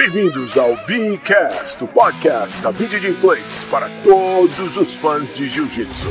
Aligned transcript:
Bem-vindos 0.00 0.56
ao 0.56 0.74
Beancast, 0.86 1.84
o 1.84 1.86
podcast 1.86 2.62
da 2.62 2.72
BJJ 2.72 3.12
Place 3.20 3.66
para 3.66 3.86
todos 4.02 4.78
os 4.78 4.94
fãs 4.94 5.30
de 5.30 5.46
Jiu-Jitsu. 5.46 6.08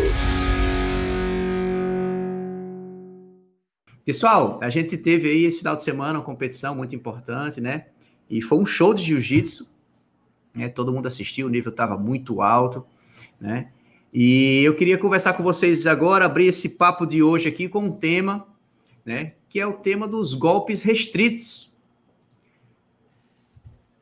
Pessoal, 4.05 4.59
a 4.61 4.69
gente 4.69 4.95
teve 4.95 5.31
aí 5.31 5.43
esse 5.43 5.57
final 5.57 5.73
de 5.73 5.81
semana 5.81 6.19
uma 6.19 6.23
competição 6.23 6.75
muito 6.75 6.95
importante, 6.95 7.59
né? 7.59 7.87
E 8.29 8.43
foi 8.43 8.59
um 8.59 8.65
show 8.65 8.93
de 8.93 9.01
Jiu-Jitsu. 9.01 9.67
Né? 10.53 10.69
Todo 10.69 10.93
mundo 10.93 11.07
assistiu, 11.07 11.47
o 11.47 11.49
nível 11.49 11.71
estava 11.71 11.97
muito 11.97 12.43
alto, 12.43 12.85
né? 13.41 13.71
E 14.13 14.61
eu 14.63 14.75
queria 14.75 14.99
conversar 14.99 15.33
com 15.33 15.41
vocês 15.41 15.87
agora, 15.87 16.25
abrir 16.25 16.45
esse 16.45 16.69
papo 16.69 17.07
de 17.07 17.23
hoje 17.23 17.49
aqui 17.49 17.67
com 17.67 17.85
um 17.85 17.91
tema, 17.91 18.45
né? 19.03 19.33
Que 19.49 19.59
é 19.59 19.65
o 19.65 19.73
tema 19.73 20.07
dos 20.07 20.35
golpes 20.35 20.83
restritos 20.83 21.68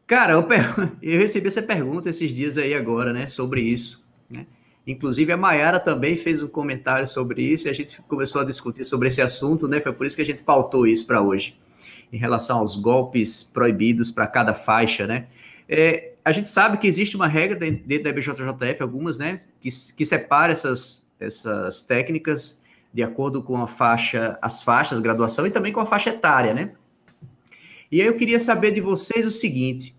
Cara, 0.07 0.33
eu, 0.33 0.47
eu, 1.03 1.19
recebi 1.19 1.47
essa 1.47 1.61
pergunta 1.61 2.09
esses 2.09 2.33
dias 2.33 2.57
aí 2.57 2.73
agora, 2.73 3.11
né, 3.11 3.27
sobre 3.27 3.61
isso. 3.61 4.07
Né? 4.29 4.47
Inclusive 4.87 5.33
a 5.33 5.37
Mayara 5.37 5.81
também 5.81 6.15
fez 6.15 6.41
um 6.41 6.47
comentário 6.47 7.05
sobre 7.05 7.43
isso 7.43 7.67
e 7.67 7.69
a 7.69 7.73
gente 7.73 8.01
começou 8.03 8.41
a 8.41 8.45
discutir 8.45 8.85
sobre 8.85 9.09
esse 9.09 9.21
assunto, 9.21 9.67
né? 9.67 9.81
Foi 9.81 9.91
por 9.91 10.07
isso 10.07 10.15
que 10.15 10.21
a 10.21 10.25
gente 10.25 10.41
pautou 10.41 10.87
isso 10.87 11.05
para 11.05 11.21
hoje, 11.21 11.59
em 12.11 12.17
relação 12.17 12.59
aos 12.59 12.77
golpes 12.77 13.43
proibidos 13.43 14.09
para 14.09 14.25
cada 14.25 14.53
faixa, 14.53 15.05
né? 15.05 15.27
É, 15.67 16.13
a 16.23 16.31
gente 16.31 16.47
sabe 16.47 16.77
que 16.77 16.87
existe 16.87 17.17
uma 17.17 17.27
regra 17.27 17.57
dentro 17.59 18.03
da 18.03 18.13
BJJF, 18.13 18.81
algumas, 18.81 19.17
né, 19.17 19.41
que, 19.59 19.67
que 19.93 20.05
separa 20.05 20.53
essas, 20.53 21.05
essas 21.19 21.81
técnicas 21.81 22.61
de 22.93 23.03
acordo 23.03 23.43
com 23.43 23.61
a 23.61 23.67
faixa, 23.67 24.39
as 24.41 24.63
faixas, 24.63 24.99
graduação 24.99 25.45
e 25.45 25.51
também 25.51 25.73
com 25.73 25.81
a 25.81 25.85
faixa 25.85 26.11
etária, 26.11 26.53
né? 26.53 26.71
E 27.91 28.01
aí 28.01 28.07
eu 28.07 28.15
queria 28.15 28.39
saber 28.39 28.71
de 28.71 28.79
vocês 28.79 29.25
o 29.25 29.31
seguinte: 29.31 29.96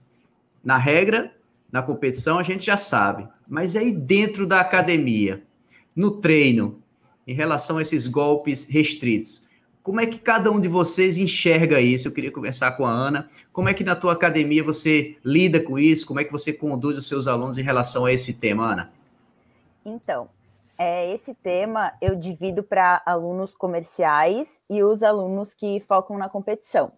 na 0.63 0.77
regra, 0.77 1.33
na 1.71 1.83
competição, 1.83 2.39
a 2.39 2.43
gente 2.43 2.65
já 2.65 2.77
sabe. 2.77 3.29
Mas 3.47 3.77
aí 3.77 3.93
dentro 3.93 4.47
da 4.47 4.61
academia, 4.61 5.43
no 5.95 6.11
treino, 6.11 6.83
em 7.27 7.35
relação 7.35 7.79
a 7.79 7.83
esses 7.83 8.07
golpes 8.07 8.65
restritos, 8.65 9.47
como 9.83 10.01
é 10.01 10.07
que 10.07 10.19
cada 10.19 10.51
um 10.51 10.61
de 10.61 10.69
vocês 10.69 11.17
enxerga 11.19 11.81
isso? 11.81 12.09
Eu 12.09 12.13
queria 12.13 12.31
começar 12.31 12.73
com 12.73 12.85
a 12.85 12.91
Ana. 12.91 13.31
Como 13.53 13.69
é 13.71 13.75
que 13.75 13.83
na 13.83 13.97
tua 13.97 14.13
academia 14.13 14.63
você 14.63 15.17
lida 15.25 15.63
com 15.63 15.79
isso? 15.79 16.07
Como 16.07 16.21
é 16.21 16.25
que 16.25 16.33
você 16.33 16.53
conduz 16.53 16.99
os 16.99 17.09
seus 17.09 17.27
alunos 17.27 17.57
em 17.57 17.63
relação 17.63 18.05
a 18.05 18.13
esse 18.13 18.35
tema, 18.35 18.73
Ana? 18.73 18.93
Então, 19.85 20.29
é, 20.77 21.11
esse 21.15 21.35
tema 21.35 21.95
eu 22.03 22.15
divido 22.15 22.63
para 22.63 23.03
alunos 23.07 23.55
comerciais 23.55 24.61
e 24.69 24.83
os 24.83 25.03
alunos 25.03 25.55
que 25.55 25.81
focam 25.81 26.19
na 26.19 26.29
competição 26.29 26.93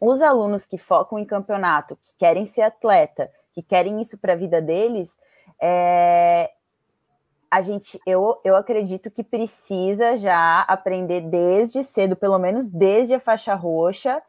os 0.00 0.20
alunos 0.20 0.66
que 0.66 0.78
focam 0.78 1.18
em 1.18 1.24
campeonato, 1.24 1.96
que 2.02 2.14
querem 2.16 2.46
ser 2.46 2.62
atleta, 2.62 3.30
que 3.52 3.62
querem 3.62 4.00
isso 4.00 4.16
para 4.16 4.34
a 4.34 4.36
vida 4.36 4.60
deles, 4.62 5.16
é, 5.60 6.50
a 7.50 7.62
gente, 7.62 7.98
eu, 8.06 8.40
eu 8.44 8.54
acredito 8.54 9.10
que 9.10 9.24
precisa 9.24 10.16
já 10.18 10.60
aprender 10.62 11.22
desde 11.22 11.82
cedo, 11.82 12.14
pelo 12.14 12.38
menos 12.38 12.68
desde 12.68 13.14
a 13.14 13.20
faixa 13.20 13.54
roxa, 13.54 14.22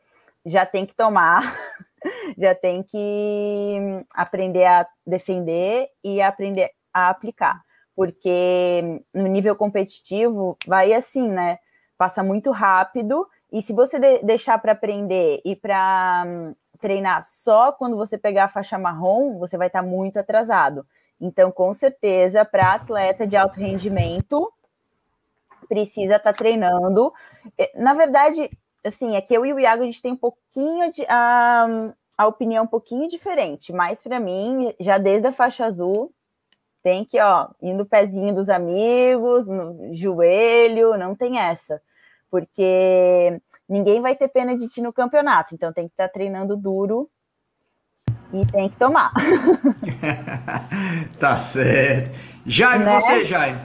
já 0.45 0.65
tem 0.65 0.85
que 0.85 0.95
tomar, 0.95 1.43
já 2.37 2.55
tem 2.55 2.81
que 2.81 4.05
aprender 4.13 4.65
a 4.65 4.87
defender 5.05 5.89
e 6.03 6.21
aprender 6.21 6.71
a 6.93 7.09
aplicar, 7.09 7.61
porque 7.95 9.03
no 9.13 9.27
nível 9.27 9.55
competitivo 9.55 10.57
vai 10.65 10.93
assim, 10.93 11.29
né? 11.29 11.59
Passa 11.97 12.23
muito 12.23 12.51
rápido 12.51 13.27
e 13.51 13.61
se 13.61 13.73
você 13.73 13.99
de 13.99 14.19
deixar 14.19 14.59
para 14.59 14.73
aprender 14.73 15.41
e 15.43 15.55
para 15.55 16.23
um, 16.25 16.55
treinar 16.79 17.25
só 17.25 17.71
quando 17.71 17.97
você 17.97 18.17
pegar 18.17 18.45
a 18.45 18.49
faixa 18.49 18.77
marrom, 18.77 19.37
você 19.39 19.57
vai 19.57 19.67
estar 19.67 19.81
tá 19.81 19.87
muito 19.87 20.19
atrasado. 20.19 20.85
Então, 21.19 21.51
com 21.51 21.73
certeza, 21.73 22.45
para 22.45 22.73
atleta 22.73 23.27
de 23.27 23.35
alto 23.35 23.59
rendimento, 23.59 24.51
precisa 25.67 26.15
estar 26.15 26.31
tá 26.31 26.37
treinando. 26.37 27.11
Na 27.75 27.93
verdade, 27.93 28.49
assim, 28.85 29.15
é 29.15 29.21
que 29.21 29.33
eu 29.33 29.45
e 29.45 29.53
o 29.53 29.59
Iago 29.59 29.83
a 29.83 29.85
gente 29.85 30.01
tem 30.01 30.13
um 30.13 30.17
pouquinho 30.17 30.91
de 30.91 31.03
a, 31.09 31.91
a 32.17 32.27
opinião 32.27 32.63
um 32.63 32.67
pouquinho 32.67 33.07
diferente, 33.07 33.73
mas 33.73 33.99
para 34.01 34.19
mim, 34.19 34.73
já 34.79 34.97
desde 34.97 35.27
a 35.27 35.31
faixa 35.31 35.65
azul, 35.65 36.13
tem 36.81 37.03
que, 37.03 37.19
ó, 37.19 37.49
indo 37.61 37.85
pezinho 37.85 38.33
dos 38.33 38.47
amigos, 38.47 39.45
no 39.47 39.93
joelho, 39.93 40.97
não 40.97 41.15
tem 41.15 41.37
essa 41.39 41.81
porque 42.29 43.39
ninguém 43.67 44.01
vai 44.01 44.15
ter 44.15 44.27
pena 44.27 44.57
de 44.57 44.67
ti 44.67 44.81
no 44.81 44.93
campeonato, 44.93 45.53
então 45.55 45.73
tem 45.73 45.87
que 45.87 45.93
estar 45.93 46.07
tá 46.07 46.13
treinando 46.13 46.55
duro 46.55 47.09
e 48.33 48.45
tem 48.45 48.69
que 48.69 48.77
tomar. 48.77 49.11
tá 51.19 51.35
certo. 51.35 52.17
Jaime, 52.45 52.85
né? 52.85 52.99
você, 52.99 53.25
Jaime. 53.25 53.59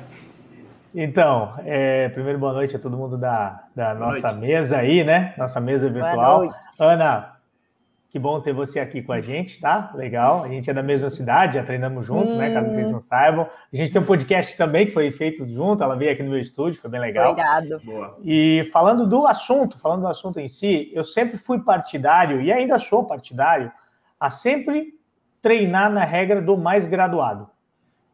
Então, 0.95 1.55
é, 1.65 2.09
primeiro 2.11 2.39
boa 2.39 2.53
noite 2.53 2.77
a 2.77 2.79
todo 2.79 2.97
mundo 2.97 3.19
da, 3.19 3.65
da 3.75 3.95
nossa 3.95 4.33
mesa 4.35 4.79
aí, 4.79 5.03
né? 5.03 5.35
Nossa 5.37 5.61
mesa 5.61 5.91
virtual. 5.91 6.55
Ana, 6.79 7.34
que 8.15 8.19
bom 8.21 8.41
ter 8.41 8.53
você 8.53 8.79
aqui 8.79 9.03
com 9.03 9.11
a 9.13 9.21
gente, 9.21 9.61
tá? 9.61 9.91
Legal. 9.93 10.45
A 10.45 10.49
gente 10.49 10.71
é 10.71 10.73
da 10.73 10.85
mesma 10.85 11.11
cidade, 11.11 11.55
já 11.55 11.65
treinamos 11.65 12.07
junto, 12.07 12.31
hum. 12.31 12.37
né? 12.37 12.55
Caso 12.55 12.71
vocês 12.71 12.89
não 12.89 13.01
saibam. 13.01 13.49
A 13.73 13.77
gente 13.77 13.91
tem 13.91 14.01
um 14.01 14.05
podcast 14.05 14.57
também 14.57 14.87
que 14.87 14.93
foi 14.93 15.11
feito 15.11 15.45
junto, 15.49 15.83
ela 15.83 15.97
veio 15.97 16.13
aqui 16.13 16.23
no 16.23 16.31
meu 16.31 16.39
estúdio, 16.39 16.81
foi 16.81 16.89
bem 16.89 17.01
legal. 17.01 17.33
Obrigado. 17.33 17.81
Boa. 17.83 18.17
E 18.23 18.71
falando 18.73 19.05
do 19.05 19.27
assunto, 19.27 19.81
falando 19.81 20.03
do 20.03 20.07
assunto 20.07 20.39
em 20.39 20.47
si, 20.47 20.93
eu 20.95 21.03
sempre 21.03 21.37
fui 21.37 21.59
partidário, 21.59 22.41
e 22.41 22.53
ainda 22.53 22.79
sou 22.79 23.05
partidário, 23.05 23.73
a 24.21 24.31
sempre 24.31 24.95
treinar 25.43 25.91
na 25.91 26.05
regra 26.05 26.41
do 26.41 26.57
mais 26.57 26.87
graduado. 26.87 27.51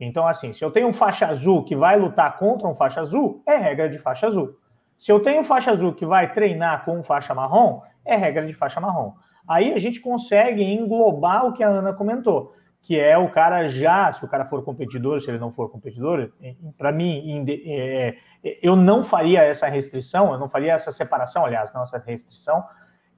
Então, 0.01 0.27
assim, 0.27 0.55
se 0.55 0.65
eu 0.65 0.71
tenho 0.71 0.89
um 0.89 0.95
faixa 0.95 1.27
azul 1.27 1.63
que 1.63 1.77
vai 1.77 1.99
lutar 1.99 2.39
contra 2.39 2.67
um 2.67 2.75
faixa 2.75 3.03
azul, 3.03 3.43
é 3.47 3.55
regra 3.55 3.87
de 3.87 3.99
faixa 3.99 4.29
azul. 4.29 4.57
Se 4.97 5.13
eu 5.13 5.21
tenho 5.21 5.43
um 5.43 5.45
faixa 5.45 5.71
azul 5.71 5.93
que 5.93 6.07
vai 6.07 6.33
treinar 6.33 6.87
com 6.87 6.99
um 6.99 7.03
faixa 7.03 7.35
marrom, 7.35 7.83
é 8.03 8.17
regra 8.17 8.47
de 8.47 8.55
faixa 8.55 8.81
marrom. 8.81 9.13
Aí 9.47 9.73
a 9.73 9.79
gente 9.79 10.01
consegue 10.01 10.63
englobar 10.63 11.47
o 11.47 11.53
que 11.53 11.63
a 11.63 11.69
Ana 11.69 11.93
comentou, 11.93 12.55
que 12.83 12.99
é 12.99 13.17
o 13.19 13.31
cara 13.31 13.67
já, 13.67 14.11
se 14.13 14.25
o 14.25 14.29
cara 14.29 14.45
for 14.45 14.63
competidor, 14.65 15.21
se 15.21 15.31
ele 15.31 15.39
não 15.39 15.51
for 15.51 15.71
competidor, 15.71 16.31
para 16.79 16.91
mim, 16.91 17.45
é, 17.49 18.17
é, 18.43 18.59
eu 18.63 18.75
não 18.75 19.05
faria 19.05 19.43
essa 19.43 19.69
restrição, 19.69 20.33
eu 20.33 20.39
não 20.39 20.49
faria 20.49 20.73
essa 20.73 20.91
separação, 20.91 21.45
aliás, 21.45 21.73
não 21.75 21.83
essa 21.83 21.99
restrição, 21.99 22.65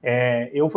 é, 0.01 0.51
eu, 0.53 0.69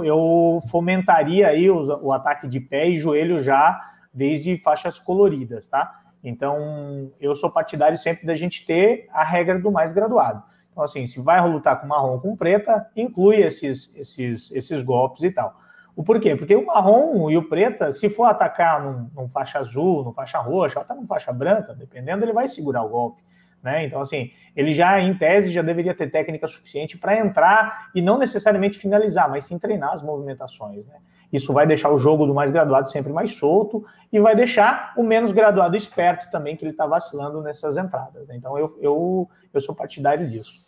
fomentaria 0.71 1.49
aí 1.49 1.69
o, 1.69 2.13
ataque 2.13 2.47
de 2.47 2.61
pé 2.61 2.89
e 2.89 2.97
joelho 2.97 3.41
já 3.41 3.77
desde 4.15 4.57
faixas 4.59 5.01
coloridas, 5.01 5.67
tá? 5.67 6.01
Então, 6.23 7.11
eu 7.21 7.35
sou 7.35 7.51
partidário 7.51 7.99
sempre 7.99 8.25
da 8.25 8.37
gente 8.37 8.65
ter 8.65 9.09
a 9.13 9.25
regra 9.25 9.59
do 9.59 9.71
mais 9.71 9.93
graduado. 9.93 10.43
Então, 10.77 10.85
assim, 10.85 11.07
se 11.07 11.19
vai 11.19 11.41
lutar 11.49 11.81
com 11.81 11.87
marrom 11.87 12.13
ou 12.13 12.21
com 12.21 12.37
preta, 12.37 12.87
inclui 12.95 13.37
esses, 13.37 13.97
esses, 13.97 14.53
esses 14.53 14.83
golpes 14.83 15.23
e 15.23 15.31
tal. 15.31 15.59
O 15.97 16.05
porquê? 16.05 16.37
Porque 16.37 16.55
o 16.55 16.67
marrom 16.67 17.31
e 17.31 17.39
o 17.39 17.49
preta, 17.49 17.91
se 17.93 18.11
for 18.11 18.25
atacar 18.25 18.85
num, 18.85 19.09
num 19.17 19.27
faixa 19.27 19.59
azul, 19.59 20.05
num 20.05 20.13
faixa 20.13 20.39
roxa, 20.39 20.79
ou 20.79 20.83
até 20.83 20.93
num 20.93 21.07
faixa 21.07 21.33
branca, 21.33 21.73
dependendo, 21.73 22.23
ele 22.27 22.35
vai 22.35 22.47
segurar 22.47 22.83
o 22.83 22.91
golpe. 22.91 23.23
Né? 23.63 23.87
Então, 23.87 24.03
assim, 24.03 24.31
ele 24.55 24.71
já, 24.71 25.01
em 25.01 25.17
tese, 25.17 25.51
já 25.51 25.63
deveria 25.63 25.95
ter 25.95 26.11
técnica 26.11 26.47
suficiente 26.47 26.99
para 26.99 27.19
entrar 27.19 27.89
e 27.95 28.03
não 28.03 28.19
necessariamente 28.19 28.79
finalizar, 28.79 29.31
mas 29.31 29.47
sim 29.47 29.59
treinar 29.59 29.95
as 29.95 30.03
movimentações. 30.03 30.87
Né? 30.87 30.97
Isso 31.33 31.55
vai 31.55 31.67
deixar 31.67 31.89
o 31.89 31.97
jogo 31.97 32.27
do 32.27 32.35
mais 32.35 32.51
graduado 32.51 32.91
sempre 32.91 33.15
mais 33.15 33.33
solto 33.33 33.83
e 34.13 34.21
vai 34.21 34.37
deixar 34.37 34.93
o 34.95 35.03
menos 35.03 35.33
graduado 35.33 35.75
esperto 35.75 36.31
também, 36.31 36.55
que 36.55 36.67
ele 36.67 36.73
está 36.73 36.87
vacilando 36.87 37.41
nessas 37.41 37.79
entradas. 37.79 38.29
Né? 38.29 38.37
Então, 38.37 38.59
eu, 38.59 38.77
eu, 38.79 39.31
eu 39.55 39.61
sou 39.63 39.75
partidário 39.75 40.29
disso. 40.29 40.66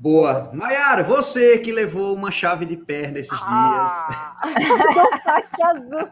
Boa. 0.00 0.48
Maiara, 0.52 1.02
você 1.02 1.58
que 1.58 1.72
levou 1.72 2.14
uma 2.14 2.30
chave 2.30 2.64
de 2.64 2.76
perna 2.76 3.18
esses 3.18 3.40
ah. 3.42 4.36
dias. 4.44 5.22
Faixa 5.24 5.66
azul. 5.74 6.08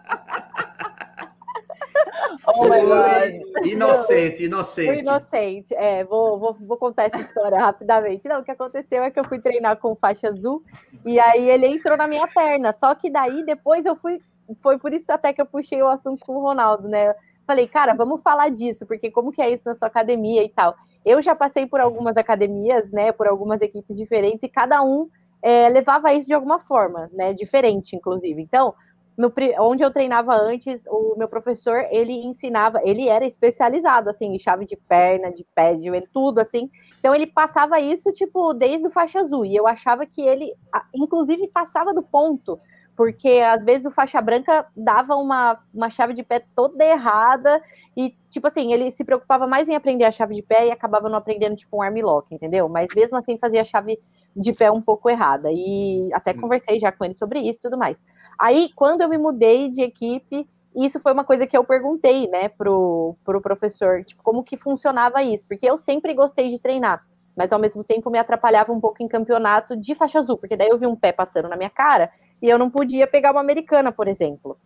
Oh. 2.48 3.64
Inocente, 3.64 4.44
inocente. 4.44 4.88
Fui 4.88 4.98
inocente. 5.02 5.74
É, 5.76 6.02
vou, 6.02 6.36
vou, 6.36 6.56
vou 6.60 6.76
contar 6.76 7.04
essa 7.04 7.18
história 7.18 7.58
rapidamente. 7.60 8.26
Não, 8.26 8.40
o 8.40 8.44
que 8.44 8.50
aconteceu 8.50 9.04
é 9.04 9.10
que 9.10 9.20
eu 9.20 9.24
fui 9.24 9.38
treinar 9.38 9.76
com 9.76 9.94
faixa 9.94 10.30
azul 10.30 10.64
e 11.04 11.20
aí 11.20 11.48
ele 11.48 11.68
entrou 11.68 11.96
na 11.96 12.08
minha 12.08 12.26
perna. 12.26 12.72
Só 12.72 12.92
que 12.92 13.08
daí 13.08 13.44
depois 13.44 13.86
eu 13.86 13.94
fui. 13.94 14.20
Foi 14.62 14.80
por 14.80 14.92
isso 14.92 15.12
até 15.12 15.32
que 15.32 15.40
eu 15.40 15.46
puxei 15.46 15.80
o 15.80 15.88
assunto 15.88 16.26
com 16.26 16.34
o 16.34 16.42
Ronaldo, 16.42 16.88
né? 16.88 17.14
Falei, 17.46 17.68
cara, 17.68 17.94
vamos 17.94 18.20
falar 18.22 18.48
disso, 18.48 18.84
porque 18.84 19.12
como 19.12 19.30
que 19.30 19.40
é 19.40 19.48
isso 19.48 19.62
na 19.64 19.76
sua 19.76 19.86
academia 19.86 20.42
e 20.42 20.48
tal. 20.48 20.74
Eu 21.06 21.22
já 21.22 21.36
passei 21.36 21.66
por 21.66 21.80
algumas 21.80 22.16
academias, 22.16 22.90
né, 22.90 23.12
por 23.12 23.28
algumas 23.28 23.60
equipes 23.60 23.96
diferentes, 23.96 24.42
e 24.42 24.48
cada 24.48 24.82
um 24.82 25.08
é, 25.40 25.68
levava 25.68 26.12
isso 26.12 26.26
de 26.26 26.34
alguma 26.34 26.58
forma, 26.58 27.08
né, 27.12 27.32
diferente, 27.32 27.94
inclusive. 27.94 28.42
Então, 28.42 28.74
no, 29.16 29.32
onde 29.60 29.84
eu 29.84 29.92
treinava 29.92 30.34
antes, 30.34 30.82
o 30.88 31.14
meu 31.16 31.28
professor, 31.28 31.86
ele 31.92 32.12
ensinava, 32.12 32.80
ele 32.84 33.08
era 33.08 33.24
especializado, 33.24 34.10
assim, 34.10 34.34
em 34.34 34.38
chave 34.40 34.66
de 34.66 34.76
perna, 34.76 35.30
de 35.30 35.46
pé, 35.54 35.74
de 35.74 35.88
tudo, 36.12 36.40
assim. 36.40 36.68
Então, 36.98 37.14
ele 37.14 37.28
passava 37.28 37.78
isso, 37.78 38.10
tipo, 38.12 38.52
desde 38.52 38.88
o 38.88 38.90
faixa 38.90 39.20
azul, 39.20 39.44
e 39.44 39.54
eu 39.54 39.64
achava 39.64 40.04
que 40.04 40.20
ele, 40.20 40.52
inclusive, 40.92 41.46
passava 41.48 41.94
do 41.94 42.02
ponto, 42.02 42.58
porque 42.96 43.28
às 43.28 43.64
vezes 43.64 43.86
o 43.86 43.90
faixa 43.90 44.20
branca 44.22 44.66
dava 44.74 45.14
uma, 45.16 45.58
uma 45.72 45.90
chave 45.90 46.14
de 46.14 46.22
pé 46.22 46.44
toda 46.54 46.82
errada 46.82 47.62
e, 47.96 48.14
tipo 48.30 48.46
assim, 48.46 48.72
ele 48.72 48.90
se 48.90 49.04
preocupava 49.04 49.46
mais 49.46 49.68
em 49.68 49.74
aprender 49.74 50.04
a 50.04 50.10
chave 50.10 50.34
de 50.34 50.42
pé 50.42 50.66
e 50.66 50.70
acabava 50.70 51.08
não 51.08 51.18
aprendendo, 51.18 51.56
tipo, 51.56 51.76
um 51.76 51.82
arm 51.82 51.96
lock, 52.00 52.34
entendeu? 52.34 52.68
Mas 52.68 52.88
mesmo 52.94 53.16
assim 53.16 53.36
fazia 53.38 53.60
a 53.60 53.64
chave 53.64 53.98
de 54.34 54.52
pé 54.52 54.70
um 54.70 54.80
pouco 54.80 55.10
errada. 55.10 55.50
E 55.52 56.08
até 56.12 56.32
hum. 56.32 56.40
conversei 56.40 56.78
já 56.78 56.90
com 56.90 57.04
ele 57.04 57.14
sobre 57.14 57.40
isso 57.40 57.58
e 57.58 57.62
tudo 57.62 57.78
mais. 57.78 58.02
Aí, 58.38 58.70
quando 58.74 59.02
eu 59.02 59.08
me 59.08 59.18
mudei 59.18 59.70
de 59.70 59.82
equipe, 59.82 60.48
isso 60.74 61.00
foi 61.00 61.12
uma 61.12 61.24
coisa 61.24 61.46
que 61.46 61.56
eu 61.56 61.64
perguntei, 61.64 62.28
né, 62.28 62.48
pro, 62.48 63.14
pro 63.24 63.40
professor, 63.40 64.04
tipo, 64.04 64.22
como 64.22 64.44
que 64.44 64.56
funcionava 64.56 65.22
isso? 65.22 65.46
Porque 65.46 65.66
eu 65.68 65.78
sempre 65.78 66.12
gostei 66.12 66.48
de 66.48 66.58
treinar, 66.58 67.02
mas 67.34 67.50
ao 67.50 67.58
mesmo 67.58 67.82
tempo 67.82 68.10
me 68.10 68.18
atrapalhava 68.18 68.72
um 68.72 68.80
pouco 68.80 69.02
em 69.02 69.08
campeonato 69.08 69.74
de 69.74 69.94
faixa 69.94 70.18
azul, 70.18 70.36
porque 70.36 70.56
daí 70.56 70.68
eu 70.68 70.78
vi 70.78 70.86
um 70.86 70.96
pé 70.96 71.12
passando 71.12 71.48
na 71.48 71.56
minha 71.56 71.70
cara 71.70 72.10
e 72.40 72.48
eu 72.48 72.58
não 72.58 72.70
podia 72.70 73.06
pegar 73.06 73.32
uma 73.32 73.40
americana, 73.40 73.92
por 73.92 74.08
exemplo. 74.08 74.56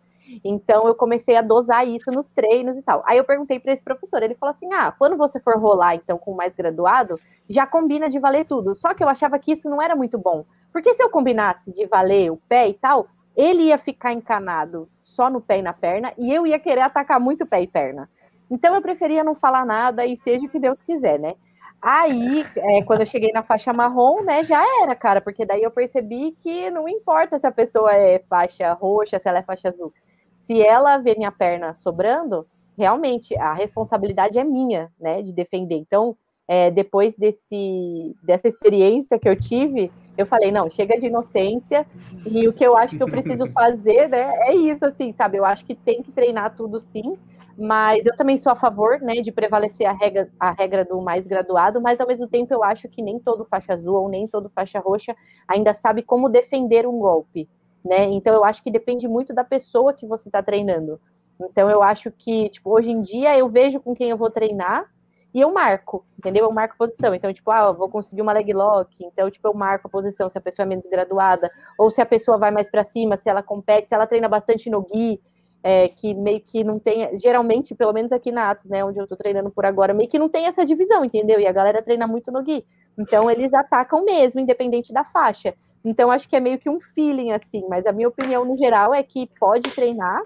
Então 0.43 0.87
eu 0.87 0.95
comecei 0.95 1.35
a 1.35 1.41
dosar 1.41 1.85
isso 1.87 2.11
nos 2.11 2.31
treinos 2.31 2.77
e 2.77 2.81
tal. 2.81 3.03
Aí 3.05 3.17
eu 3.17 3.23
perguntei 3.23 3.59
para 3.59 3.73
esse 3.73 3.83
professor, 3.83 4.23
ele 4.23 4.35
falou 4.35 4.51
assim: 4.53 4.71
"Ah, 4.73 4.91
quando 4.91 5.17
você 5.17 5.39
for 5.39 5.57
rolar 5.57 5.95
então 5.95 6.17
com 6.17 6.33
mais 6.33 6.53
graduado, 6.55 7.19
já 7.49 7.65
combina 7.67 8.09
de 8.09 8.19
valer 8.19 8.45
tudo". 8.45 8.73
Só 8.75 8.93
que 8.93 9.03
eu 9.03 9.09
achava 9.09 9.37
que 9.39 9.53
isso 9.53 9.69
não 9.69 9.81
era 9.81 9.95
muito 9.95 10.17
bom. 10.17 10.45
Porque 10.71 10.93
se 10.93 11.03
eu 11.03 11.09
combinasse 11.09 11.73
de 11.73 11.85
valer 11.85 12.31
o 12.31 12.37
pé 12.47 12.69
e 12.69 12.73
tal, 12.73 13.07
ele 13.35 13.63
ia 13.63 13.77
ficar 13.77 14.13
encanado 14.13 14.87
só 15.01 15.29
no 15.29 15.41
pé 15.41 15.59
e 15.59 15.61
na 15.61 15.73
perna 15.73 16.13
e 16.17 16.33
eu 16.33 16.45
ia 16.47 16.59
querer 16.59 16.81
atacar 16.81 17.19
muito 17.19 17.45
pé 17.45 17.61
e 17.63 17.67
perna. 17.67 18.09
Então 18.49 18.75
eu 18.75 18.81
preferia 18.81 19.23
não 19.23 19.35
falar 19.35 19.65
nada 19.65 20.05
e 20.05 20.17
seja 20.17 20.45
o 20.45 20.49
que 20.49 20.59
Deus 20.59 20.81
quiser, 20.81 21.19
né? 21.19 21.35
Aí, 21.81 22.45
é, 22.55 22.83
quando 22.83 22.99
eu 22.99 23.05
cheguei 23.07 23.31
na 23.31 23.41
faixa 23.41 23.73
marrom, 23.73 24.21
né, 24.23 24.43
já 24.43 24.63
era, 24.83 24.93
cara, 24.95 25.19
porque 25.19 25.45
daí 25.45 25.63
eu 25.63 25.71
percebi 25.71 26.35
que 26.39 26.69
não 26.69 26.87
importa 26.87 27.39
se 27.39 27.47
a 27.47 27.51
pessoa 27.51 27.91
é 27.95 28.19
faixa 28.29 28.71
roxa, 28.73 29.19
se 29.19 29.27
ela 29.27 29.39
é 29.39 29.43
faixa 29.43 29.69
azul. 29.69 29.91
Se 30.35 30.61
ela 30.61 30.97
vê 30.99 31.15
minha 31.15 31.31
perna 31.31 31.73
sobrando, 31.73 32.45
realmente 32.77 33.35
a 33.35 33.53
responsabilidade 33.53 34.37
é 34.37 34.43
minha, 34.43 34.91
né, 34.99 35.23
de 35.23 35.33
defender. 35.33 35.75
Então, 35.75 36.15
é, 36.47 36.69
depois 36.69 37.15
desse, 37.17 38.15
dessa 38.21 38.47
experiência 38.47 39.17
que 39.17 39.27
eu 39.27 39.35
tive, 39.35 39.91
eu 40.15 40.25
falei, 40.27 40.51
não, 40.51 40.69
chega 40.69 40.99
de 40.99 41.07
inocência, 41.07 41.87
e 42.27 42.47
o 42.47 42.53
que 42.53 42.63
eu 42.63 42.77
acho 42.77 42.95
que 42.95 43.01
eu 43.01 43.07
preciso 43.07 43.47
fazer, 43.53 44.07
né, 44.07 44.33
é 44.47 44.53
isso, 44.53 44.85
assim, 44.85 45.13
sabe? 45.13 45.37
Eu 45.37 45.45
acho 45.45 45.65
que 45.65 45.73
tem 45.73 46.03
que 46.03 46.11
treinar 46.11 46.55
tudo 46.55 46.79
sim, 46.79 47.17
mas 47.61 48.05
eu 48.07 48.15
também 48.15 48.39
sou 48.39 48.51
a 48.51 48.55
favor, 48.55 48.99
né, 49.01 49.21
de 49.21 49.31
prevalecer 49.31 49.87
a 49.87 49.93
regra, 49.93 50.29
a 50.39 50.51
regra 50.51 50.83
do 50.83 50.99
mais 50.99 51.27
graduado, 51.27 51.79
mas 51.79 51.99
ao 51.99 52.07
mesmo 52.07 52.27
tempo 52.27 52.51
eu 52.51 52.63
acho 52.63 52.89
que 52.89 53.03
nem 53.03 53.19
todo 53.19 53.45
faixa 53.45 53.73
azul 53.73 53.95
ou 53.95 54.09
nem 54.09 54.27
todo 54.27 54.49
faixa 54.49 54.79
roxa 54.79 55.15
ainda 55.47 55.73
sabe 55.73 56.01
como 56.01 56.27
defender 56.27 56.87
um 56.87 56.97
golpe, 56.97 57.47
né? 57.85 58.05
Então 58.05 58.33
eu 58.33 58.43
acho 58.43 58.63
que 58.63 58.71
depende 58.71 59.07
muito 59.07 59.33
da 59.33 59.43
pessoa 59.43 59.93
que 59.93 60.07
você 60.07 60.27
está 60.27 60.41
treinando. 60.41 60.99
Então 61.39 61.69
eu 61.69 61.83
acho 61.83 62.11
que, 62.11 62.49
tipo, 62.49 62.71
hoje 62.71 62.89
em 62.89 63.01
dia 63.01 63.37
eu 63.37 63.47
vejo 63.47 63.79
com 63.79 63.93
quem 63.93 64.09
eu 64.09 64.17
vou 64.17 64.31
treinar, 64.31 64.89
e 65.33 65.39
eu 65.39 65.51
marco, 65.53 66.05
entendeu? 66.19 66.45
Eu 66.45 66.51
marco 66.51 66.75
posição. 66.77 67.15
Então, 67.15 67.31
tipo, 67.33 67.49
ah, 67.51 67.71
vou 67.71 67.89
conseguir 67.89 68.21
uma 68.21 68.33
leg 68.33 68.51
lock, 68.53 69.03
então, 69.05 69.29
tipo, 69.29 69.47
eu 69.47 69.53
marco 69.53 69.87
a 69.87 69.89
posição 69.89 70.29
se 70.29 70.37
a 70.37 70.41
pessoa 70.41 70.65
é 70.65 70.69
menos 70.69 70.85
graduada, 70.87 71.49
ou 71.77 71.89
se 71.89 72.01
a 72.01 72.05
pessoa 72.05 72.37
vai 72.37 72.51
mais 72.51 72.69
para 72.69 72.83
cima, 72.83 73.17
se 73.17 73.29
ela 73.29 73.41
compete, 73.41 73.87
se 73.87 73.95
ela 73.95 74.05
treina 74.05 74.27
bastante 74.27 74.69
no 74.69 74.81
gui, 74.81 75.21
é, 75.63 75.87
que 75.87 76.13
meio 76.13 76.41
que 76.41 76.63
não 76.63 76.79
tem, 76.79 77.15
geralmente, 77.17 77.75
pelo 77.75 77.93
menos 77.93 78.11
aqui 78.11 78.31
na 78.31 78.49
Atos, 78.49 78.65
né, 78.65 78.83
onde 78.83 78.99
eu 78.99 79.07
tô 79.07 79.15
treinando 79.15 79.51
por 79.51 79.65
agora, 79.65 79.93
meio 79.93 80.09
que 80.09 80.19
não 80.19 80.29
tem 80.29 80.47
essa 80.47 80.65
divisão, 80.65 81.05
entendeu? 81.05 81.39
E 81.39 81.47
a 81.47 81.51
galera 81.51 81.83
treina 81.83 82.07
muito 82.07 82.31
no 82.31 82.41
gui. 82.41 82.65
Então, 82.97 83.29
eles 83.29 83.53
atacam 83.53 84.03
mesmo, 84.03 84.39
independente 84.39 84.91
da 84.91 85.03
faixa. 85.03 85.53
Então, 85.83 86.11
acho 86.11 86.27
que 86.27 86.35
é 86.35 86.39
meio 86.39 86.59
que 86.59 86.69
um 86.69 86.79
feeling, 86.79 87.31
assim, 87.31 87.67
mas 87.69 87.85
a 87.85 87.91
minha 87.91 88.07
opinião 88.07 88.45
no 88.45 88.57
geral 88.57 88.93
é 88.93 89.03
que 89.03 89.29
pode 89.39 89.69
treinar, 89.71 90.23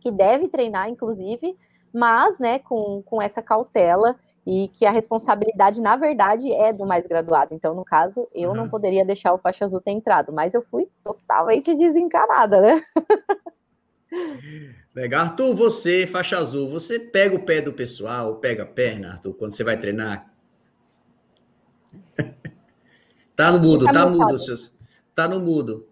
que 0.00 0.10
deve 0.10 0.48
treinar, 0.48 0.88
inclusive, 0.88 1.56
mas, 1.92 2.38
né, 2.38 2.58
com, 2.60 3.02
com 3.02 3.22
essa 3.22 3.42
cautela 3.42 4.16
e 4.46 4.68
que 4.74 4.84
a 4.84 4.90
responsabilidade, 4.90 5.80
na 5.80 5.96
verdade, 5.96 6.52
é 6.52 6.72
do 6.72 6.86
mais 6.86 7.06
graduado. 7.06 7.54
Então, 7.54 7.74
no 7.74 7.84
caso, 7.84 8.28
eu 8.34 8.50
uhum. 8.50 8.56
não 8.56 8.68
poderia 8.68 9.04
deixar 9.04 9.32
o 9.32 9.38
faixa 9.38 9.64
azul 9.64 9.80
ter 9.80 9.92
entrado, 9.92 10.32
mas 10.32 10.54
eu 10.54 10.62
fui 10.62 10.88
totalmente 11.02 11.74
desencanada, 11.74 12.60
né? 12.60 12.82
Legal. 14.94 15.24
Arthur, 15.24 15.54
você, 15.54 16.06
faixa 16.06 16.38
azul, 16.38 16.68
você 16.68 16.98
pega 16.98 17.34
o 17.34 17.44
pé 17.44 17.60
do 17.60 17.72
pessoal, 17.72 18.36
pega 18.36 18.62
a 18.62 18.66
perna, 18.66 19.12
Arthur, 19.12 19.34
quando 19.34 19.52
você 19.52 19.64
vai 19.64 19.78
treinar? 19.78 20.32
tá 23.34 23.50
no 23.52 23.60
mudo, 23.60 23.86
tá, 23.86 23.92
tá 23.92 24.06
mudo, 24.06 24.38
seus. 24.38 24.74
Tá 25.14 25.28
no 25.28 25.40
mudo. 25.40 25.88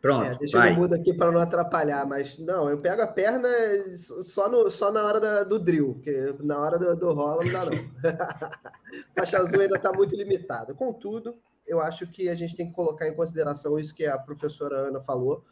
Pronto. 0.00 0.26
É, 0.26 0.38
deixa 0.38 0.58
vai. 0.58 0.70
eu 0.70 0.76
mudo 0.76 0.94
aqui 0.94 1.12
para 1.12 1.32
não 1.32 1.40
atrapalhar, 1.40 2.06
mas 2.06 2.38
não, 2.38 2.70
eu 2.70 2.78
pego 2.78 3.02
a 3.02 3.06
perna 3.06 3.48
só, 3.96 4.48
no, 4.48 4.70
só 4.70 4.92
na 4.92 5.04
hora 5.04 5.18
da, 5.18 5.42
do 5.42 5.58
drill, 5.58 5.94
porque 5.94 6.34
na 6.40 6.58
hora 6.58 6.78
do, 6.78 6.94
do 6.94 7.12
rola 7.12 7.44
não 7.44 7.52
dá, 7.52 7.64
não. 7.64 7.72
Faixa 9.16 9.38
azul 9.38 9.60
ainda 9.60 9.76
está 9.76 9.92
muito 9.92 10.14
limitada. 10.14 10.72
Contudo, 10.74 11.36
eu 11.66 11.80
acho 11.80 12.06
que 12.06 12.28
a 12.28 12.34
gente 12.34 12.54
tem 12.54 12.68
que 12.68 12.74
colocar 12.74 13.08
em 13.08 13.16
consideração 13.16 13.78
isso 13.78 13.94
que 13.94 14.06
a 14.06 14.16
professora 14.16 14.88
Ana 14.88 15.00
falou, 15.00 15.44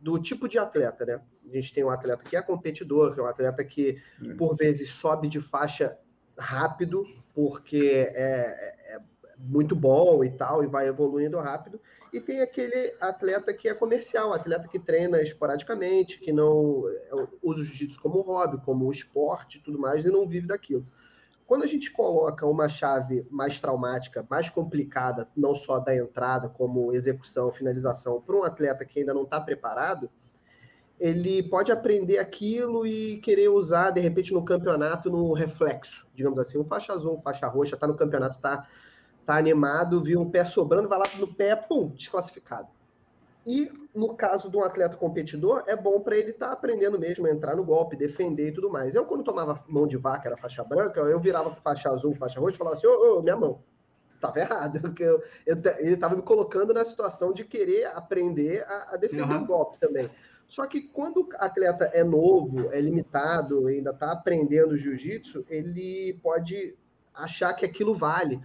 do 0.00 0.18
tipo 0.18 0.48
de 0.48 0.58
atleta, 0.58 1.04
né? 1.04 1.20
A 1.50 1.54
gente 1.54 1.72
tem 1.72 1.84
um 1.84 1.90
atleta 1.90 2.24
que 2.24 2.36
é 2.36 2.42
competidor, 2.42 3.14
que 3.14 3.20
é 3.20 3.22
um 3.22 3.26
atleta 3.26 3.64
que, 3.64 4.00
hum. 4.20 4.36
por 4.36 4.56
vezes, 4.56 4.90
sobe 4.90 5.28
de 5.28 5.40
faixa 5.40 5.96
rápido, 6.36 7.04
porque 7.34 8.10
é, 8.14 8.94
é 8.94 9.00
muito 9.36 9.74
bom 9.74 10.24
e 10.24 10.30
tal, 10.30 10.64
e 10.64 10.66
vai 10.66 10.88
evoluindo 10.88 11.38
rápido 11.38 11.80
e 12.12 12.20
tem 12.20 12.40
aquele 12.40 12.94
atleta 13.00 13.52
que 13.52 13.68
é 13.68 13.74
comercial, 13.74 14.32
atleta 14.32 14.68
que 14.68 14.78
treina 14.78 15.20
esporadicamente, 15.20 16.18
que 16.18 16.32
não 16.32 16.84
é, 16.88 17.28
usa 17.42 17.60
o 17.60 17.64
jiu-jitsu 17.64 18.00
como 18.00 18.20
hobby, 18.20 18.58
como 18.64 18.90
esporte 18.90 19.58
e 19.58 19.62
tudo 19.62 19.78
mais, 19.78 20.06
e 20.06 20.10
não 20.10 20.26
vive 20.26 20.46
daquilo. 20.46 20.86
Quando 21.46 21.64
a 21.64 21.66
gente 21.66 21.90
coloca 21.90 22.46
uma 22.46 22.68
chave 22.68 23.26
mais 23.30 23.58
traumática, 23.58 24.26
mais 24.28 24.50
complicada, 24.50 25.28
não 25.34 25.54
só 25.54 25.78
da 25.78 25.96
entrada, 25.96 26.48
como 26.48 26.92
execução, 26.92 27.52
finalização, 27.52 28.20
para 28.20 28.36
um 28.36 28.44
atleta 28.44 28.84
que 28.84 29.00
ainda 29.00 29.14
não 29.14 29.22
está 29.22 29.40
preparado, 29.40 30.10
ele 31.00 31.42
pode 31.42 31.70
aprender 31.70 32.18
aquilo 32.18 32.86
e 32.86 33.18
querer 33.18 33.48
usar, 33.48 33.90
de 33.90 34.00
repente, 34.00 34.32
no 34.32 34.44
campeonato, 34.44 35.10
no 35.10 35.32
reflexo, 35.32 36.06
digamos 36.14 36.38
assim. 36.38 36.58
Um 36.58 36.64
faixa 36.64 36.92
azul, 36.92 37.14
um 37.14 37.18
faixa 37.18 37.46
roxa, 37.46 37.74
está 37.74 37.86
no 37.86 37.94
campeonato, 37.94 38.36
está 38.36 38.66
tá 39.24 39.36
animado, 39.36 40.02
viu 40.02 40.20
um 40.20 40.30
pé 40.30 40.44
sobrando, 40.44 40.88
vai 40.88 40.98
lá 40.98 41.06
no 41.18 41.32
pé, 41.32 41.54
pum, 41.54 41.88
desclassificado. 41.88 42.68
E 43.46 43.70
no 43.94 44.14
caso 44.14 44.50
de 44.50 44.56
um 44.56 44.62
atleta 44.62 44.96
competidor, 44.96 45.62
é 45.66 45.76
bom 45.76 46.00
para 46.00 46.16
ele 46.16 46.30
estar 46.30 46.48
tá 46.48 46.52
aprendendo 46.52 46.98
mesmo 46.98 47.26
a 47.26 47.30
entrar 47.30 47.56
no 47.56 47.64
golpe, 47.64 47.96
defender 47.96 48.48
e 48.48 48.52
tudo 48.52 48.68
mais. 48.68 48.94
Eu, 48.94 49.04
quando 49.04 49.24
tomava 49.24 49.64
mão 49.68 49.86
de 49.86 49.96
vaca, 49.96 50.28
era 50.28 50.36
faixa 50.36 50.64
branca, 50.64 51.00
eu 51.00 51.18
virava 51.20 51.54
faixa 51.54 51.88
azul, 51.88 52.14
faixa 52.14 52.40
roxa 52.40 52.56
e 52.56 52.58
falava 52.58 52.76
assim: 52.76 52.86
ô, 52.86 53.18
ô, 53.18 53.22
minha 53.22 53.36
mão, 53.36 53.60
tava 54.20 54.40
errado, 54.40 54.80
porque 54.82 55.02
eu, 55.02 55.22
eu, 55.46 55.56
ele 55.78 55.94
estava 55.94 56.16
me 56.16 56.22
colocando 56.22 56.74
na 56.74 56.84
situação 56.84 57.32
de 57.32 57.44
querer 57.44 57.86
aprender 57.86 58.64
a, 58.66 58.94
a 58.94 58.96
defender 58.96 59.32
uhum. 59.32 59.42
o 59.42 59.46
golpe 59.46 59.78
também. 59.78 60.10
Só 60.48 60.66
que 60.66 60.80
quando 60.80 61.18
o 61.20 61.28
atleta 61.34 61.90
é 61.92 62.02
novo, 62.02 62.72
é 62.72 62.80
limitado, 62.80 63.66
ainda 63.66 63.90
está 63.90 64.12
aprendendo 64.12 64.78
jiu-jitsu, 64.78 65.44
ele 65.48 66.18
pode 66.22 66.74
achar 67.14 67.52
que 67.52 67.66
aquilo 67.66 67.94
vale 67.94 68.40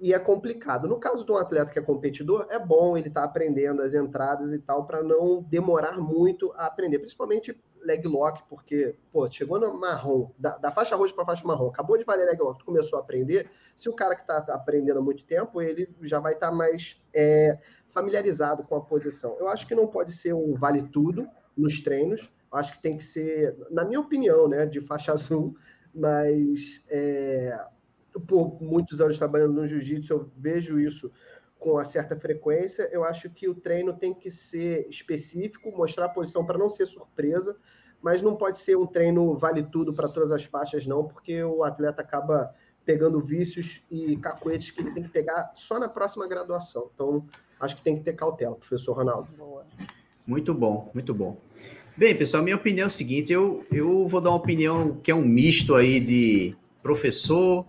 e 0.00 0.12
é 0.12 0.18
complicado. 0.18 0.88
No 0.88 0.98
caso 0.98 1.24
de 1.24 1.30
um 1.30 1.36
atleta 1.36 1.70
que 1.70 1.78
é 1.78 1.82
competidor, 1.82 2.46
é 2.50 2.58
bom 2.58 2.96
ele 2.96 3.08
estar 3.08 3.22
tá 3.22 3.26
aprendendo 3.26 3.80
as 3.80 3.94
entradas 3.94 4.52
e 4.52 4.58
tal, 4.58 4.86
para 4.86 5.04
não 5.04 5.40
demorar 5.42 5.98
muito 5.98 6.52
a 6.56 6.66
aprender, 6.66 6.98
principalmente 6.98 7.56
leg 7.80 8.04
lock, 8.06 8.42
porque, 8.48 8.96
pô, 9.12 9.30
chegou 9.30 9.60
no 9.60 9.72
marrom, 9.78 10.30
da, 10.36 10.58
da 10.58 10.72
faixa 10.72 10.96
roxa 10.96 11.14
para 11.14 11.24
faixa 11.24 11.46
marrom, 11.46 11.68
acabou 11.68 11.96
de 11.96 12.04
valer 12.04 12.26
leg 12.26 12.40
lock, 12.40 12.64
começou 12.64 12.98
a 12.98 13.02
aprender, 13.02 13.48
se 13.76 13.88
o 13.88 13.92
cara 13.92 14.16
que 14.16 14.22
está 14.22 14.40
tá 14.40 14.54
aprendendo 14.56 14.98
há 14.98 15.02
muito 15.02 15.24
tempo, 15.24 15.62
ele 15.62 15.88
já 16.02 16.18
vai 16.18 16.32
estar 16.32 16.50
tá 16.50 16.52
mais 16.52 17.00
é, 17.14 17.56
familiarizado 17.96 18.62
com 18.62 18.76
a 18.76 18.80
posição. 18.82 19.38
Eu 19.40 19.48
acho 19.48 19.66
que 19.66 19.74
não 19.74 19.86
pode 19.86 20.12
ser 20.12 20.34
um 20.34 20.52
vale 20.52 20.82
tudo 20.82 21.26
nos 21.56 21.80
treinos, 21.80 22.30
eu 22.52 22.58
acho 22.58 22.74
que 22.74 22.82
tem 22.82 22.98
que 22.98 23.04
ser, 23.04 23.56
na 23.70 23.86
minha 23.86 23.98
opinião, 23.98 24.46
né, 24.46 24.66
de 24.66 24.80
faixa 24.82 25.12
azul, 25.16 25.56
mas 25.94 26.84
é, 26.90 27.58
por 28.28 28.62
muitos 28.62 29.00
anos 29.00 29.16
trabalhando 29.16 29.54
no 29.54 29.66
jiu-jitsu, 29.66 30.12
eu 30.12 30.30
vejo 30.36 30.78
isso 30.78 31.10
com 31.58 31.82
certa 31.86 32.14
frequência. 32.20 32.86
Eu 32.92 33.02
acho 33.02 33.30
que 33.30 33.48
o 33.48 33.54
treino 33.54 33.94
tem 33.94 34.12
que 34.12 34.30
ser 34.30 34.86
específico, 34.90 35.72
mostrar 35.74 36.04
a 36.04 36.10
posição 36.10 36.44
para 36.44 36.58
não 36.58 36.68
ser 36.68 36.84
surpresa, 36.84 37.56
mas 38.02 38.20
não 38.20 38.36
pode 38.36 38.58
ser 38.58 38.76
um 38.76 38.86
treino 38.86 39.34
vale 39.34 39.62
tudo 39.62 39.94
para 39.94 40.06
todas 40.06 40.32
as 40.32 40.44
faixas, 40.44 40.86
não, 40.86 41.08
porque 41.08 41.42
o 41.42 41.64
atleta 41.64 42.02
acaba 42.02 42.54
pegando 42.86 43.20
vícios 43.20 43.82
e 43.90 44.16
cacuetes 44.16 44.70
que 44.70 44.80
ele 44.80 44.92
tem 44.92 45.02
que 45.02 45.08
pegar 45.08 45.52
só 45.56 45.78
na 45.78 45.88
próxima 45.88 46.26
graduação. 46.28 46.88
Então, 46.94 47.26
acho 47.60 47.74
que 47.74 47.82
tem 47.82 47.96
que 47.96 48.04
ter 48.04 48.12
cautela, 48.14 48.54
professor 48.54 48.94
Ronaldo. 48.94 49.28
Muito 50.24 50.54
bom, 50.54 50.90
muito 50.94 51.12
bom. 51.12 51.36
Bem, 51.96 52.16
pessoal, 52.16 52.42
minha 52.42 52.56
opinião 52.56 52.84
é 52.84 52.86
o 52.86 52.90
seguinte: 52.90 53.32
eu, 53.32 53.66
eu 53.72 54.06
vou 54.06 54.20
dar 54.20 54.30
uma 54.30 54.36
opinião 54.36 54.96
que 55.02 55.10
é 55.10 55.14
um 55.14 55.24
misto 55.24 55.74
aí 55.74 55.98
de 55.98 56.56
professor, 56.82 57.66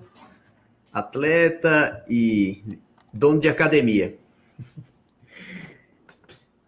atleta 0.94 2.06
e 2.08 2.64
dono 3.12 3.40
de 3.40 3.50
academia. 3.50 4.18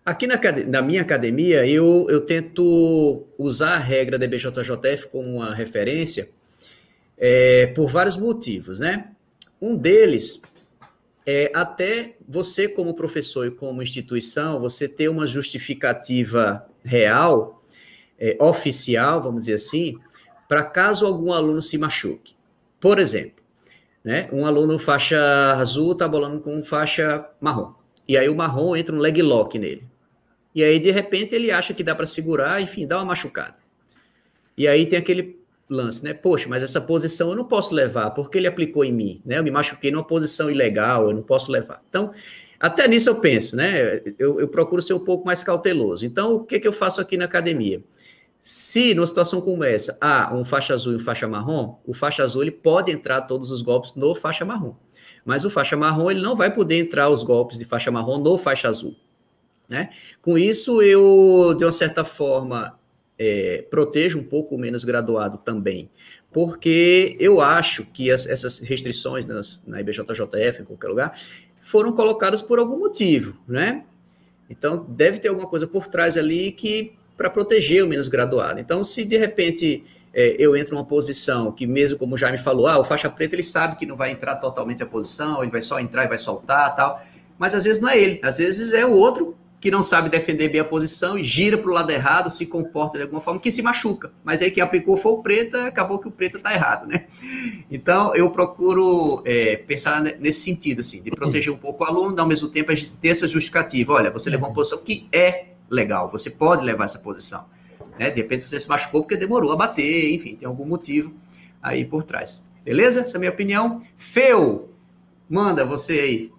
Aqui 0.04 0.26
na, 0.26 0.40
na, 0.68 0.82
minha 0.82 1.04
academia, 1.04 1.68
eu, 1.68 2.08
eu 2.10 2.22
tento 2.22 3.28
usar 3.38 3.76
a 3.76 3.78
regra 3.78 4.18
da 4.18 4.26
BJJF 4.26 5.08
como 5.12 5.36
uma 5.36 5.54
referência 5.54 6.30
é, 7.20 7.68
por 7.68 7.88
vários 7.90 8.16
motivos, 8.18 8.80
né? 8.80 9.12
Um 9.62 9.76
deles 9.76 10.42
é 11.26 11.52
até 11.54 12.16
você, 12.28 12.68
como 12.68 12.94
professor 12.94 13.46
e 13.46 13.52
como 13.52 13.84
instituição, 13.84 14.60
você 14.60 14.88
ter 14.88 15.10
uma 15.10 15.28
justificativa 15.28 16.66
real, 16.84 17.64
é, 18.18 18.38
oficial, 18.40 19.22
vamos 19.22 19.44
dizer 19.44 19.56
assim, 19.56 19.98
para 20.48 20.64
caso 20.64 21.06
algum 21.06 21.34
aluno 21.34 21.62
se 21.62 21.78
machuque. 21.78 22.36
Por 22.80 22.98
exemplo, 22.98 23.44
né, 24.04 24.30
um 24.32 24.46
aluno 24.46 24.80
faixa 24.80 25.20
azul 25.54 25.92
está 25.92 26.08
bolando 26.08 26.40
com 26.40 26.64
faixa 26.64 27.28
marrom. 27.40 27.74
E 28.08 28.18
aí 28.18 28.28
o 28.30 28.36
marrom 28.36 28.76
entra 28.76 28.96
um 28.96 29.00
leg 29.00 29.22
lock 29.22 29.60
nele. 29.60 29.84
E 30.56 30.64
aí, 30.64 30.80
de 30.80 30.90
repente, 30.90 31.36
ele 31.36 31.52
acha 31.52 31.76
que 31.76 31.84
dá 31.84 31.94
para 31.94 32.08
segurar, 32.08 32.60
enfim, 32.60 32.88
dá 32.88 32.98
uma 32.98 33.06
machucada. 33.06 33.56
E 34.58 34.68
aí 34.68 34.88
tem 34.88 34.98
aquele 34.98 35.39
lance, 35.70 36.04
né? 36.04 36.14
Poxa, 36.14 36.50
mas 36.50 36.64
essa 36.64 36.82
posição 36.82 37.30
eu 37.30 37.36
não 37.36 37.46
posso 37.46 37.74
levar, 37.74 38.12
porque 38.12 38.38
ele 38.38 38.48
aplicou 38.48 38.84
em 38.84 38.92
mim, 38.92 39.22
né? 39.24 39.38
Eu 39.38 39.44
me 39.44 39.52
machuquei 39.52 39.92
numa 39.92 40.04
posição 40.04 40.50
ilegal, 40.50 41.10
eu 41.10 41.14
não 41.14 41.22
posso 41.22 41.52
levar. 41.52 41.82
Então, 41.88 42.12
até 42.60 42.88
nisso 42.88 43.10
eu 43.10 43.16
penso, 43.16 43.56
né? 43.56 44.02
Eu, 44.18 44.40
eu 44.40 44.48
procuro 44.48 44.82
ser 44.82 44.94
um 44.94 45.00
pouco 45.00 45.26
mais 45.26 45.44
cauteloso. 45.44 46.06
Então, 46.06 46.36
o 46.36 46.44
que, 46.44 46.60
que 46.60 46.68
eu 46.68 46.74
faço 46.74 47.00
aqui 47.00 47.16
na 47.16 47.26
academia? 47.26 47.82
Se 48.40 48.94
numa 48.94 49.06
situação 49.06 49.42
como 49.42 49.64
essa, 49.64 49.98
há 50.02 50.34
um 50.34 50.44
faixa 50.46 50.74
azul 50.74 50.94
e 50.94 50.96
um 50.96 51.00
faixa 51.00 51.28
marrom, 51.28 51.78
o 51.86 51.94
faixa 51.94 52.24
azul 52.24 52.42
ele 52.42 52.52
pode 52.52 52.92
entrar 52.92 53.22
todos 53.22 53.52
os 53.52 53.62
golpes 53.62 53.94
no 53.96 54.16
faixa 54.16 54.46
marrom. 54.46 54.76
Mas 55.26 55.44
o 55.44 55.50
faixa 55.50 55.76
marrom 55.76 56.10
ele 56.10 56.22
não 56.22 56.36
vai 56.36 56.54
poder 56.54 56.80
entrar 56.80 57.10
os 57.10 57.24
golpes 57.24 57.60
de 57.60 57.66
faixa 57.66 57.92
marrom 57.92 58.18
no 58.18 58.38
faixa 58.38 58.70
azul. 58.70 58.96
Né? 59.68 59.90
Com 60.22 60.38
isso, 60.38 60.82
eu, 60.82 61.54
de 61.56 61.64
uma 61.66 61.72
certa 61.72 62.04
forma, 62.04 62.79
é, 63.20 63.66
protejo 63.70 64.18
um 64.18 64.24
pouco 64.24 64.58
menos 64.58 64.86
graduado 64.86 65.38
também, 65.38 65.92
porque 66.32 67.18
eu 67.20 67.42
acho 67.42 67.86
que 67.86 68.10
as, 68.10 68.26
essas 68.26 68.60
restrições 68.60 69.26
nas, 69.26 69.62
na 69.68 69.82
IBJJF, 69.82 70.62
em 70.62 70.66
qualquer 70.66 70.88
lugar, 70.88 71.20
foram 71.62 71.92
colocadas 71.92 72.42
por 72.42 72.58
algum 72.58 72.80
motivo, 72.80 73.38
né? 73.46 73.84
Então, 74.50 74.86
deve 74.88 75.20
ter 75.20 75.28
alguma 75.28 75.48
coisa 75.48 75.68
por 75.68 75.88
trás 75.88 76.18
ali 76.18 76.52
que 76.52 76.94
para 77.16 77.30
proteger 77.30 77.84
o 77.84 77.88
menos 77.88 78.08
graduado. 78.08 78.60
Então, 78.60 78.84
se 78.84 79.04
de 79.04 79.18
repente 79.18 79.84
é, 80.14 80.36
eu 80.40 80.56
entro 80.56 80.74
numa 80.74 80.86
posição 80.86 81.52
que, 81.52 81.68
mesmo 81.68 81.98
como 81.98 82.16
o 82.16 82.18
Jaime 82.18 82.38
falou, 82.38 82.66
ah, 82.66 82.80
o 82.80 82.84
faixa 82.84 83.10
preta 83.10 83.36
ele 83.36 83.44
sabe 83.44 83.76
que 83.76 83.86
não 83.86 83.96
vai 83.96 84.12
entrar 84.12 84.38
totalmente 84.38 84.82
a 84.82 84.86
posição, 84.86 85.44
ele 85.44 85.52
vai 85.52 85.62
só 85.62 85.80
entrar 85.80 86.06
e 86.06 86.08
vai 86.08 86.18
soltar 86.18 86.74
tal, 86.74 87.04
mas 87.38 87.54
às 87.54 87.66
vezes 87.66 87.82
não 87.82 87.90
é 87.90 88.00
ele, 88.00 88.20
às 88.24 88.38
vezes 88.38 88.74
é 88.74 88.86
o 88.86 88.94
outro 88.94 89.38
que 89.60 89.70
não 89.70 89.84
sabe 89.84 90.10
defender 90.10 90.48
bem 90.50 90.62
a 90.62 90.66
posição 90.66 91.18
e 91.18 91.24
gira 91.24 91.58
para 91.58 91.70
o 91.70 91.74
lado 91.74 91.92
errado, 91.92 92.30
se 92.30 92.46
comporta 92.46 92.98
de 92.98 93.04
alguma 93.04 93.20
forma, 93.20 93.40
que 93.40 93.52
se 93.52 93.62
machuca. 93.62 94.12
Mas 94.24 94.42
aí 94.42 94.50
quem 94.52 94.64
aplicou 94.64 94.96
foi 94.96 95.12
o 95.12 95.18
preta, 95.18 95.66
acabou 95.66 96.00
que 96.00 96.08
o 96.08 96.12
preta 96.12 96.38
está 96.38 96.54
errado, 96.54 96.88
né? 96.88 97.08
Então, 97.70 98.16
eu 98.16 98.30
procuro 98.30 99.22
é, 99.26 99.58
pensar 99.58 100.02
nesse 100.02 100.42
sentido, 100.42 100.80
assim, 100.80 101.02
de 101.02 101.12
proteger 101.12 101.52
um 101.52 101.58
pouco 101.58 101.84
o 101.84 101.88
aluno, 101.88 102.20
ao 102.20 102.28
mesmo 102.28 102.48
tempo 102.48 102.72
a 102.72 102.76
gente 102.76 103.00
ter 103.00 103.10
essa 103.10 103.28
justificativa. 103.28 103.94
Olha, 103.94 104.10
você 104.10 104.30
levou 104.30 104.48
uma 104.48 104.56
posição 104.56 104.82
que 104.82 105.08
é 105.12 105.50
legal, 105.70 106.10
você 106.10 106.30
pode 106.30 106.64
levar 106.64 106.86
essa 106.86 107.00
posição. 107.00 107.46
Né? 108.00 108.10
De 108.10 108.22
repente 108.22 108.48
você 108.48 108.58
se 108.58 108.70
machucou 108.70 109.02
porque 109.02 109.18
demorou 109.18 109.52
a 109.52 109.58
bater, 109.58 110.14
enfim, 110.14 110.36
tem 110.36 110.48
algum 110.48 110.66
motivo 110.66 111.14
aí 111.62 111.84
por 111.84 112.04
trás. 112.04 112.42
Beleza? 112.64 113.02
Essa 113.02 113.16
é 113.16 113.18
a 113.18 113.20
minha 113.20 113.32
opinião. 113.32 113.80
Feu, 113.98 114.70
manda 115.30 115.66
você 115.66 116.00
aí. 116.00 116.32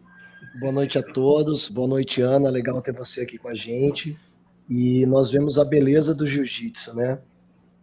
Boa 0.59 0.73
noite 0.73 0.99
a 0.99 1.03
todos. 1.03 1.69
Boa 1.69 1.87
noite, 1.87 2.21
Ana. 2.21 2.51
Legal 2.51 2.83
ter 2.83 2.93
você 2.93 3.21
aqui 3.21 3.39
com 3.39 3.49
a 3.49 3.55
gente. 3.55 4.19
E 4.69 5.07
nós 5.07 5.31
vemos 5.31 5.61
a 5.61 5.65
beleza 5.65 6.13
do 6.13 6.27
jiu-jitsu, 6.27 6.95
né? 6.95 7.21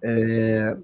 É... 0.01 0.75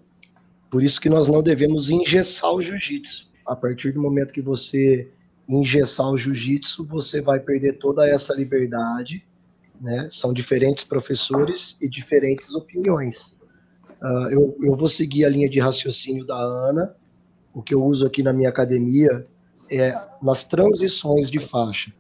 Por 0.72 0.82
isso 0.82 1.00
que 1.00 1.10
nós 1.10 1.28
não 1.28 1.44
devemos 1.44 1.90
engessar 1.90 2.54
o 2.54 2.62
jiu-jitsu. 2.62 3.30
A 3.46 3.54
partir 3.54 3.92
do 3.92 4.02
momento 4.02 4.34
que 4.34 4.42
você 4.42 5.12
engessar 5.48 6.10
o 6.10 6.18
jiu-jitsu, 6.18 6.86
você 6.86 7.22
vai 7.22 7.40
perder 7.42 7.78
toda 7.80 8.08
essa 8.08 8.34
liberdade, 8.34 9.25
né? 9.80 10.08
São 10.10 10.32
diferentes 10.32 10.86
professores 10.86 11.78
e 11.82 11.90
diferentes 11.90 12.56
opiniões. 12.56 13.38
Uh, 14.02 14.30
eu, 14.30 14.58
eu 14.63 14.75
vou 14.75 14.88
seguir 14.88 15.25
a 15.25 15.30
linha 15.30 15.50
de 15.50 15.60
raciocínio 15.60 16.25
da 16.25 16.38
Ana. 16.38 16.96
O 17.54 17.62
que 17.62 17.74
eu 17.74 17.84
uso 17.84 18.08
aqui 18.08 18.24
na 18.24 18.32
minha 18.32 18.48
academia 18.48 19.28
é 19.70 20.00
nas 20.22 20.43
transições 20.43 21.29
de 21.29 21.39
faixa. 21.39 21.93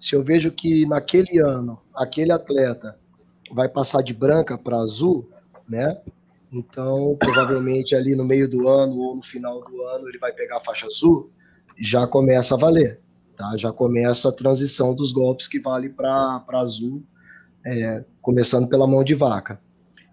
Se 0.00 0.14
eu 0.14 0.22
vejo 0.22 0.50
que 0.50 0.86
naquele 0.86 1.38
ano 1.38 1.80
aquele 1.94 2.32
atleta 2.32 2.98
vai 3.52 3.68
passar 3.68 4.02
de 4.02 4.14
branca 4.14 4.56
para 4.56 4.78
azul, 4.78 5.28
né? 5.68 6.00
Então, 6.52 7.16
provavelmente 7.18 7.94
ali 7.94 8.16
no 8.16 8.24
meio 8.24 8.48
do 8.48 8.68
ano 8.68 8.98
ou 8.98 9.16
no 9.16 9.22
final 9.22 9.60
do 9.62 9.82
ano 9.82 10.08
ele 10.08 10.18
vai 10.18 10.32
pegar 10.32 10.58
a 10.58 10.60
faixa 10.60 10.86
azul, 10.86 11.30
já 11.78 12.06
começa 12.06 12.54
a 12.54 12.58
valer, 12.58 13.00
tá? 13.36 13.56
Já 13.56 13.72
começa 13.72 14.28
a 14.28 14.32
transição 14.32 14.94
dos 14.94 15.12
golpes 15.12 15.46
que 15.46 15.60
vale 15.60 15.88
para 15.88 16.42
azul, 16.52 17.02
é, 17.64 18.04
começando 18.22 18.68
pela 18.68 18.86
mão 18.86 19.04
de 19.04 19.14
vaca. 19.14 19.60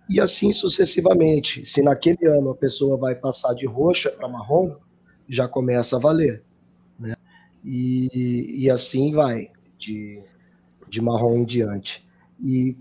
E 0.09 0.19
assim 0.19 0.53
sucessivamente. 0.53 1.65
Se 1.65 1.81
naquele 1.81 2.27
ano 2.27 2.51
a 2.51 2.55
pessoa 2.55 2.97
vai 2.97 3.15
passar 3.15 3.53
de 3.53 3.65
roxa 3.65 4.11
para 4.11 4.27
marrom, 4.27 4.75
já 5.27 5.47
começa 5.47 5.95
a 5.95 5.99
valer. 5.99 6.43
E, 7.65 8.63
e 8.63 8.69
assim 8.69 9.11
vai, 9.11 9.49
de, 9.77 10.21
de 10.87 11.01
marrom 11.01 11.39
em 11.39 11.45
diante. 11.45 12.07
E 12.39 12.77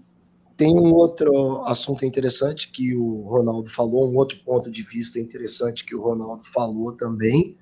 tem 0.56 0.74
um 0.74 0.92
outro 0.94 1.62
assunto 1.64 2.04
interessante 2.04 2.70
que 2.70 2.94
o 2.94 3.22
Ronaldo 3.22 3.70
falou, 3.70 4.06
um 4.08 4.16
outro 4.16 4.38
ponto 4.44 4.70
de 4.70 4.82
vista 4.82 5.18
interessante 5.18 5.86
que 5.86 5.94
o 5.94 6.02
Ronaldo 6.02 6.44
falou 6.44 6.92
também, 6.92 7.56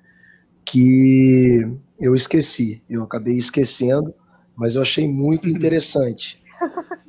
que 0.65 1.61
eu 1.97 2.13
esqueci, 2.13 2.81
eu 2.89 3.03
acabei 3.03 3.37
esquecendo, 3.37 4.13
mas 4.53 4.75
eu 4.75 4.81
achei 4.81 5.07
muito 5.07 5.47
interessante. 5.49 6.42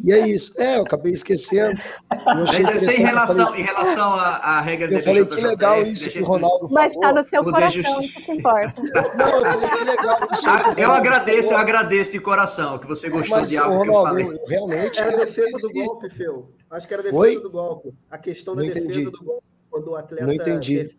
E 0.05 0.13
é 0.13 0.29
isso. 0.29 0.53
É, 0.61 0.77
eu 0.77 0.83
acabei 0.83 1.15
esquecendo. 1.15 1.81
Eu 2.13 2.45
Deve 2.67 2.79
ser 2.79 3.01
em 3.01 3.05
relação, 3.05 3.47
falei, 3.47 3.63
em 3.63 3.65
relação 3.65 4.13
à, 4.13 4.37
à 4.37 4.61
regra 4.61 4.93
Eu 4.93 5.03
falei 5.03 5.25
que 5.25 5.41
legal 5.41 5.81
isso 5.81 6.11
que 6.11 6.21
o 6.21 6.25
Ronaldo 6.27 6.69
Mas 6.71 6.93
falou. 6.93 7.01
Mas 7.01 7.23
está 7.23 7.23
no 7.23 7.29
seu 7.29 7.45
coração, 7.45 8.01
isso 8.03 8.21
que 8.21 8.33
importa. 8.33 8.75
Não, 9.17 9.39
eu 9.39 9.45
falei 9.47 9.69
que 9.71 9.85
legal 9.85 10.29
isso. 10.31 10.43
Ah, 10.47 10.75
eu 10.77 10.93
agradeço, 10.93 11.53
eu 11.55 11.57
agradeço 11.57 12.13
de 12.13 12.21
coração 12.21 12.79
que 12.79 12.87
você 12.87 13.09
gostou 13.09 13.41
Mas, 13.41 13.49
de 13.49 13.57
algo 13.57 13.79
Ronaldo, 13.79 14.17
que 14.17 14.23
eu 14.23 14.29
falei. 14.29 14.41
Eu, 14.43 14.47
realmente. 14.47 15.01
Era 15.01 15.23
a 15.23 15.25
defesa 15.25 15.69
do 15.69 15.73
golpe, 15.73 16.11
Phil. 16.11 16.53
Acho 16.71 16.87
que 16.87 16.93
era 16.93 17.01
a 17.03 17.05
defesa 17.05 17.23
Oi? 17.23 17.41
do 17.41 17.51
golpe. 17.51 17.95
A 18.11 18.19
questão 18.19 18.55
da 18.55 18.61
não 18.61 18.69
defesa 18.69 18.87
entendi. 18.87 19.11
do 19.11 19.25
golpe. 19.25 19.43
Quando 19.71 19.91
o 19.91 19.97
atleta. 19.97 20.27
Não 20.27 20.35
entendi. 20.35 20.95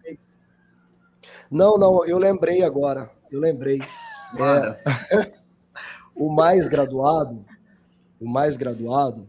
Não, 1.52 1.78
não, 1.78 2.04
eu 2.08 2.18
lembrei 2.18 2.64
agora. 2.64 3.12
Eu 3.32 3.40
lembrei. 3.40 3.80
É, 5.12 5.32
o 6.16 6.34
mais 6.34 6.68
graduado 6.68 7.46
o 8.26 8.30
mais 8.30 8.58
graduado, 8.58 9.28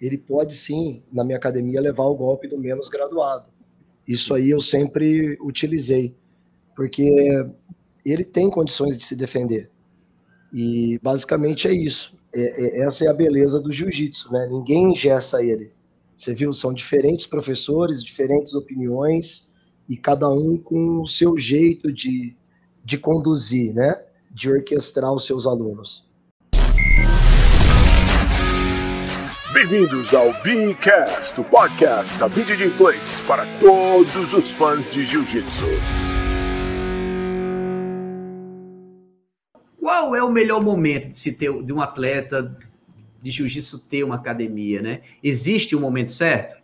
ele 0.00 0.18
pode 0.18 0.54
sim, 0.56 1.02
na 1.12 1.22
minha 1.24 1.38
academia, 1.38 1.80
levar 1.80 2.04
o 2.04 2.14
golpe 2.14 2.48
do 2.48 2.58
menos 2.58 2.88
graduado. 2.88 3.46
Isso 4.06 4.34
aí 4.34 4.50
eu 4.50 4.60
sempre 4.60 5.38
utilizei, 5.40 6.16
porque 6.74 7.08
ele 8.04 8.24
tem 8.24 8.50
condições 8.50 8.98
de 8.98 9.04
se 9.04 9.14
defender. 9.14 9.70
E 10.52 10.98
basicamente 11.00 11.68
é 11.68 11.72
isso. 11.72 12.18
É, 12.34 12.80
é, 12.80 12.80
essa 12.80 13.04
é 13.04 13.08
a 13.08 13.14
beleza 13.14 13.60
do 13.60 13.72
jiu-jitsu, 13.72 14.32
né? 14.32 14.48
Ninguém 14.50 14.90
ingessa 14.90 15.42
ele. 15.42 15.70
Você 16.16 16.34
viu? 16.34 16.52
São 16.52 16.74
diferentes 16.74 17.26
professores, 17.26 18.02
diferentes 18.02 18.54
opiniões, 18.54 19.52
e 19.88 19.96
cada 19.96 20.28
um 20.28 20.56
com 20.56 21.00
o 21.00 21.06
seu 21.06 21.38
jeito 21.38 21.92
de, 21.92 22.36
de 22.84 22.98
conduzir, 22.98 23.72
né? 23.72 24.02
De 24.30 24.50
orquestrar 24.50 25.12
os 25.14 25.26
seus 25.26 25.46
alunos. 25.46 26.10
Bem-vindos 29.52 30.14
ao 30.14 30.32
Beancast, 30.42 31.38
o 31.38 31.44
podcast 31.44 32.18
da 32.18 32.26
BJJ 32.26 32.70
Place 32.70 33.22
para 33.24 33.44
todos 33.60 34.32
os 34.32 34.50
fãs 34.50 34.88
de 34.88 35.04
Jiu-Jitsu. 35.04 35.66
Qual 39.78 40.16
é 40.16 40.22
o 40.22 40.30
melhor 40.30 40.62
momento 40.62 41.10
de 41.10 41.16
se 41.18 41.36
ter 41.36 41.52
de 41.62 41.70
um 41.70 41.82
atleta 41.82 42.56
de 43.20 43.30
Jiu-Jitsu 43.30 43.86
ter 43.86 44.02
uma 44.04 44.14
academia, 44.14 44.80
né? 44.80 45.02
Existe 45.22 45.76
um 45.76 45.80
momento 45.80 46.10
certo? 46.10 46.56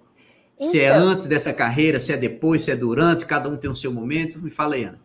Então, 0.54 0.66
se 0.66 0.80
é 0.80 0.88
então. 0.88 1.08
antes 1.08 1.26
dessa 1.26 1.52
carreira, 1.52 2.00
se 2.00 2.10
é 2.10 2.16
depois, 2.16 2.64
se 2.64 2.70
é 2.70 2.76
durante, 2.76 3.26
cada 3.26 3.50
um 3.50 3.56
tem 3.58 3.68
o 3.68 3.74
seu 3.74 3.92
momento. 3.92 4.38
Me 4.38 4.50
fala 4.50 4.76
aí, 4.76 4.84
Ana. 4.84 4.98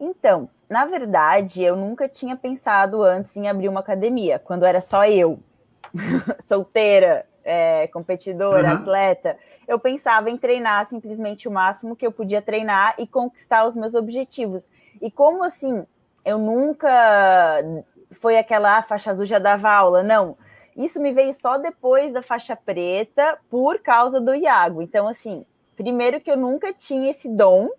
Então, 0.00 0.48
na 0.66 0.86
verdade, 0.86 1.62
eu 1.62 1.76
nunca 1.76 2.08
tinha 2.08 2.36
pensado 2.36 3.02
antes 3.02 3.36
em 3.36 3.50
abrir 3.50 3.68
uma 3.68 3.80
academia, 3.80 4.38
quando 4.38 4.64
era 4.64 4.80
só 4.80 5.04
eu. 5.04 5.38
solteira, 6.48 7.26
é, 7.44 7.86
competidora, 7.88 8.68
uhum. 8.68 8.74
atleta, 8.74 9.36
eu 9.66 9.78
pensava 9.78 10.30
em 10.30 10.36
treinar 10.36 10.88
simplesmente 10.88 11.48
o 11.48 11.50
máximo 11.50 11.96
que 11.96 12.06
eu 12.06 12.12
podia 12.12 12.40
treinar 12.40 12.94
e 12.98 13.06
conquistar 13.06 13.66
os 13.66 13.74
meus 13.74 13.94
objetivos. 13.94 14.62
E 15.00 15.10
como 15.10 15.42
assim, 15.44 15.84
eu 16.24 16.38
nunca 16.38 17.62
foi 18.12 18.38
aquela 18.38 18.78
ah, 18.78 18.82
faixa 18.82 19.10
azul 19.10 19.24
já 19.24 19.38
dava 19.38 19.70
aula, 19.70 20.02
não. 20.02 20.36
isso 20.76 21.00
me 21.00 21.12
veio 21.12 21.32
só 21.32 21.58
depois 21.58 22.12
da 22.12 22.22
faixa 22.22 22.54
preta, 22.54 23.38
por 23.50 23.80
causa 23.80 24.20
do 24.20 24.34
Iago. 24.34 24.82
Então, 24.82 25.08
assim, 25.08 25.44
primeiro 25.76 26.20
que 26.20 26.30
eu 26.30 26.36
nunca 26.36 26.72
tinha 26.72 27.10
esse 27.10 27.28
dom 27.28 27.70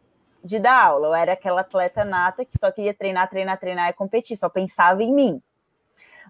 de 0.43 0.59
dar 0.59 0.83
aula. 0.83 1.07
Eu 1.07 1.15
era 1.15 1.33
aquela 1.33 1.61
atleta 1.61 2.03
nata 2.03 2.43
que 2.43 2.57
só 2.59 2.71
queria 2.71 2.93
treinar, 2.93 3.29
treinar, 3.29 3.59
treinar 3.59 3.89
e 3.89 3.93
competir, 3.93 4.35
só 4.35 4.49
pensava 4.49 5.01
em 5.01 5.13
mim. 5.13 5.41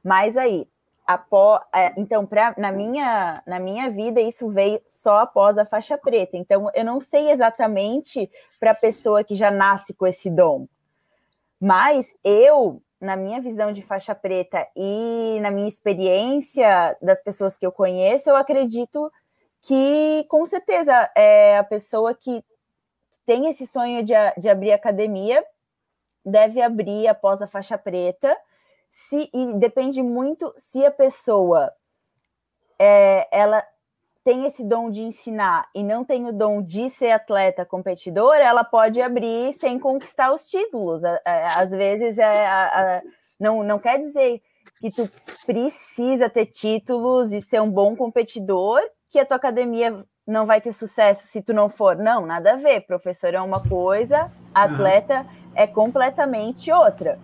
Mas 0.04 0.38
aí, 0.38 0.68
após, 1.06 1.62
é, 1.74 1.94
então, 1.98 2.26
pra, 2.26 2.54
na, 2.58 2.72
minha, 2.72 3.42
na 3.46 3.60
minha 3.60 3.90
vida, 3.90 4.22
isso 4.22 4.50
veio 4.50 4.82
só 4.88 5.20
após 5.20 5.58
a 5.58 5.66
faixa 5.66 5.98
preta. 5.98 6.38
Então, 6.38 6.70
eu 6.74 6.86
não 6.86 7.02
sei 7.02 7.32
exatamente 7.32 8.30
para 8.60 8.72
a 8.72 8.76
pessoa 8.76 9.24
que 9.24 9.36
já 9.36 9.52
nasce 9.52 9.94
com 9.94 10.08
esse 10.08 10.30
dom. 10.30 10.68
Mas 11.60 12.08
eu, 12.24 12.82
na 13.00 13.16
minha 13.16 13.40
visão 13.42 13.72
de 13.72 13.82
faixa 13.82 14.16
preta 14.16 14.68
e 14.76 15.40
na 15.42 15.52
minha 15.52 15.68
experiência 15.68 16.98
das 17.02 17.22
pessoas 17.22 17.58
que 17.58 17.66
eu 17.66 17.72
conheço, 17.72 18.30
eu 18.30 18.36
acredito 18.36 19.12
que, 19.62 20.26
com 20.30 20.46
certeza, 20.46 21.10
é 21.16 21.58
a 21.58 21.64
pessoa 21.64 22.14
que 22.14 22.44
tem 23.26 23.48
esse 23.50 23.66
sonho 23.66 24.04
de, 24.04 24.14
de 24.38 24.50
abrir 24.50 24.74
academia 24.74 25.44
deve 26.26 26.62
abrir 26.62 27.08
após 27.08 27.42
a 27.42 27.48
faixa 27.48 27.78
preta 27.78 28.38
se 28.94 29.28
e 29.34 29.54
depende 29.56 30.04
muito 30.04 30.54
se 30.60 30.86
a 30.86 30.92
pessoa 30.92 31.74
é, 32.78 33.28
ela 33.32 33.66
tem 34.24 34.46
esse 34.46 34.64
dom 34.64 34.92
de 34.92 35.02
ensinar 35.02 35.68
e 35.74 35.84
não 35.84 36.06
tem 36.06 36.28
o 36.28 36.32
dom 36.32 36.62
de 36.62 36.92
ser 36.92 37.10
atleta 37.10 37.66
competidor, 37.66 38.36
ela 38.36 38.64
pode 38.64 39.02
abrir 39.02 39.52
sem 39.54 39.80
conquistar 39.80 40.32
os 40.32 40.48
títulos. 40.48 41.02
Às 41.26 41.72
vezes 41.72 42.20
é, 42.20 43.02
não, 43.40 43.64
não 43.64 43.80
quer 43.80 43.98
dizer 43.98 44.42
que 44.80 44.92
tu 44.92 45.10
precisa 45.44 46.30
ter 46.30 46.46
títulos 46.46 47.32
e 47.32 47.42
ser 47.42 47.62
um 47.62 47.72
bom 47.72 47.96
competidor, 47.96 48.80
que 49.10 49.18
a 49.18 49.26
tua 49.26 49.38
academia 49.38 50.06
não 50.26 50.46
vai 50.46 50.62
ter 50.62 50.72
sucesso 50.72 51.26
se 51.26 51.42
tu 51.42 51.52
não 51.52 51.68
for. 51.68 51.96
Não, 51.96 52.28
nada 52.28 52.54
a 52.54 52.58
ver. 52.58 52.82
Professor 52.82 53.34
é 53.34 53.42
uma 53.42 53.62
coisa, 53.68 54.32
atleta 54.54 55.22
uhum. 55.22 55.52
é 55.56 55.66
completamente 55.66 56.72
outra. 56.72 57.20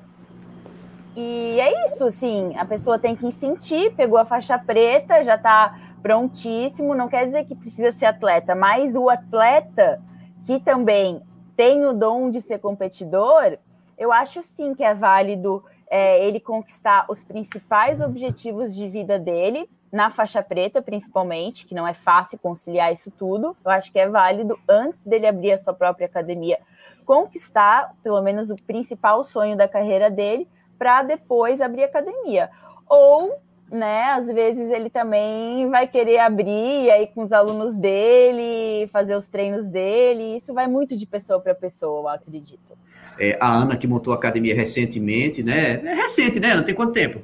E 1.21 1.59
é 1.59 1.85
isso, 1.85 2.05
assim, 2.05 2.55
a 2.57 2.63
pessoa 2.63 2.97
tem 2.97 3.13
que 3.13 3.29
sentir, 3.33 3.93
pegou 3.93 4.17
a 4.17 4.23
faixa 4.23 4.57
preta, 4.57 5.21
já 5.21 5.35
está 5.35 5.77
prontíssimo, 6.01 6.95
não 6.95 7.09
quer 7.09 7.25
dizer 7.25 7.43
que 7.43 7.53
precisa 7.53 7.91
ser 7.91 8.05
atleta, 8.05 8.55
mas 8.55 8.95
o 8.95 9.09
atleta 9.09 10.01
que 10.45 10.61
também 10.61 11.21
tem 11.57 11.85
o 11.85 11.91
dom 11.91 12.29
de 12.29 12.39
ser 12.41 12.59
competidor, 12.59 13.57
eu 13.97 14.13
acho 14.13 14.41
sim 14.41 14.73
que 14.73 14.81
é 14.81 14.93
válido 14.93 15.61
é, 15.89 16.25
ele 16.25 16.39
conquistar 16.39 17.05
os 17.09 17.21
principais 17.21 17.99
objetivos 17.99 18.73
de 18.73 18.87
vida 18.87 19.19
dele, 19.19 19.69
na 19.91 20.09
faixa 20.09 20.41
preta, 20.41 20.81
principalmente, 20.81 21.65
que 21.65 21.75
não 21.75 21.85
é 21.85 21.93
fácil 21.93 22.39
conciliar 22.39 22.93
isso 22.93 23.11
tudo. 23.11 23.57
Eu 23.65 23.71
acho 23.71 23.91
que 23.91 23.99
é 23.99 24.07
válido, 24.07 24.57
antes 24.69 25.03
dele 25.03 25.27
abrir 25.27 25.51
a 25.51 25.57
sua 25.57 25.73
própria 25.73 26.05
academia, 26.05 26.59
conquistar 27.05 27.93
pelo 28.01 28.21
menos 28.21 28.49
o 28.49 28.55
principal 28.55 29.21
sonho 29.25 29.57
da 29.57 29.67
carreira 29.67 30.09
dele, 30.09 30.47
para 30.79 31.03
depois 31.03 31.59
abrir 31.59 31.83
academia. 31.83 32.49
Ou, 32.87 33.37
né, 33.69 34.05
às 34.05 34.25
vezes 34.25 34.71
ele 34.71 34.89
também 34.89 35.69
vai 35.69 35.85
querer 35.85 36.19
abrir 36.19 36.89
aí 36.89 37.05
com 37.07 37.21
os 37.21 37.33
alunos 37.33 37.75
dele, 37.75 38.87
fazer 38.87 39.15
os 39.15 39.27
treinos 39.27 39.67
dele. 39.67 40.37
Isso 40.37 40.53
vai 40.53 40.67
muito 40.67 40.95
de 40.95 41.05
pessoa 41.05 41.39
para 41.39 41.53
pessoa, 41.53 41.99
eu 41.99 42.07
acredito. 42.07 42.77
É, 43.19 43.37
a 43.39 43.53
Ana, 43.53 43.75
que 43.75 43.85
montou 43.85 44.13
a 44.13 44.15
academia 44.15 44.55
recentemente, 44.55 45.43
né? 45.43 45.81
É 45.85 45.93
recente, 45.93 46.39
né? 46.39 46.55
Não 46.55 46.63
tem 46.63 46.73
quanto 46.73 46.93
tempo? 46.93 47.21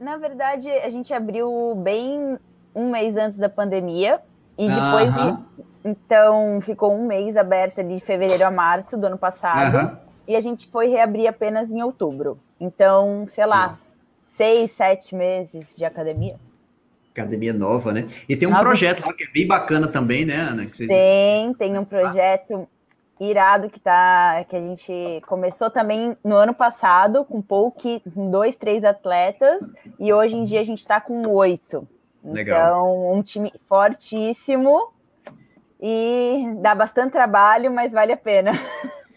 Na 0.00 0.16
verdade, 0.16 0.70
a 0.70 0.88
gente 0.88 1.12
abriu 1.12 1.74
bem 1.76 2.38
um 2.74 2.90
mês 2.90 3.16
antes 3.16 3.38
da 3.38 3.48
pandemia. 3.48 4.20
E 4.58 4.68
depois, 4.68 5.36
então, 5.84 6.58
ficou 6.62 6.94
um 6.94 7.06
mês 7.06 7.36
aberta 7.36 7.84
de 7.84 8.00
fevereiro 8.00 8.44
a 8.44 8.50
março 8.50 8.96
do 8.96 9.06
ano 9.06 9.18
passado. 9.18 9.98
E 10.26 10.34
a 10.34 10.40
gente 10.40 10.66
foi 10.68 10.88
reabrir 10.88 11.28
apenas 11.28 11.70
em 11.70 11.82
outubro. 11.82 12.38
Então, 12.60 13.26
sei 13.30 13.46
lá, 13.46 13.70
Sim. 13.70 13.76
seis, 14.28 14.70
sete 14.72 15.14
meses 15.14 15.76
de 15.76 15.84
academia. 15.84 16.38
Academia 17.12 17.52
nova, 17.52 17.92
né? 17.92 18.06
E 18.28 18.36
tem 18.36 18.46
um 18.46 18.50
Nova... 18.50 18.64
projeto 18.64 19.06
lá 19.06 19.12
que 19.14 19.24
é 19.24 19.30
bem 19.30 19.46
bacana 19.46 19.86
também, 19.86 20.24
né, 20.24 20.36
Ana? 20.36 20.64
Vocês... 20.70 20.88
Tem, 20.88 21.54
tem 21.54 21.78
um 21.78 21.84
projeto 21.84 22.68
irado 23.18 23.70
que 23.70 23.80
tá 23.80 24.44
que 24.46 24.54
a 24.54 24.60
gente 24.60 25.22
começou 25.26 25.70
também 25.70 26.16
no 26.22 26.36
ano 26.36 26.52
passado 26.52 27.24
com 27.24 27.40
pouco, 27.40 28.00
com 28.12 28.30
dois, 28.30 28.56
três 28.56 28.84
atletas 28.84 29.62
e 29.98 30.12
hoje 30.12 30.36
em 30.36 30.44
dia 30.44 30.60
a 30.60 30.64
gente 30.64 30.80
está 30.80 31.00
com 31.00 31.26
oito. 31.28 31.88
Legal. 32.22 32.58
Então 32.58 33.12
um 33.14 33.22
time 33.22 33.52
fortíssimo 33.66 34.92
e 35.80 36.54
dá 36.60 36.74
bastante 36.74 37.12
trabalho, 37.12 37.70
mas 37.70 37.92
vale 37.92 38.12
a 38.12 38.16
pena. 38.16 38.52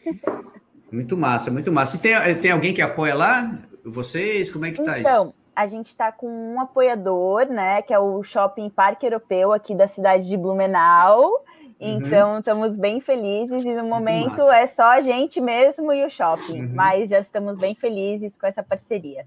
Muito 0.91 1.17
massa, 1.17 1.51
muito 1.51 1.71
massa. 1.71 1.97
E 1.97 1.99
tem, 1.99 2.41
tem 2.41 2.51
alguém 2.51 2.73
que 2.73 2.81
apoia 2.81 3.15
lá? 3.15 3.57
Vocês? 3.83 4.51
Como 4.51 4.65
é 4.65 4.71
que 4.71 4.83
tá 4.83 4.99
então, 4.99 5.01
isso? 5.01 5.01
Então, 5.01 5.33
a 5.55 5.67
gente 5.67 5.87
está 5.87 6.11
com 6.11 6.27
um 6.27 6.59
apoiador, 6.59 7.45
né? 7.47 7.81
Que 7.81 7.93
é 7.93 7.99
o 7.99 8.23
Shopping 8.23 8.69
Parque 8.69 9.05
Europeu 9.05 9.51
aqui 9.51 9.75
da 9.75 9.87
cidade 9.87 10.27
de 10.27 10.37
Blumenau. 10.37 11.43
Uhum. 11.79 11.97
Então, 11.97 12.31
uhum. 12.33 12.39
estamos 12.39 12.75
bem 12.75 12.99
felizes 12.99 13.63
e 13.63 13.73
no 13.73 13.85
momento 13.85 14.41
é 14.51 14.67
só 14.67 14.83
a 14.83 15.01
gente 15.01 15.39
mesmo 15.39 15.93
e 15.93 16.05
o 16.05 16.09
shopping, 16.09 16.63
uhum. 16.63 16.71
mas 16.73 17.09
já 17.09 17.19
estamos 17.19 17.57
bem 17.57 17.73
felizes 17.73 18.35
com 18.37 18.45
essa 18.45 18.61
parceria. 18.61 19.25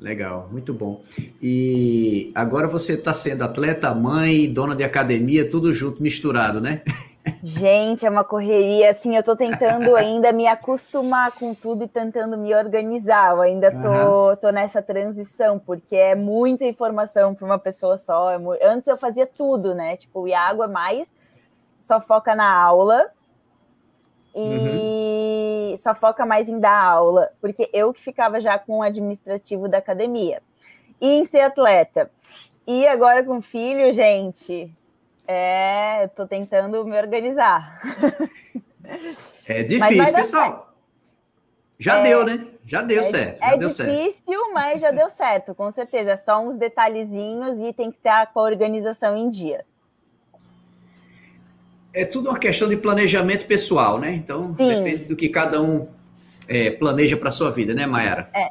Legal, 0.00 0.48
muito 0.50 0.72
bom. 0.72 1.02
E 1.42 2.32
agora 2.34 2.66
você 2.66 2.94
está 2.94 3.12
sendo 3.12 3.44
atleta, 3.44 3.94
mãe, 3.94 4.50
dona 4.50 4.74
de 4.74 4.82
academia, 4.82 5.48
tudo 5.48 5.74
junto, 5.74 6.02
misturado, 6.02 6.58
né? 6.58 6.80
Gente, 7.44 8.06
é 8.06 8.10
uma 8.10 8.24
correria, 8.24 8.90
assim, 8.90 9.14
eu 9.14 9.20
estou 9.20 9.36
tentando 9.36 9.94
ainda 9.94 10.32
me 10.32 10.46
acostumar 10.46 11.30
com 11.32 11.54
tudo 11.54 11.84
e 11.84 11.88
tentando 11.88 12.38
me 12.38 12.54
organizar. 12.54 13.32
Eu 13.32 13.42
ainda 13.42 13.70
tô, 13.70 14.30
uhum. 14.30 14.36
tô 14.36 14.50
nessa 14.50 14.80
transição, 14.80 15.58
porque 15.58 15.94
é 15.94 16.14
muita 16.14 16.64
informação 16.64 17.34
para 17.34 17.44
uma 17.44 17.58
pessoa 17.58 17.98
só. 17.98 18.30
É. 18.30 18.38
Antes 18.62 18.88
eu 18.88 18.96
fazia 18.96 19.26
tudo, 19.26 19.74
né? 19.74 19.98
Tipo, 19.98 20.20
o 20.20 20.28
Iago 20.28 20.64
é 20.64 20.68
mais 20.68 21.08
só 21.82 22.00
foca 22.00 22.34
na 22.34 22.50
aula 22.50 23.10
e 24.34 24.38
uhum. 24.38 24.99
Só 25.78 25.94
foca 25.94 26.24
mais 26.26 26.48
em 26.48 26.58
dar 26.58 26.82
aula, 26.82 27.30
porque 27.40 27.68
eu 27.72 27.92
que 27.92 28.00
ficava 28.00 28.40
já 28.40 28.58
com 28.58 28.78
o 28.78 28.82
administrativo 28.82 29.68
da 29.68 29.78
academia 29.78 30.42
e 31.00 31.08
em 31.08 31.24
ser 31.24 31.40
atleta. 31.40 32.10
E 32.66 32.86
agora 32.86 33.24
com 33.24 33.40
filho, 33.40 33.92
gente, 33.92 34.72
é, 35.26 36.08
tô 36.08 36.26
tentando 36.26 36.84
me 36.84 36.98
organizar. 36.98 37.80
É 39.46 39.62
difícil, 39.62 40.14
pessoal. 40.14 40.74
Já 41.78 41.98
é, 41.98 42.02
deu, 42.02 42.24
né? 42.24 42.46
Já 42.66 42.82
deu 42.82 43.00
é, 43.00 43.02
certo. 43.04 43.38
Já 43.38 43.46
é 43.46 43.56
deu 43.56 43.68
difícil, 43.68 44.14
certo. 44.26 44.52
mas 44.52 44.80
já 44.80 44.90
deu 44.90 45.10
certo, 45.10 45.54
com 45.54 45.70
certeza. 45.72 46.12
É 46.12 46.16
só 46.16 46.40
uns 46.40 46.56
detalhezinhos 46.56 47.58
e 47.58 47.72
tem 47.72 47.90
que 47.90 47.98
com 48.26 48.40
a 48.40 48.42
organização 48.42 49.16
em 49.16 49.30
dia 49.30 49.64
é 51.92 52.04
tudo 52.04 52.30
uma 52.30 52.38
questão 52.38 52.68
de 52.68 52.76
planejamento 52.76 53.46
pessoal, 53.46 53.98
né? 53.98 54.12
Então, 54.14 54.54
Sim. 54.56 54.68
depende 54.68 55.04
do 55.04 55.16
que 55.16 55.28
cada 55.28 55.60
um 55.60 55.88
é, 56.48 56.70
planeja 56.70 57.16
para 57.16 57.30
sua 57.30 57.50
vida, 57.50 57.74
né, 57.74 57.86
Mayara? 57.86 58.30
É. 58.34 58.48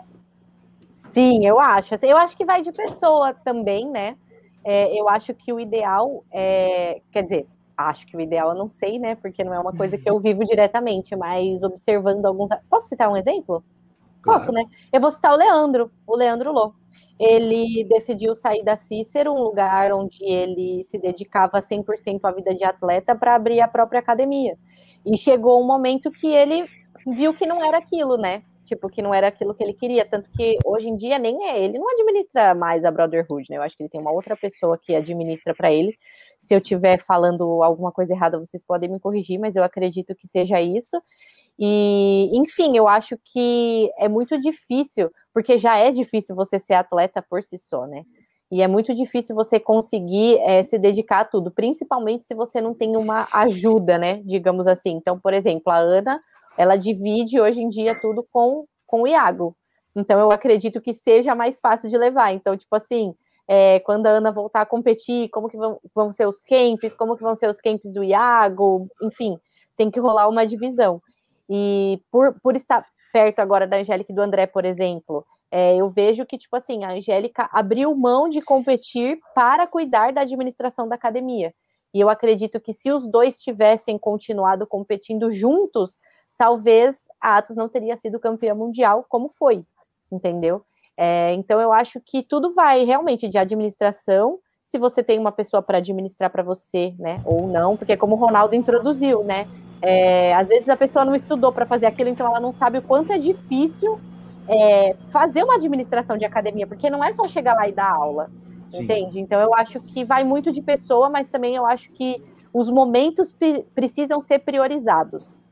Sim, 1.14 1.46
eu 1.46 1.60
acho. 1.60 1.96
Assim, 1.96 2.08
eu 2.08 2.18
acho 2.18 2.38
que 2.38 2.46
vai 2.46 2.62
de 2.62 2.72
pessoa 2.72 3.34
também, 3.34 3.90
né? 3.90 4.16
É, 4.64 5.00
eu 5.00 5.08
acho 5.10 5.34
que 5.34 5.52
o 5.52 5.60
ideal 5.60 6.24
é. 6.32 7.02
Quer 7.12 7.24
dizer, 7.24 7.48
acho 7.76 8.06
que 8.06 8.16
o 8.16 8.22
ideal 8.22 8.50
eu 8.50 8.56
não 8.56 8.70
sei, 8.70 9.00
né? 9.00 9.16
Porque 9.16 9.44
não 9.44 9.54
é 9.54 9.60
uma 9.60 9.74
coisa 9.74 9.98
que 9.98 10.10
eu 10.10 10.20
vivo 10.20 10.46
diretamente, 10.46 11.16
mas 11.16 11.64
observando 11.64 12.26
alguns. 12.26 12.50
Posso 12.70 12.88
citar 12.88 13.10
um 13.10 13.18
exemplo? 13.18 13.64
Claro. 14.22 14.40
Posso, 14.40 14.52
né? 14.52 14.64
Eu 14.92 15.02
vou 15.02 15.12
citar 15.12 15.34
o 15.34 15.38
Leandro, 15.38 15.92
o 16.06 16.16
Leandro 16.16 16.52
Lô 16.52 16.74
ele 17.20 17.84
decidiu 17.84 18.34
sair 18.34 18.64
da 18.64 18.78
Cícero, 18.78 19.34
um 19.34 19.44
lugar 19.44 19.92
onde 19.92 20.24
ele 20.24 20.84
se 20.86 20.98
dedicava 20.98 21.62
100% 21.62 22.22
à 22.24 22.32
vida 22.32 22.56
de 22.56 22.64
atleta, 22.64 23.14
para 23.14 23.36
abrir 23.36 23.60
a 23.60 23.68
própria 23.68 24.00
academia. 24.00 24.58
E 25.06 25.18
chegou 25.18 25.62
um 25.62 25.68
momento 25.68 26.10
que 26.12 26.28
ele 26.28 26.66
viu 27.06 27.34
que 27.34 27.46
não 27.46 27.64
era 27.64 27.78
aquilo, 27.78 28.18
né? 28.18 28.44
Tipo, 28.64 28.88
que 28.88 29.02
não 29.02 29.14
era 29.14 29.28
aquilo 29.28 29.54
que 29.54 29.64
ele 29.64 29.74
queria. 29.74 30.06
Tanto 30.06 30.30
que 30.32 30.58
hoje 30.66 30.88
em 30.88 30.96
dia 30.96 31.18
nem 31.20 31.44
é 31.46 31.62
ele, 31.62 31.78
não 31.78 31.90
administra 31.92 32.54
mais 32.54 32.86
a 32.86 32.92
Brotherhood, 32.92 33.48
né? 33.50 33.58
Eu 33.58 33.64
acho 33.64 33.76
que 33.76 33.84
ele 33.84 33.90
tem 33.90 34.00
uma 34.00 34.12
outra 34.12 34.36
pessoa 34.38 34.78
que 34.78 34.96
administra 34.96 35.54
para 35.54 35.72
ele. 35.72 35.98
Se 36.40 36.54
eu 36.54 36.60
estiver 36.60 37.00
falando 37.00 37.64
alguma 37.64 37.92
coisa 37.92 38.14
errada, 38.14 38.40
vocês 38.40 38.64
podem 38.64 38.90
me 38.90 39.00
corrigir, 39.00 39.40
mas 39.40 39.56
eu 39.56 39.64
acredito 39.64 40.16
que 40.16 40.28
seja 40.28 40.62
isso. 40.62 41.02
E, 41.62 42.30
enfim, 42.34 42.78
eu 42.78 42.88
acho 42.88 43.18
que 43.26 43.92
é 43.98 44.08
muito 44.08 44.40
difícil, 44.40 45.12
porque 45.34 45.58
já 45.58 45.76
é 45.76 45.92
difícil 45.92 46.34
você 46.34 46.58
ser 46.58 46.76
atleta 46.76 47.22
por 47.22 47.44
si 47.44 47.58
só, 47.58 47.86
né? 47.86 48.06
E 48.50 48.62
é 48.62 48.68
muito 48.68 48.96
difícil 48.96 49.36
você 49.36 49.60
conseguir 49.60 50.40
é, 50.40 50.64
se 50.64 50.80
dedicar 50.80 51.20
a 51.20 51.26
tudo, 51.26 51.52
principalmente 51.52 52.24
se 52.24 52.34
você 52.34 52.62
não 52.62 52.74
tem 52.74 52.96
uma 52.96 53.28
ajuda, 53.34 53.98
né? 53.98 54.22
Digamos 54.24 54.68
assim. 54.68 54.92
Então, 54.92 55.20
por 55.20 55.34
exemplo, 55.34 55.72
a 55.72 55.78
Ana, 55.78 56.22
ela 56.58 56.78
divide 56.78 57.40
hoje 57.42 57.62
em 57.62 57.68
dia 57.68 58.00
tudo 58.00 58.26
com, 58.32 58.66
com 58.88 59.02
o 59.02 59.08
Iago. 59.08 59.54
Então, 59.94 60.18
eu 60.18 60.32
acredito 60.32 60.80
que 60.80 60.94
seja 60.94 61.36
mais 61.36 61.60
fácil 61.60 61.90
de 61.90 61.98
levar. 61.98 62.34
Então, 62.34 62.56
tipo 62.56 62.74
assim, 62.74 63.14
é, 63.50 63.82
quando 63.82 64.08
a 64.08 64.12
Ana 64.12 64.32
voltar 64.32 64.62
a 64.62 64.66
competir, 64.66 65.30
como 65.30 65.50
que 65.50 65.58
vão, 65.58 65.78
vão 65.94 66.12
ser 66.12 66.26
os 66.26 66.42
camps, 66.42 66.94
como 66.94 67.18
que 67.18 67.24
vão 67.24 67.36
ser 67.36 67.50
os 67.50 67.60
camps 67.60 67.92
do 67.92 68.04
Iago, 68.04 68.88
enfim, 69.04 69.38
tem 69.76 69.92
que 69.92 70.00
rolar 70.00 70.30
uma 70.30 70.48
divisão. 70.48 71.02
E 71.50 72.02
por, 72.12 72.40
por 72.42 72.56
estar 72.56 72.86
perto 73.12 73.40
agora 73.40 73.66
da 73.66 73.78
Angélica 73.78 74.12
e 74.12 74.16
do 74.16 74.22
André, 74.22 74.46
por 74.46 74.66
exemplo, 74.66 75.26
é, 75.52 75.76
eu 75.78 75.90
vejo 75.90 76.26
que, 76.26 76.38
tipo 76.38 76.56
assim, 76.56 76.84
a 76.84 76.92
Angélica 76.92 77.50
abriu 77.52 77.96
mão 77.96 78.30
de 78.30 78.42
competir 78.42 79.20
para 79.34 79.66
cuidar 79.66 80.14
da 80.14 80.22
administração 80.22 80.88
da 80.88 80.96
academia. 80.96 81.54
E 81.94 82.00
eu 82.00 82.10
acredito 82.10 82.60
que 82.60 82.72
se 82.72 82.92
os 82.92 83.08
dois 83.08 83.40
tivessem 83.42 83.98
continuado 83.98 84.68
competindo 84.68 85.32
juntos, 85.32 86.00
talvez 86.38 87.08
a 87.20 87.38
Atos 87.38 87.56
não 87.56 87.68
teria 87.68 87.98
sido 87.98 88.20
campeã 88.20 88.54
mundial 88.54 89.06
como 89.10 89.30
foi, 89.30 89.66
entendeu? 90.12 90.64
É, 90.96 91.34
então 91.34 91.60
eu 91.60 91.74
acho 91.74 92.00
que 92.00 92.22
tudo 92.22 92.54
vai 92.54 92.84
realmente 92.84 93.28
de 93.28 93.38
administração, 93.38 94.40
se 94.70 94.78
você 94.78 95.02
tem 95.02 95.18
uma 95.18 95.32
pessoa 95.32 95.64
para 95.64 95.80
administrar 95.80 96.30
para 96.30 96.44
você, 96.44 96.94
né? 97.00 97.20
Ou 97.26 97.48
não, 97.48 97.76
porque 97.76 97.98
como 97.98 98.16
o 98.16 98.20
Ronaldo 98.20 98.54
introduziu, 98.56 99.24
né? 99.24 99.48
É, 99.82 100.36
às 100.36 100.48
vezes 100.48 100.70
a 100.70 100.78
pessoa 100.78 101.04
não 101.04 101.16
estudou 101.16 101.52
para 101.52 101.66
fazer 101.66 101.88
aquilo, 101.88 102.08
então 102.08 102.28
ela 102.28 102.40
não 102.40 102.52
sabe 102.52 102.78
o 102.78 102.82
quanto 102.84 103.12
é 103.12 103.18
difícil 103.18 104.00
é, 104.48 104.96
fazer 105.08 105.44
uma 105.44 105.56
administração 105.56 106.20
de 106.20 106.24
academia, 106.24 106.68
porque 106.68 106.88
não 106.88 107.04
é 107.04 107.12
só 107.14 107.28
chegar 107.28 107.56
lá 107.56 107.68
e 107.68 107.72
dar 107.72 107.90
aula, 107.90 108.30
Sim. 108.68 108.84
entende? 108.84 109.20
Então 109.20 109.42
eu 109.42 109.56
acho 109.56 109.80
que 109.80 110.06
vai 110.06 110.24
muito 110.24 110.52
de 110.52 110.62
pessoa, 110.62 111.10
mas 111.10 111.28
também 111.28 111.56
eu 111.56 111.66
acho 111.66 111.92
que 111.94 112.22
os 112.54 112.70
momentos 112.70 113.34
precisam 113.74 114.22
ser 114.22 114.38
priorizados. 114.38 115.50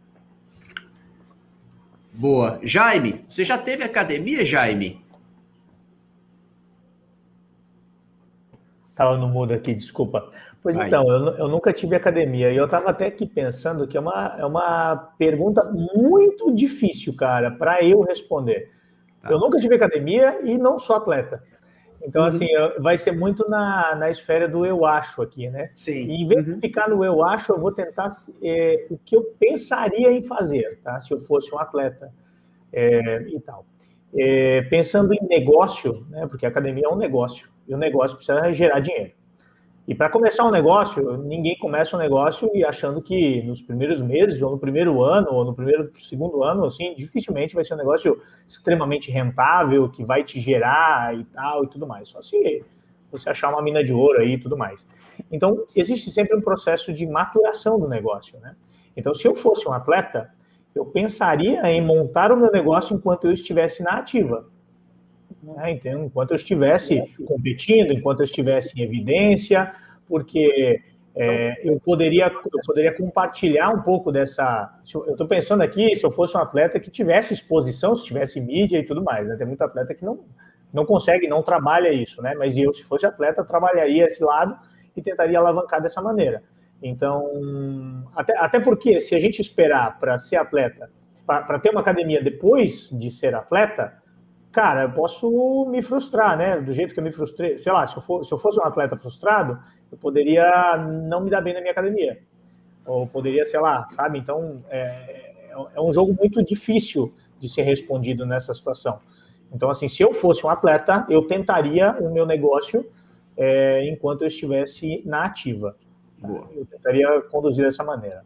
Boa. 2.14 2.60
Jaime, 2.62 3.26
você 3.28 3.44
já 3.44 3.58
teve 3.58 3.84
academia, 3.84 4.46
Jaime? 4.46 5.04
Estava 8.98 9.16
no 9.16 9.28
mudo 9.28 9.54
aqui, 9.54 9.76
desculpa. 9.76 10.28
Pois 10.64 10.76
Vai. 10.76 10.88
então, 10.88 11.08
eu, 11.08 11.38
eu, 11.38 11.48
nunca 11.48 11.72
tive 11.72 11.96
academia 11.96 12.52
e 12.52 12.58
eu 12.58 12.66
estava 12.66 12.90
até 12.90 13.06
aqui 13.06 13.28
pensando 13.28 13.88
que 13.88 13.96
é 13.96 14.00
uma, 14.00 14.36
é 14.40 14.44
uma 14.44 14.96
pergunta 15.20 15.64
muito 15.64 16.52
difícil, 16.52 17.16
cara, 17.16 17.52
para 17.52 17.84
eu 17.84 18.02
responder. 18.02 18.72
Tá. 19.22 19.30
Eu 19.30 19.40
nunca 19.40 19.60
tive 19.60 19.76
academia 19.76 20.40
e 20.44 20.58
não 20.58 20.80
sou 20.80 20.96
atleta. 20.96 21.44
Então, 22.02 22.24
uhum. 22.24 22.28
assim, 22.28 22.48
vai 22.80 22.98
ser 22.98 23.12
muito 23.12 23.48
na, 23.48 23.94
na 23.94 24.10
esfera 24.10 24.48
do 24.48 24.66
eu 24.66 24.84
acho 24.84 25.22
aqui, 25.22 25.48
né? 25.48 25.70
Sim. 25.76 26.08
E 26.08 26.24
em 26.24 26.28
vez 26.28 26.48
uhum. 26.48 26.56
de 26.56 26.60
ficar 26.60 26.90
no 26.90 27.06
eu 27.06 27.24
acho, 27.24 27.52
eu 27.52 27.60
vou 27.60 27.72
tentar 27.72 28.10
é, 28.42 28.88
o 28.90 28.98
que 28.98 29.16
eu 29.16 29.24
pensaria 29.40 30.12
em 30.12 30.24
fazer, 30.24 30.80
tá? 30.84 31.00
Se 31.00 31.14
eu 31.14 31.20
fosse 31.20 31.54
um 31.54 31.60
atleta 31.60 32.12
é, 32.74 33.22
e 33.28 33.40
tal. 33.42 33.64
É, 34.16 34.64
pensando 34.64 35.14
em 35.14 35.24
negócio, 35.28 36.04
né? 36.10 36.26
Porque 36.26 36.48
a 36.48 36.50
academia 36.50 36.86
é 36.88 36.90
um 36.90 36.98
negócio 36.98 37.56
e 37.68 37.74
o 37.74 37.78
negócio 37.78 38.16
precisa 38.16 38.52
gerar 38.52 38.80
dinheiro. 38.80 39.12
E 39.88 39.96
para 39.96 40.10
começar 40.10 40.44
um 40.44 40.52
negócio, 40.52 41.16
ninguém 41.16 41.58
começa 41.58 41.96
um 41.96 42.00
negócio 42.00 42.52
e 42.54 42.62
achando 42.66 43.02
que 43.02 43.42
nos 43.44 43.62
primeiros 43.62 44.02
meses, 44.02 44.42
ou 44.42 44.52
no 44.52 44.60
primeiro 44.60 45.02
ano, 45.02 45.30
ou 45.32 45.46
no 45.46 45.56
primeiro, 45.56 45.90
segundo 45.96 46.44
ano, 46.44 46.66
assim, 46.66 46.94
dificilmente 46.94 47.56
vai 47.56 47.64
ser 47.64 47.74
um 47.74 47.78
negócio 47.78 48.20
extremamente 48.46 49.10
rentável, 49.10 49.90
que 49.90 50.04
vai 50.04 50.26
te 50.26 50.42
gerar 50.42 51.18
e 51.18 51.24
tal 51.24 51.64
e 51.64 51.70
tudo 51.70 51.88
mais. 51.88 52.10
Só 52.10 52.22
se 52.22 52.66
você 53.10 53.30
achar 53.30 53.50
uma 53.50 53.62
mina 53.62 53.82
de 53.82 53.94
ouro 53.94 54.20
aí 54.20 54.34
e 54.34 54.38
tudo 54.38 54.58
mais. 54.58 54.86
Então, 55.32 55.66
existe 55.74 56.12
sempre 56.12 56.36
um 56.36 56.42
processo 56.42 56.92
de 56.92 57.06
maturação 57.06 57.80
do 57.80 57.88
negócio, 57.88 58.38
né? 58.42 58.58
Então, 58.96 59.14
se 59.14 59.26
eu 59.26 59.36
fosse 59.36 59.70
um 59.70 59.72
atleta, 59.72 60.30
eu 60.76 60.86
pensaria 60.86 61.62
em 61.72 61.82
montar 61.82 62.30
o 62.32 62.36
meu 62.36 62.52
negócio 62.52 62.94
enquanto 62.94 63.26
eu 63.26 63.32
estivesse 63.32 63.82
na 63.82 63.92
ativa. 63.92 64.50
Né? 65.56 65.72
Então, 65.72 66.06
enquanto 66.06 66.32
eu 66.32 66.36
estivesse 66.36 67.04
competindo, 67.26 67.94
enquanto 67.94 68.20
eu 68.20 68.26
estivesse 68.26 68.80
em 68.80 68.84
evidência, 68.84 69.72
porque 70.08 70.82
é, 71.16 71.68
eu, 71.68 71.80
poderia, 71.80 72.26
eu 72.26 72.60
poderia 72.66 72.94
compartilhar 72.94 73.70
um 73.70 73.82
pouco 73.82 74.12
dessa. 74.12 74.78
Eu 74.94 75.12
estou 75.12 75.28
pensando 75.28 75.62
aqui 75.62 75.96
se 75.96 76.06
eu 76.06 76.12
fosse 76.12 76.36
um 76.36 76.42
atleta 76.42 76.80
que 76.80 76.92
tivesse 76.92 77.34
exposição, 77.34 77.96
se 77.96 78.06
tivesse 78.06 78.42
mídia 78.42 78.80
e 78.80 78.86
tudo 78.86 79.04
mais. 79.04 79.28
Né? 79.28 79.36
Tem 79.36 79.48
muito 79.48 79.62
atleta 79.62 79.96
que 79.96 80.04
não, 80.04 80.20
não 80.74 80.86
consegue, 80.86 81.28
não 81.28 81.42
trabalha 81.42 81.92
isso, 81.94 82.22
né? 82.22 82.36
Mas 82.36 82.58
eu, 82.58 82.74
se 82.74 82.84
fosse 82.84 83.06
atleta, 83.06 83.44
trabalharia 83.44 84.06
esse 84.06 84.24
lado 84.24 84.58
e 84.96 85.02
tentaria 85.02 85.40
alavancar 85.40 85.82
dessa 85.82 86.02
maneira. 86.02 86.44
Então, 86.84 88.06
até, 88.16 88.38
até 88.38 88.60
porque 88.60 89.00
se 89.00 89.16
a 89.16 89.20
gente 89.20 89.42
esperar 89.42 90.00
para 90.00 90.20
ser 90.20 90.36
atleta, 90.36 90.90
para 91.26 91.60
ter 91.60 91.72
uma 91.72 91.82
academia 91.82 92.22
depois 92.22 92.90
de 92.92 93.10
ser 93.10 93.34
atleta, 93.34 93.94
cara, 94.52 94.84
eu 94.84 94.92
posso 94.92 95.66
me 95.70 95.82
frustrar, 95.82 96.38
né? 96.38 96.60
Do 96.60 96.72
jeito 96.72 96.94
que 96.94 97.00
eu 97.00 97.04
me 97.04 97.12
frustrei, 97.12 97.58
sei 97.58 97.72
lá, 97.72 97.86
se 97.86 97.98
eu, 97.98 98.02
for, 98.02 98.24
se 98.24 98.34
eu 98.34 98.38
fosse 98.38 98.60
um 98.60 98.64
atleta 98.64 98.98
frustrado, 98.98 99.60
eu 99.92 99.98
poderia 99.98 100.78
não 100.78 101.22
me 101.22 101.30
dar 101.30 101.42
bem 101.42 101.54
na 101.54 101.60
minha 101.60 101.72
academia. 101.72 102.20
Ou 102.86 103.06
poderia, 103.06 103.46
sei 103.46 103.60
lá, 103.60 103.88
sabe? 103.90 104.18
Então, 104.18 104.64
é, 104.70 105.34
é 105.76 105.82
um 105.82 105.92
jogo 105.92 106.14
muito 106.14 106.44
difícil 106.44 107.14
de 107.40 107.50
ser 107.50 107.64
respondido 107.64 108.26
nessa 108.26 108.54
situação. 108.54 109.00
Então, 109.52 109.70
assim, 109.70 109.88
se 109.88 110.04
eu 110.04 110.14
fosse 110.14 110.46
um 110.46 110.50
atleta, 110.50 111.06
eu 111.10 111.24
tentaria 111.26 111.92
o 112.00 112.12
meu 112.12 112.26
negócio 112.26 112.86
é, 113.36 113.88
enquanto 113.90 114.22
eu 114.22 114.28
estivesse 114.28 115.02
na 115.06 115.26
ativa. 115.26 115.78
Tá? 116.22 116.28
Eu 116.56 116.66
tentaria 116.66 117.22
conduzir 117.30 117.64
dessa 117.64 117.84
maneira. 117.84 118.26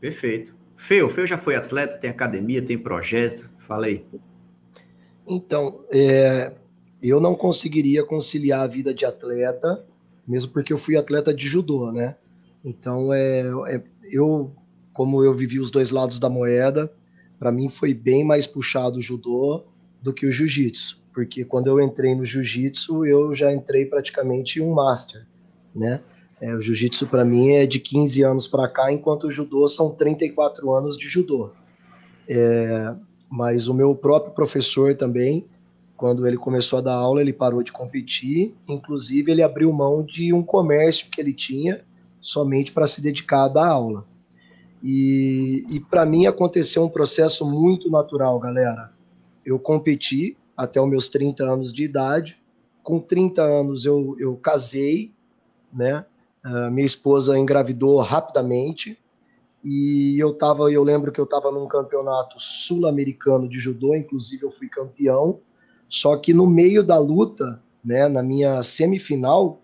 Perfeito. 0.00 0.54
Feu, 0.76 1.08
Feu 1.08 1.26
já 1.26 1.38
foi 1.38 1.56
atleta, 1.56 1.96
tem 1.96 2.10
academia, 2.10 2.60
tem 2.60 2.76
projeto. 2.76 3.50
Fala 3.58 3.86
aí. 3.86 4.04
Então, 5.26 5.80
é, 5.90 6.52
eu 7.02 7.20
não 7.20 7.34
conseguiria 7.34 8.04
conciliar 8.04 8.60
a 8.60 8.66
vida 8.66 8.92
de 8.92 9.04
atleta, 9.04 9.84
mesmo 10.26 10.52
porque 10.52 10.72
eu 10.72 10.78
fui 10.78 10.96
atleta 10.96 11.32
de 11.32 11.46
judô, 11.46 11.90
né? 11.92 12.16
Então, 12.64 13.12
é, 13.12 13.42
é 13.68 13.82
eu, 14.10 14.52
como 14.92 15.22
eu 15.22 15.34
vivi 15.34 15.58
os 15.58 15.70
dois 15.70 15.90
lados 15.90 16.18
da 16.18 16.28
moeda, 16.28 16.92
para 17.38 17.50
mim 17.50 17.68
foi 17.68 17.92
bem 17.92 18.24
mais 18.24 18.46
puxado 18.46 18.98
o 18.98 19.02
judô 19.02 19.64
do 20.00 20.12
que 20.12 20.26
o 20.26 20.32
jiu-jitsu, 20.32 21.02
porque 21.12 21.44
quando 21.44 21.66
eu 21.66 21.80
entrei 21.80 22.14
no 22.14 22.24
jiu-jitsu, 22.24 23.04
eu 23.06 23.34
já 23.34 23.52
entrei 23.52 23.86
praticamente 23.86 24.60
um 24.60 24.72
master, 24.72 25.26
né? 25.74 26.00
É, 26.40 26.54
o 26.54 26.60
jiu-jitsu 26.60 27.06
para 27.06 27.24
mim 27.24 27.50
é 27.52 27.66
de 27.66 27.80
15 27.80 28.22
anos 28.22 28.48
para 28.48 28.68
cá, 28.68 28.92
enquanto 28.92 29.24
o 29.24 29.30
judô 29.30 29.66
são 29.68 29.90
34 29.90 30.72
anos 30.72 30.98
de 30.98 31.08
judô. 31.08 31.50
É, 32.28 32.94
mas 33.34 33.66
o 33.66 33.74
meu 33.74 33.96
próprio 33.96 34.32
professor 34.32 34.94
também, 34.94 35.44
quando 35.96 36.24
ele 36.24 36.36
começou 36.36 36.78
a 36.78 36.82
dar 36.82 36.94
aula, 36.94 37.20
ele 37.20 37.32
parou 37.32 37.64
de 37.64 37.72
competir, 37.72 38.54
inclusive 38.68 39.32
ele 39.32 39.42
abriu 39.42 39.72
mão 39.72 40.04
de 40.04 40.32
um 40.32 40.40
comércio 40.40 41.10
que 41.10 41.20
ele 41.20 41.32
tinha 41.32 41.84
somente 42.20 42.70
para 42.70 42.86
se 42.86 43.02
dedicar 43.02 43.46
a 43.46 43.48
dar 43.48 43.66
aula. 43.66 44.06
E, 44.80 45.64
e 45.68 45.80
para 45.80 46.06
mim 46.06 46.26
aconteceu 46.26 46.84
um 46.84 46.88
processo 46.88 47.44
muito 47.44 47.90
natural, 47.90 48.38
galera. 48.38 48.92
Eu 49.44 49.58
competi 49.58 50.36
até 50.56 50.80
os 50.80 50.88
meus 50.88 51.08
30 51.08 51.42
anos 51.42 51.72
de 51.72 51.82
idade. 51.82 52.40
Com 52.84 53.00
30 53.00 53.42
anos 53.42 53.84
eu, 53.84 54.14
eu 54.16 54.36
casei, 54.36 55.12
né? 55.72 56.06
Minha 56.70 56.86
esposa 56.86 57.36
engravidou 57.36 57.98
rapidamente 57.98 58.96
e 59.64 60.18
eu 60.18 60.34
tava, 60.34 60.70
eu 60.70 60.84
lembro 60.84 61.10
que 61.10 61.18
eu 61.18 61.24
estava 61.24 61.50
num 61.50 61.66
campeonato 61.66 62.38
sul-americano 62.38 63.48
de 63.48 63.58
judô, 63.58 63.94
inclusive 63.94 64.42
eu 64.42 64.50
fui 64.50 64.68
campeão. 64.68 65.40
Só 65.88 66.16
que 66.18 66.34
no 66.34 66.46
meio 66.46 66.84
da 66.84 66.98
luta, 66.98 67.62
né, 67.82 68.06
na 68.06 68.22
minha 68.22 68.62
semifinal, 68.62 69.62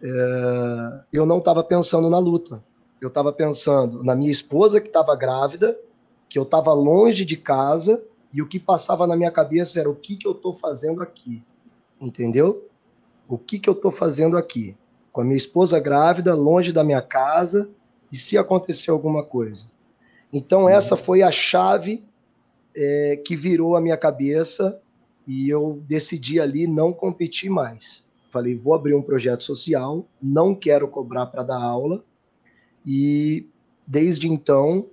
é, 0.00 1.00
eu 1.12 1.26
não 1.26 1.38
estava 1.38 1.64
pensando 1.64 2.08
na 2.08 2.18
luta. 2.18 2.62
Eu 3.00 3.08
estava 3.08 3.32
pensando 3.32 4.04
na 4.04 4.14
minha 4.14 4.30
esposa 4.30 4.80
que 4.80 4.86
estava 4.86 5.16
grávida, 5.16 5.76
que 6.28 6.38
eu 6.38 6.44
estava 6.44 6.72
longe 6.72 7.24
de 7.24 7.36
casa 7.36 8.04
e 8.32 8.40
o 8.40 8.46
que 8.46 8.60
passava 8.60 9.08
na 9.08 9.16
minha 9.16 9.30
cabeça 9.32 9.80
era 9.80 9.90
o 9.90 9.94
que, 9.94 10.16
que 10.16 10.28
eu 10.28 10.32
estou 10.32 10.54
fazendo 10.56 11.02
aqui, 11.02 11.42
entendeu? 12.00 12.68
O 13.28 13.36
que, 13.36 13.58
que 13.58 13.68
eu 13.68 13.74
estou 13.74 13.90
fazendo 13.90 14.36
aqui? 14.36 14.76
Com 15.10 15.22
a 15.22 15.24
minha 15.24 15.36
esposa 15.36 15.80
grávida, 15.80 16.34
longe 16.34 16.72
da 16.72 16.84
minha 16.84 17.02
casa, 17.02 17.68
e 18.16 18.18
se 18.18 18.38
acontecer 18.38 18.90
alguma 18.90 19.22
coisa. 19.22 19.66
Então, 20.32 20.62
uhum. 20.62 20.68
essa 20.70 20.96
foi 20.96 21.22
a 21.22 21.30
chave 21.30 22.02
é, 22.74 23.20
que 23.22 23.36
virou 23.36 23.76
a 23.76 23.80
minha 23.80 23.96
cabeça 23.96 24.80
e 25.26 25.50
eu 25.50 25.82
decidi 25.86 26.40
ali 26.40 26.66
não 26.66 26.94
competir 26.94 27.50
mais. 27.50 28.06
Falei, 28.30 28.56
vou 28.56 28.74
abrir 28.74 28.94
um 28.94 29.02
projeto 29.02 29.44
social, 29.44 30.08
não 30.20 30.54
quero 30.54 30.88
cobrar 30.88 31.26
para 31.26 31.42
dar 31.42 31.62
aula. 31.62 32.02
E 32.86 33.46
desde 33.86 34.28
então, 34.28 34.86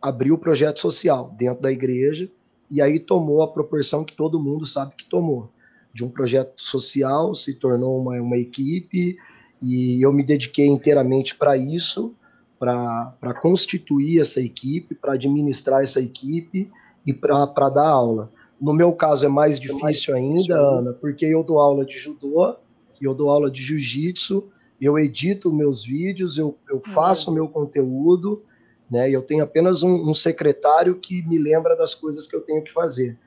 abri 0.00 0.30
o 0.30 0.38
projeto 0.38 0.78
social 0.78 1.34
dentro 1.36 1.60
da 1.60 1.72
igreja 1.72 2.30
e 2.70 2.80
aí 2.80 3.00
tomou 3.00 3.42
a 3.42 3.48
proporção 3.48 4.04
que 4.04 4.14
todo 4.14 4.40
mundo 4.40 4.64
sabe 4.64 4.94
que 4.96 5.04
tomou. 5.04 5.50
De 5.92 6.04
um 6.04 6.08
projeto 6.08 6.62
social 6.62 7.34
se 7.34 7.54
tornou 7.54 8.00
uma, 8.00 8.20
uma 8.20 8.38
equipe 8.38 9.18
e 9.60 10.00
eu 10.00 10.12
me 10.12 10.22
dediquei 10.22 10.68
inteiramente 10.68 11.34
para 11.34 11.56
isso 11.56 12.14
para 12.58 13.34
constituir 13.40 14.20
essa 14.20 14.40
equipe, 14.40 14.94
para 14.94 15.14
administrar 15.14 15.82
essa 15.82 16.00
equipe 16.00 16.68
e 17.06 17.12
para 17.12 17.70
dar 17.70 17.88
aula. 17.88 18.30
No 18.60 18.72
meu 18.72 18.92
caso 18.92 19.24
é 19.24 19.28
mais 19.28 19.60
difícil 19.60 20.14
ainda, 20.14 20.58
Ana, 20.58 20.92
porque 20.92 21.24
eu 21.24 21.44
dou 21.44 21.58
aula 21.60 21.84
de 21.84 21.96
judô 21.96 22.56
e 23.00 23.04
eu 23.04 23.14
dou 23.14 23.30
aula 23.30 23.50
de 23.50 23.62
jiu-jitsu, 23.62 24.48
eu 24.80 24.98
edito 24.98 25.52
meus 25.52 25.84
vídeos, 25.84 26.38
eu, 26.38 26.56
eu 26.68 26.82
faço 26.84 27.30
o 27.30 27.34
meu 27.34 27.48
conteúdo, 27.48 28.42
né? 28.90 29.10
Eu 29.10 29.22
tenho 29.22 29.44
apenas 29.44 29.82
um, 29.82 30.10
um, 30.10 30.14
secretário 30.14 30.96
que 30.96 31.22
me 31.26 31.38
lembra 31.38 31.76
das 31.76 31.94
coisas 31.94 32.26
que 32.26 32.34
eu 32.34 32.40
tenho 32.40 32.62
que 32.62 32.72
fazer. 32.72 33.18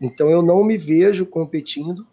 Então 0.00 0.30
eu 0.30 0.42
não 0.42 0.64
me 0.64 0.78
vejo 0.78 1.26
competindo 1.26 2.06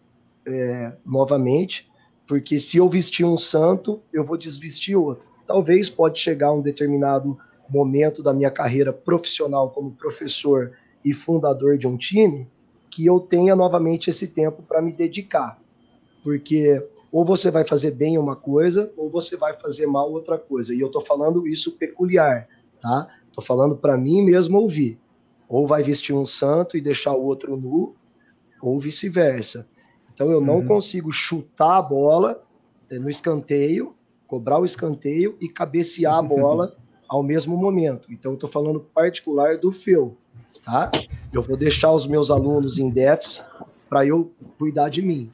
é, 0.45 0.93
novamente, 1.05 1.89
porque 2.27 2.59
se 2.59 2.77
eu 2.77 2.89
vestir 2.89 3.25
um 3.25 3.37
santo, 3.37 4.01
eu 4.11 4.25
vou 4.25 4.37
desvestir 4.37 4.95
outro. 4.95 5.27
Talvez 5.47 5.89
pode 5.89 6.19
chegar 6.19 6.51
um 6.51 6.61
determinado 6.61 7.37
momento 7.69 8.21
da 8.21 8.33
minha 8.33 8.51
carreira 8.51 8.93
profissional 8.93 9.69
como 9.69 9.91
professor 9.91 10.71
e 11.03 11.13
fundador 11.13 11.77
de 11.77 11.87
um 11.87 11.97
time 11.97 12.47
que 12.89 13.05
eu 13.05 13.19
tenha 13.19 13.55
novamente 13.55 14.09
esse 14.09 14.27
tempo 14.27 14.63
para 14.63 14.81
me 14.81 14.91
dedicar. 14.91 15.59
Porque 16.23 16.81
ou 17.11 17.23
você 17.23 17.49
vai 17.49 17.63
fazer 17.63 17.91
bem 17.91 18.17
uma 18.17 18.35
coisa, 18.35 18.91
ou 18.97 19.09
você 19.09 19.37
vai 19.37 19.57
fazer 19.57 19.85
mal 19.85 20.11
outra 20.11 20.37
coisa. 20.37 20.73
E 20.73 20.81
eu 20.81 20.87
estou 20.87 21.01
falando 21.01 21.47
isso 21.47 21.77
peculiar, 21.77 22.47
tá? 22.81 23.07
Estou 23.27 23.43
falando 23.43 23.77
para 23.77 23.95
mim 23.95 24.21
mesmo 24.21 24.59
ouvir. 24.59 24.99
Ou 25.47 25.65
vai 25.65 25.81
vestir 25.81 26.13
um 26.13 26.25
santo 26.25 26.75
e 26.75 26.81
deixar 26.81 27.13
o 27.13 27.23
outro 27.23 27.55
nu, 27.55 27.95
ou 28.61 28.79
vice-versa. 28.79 29.65
Então 30.13 30.29
eu 30.29 30.41
não 30.41 30.55
uhum. 30.55 30.67
consigo 30.67 31.11
chutar 31.11 31.77
a 31.77 31.81
bola 31.81 32.43
eh, 32.89 32.99
no 32.99 33.09
escanteio, 33.09 33.95
cobrar 34.27 34.59
o 34.59 34.65
escanteio 34.65 35.37
e 35.39 35.47
cabecear 35.47 36.15
a 36.15 36.21
bola 36.21 36.75
ao 37.07 37.23
mesmo 37.23 37.57
momento. 37.57 38.11
Então 38.11 38.31
eu 38.31 38.35
estou 38.35 38.49
falando 38.49 38.79
particular 38.79 39.57
do 39.57 39.71
FEU, 39.71 40.17
tá? 40.63 40.91
Eu 41.31 41.43
vou 41.43 41.57
deixar 41.57 41.91
os 41.91 42.07
meus 42.07 42.31
alunos 42.31 42.77
em 42.77 42.89
déficit 42.89 43.47
para 43.89 44.05
eu 44.05 44.31
cuidar 44.57 44.89
de 44.89 45.01
mim 45.01 45.31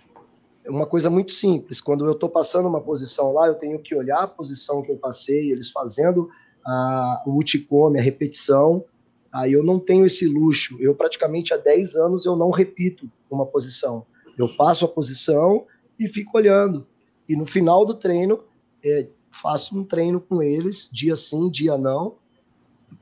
uma 0.67 0.85
coisa 0.85 1.09
muito 1.09 1.31
simples. 1.31 1.81
Quando 1.81 2.05
eu 2.05 2.13
estou 2.13 2.29
passando 2.29 2.67
uma 2.67 2.81
posição 2.81 3.31
lá, 3.31 3.47
eu 3.47 3.55
tenho 3.55 3.79
que 3.79 3.95
olhar 3.95 4.19
a 4.19 4.27
posição 4.27 4.81
que 4.81 4.91
eu 4.91 4.97
passei, 4.97 5.51
eles 5.51 5.69
fazendo 5.69 6.29
a, 6.65 7.23
o 7.25 7.37
uticome, 7.37 7.99
a 7.99 8.01
repetição. 8.01 8.83
Aí 9.31 9.53
eu 9.53 9.63
não 9.63 9.79
tenho 9.79 10.05
esse 10.05 10.27
luxo. 10.27 10.77
Eu 10.79 10.95
praticamente 10.95 11.53
há 11.53 11.57
10 11.57 11.95
anos 11.95 12.25
eu 12.25 12.35
não 12.35 12.49
repito 12.49 13.09
uma 13.29 13.45
posição. 13.45 14.05
Eu 14.37 14.55
passo 14.55 14.85
a 14.85 14.87
posição 14.87 15.65
e 15.99 16.07
fico 16.07 16.37
olhando. 16.37 16.87
E 17.27 17.35
no 17.35 17.45
final 17.45 17.85
do 17.85 17.93
treino, 17.93 18.43
é, 18.83 19.07
faço 19.29 19.77
um 19.77 19.83
treino 19.83 20.19
com 20.19 20.41
eles, 20.41 20.89
dia 20.91 21.15
sim, 21.15 21.49
dia 21.49 21.77
não, 21.77 22.15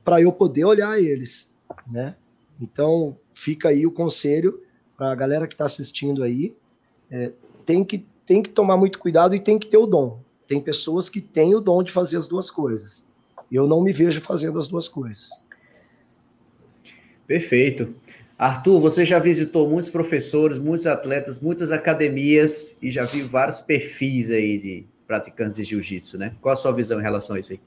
para 0.04 0.20
eu 0.20 0.32
poder 0.32 0.64
olhar 0.64 1.00
eles, 1.00 1.52
né? 1.86 2.16
Então, 2.60 3.16
fica 3.32 3.68
aí 3.68 3.86
o 3.86 3.92
conselho 3.92 4.62
para 4.96 5.12
a 5.12 5.14
galera 5.14 5.48
que 5.48 5.54
está 5.54 5.64
assistindo 5.64 6.22
aí. 6.22 6.54
É, 7.10 7.32
tem 7.64 7.82
que, 7.82 8.04
tem 8.26 8.42
que 8.42 8.50
tomar 8.50 8.76
muito 8.76 8.98
cuidado 8.98 9.34
e 9.34 9.40
tem 9.40 9.58
que 9.58 9.66
ter 9.66 9.78
o 9.78 9.86
dom. 9.86 10.20
Tem 10.46 10.60
pessoas 10.60 11.08
que 11.08 11.20
têm 11.20 11.54
o 11.54 11.60
dom 11.60 11.82
de 11.82 11.90
fazer 11.90 12.16
as 12.16 12.28
duas 12.28 12.50
coisas. 12.50 13.08
Eu 13.50 13.66
não 13.66 13.82
me 13.82 13.92
vejo 13.92 14.20
fazendo 14.20 14.58
as 14.58 14.68
duas 14.68 14.88
coisas. 14.88 15.30
Perfeito. 17.26 17.94
Arthur, 18.36 18.80
você 18.80 19.04
já 19.04 19.18
visitou 19.18 19.68
muitos 19.68 19.90
professores, 19.90 20.58
muitos 20.58 20.86
atletas, 20.86 21.38
muitas 21.38 21.70
academias 21.70 22.76
e 22.82 22.90
já 22.90 23.04
viu 23.04 23.26
vários 23.26 23.60
perfis 23.60 24.30
aí 24.30 24.58
de 24.58 24.86
praticantes 25.10 25.56
de 25.56 25.64
jiu-jitsu, 25.64 26.16
né? 26.16 26.36
Qual 26.40 26.52
a 26.52 26.56
sua 26.56 26.70
visão 26.70 27.00
em 27.00 27.02
relação 27.02 27.34
a 27.34 27.40
isso 27.40 27.54
aí? 27.54 27.60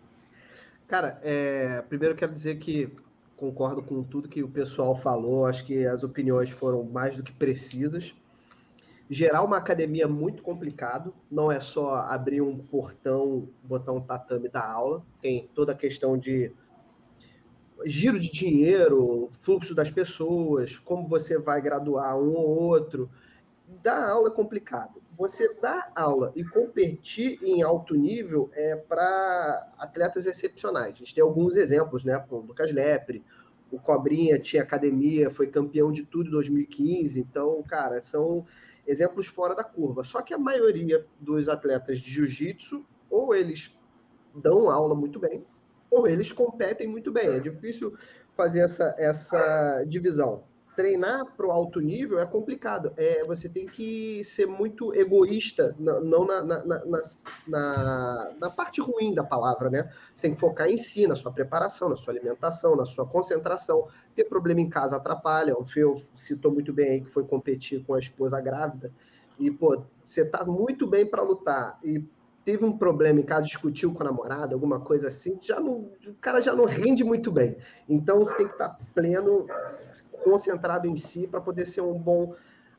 Cara, 0.87 1.19
é, 1.21 1.81
primeiro 1.81 2.15
quero 2.15 2.33
dizer 2.33 2.57
que 2.57 2.89
concordo 3.35 3.83
com 3.83 4.01
tudo 4.01 4.29
que 4.29 4.41
o 4.41 4.47
pessoal 4.47 4.95
falou, 4.95 5.45
acho 5.45 5.65
que 5.65 5.85
as 5.85 6.05
opiniões 6.05 6.49
foram 6.49 6.85
mais 6.85 7.17
do 7.17 7.21
que 7.21 7.33
precisas. 7.33 8.15
Gerar 9.09 9.43
uma 9.43 9.57
academia 9.57 10.05
é 10.05 10.07
muito 10.07 10.41
complicado, 10.41 11.13
não 11.29 11.51
é 11.51 11.59
só 11.59 11.95
abrir 11.95 12.39
um 12.39 12.57
portão, 12.57 13.49
botar 13.61 13.91
um 13.91 13.99
tatame 13.99 14.47
da 14.47 14.65
aula, 14.65 15.03
tem 15.21 15.49
toda 15.53 15.73
a 15.73 15.75
questão 15.75 16.17
de 16.17 16.49
giro 17.85 18.17
de 18.17 18.31
dinheiro, 18.31 19.29
fluxo 19.41 19.75
das 19.75 19.91
pessoas, 19.91 20.77
como 20.77 21.09
você 21.09 21.37
vai 21.37 21.61
graduar 21.61 22.17
um 22.17 22.33
ou 22.37 22.47
outro. 22.47 23.09
Dar 23.83 24.07
aula 24.07 24.29
é 24.29 24.31
complicado. 24.31 25.02
Você 25.17 25.53
dar 25.61 25.91
aula 25.95 26.31
e 26.35 26.43
competir 26.43 27.39
em 27.43 27.61
alto 27.61 27.95
nível 27.95 28.49
é 28.53 28.75
para 28.75 29.71
atletas 29.77 30.25
excepcionais. 30.25 30.95
A 30.95 30.97
gente 30.97 31.13
tem 31.13 31.23
alguns 31.23 31.55
exemplos, 31.55 32.03
né? 32.03 32.23
O 32.29 32.37
Lucas 32.37 32.71
Lepre, 32.71 33.23
o 33.71 33.79
Cobrinha 33.79 34.39
tinha 34.39 34.63
academia, 34.63 35.29
foi 35.29 35.47
campeão 35.47 35.91
de 35.91 36.03
tudo 36.03 36.27
em 36.27 36.31
2015. 36.31 37.19
Então, 37.19 37.61
cara, 37.63 38.01
são 38.01 38.45
exemplos 38.87 39.27
fora 39.27 39.55
da 39.55 39.63
curva. 39.63 40.03
Só 40.03 40.21
que 40.21 40.33
a 40.33 40.37
maioria 40.37 41.05
dos 41.19 41.47
atletas 41.47 41.99
de 41.99 42.09
jiu-jitsu, 42.09 42.85
ou 43.09 43.35
eles 43.35 43.77
dão 44.35 44.69
aula 44.69 44.95
muito 44.95 45.19
bem, 45.19 45.45
ou 45.91 46.07
eles 46.07 46.31
competem 46.31 46.87
muito 46.87 47.11
bem. 47.11 47.27
É 47.27 47.39
difícil 47.39 47.95
fazer 48.35 48.61
essa, 48.61 48.95
essa 48.97 49.83
divisão. 49.87 50.43
Treinar 50.75 51.25
para 51.37 51.45
o 51.45 51.51
alto 51.51 51.79
nível 51.79 52.19
é 52.19 52.25
complicado. 52.25 52.91
É, 52.97 53.23
você 53.23 53.47
tem 53.47 53.67
que 53.67 54.23
ser 54.23 54.47
muito 54.47 54.93
egoísta, 54.93 55.75
não 55.77 56.25
na, 56.25 56.43
na, 56.43 56.65
na, 56.65 57.01
na, 57.47 58.31
na 58.39 58.49
parte 58.49 58.81
ruim 58.81 59.13
da 59.13 59.23
palavra, 59.23 59.69
né? 59.69 59.91
Você 60.15 60.23
tem 60.27 60.33
que 60.33 60.39
focar 60.39 60.67
em 60.69 60.77
si, 60.77 61.05
na 61.05 61.15
sua 61.15 61.31
preparação, 61.31 61.89
na 61.89 61.95
sua 61.95 62.13
alimentação, 62.13 62.75
na 62.75 62.85
sua 62.85 63.05
concentração. 63.05 63.87
Ter 64.15 64.23
problema 64.23 64.61
em 64.61 64.69
casa 64.69 64.97
atrapalha. 64.97 65.57
O 65.57 65.63
Fio 65.65 66.01
citou 66.13 66.51
muito 66.51 66.73
bem 66.73 66.89
aí 66.89 67.01
que 67.01 67.11
foi 67.11 67.23
competir 67.23 67.83
com 67.85 67.93
a 67.93 67.99
esposa 67.99 68.41
grávida. 68.41 68.91
E, 69.39 69.51
pô, 69.51 69.83
você 70.05 70.25
tá 70.25 70.43
muito 70.43 70.87
bem 70.87 71.05
para 71.05 71.21
lutar 71.21 71.79
e 71.83 72.03
teve 72.45 72.65
um 72.65 72.77
problema 72.77 73.19
em 73.19 73.23
casa, 73.23 73.43
discutiu 73.43 73.93
com 73.93 74.03
a 74.03 74.05
namorada, 74.05 74.53
alguma 74.53 74.79
coisa 74.79 75.07
assim, 75.07 75.39
já 75.41 75.59
não, 75.59 75.89
o 76.05 76.13
cara 76.19 76.41
já 76.41 76.53
não 76.53 76.65
rende 76.65 77.03
muito 77.03 77.31
bem. 77.31 77.57
Então 77.87 78.19
você 78.19 78.35
tem 78.37 78.47
que 78.47 78.53
estar 78.53 78.69
tá 78.69 78.79
pleno, 78.93 79.47
concentrado 80.23 80.87
em 80.87 80.95
si 80.95 81.27
para 81.27 81.41
poder 81.41 81.65
ser 81.65 81.81
um 81.81 81.97
bom 81.97 82.35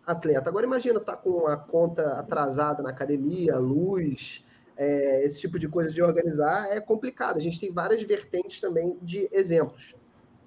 atleta. 0.07 0.49
Agora 0.49 0.67
imagina 0.67 0.99
estar 0.99 1.17
tá 1.17 1.19
com 1.19 1.47
a 1.47 1.57
conta 1.57 2.15
atrasada 2.15 2.83
na 2.83 2.91
academia, 2.91 3.59
luz, 3.59 4.45
é, 4.77 5.25
esse 5.25 5.41
tipo 5.41 5.59
de 5.59 5.69
coisa 5.69 5.91
de 5.91 6.03
organizar 6.03 6.69
é 6.71 6.81
complicado. 6.81 7.37
A 7.37 7.41
gente 7.41 7.61
tem 7.61 7.73
várias 7.73 8.03
vertentes 8.03 8.61
também 8.61 8.99
de 9.01 9.29
exemplos. 9.33 9.95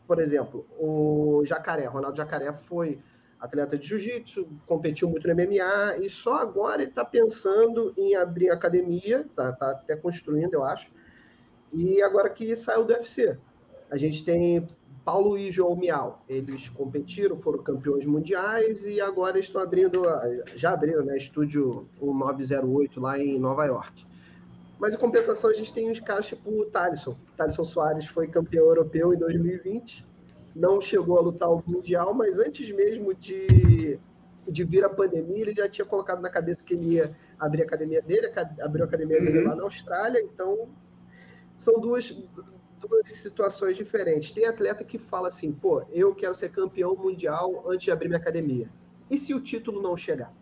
Por 0.06 0.20
exemplo, 0.20 0.66
o 0.80 1.44
Jacaré, 1.46 1.86
Ronaldo 1.86 2.18
Jacaré 2.18 2.52
foi 2.54 3.00
atleta 3.40 3.78
de 3.78 3.88
jiu-jitsu, 3.88 4.48
competiu 4.66 5.10
muito 5.10 5.28
no 5.28 5.36
MMA 5.36 5.98
e 6.00 6.10
só 6.10 6.36
agora 6.36 6.82
ele 6.82 6.90
está 6.90 7.06
pensando 7.06 7.94
em 7.96 8.16
abrir 8.16 8.50
academia, 8.50 9.22
está 9.22 9.52
tá 9.52 9.72
até 9.72 9.96
construindo, 9.96 10.54
eu 10.54 10.64
acho, 10.64 10.92
e 11.72 12.02
agora 12.02 12.30
que 12.30 12.56
saiu 12.56 12.84
do 12.84 12.94
UFC. 12.94 13.38
A 13.92 13.98
gente 13.98 14.26
tem 14.26 14.66
Paulo 15.08 15.38
e 15.38 15.50
João 15.50 15.74
Miau, 15.74 16.22
eles 16.28 16.68
competiram, 16.68 17.38
foram 17.38 17.64
campeões 17.64 18.06
mundiais 18.06 18.86
e 18.86 19.00
agora 19.00 19.40
estão 19.40 19.62
abrindo, 19.62 20.02
já 20.54 20.74
abriram, 20.74 21.02
né, 21.06 21.16
estúdio 21.16 21.88
1908 22.02 23.00
lá 23.00 23.18
em 23.18 23.40
Nova 23.40 23.64
York. 23.64 24.06
Mas 24.78 24.96
em 24.96 24.98
compensação 24.98 25.50
a 25.50 25.54
gente 25.54 25.74
tem 25.74 25.90
uns 25.90 26.02
caras 26.02 26.28
tipo 26.28 26.50
o 26.50 26.66
Thaleson. 26.66 27.16
Thaleson 27.38 27.64
Soares 27.64 28.06
foi 28.06 28.28
campeão 28.28 28.66
europeu 28.66 29.14
em 29.14 29.18
2020, 29.18 30.06
não 30.54 30.82
chegou 30.82 31.18
a 31.18 31.22
lutar 31.22 31.50
o 31.50 31.64
Mundial, 31.66 32.14
mas 32.14 32.38
antes 32.38 32.70
mesmo 32.72 33.14
de, 33.14 33.98
de 34.46 34.64
vir 34.66 34.84
a 34.84 34.90
pandemia, 34.90 35.40
ele 35.40 35.54
já 35.54 35.70
tinha 35.70 35.86
colocado 35.86 36.20
na 36.20 36.30
cabeça 36.30 36.62
que 36.62 36.74
ele 36.74 36.96
ia 36.96 37.16
abrir 37.40 37.62
a 37.62 37.66
academia 37.66 38.02
dele, 38.02 38.30
abriu 38.60 38.84
a 38.84 38.88
academia 38.90 39.22
dele 39.22 39.46
lá 39.46 39.56
na 39.56 39.64
Austrália, 39.64 40.20
então 40.20 40.68
são 41.58 41.80
duas, 41.80 42.14
duas 42.80 43.12
situações 43.12 43.78
diferentes. 43.78 44.32
Tem 44.32 44.46
atleta 44.46 44.84
que 44.84 44.98
fala 44.98 45.28
assim, 45.28 45.52
pô, 45.52 45.84
eu 45.92 46.14
quero 46.14 46.36
ser 46.36 46.50
campeão 46.50 46.96
mundial 46.96 47.64
antes 47.68 47.86
de 47.86 47.92
abrir 47.92 48.08
minha 48.08 48.20
academia. 48.20 48.70
E 49.10 49.18
se 49.18 49.34
o 49.34 49.42
título 49.42 49.82
não 49.82 49.96
chegar? 49.96 50.34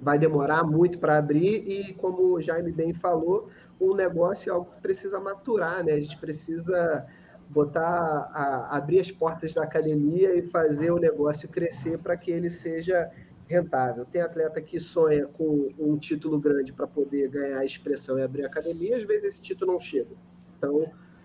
Vai 0.00 0.18
demorar 0.18 0.64
muito 0.64 0.98
para 0.98 1.16
abrir 1.16 1.68
e, 1.68 1.94
como 1.94 2.34
o 2.34 2.40
Jaime 2.40 2.72
bem 2.72 2.92
falou, 2.92 3.48
o 3.78 3.94
negócio 3.94 4.50
é 4.50 4.52
algo 4.52 4.70
que 4.72 4.80
precisa 4.80 5.20
maturar, 5.20 5.84
né? 5.84 5.92
A 5.92 6.00
gente 6.00 6.18
precisa 6.18 7.06
botar, 7.48 8.30
a, 8.32 8.76
abrir 8.76 9.00
as 9.00 9.10
portas 9.10 9.54
da 9.54 9.62
academia 9.62 10.34
e 10.34 10.42
fazer 10.42 10.90
o 10.90 10.98
negócio 10.98 11.48
crescer 11.48 11.98
para 11.98 12.16
que 12.16 12.30
ele 12.30 12.50
seja 12.50 13.10
rentável. 13.46 14.04
Tem 14.06 14.22
atleta 14.22 14.60
que 14.60 14.80
sonha 14.80 15.26
com 15.26 15.68
um 15.78 15.96
título 15.98 16.40
grande 16.40 16.72
para 16.72 16.86
poder 16.86 17.28
ganhar 17.28 17.64
expressão 17.64 18.18
e 18.18 18.22
abrir 18.22 18.44
academia, 18.44 18.96
às 18.96 19.02
vezes 19.02 19.24
esse 19.24 19.42
título 19.42 19.72
não 19.72 19.78
chega. 19.78 20.10
Então, 20.56 20.80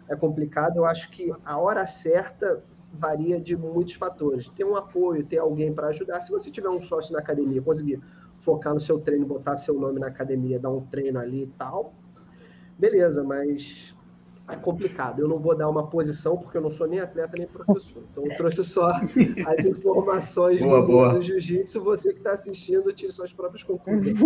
é 0.10 0.16
complicado. 0.16 0.78
Eu 0.78 0.86
acho 0.86 1.10
que 1.12 1.32
a 1.46 1.58
hora 1.58 1.86
certa 1.86 2.64
varia 2.94 3.40
de 3.40 3.56
muitos 3.56 3.96
fatores. 3.96 4.50
Ter 4.50 4.66
um 4.66 4.76
apoio, 4.76 5.26
ter 5.26 5.38
alguém 5.38 5.74
para 5.74 5.88
ajudar. 5.88 6.20
Se 6.22 6.32
você 6.32 6.50
tiver 6.50 6.70
um 6.70 6.82
sócio 6.82 7.14
na 7.14 7.20
academia, 7.20 7.62
conseguir 7.62 8.02
focar 8.42 8.74
no 8.74 8.80
seu 8.80 9.00
treino, 9.00 9.26
botar 9.26 9.56
seu 9.56 9.78
nome 9.78 10.00
na 10.00 10.08
academia, 10.08 10.60
dar 10.60 10.70
um 10.70 10.82
treino 10.82 11.20
ali 11.20 11.44
e 11.44 11.48
tal, 11.58 11.94
beleza, 12.78 13.24
mas 13.24 13.94
é 14.48 14.56
complicado. 14.56 15.20
Eu 15.20 15.28
não 15.28 15.38
vou 15.38 15.56
dar 15.56 15.70
uma 15.70 15.88
posição 15.88 16.38
porque 16.38 16.58
eu 16.58 16.62
não 16.62 16.72
sou 16.72 16.88
nem 16.88 17.00
atleta 17.00 17.36
nem 17.38 17.46
professor. 17.46 18.02
Então 18.10 18.26
eu 18.26 18.38
trouxe 18.38 18.64
só 18.64 18.88
as 19.48 19.66
informações 19.66 20.62
boa, 20.62 20.82
do, 20.82 20.88
boa. 20.88 21.14
do 21.16 21.22
jiu-jitsu. 21.22 21.84
Você 21.84 22.14
que 22.14 22.20
está 22.20 22.32
assistindo, 22.32 22.94
tire 22.94 23.12
suas 23.12 23.34
próprias 23.34 23.64
conclusões. 23.64 24.18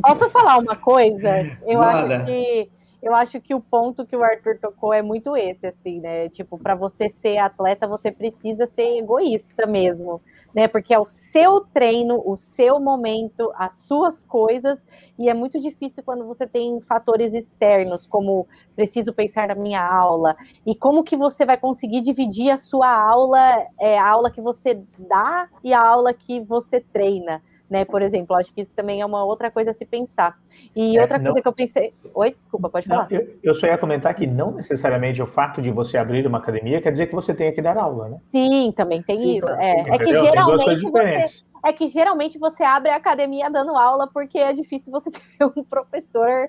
Posso 0.00 0.30
falar 0.30 0.58
uma 0.58 0.76
coisa? 0.76 1.58
Eu 1.66 1.80
Nada. 1.80 2.16
acho 2.18 2.26
que 2.26 2.70
eu 3.04 3.14
acho 3.14 3.40
que 3.40 3.54
o 3.54 3.60
ponto 3.60 4.06
que 4.06 4.16
o 4.16 4.24
Arthur 4.24 4.58
tocou 4.58 4.92
é 4.92 5.02
muito 5.02 5.36
esse, 5.36 5.66
assim, 5.66 6.00
né? 6.00 6.28
Tipo, 6.30 6.58
para 6.58 6.74
você 6.74 7.08
ser 7.10 7.38
atleta, 7.38 7.86
você 7.86 8.10
precisa 8.10 8.66
ser 8.66 8.98
egoísta 8.98 9.66
mesmo 9.66 10.20
né? 10.54 10.68
Porque 10.68 10.94
é 10.94 10.98
o 10.98 11.04
seu 11.04 11.60
treino, 11.60 12.22
o 12.24 12.36
seu 12.36 12.78
momento, 12.78 13.52
as 13.56 13.78
suas 13.78 14.22
coisas, 14.22 14.86
e 15.18 15.28
é 15.28 15.34
muito 15.34 15.60
difícil 15.60 16.02
quando 16.04 16.24
você 16.24 16.46
tem 16.46 16.80
fatores 16.82 17.34
externos, 17.34 18.06
como 18.06 18.46
preciso 18.76 19.12
pensar 19.12 19.48
na 19.48 19.54
minha 19.56 19.84
aula, 19.84 20.36
e 20.64 20.74
como 20.74 21.02
que 21.02 21.16
você 21.16 21.44
vai 21.44 21.56
conseguir 21.56 22.00
dividir 22.02 22.50
a 22.50 22.58
sua 22.58 22.88
aula, 22.88 23.66
é, 23.80 23.98
a 23.98 24.08
aula 24.08 24.30
que 24.30 24.40
você 24.40 24.80
dá 24.96 25.48
e 25.62 25.74
a 25.74 25.84
aula 25.84 26.14
que 26.14 26.40
você 26.40 26.80
treina 26.80 27.42
né? 27.74 27.84
Por 27.84 28.00
exemplo, 28.02 28.36
acho 28.36 28.54
que 28.54 28.60
isso 28.60 28.72
também 28.72 29.00
é 29.00 29.06
uma 29.06 29.24
outra 29.24 29.50
coisa 29.50 29.72
a 29.72 29.74
se 29.74 29.84
pensar. 29.84 30.38
E 30.76 30.96
é, 30.96 31.02
outra 31.02 31.18
coisa 31.18 31.42
que 31.42 31.48
eu 31.48 31.52
pensei. 31.52 31.92
Oi, 32.14 32.32
desculpa, 32.32 32.70
pode 32.70 32.86
falar. 32.86 33.08
Não, 33.10 33.18
eu, 33.18 33.36
eu, 33.42 33.54
só 33.56 33.66
ia 33.66 33.76
comentar 33.76 34.14
que 34.14 34.28
não 34.28 34.52
necessariamente 34.52 35.20
o 35.20 35.26
fato 35.26 35.60
de 35.60 35.72
você 35.72 35.98
abrir 35.98 36.24
uma 36.24 36.38
academia 36.38 36.80
quer 36.80 36.92
dizer 36.92 37.08
que 37.08 37.14
você 37.16 37.34
tenha 37.34 37.52
que 37.52 37.60
dar 37.60 37.76
aula, 37.76 38.10
né? 38.10 38.18
Sim, 38.28 38.72
também 38.76 39.02
tem 39.02 39.16
Sim, 39.16 39.38
isso. 39.38 39.48
é, 39.48 39.80
é 39.80 39.98
que 39.98 40.14
geralmente 40.14 40.82
você. 40.82 41.24
É 41.66 41.72
que 41.72 41.88
geralmente 41.88 42.38
você 42.38 42.62
abre 42.62 42.90
a 42.90 42.96
academia 42.96 43.50
dando 43.50 43.74
aula 43.74 44.06
porque 44.06 44.38
é 44.38 44.52
difícil 44.52 44.92
você 44.92 45.10
ter 45.10 45.44
um 45.44 45.64
professor 45.64 46.48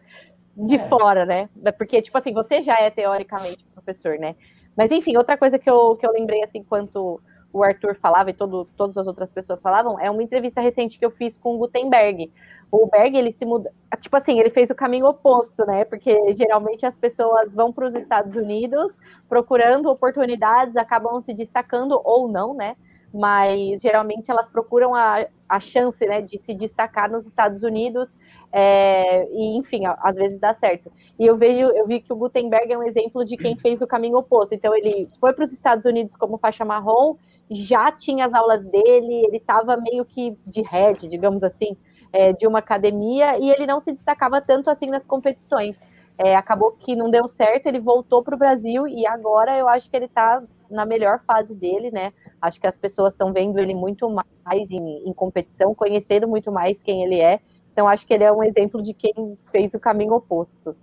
de 0.55 0.75
é. 0.75 0.79
fora, 0.87 1.25
né? 1.25 1.49
Porque, 1.75 2.03
tipo 2.03 2.15
assim, 2.17 2.33
você 2.33 2.61
já 2.61 2.79
é 2.79 2.91
teoricamente 2.91 3.65
professor, 3.73 4.19
né? 4.19 4.35
Mas 4.77 4.91
enfim, 4.91 5.17
outra 5.17 5.37
coisa 5.37 5.57
que 5.57 5.69
eu, 5.69 5.95
que 5.95 6.05
eu 6.05 6.11
lembrei 6.11 6.43
assim, 6.43 6.59
enquanto 6.59 7.19
o 7.55 7.63
Arthur 7.63 7.95
falava 7.95 8.29
e 8.29 8.33
todo, 8.33 8.65
todas 8.75 8.97
as 8.97 9.07
outras 9.07 9.31
pessoas 9.31 9.61
falavam, 9.61 9.97
é 9.97 10.11
uma 10.11 10.21
entrevista 10.21 10.59
recente 10.59 10.99
que 10.99 11.05
eu 11.05 11.09
fiz 11.09 11.37
com 11.37 11.55
o 11.55 11.57
Gutenberg. 11.57 12.29
O 12.69 12.85
Berg, 12.85 13.15
ele 13.15 13.31
se 13.31 13.45
muda, 13.45 13.71
tipo 14.01 14.17
assim, 14.17 14.37
ele 14.37 14.49
fez 14.49 14.69
o 14.69 14.75
caminho 14.75 15.05
oposto, 15.05 15.65
né? 15.65 15.85
Porque 15.85 16.33
geralmente 16.33 16.85
as 16.85 16.97
pessoas 16.97 17.55
vão 17.55 17.71
para 17.71 17.85
os 17.85 17.95
Estados 17.95 18.35
Unidos 18.35 18.99
procurando 19.29 19.89
oportunidades, 19.89 20.75
acabam 20.75 21.21
se 21.21 21.33
destacando 21.33 21.97
ou 22.03 22.27
não, 22.27 22.53
né? 22.53 22.75
Mas 23.17 23.81
geralmente 23.81 24.29
elas 24.29 24.49
procuram 24.49 24.93
a, 24.93 25.25
a 25.47 25.59
chance, 25.59 26.05
né, 26.05 26.21
de 26.21 26.37
se 26.37 26.53
destacar 26.53 27.09
nos 27.09 27.25
Estados 27.25 27.63
Unidos, 27.63 28.17
é, 28.51 29.25
e 29.31 29.57
enfim, 29.57 29.83
às 29.85 30.15
vezes 30.15 30.37
dá 30.39 30.53
certo. 30.53 30.91
E 31.17 31.25
eu 31.25 31.37
vejo, 31.37 31.61
eu 31.61 31.87
vi 31.87 32.01
que 32.01 32.11
o 32.11 32.15
Gutenberg 32.15 32.73
é 32.73 32.77
um 32.77 32.83
exemplo 32.83 33.23
de 33.23 33.37
quem 33.37 33.55
fez 33.55 33.81
o 33.81 33.87
caminho 33.87 34.17
oposto. 34.17 34.53
Então 34.53 34.75
ele 34.75 35.09
foi 35.19 35.31
para 35.31 35.45
os 35.45 35.53
Estados 35.53 35.85
Unidos 35.85 36.15
como 36.15 36.37
faixa 36.37 36.65
marrom 36.65 37.15
já 37.49 37.91
tinha 37.91 38.25
as 38.25 38.33
aulas 38.33 38.65
dele, 38.65 39.25
ele 39.25 39.37
estava 39.37 39.77
meio 39.77 40.03
que 40.05 40.35
de 40.45 40.61
head, 40.63 41.07
digamos 41.07 41.43
assim, 41.43 41.77
é, 42.11 42.33
de 42.33 42.47
uma 42.47 42.59
academia, 42.59 43.37
e 43.37 43.49
ele 43.51 43.67
não 43.67 43.79
se 43.79 43.91
destacava 43.91 44.41
tanto 44.41 44.69
assim 44.69 44.87
nas 44.87 45.05
competições. 45.05 45.79
É, 46.17 46.35
acabou 46.35 46.71
que 46.71 46.95
não 46.95 47.11
deu 47.11 47.27
certo, 47.27 47.65
ele 47.65 47.79
voltou 47.79 48.23
para 48.23 48.35
o 48.35 48.37
Brasil 48.37 48.87
e 48.87 49.05
agora 49.05 49.57
eu 49.57 49.67
acho 49.67 49.89
que 49.89 49.95
ele 49.95 50.05
está 50.05 50.41
na 50.69 50.85
melhor 50.85 51.21
fase 51.25 51.53
dele, 51.53 51.91
né? 51.91 52.13
Acho 52.41 52.59
que 52.59 52.67
as 52.67 52.77
pessoas 52.77 53.13
estão 53.13 53.33
vendo 53.33 53.59
ele 53.59 53.73
muito 53.73 54.09
mais 54.09 54.71
em, 54.71 55.07
em, 55.07 55.13
competição, 55.13 55.75
conhecendo 55.75 56.27
muito 56.27 56.51
mais 56.51 56.81
quem 56.81 57.03
ele 57.03 57.19
é. 57.19 57.39
Então 57.71 57.87
acho 57.87 58.07
que 58.07 58.13
ele 58.13 58.23
é 58.23 58.31
um 58.31 58.43
exemplo 58.43 58.81
de 58.81 58.93
quem 58.93 59.37
fez 59.51 59.73
o 59.73 59.79
caminho 59.79 60.13
oposto. 60.13 60.75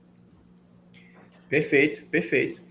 Perfeito, 1.49 2.05
perfeito. 2.07 2.63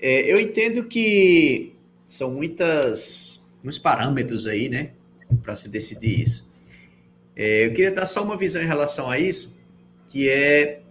É, 0.00 0.30
eu 0.30 0.40
entendo 0.40 0.84
que 0.84 1.74
são 2.04 2.30
muitas 2.30 3.46
muitos 3.62 3.78
parâmetros 3.78 4.46
aí, 4.46 4.68
né, 4.68 4.92
para 5.42 5.56
se 5.56 5.68
decidir 5.68 6.20
isso. 6.20 6.50
É, 7.34 7.66
eu 7.66 7.70
queria 7.70 7.90
dar 7.90 8.06
só 8.06 8.22
uma 8.22 8.36
visão 8.36 8.62
em 8.62 8.66
relação 8.66 9.10
a 9.10 9.18
isso, 9.18 9.56
que 10.06 10.30
é 10.30 10.82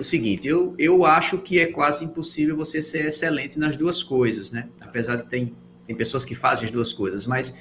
o 0.00 0.04
seguinte, 0.04 0.48
eu, 0.48 0.74
eu 0.78 1.04
acho 1.04 1.38
que 1.38 1.60
é 1.60 1.66
quase 1.66 2.04
impossível 2.04 2.56
você 2.56 2.80
ser 2.80 3.06
excelente 3.06 3.58
nas 3.58 3.76
duas 3.76 4.02
coisas, 4.02 4.50
né? 4.50 4.66
Apesar 4.80 5.16
de 5.16 5.26
tem, 5.26 5.54
tem 5.86 5.94
pessoas 5.94 6.24
que 6.24 6.34
fazem 6.34 6.64
as 6.64 6.70
duas 6.70 6.92
coisas, 6.92 7.26
mas 7.26 7.54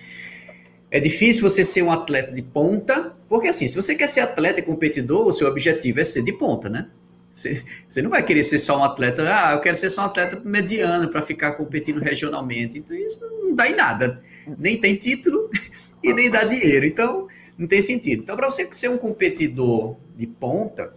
é 0.89 1.02
difícil 1.02 1.41
você 1.41 1.65
ser 1.65 1.82
um 1.82 1.91
atleta 1.91 2.32
de 2.32 2.41
ponta, 2.41 3.13
porque 3.28 3.49
assim, 3.49 3.67
se 3.67 3.75
você 3.75 3.93
quer 3.93 4.08
ser 4.08 4.21
atleta 4.21 4.62
e 4.62 4.63
competidor, 4.63 5.28
o 5.28 5.34
seu 5.34 5.47
objetivo 5.47 5.99
é 5.99 6.04
ser 6.06 6.23
de 6.23 6.32
ponta, 6.32 6.69
né? 6.69 6.88
Você, 7.30 7.62
você 7.88 8.02
não 8.02 8.10
vai 8.10 8.23
querer 8.23 8.43
ser 8.43 8.58
só 8.58 8.80
um 8.80 8.84
atleta, 8.84 9.23
ah, 9.28 9.52
eu 9.52 9.60
quero 9.60 9.75
ser 9.75 9.89
só 9.89 10.04
um 10.04 10.06
atleta 10.06 10.41
mediano 10.43 11.10
para 11.10 11.21
ficar 11.21 11.52
competindo 11.52 11.99
regionalmente. 11.99 12.80
Então 12.80 12.95
isso 12.95 13.19
não 13.21 13.54
dá 13.54 13.69
em 13.69 13.75
nada. 13.75 14.23
Nem 14.58 14.80
tem 14.80 14.95
título 14.95 15.49
e 16.02 16.13
nem 16.13 16.32
dá 16.32 16.45
dinheiro. 16.45 16.86
Então 16.86 17.28
não 17.58 17.67
tem 17.67 17.82
sentido. 17.82 18.23
Então, 18.23 18.38
para 18.38 18.49
você 18.49 18.65
ser 18.71 18.89
um 18.89 18.97
competidor 18.97 19.97
de 20.15 20.25
ponta, 20.25 20.93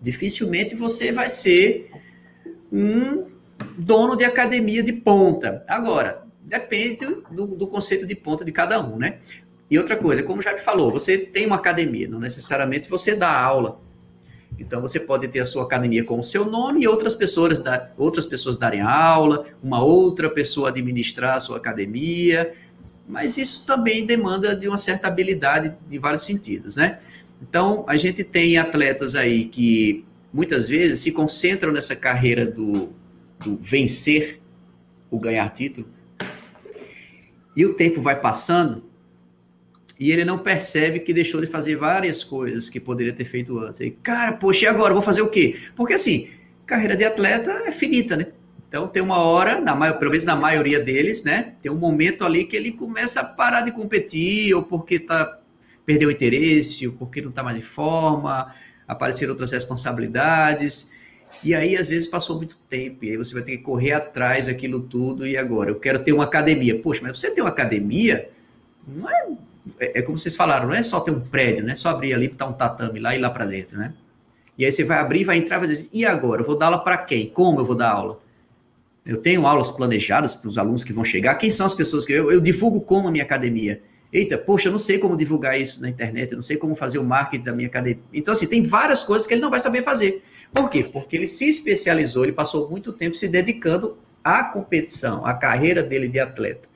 dificilmente 0.00 0.74
você 0.74 1.12
vai 1.12 1.28
ser 1.28 1.90
um 2.72 3.26
dono 3.76 4.16
de 4.16 4.24
academia 4.24 4.82
de 4.82 4.92
ponta. 4.92 5.64
Agora, 5.68 6.26
depende 6.42 7.04
do, 7.30 7.46
do 7.46 7.66
conceito 7.66 8.06
de 8.06 8.14
ponta 8.14 8.44
de 8.44 8.52
cada 8.52 8.80
um, 8.80 8.96
né? 8.96 9.18
E 9.70 9.78
outra 9.78 9.96
coisa, 9.96 10.22
como 10.22 10.42
já 10.42 10.52
me 10.52 10.58
falou, 10.58 10.90
você 10.90 11.16
tem 11.16 11.46
uma 11.46 11.56
academia, 11.56 12.08
não 12.08 12.18
necessariamente 12.18 12.88
você 12.88 13.14
dá 13.14 13.40
aula 13.40 13.80
então 14.60 14.82
você 14.82 15.00
pode 15.00 15.26
ter 15.28 15.40
a 15.40 15.44
sua 15.44 15.62
academia 15.62 16.04
com 16.04 16.18
o 16.18 16.22
seu 16.22 16.44
nome 16.44 16.82
e 16.82 16.88
outras 16.88 17.14
pessoas, 17.14 17.58
da, 17.58 17.90
outras 17.96 18.26
pessoas 18.26 18.58
darem 18.58 18.82
aula, 18.82 19.46
uma 19.62 19.82
outra 19.82 20.28
pessoa 20.28 20.68
administrar 20.68 21.36
a 21.36 21.40
sua 21.40 21.56
academia, 21.56 22.52
mas 23.08 23.38
isso 23.38 23.64
também 23.64 24.04
demanda 24.04 24.54
de 24.54 24.68
uma 24.68 24.76
certa 24.76 25.08
habilidade 25.08 25.74
em 25.90 25.98
vários 25.98 26.22
sentidos, 26.22 26.76
né? 26.76 27.00
Então 27.40 27.84
a 27.86 27.96
gente 27.96 28.22
tem 28.22 28.58
atletas 28.58 29.14
aí 29.14 29.44
que 29.44 30.04
muitas 30.32 30.68
vezes 30.68 31.00
se 31.00 31.12
concentram 31.12 31.72
nessa 31.72 31.96
carreira 31.96 32.46
do, 32.46 32.90
do 33.38 33.56
vencer, 33.56 34.40
o 35.10 35.18
ganhar 35.18 35.48
título, 35.50 35.88
e 37.56 37.66
o 37.66 37.74
tempo 37.74 38.00
vai 38.00 38.18
passando 38.20 38.90
e 40.00 40.10
ele 40.10 40.24
não 40.24 40.38
percebe 40.38 40.98
que 41.00 41.12
deixou 41.12 41.42
de 41.42 41.46
fazer 41.46 41.76
várias 41.76 42.24
coisas 42.24 42.70
que 42.70 42.80
poderia 42.80 43.12
ter 43.12 43.26
feito 43.26 43.58
antes. 43.58 43.82
E, 43.82 43.90
cara, 43.90 44.32
poxa, 44.32 44.64
e 44.64 44.68
agora? 44.68 44.94
Vou 44.94 45.02
fazer 45.02 45.20
o 45.20 45.28
quê? 45.28 45.54
Porque, 45.76 45.92
assim, 45.92 46.26
carreira 46.66 46.96
de 46.96 47.04
atleta 47.04 47.50
é 47.66 47.70
finita, 47.70 48.16
né? 48.16 48.28
Então, 48.66 48.88
tem 48.88 49.02
uma 49.02 49.18
hora, 49.18 49.60
na, 49.60 49.92
pelo 49.92 50.10
menos 50.10 50.24
na 50.24 50.34
maioria 50.34 50.80
deles, 50.80 51.22
né? 51.22 51.52
Tem 51.60 51.70
um 51.70 51.76
momento 51.76 52.24
ali 52.24 52.44
que 52.44 52.56
ele 52.56 52.72
começa 52.72 53.20
a 53.20 53.24
parar 53.24 53.60
de 53.60 53.72
competir, 53.72 54.54
ou 54.54 54.62
porque 54.62 54.98
tá, 54.98 55.39
perdeu 55.90 56.08
o 56.08 56.12
interesse, 56.12 56.88
porque 56.90 57.20
não 57.20 57.30
está 57.30 57.42
mais 57.42 57.58
em 57.58 57.62
forma, 57.62 58.54
apareceram 58.86 59.32
outras 59.32 59.50
responsabilidades. 59.50 60.88
E 61.42 61.54
aí, 61.54 61.76
às 61.76 61.88
vezes, 61.88 62.06
passou 62.06 62.36
muito 62.36 62.56
tempo, 62.68 63.04
e 63.04 63.10
aí 63.10 63.16
você 63.16 63.34
vai 63.34 63.42
ter 63.42 63.56
que 63.56 63.62
correr 63.62 63.92
atrás 63.92 64.46
daquilo 64.46 64.80
tudo, 64.80 65.26
e 65.26 65.36
agora? 65.36 65.70
Eu 65.70 65.80
quero 65.80 65.98
ter 65.98 66.12
uma 66.12 66.24
academia. 66.24 66.80
Poxa, 66.80 67.00
mas 67.02 67.18
você 67.18 67.30
tem 67.30 67.42
uma 67.42 67.50
academia, 67.50 68.30
não 68.86 69.10
é 69.10 69.26
é, 69.78 69.98
é, 69.98 70.02
como 70.02 70.16
vocês 70.16 70.34
falaram, 70.34 70.68
não 70.68 70.74
é 70.74 70.82
só 70.82 71.00
ter 71.00 71.10
um 71.10 71.20
prédio, 71.20 71.64
não 71.64 71.72
é 71.72 71.74
só 71.74 71.90
abrir 71.90 72.14
ali, 72.14 72.28
botar 72.28 72.46
um 72.46 72.52
tatame 72.52 72.98
lá 72.98 73.14
e 73.14 73.18
ir 73.18 73.20
lá 73.20 73.30
para 73.30 73.44
dentro, 73.44 73.78
né? 73.78 73.92
E 74.56 74.64
aí 74.64 74.72
você 74.72 74.84
vai 74.84 74.98
abrir, 74.98 75.24
vai 75.24 75.36
entrar 75.38 75.56
e 75.56 75.58
vai 75.60 75.68
dizer, 75.68 75.90
e 75.92 76.04
agora? 76.04 76.42
Eu 76.42 76.46
vou 76.46 76.56
dar 76.56 76.66
aula 76.66 76.78
para 76.78 76.98
quem? 76.98 77.28
Como 77.28 77.60
eu 77.60 77.64
vou 77.64 77.74
dar 77.74 77.90
aula? 77.90 78.20
Eu 79.06 79.16
tenho 79.16 79.46
aulas 79.46 79.70
planejadas 79.70 80.36
para 80.36 80.48
os 80.48 80.58
alunos 80.58 80.84
que 80.84 80.92
vão 80.92 81.02
chegar. 81.04 81.34
Quem 81.36 81.50
são 81.50 81.64
as 81.64 81.74
pessoas 81.74 82.04
que 82.04 82.12
eu, 82.12 82.30
eu 82.30 82.40
divulgo 82.40 82.80
como 82.80 83.08
a 83.08 83.10
minha 83.10 83.24
academia? 83.24 83.82
Eita, 84.12 84.36
poxa, 84.36 84.68
eu 84.68 84.72
não 84.72 84.78
sei 84.78 84.98
como 84.98 85.16
divulgar 85.16 85.60
isso 85.60 85.80
na 85.80 85.88
internet, 85.88 86.32
eu 86.32 86.36
não 86.36 86.42
sei 86.42 86.56
como 86.56 86.74
fazer 86.74 86.98
o 86.98 87.04
marketing 87.04 87.44
da 87.44 87.52
minha 87.52 87.68
academia. 87.68 88.02
Então, 88.12 88.32
assim, 88.32 88.46
tem 88.46 88.62
várias 88.62 89.04
coisas 89.04 89.26
que 89.26 89.34
ele 89.34 89.40
não 89.40 89.50
vai 89.50 89.60
saber 89.60 89.82
fazer. 89.82 90.22
Por 90.52 90.68
quê? 90.68 90.82
Porque 90.82 91.16
ele 91.16 91.28
se 91.28 91.48
especializou, 91.48 92.24
ele 92.24 92.32
passou 92.32 92.68
muito 92.68 92.92
tempo 92.92 93.14
se 93.14 93.28
dedicando 93.28 93.96
à 94.24 94.42
competição, 94.42 95.24
à 95.24 95.32
carreira 95.32 95.82
dele 95.82 96.08
de 96.08 96.18
atleta. 96.18 96.68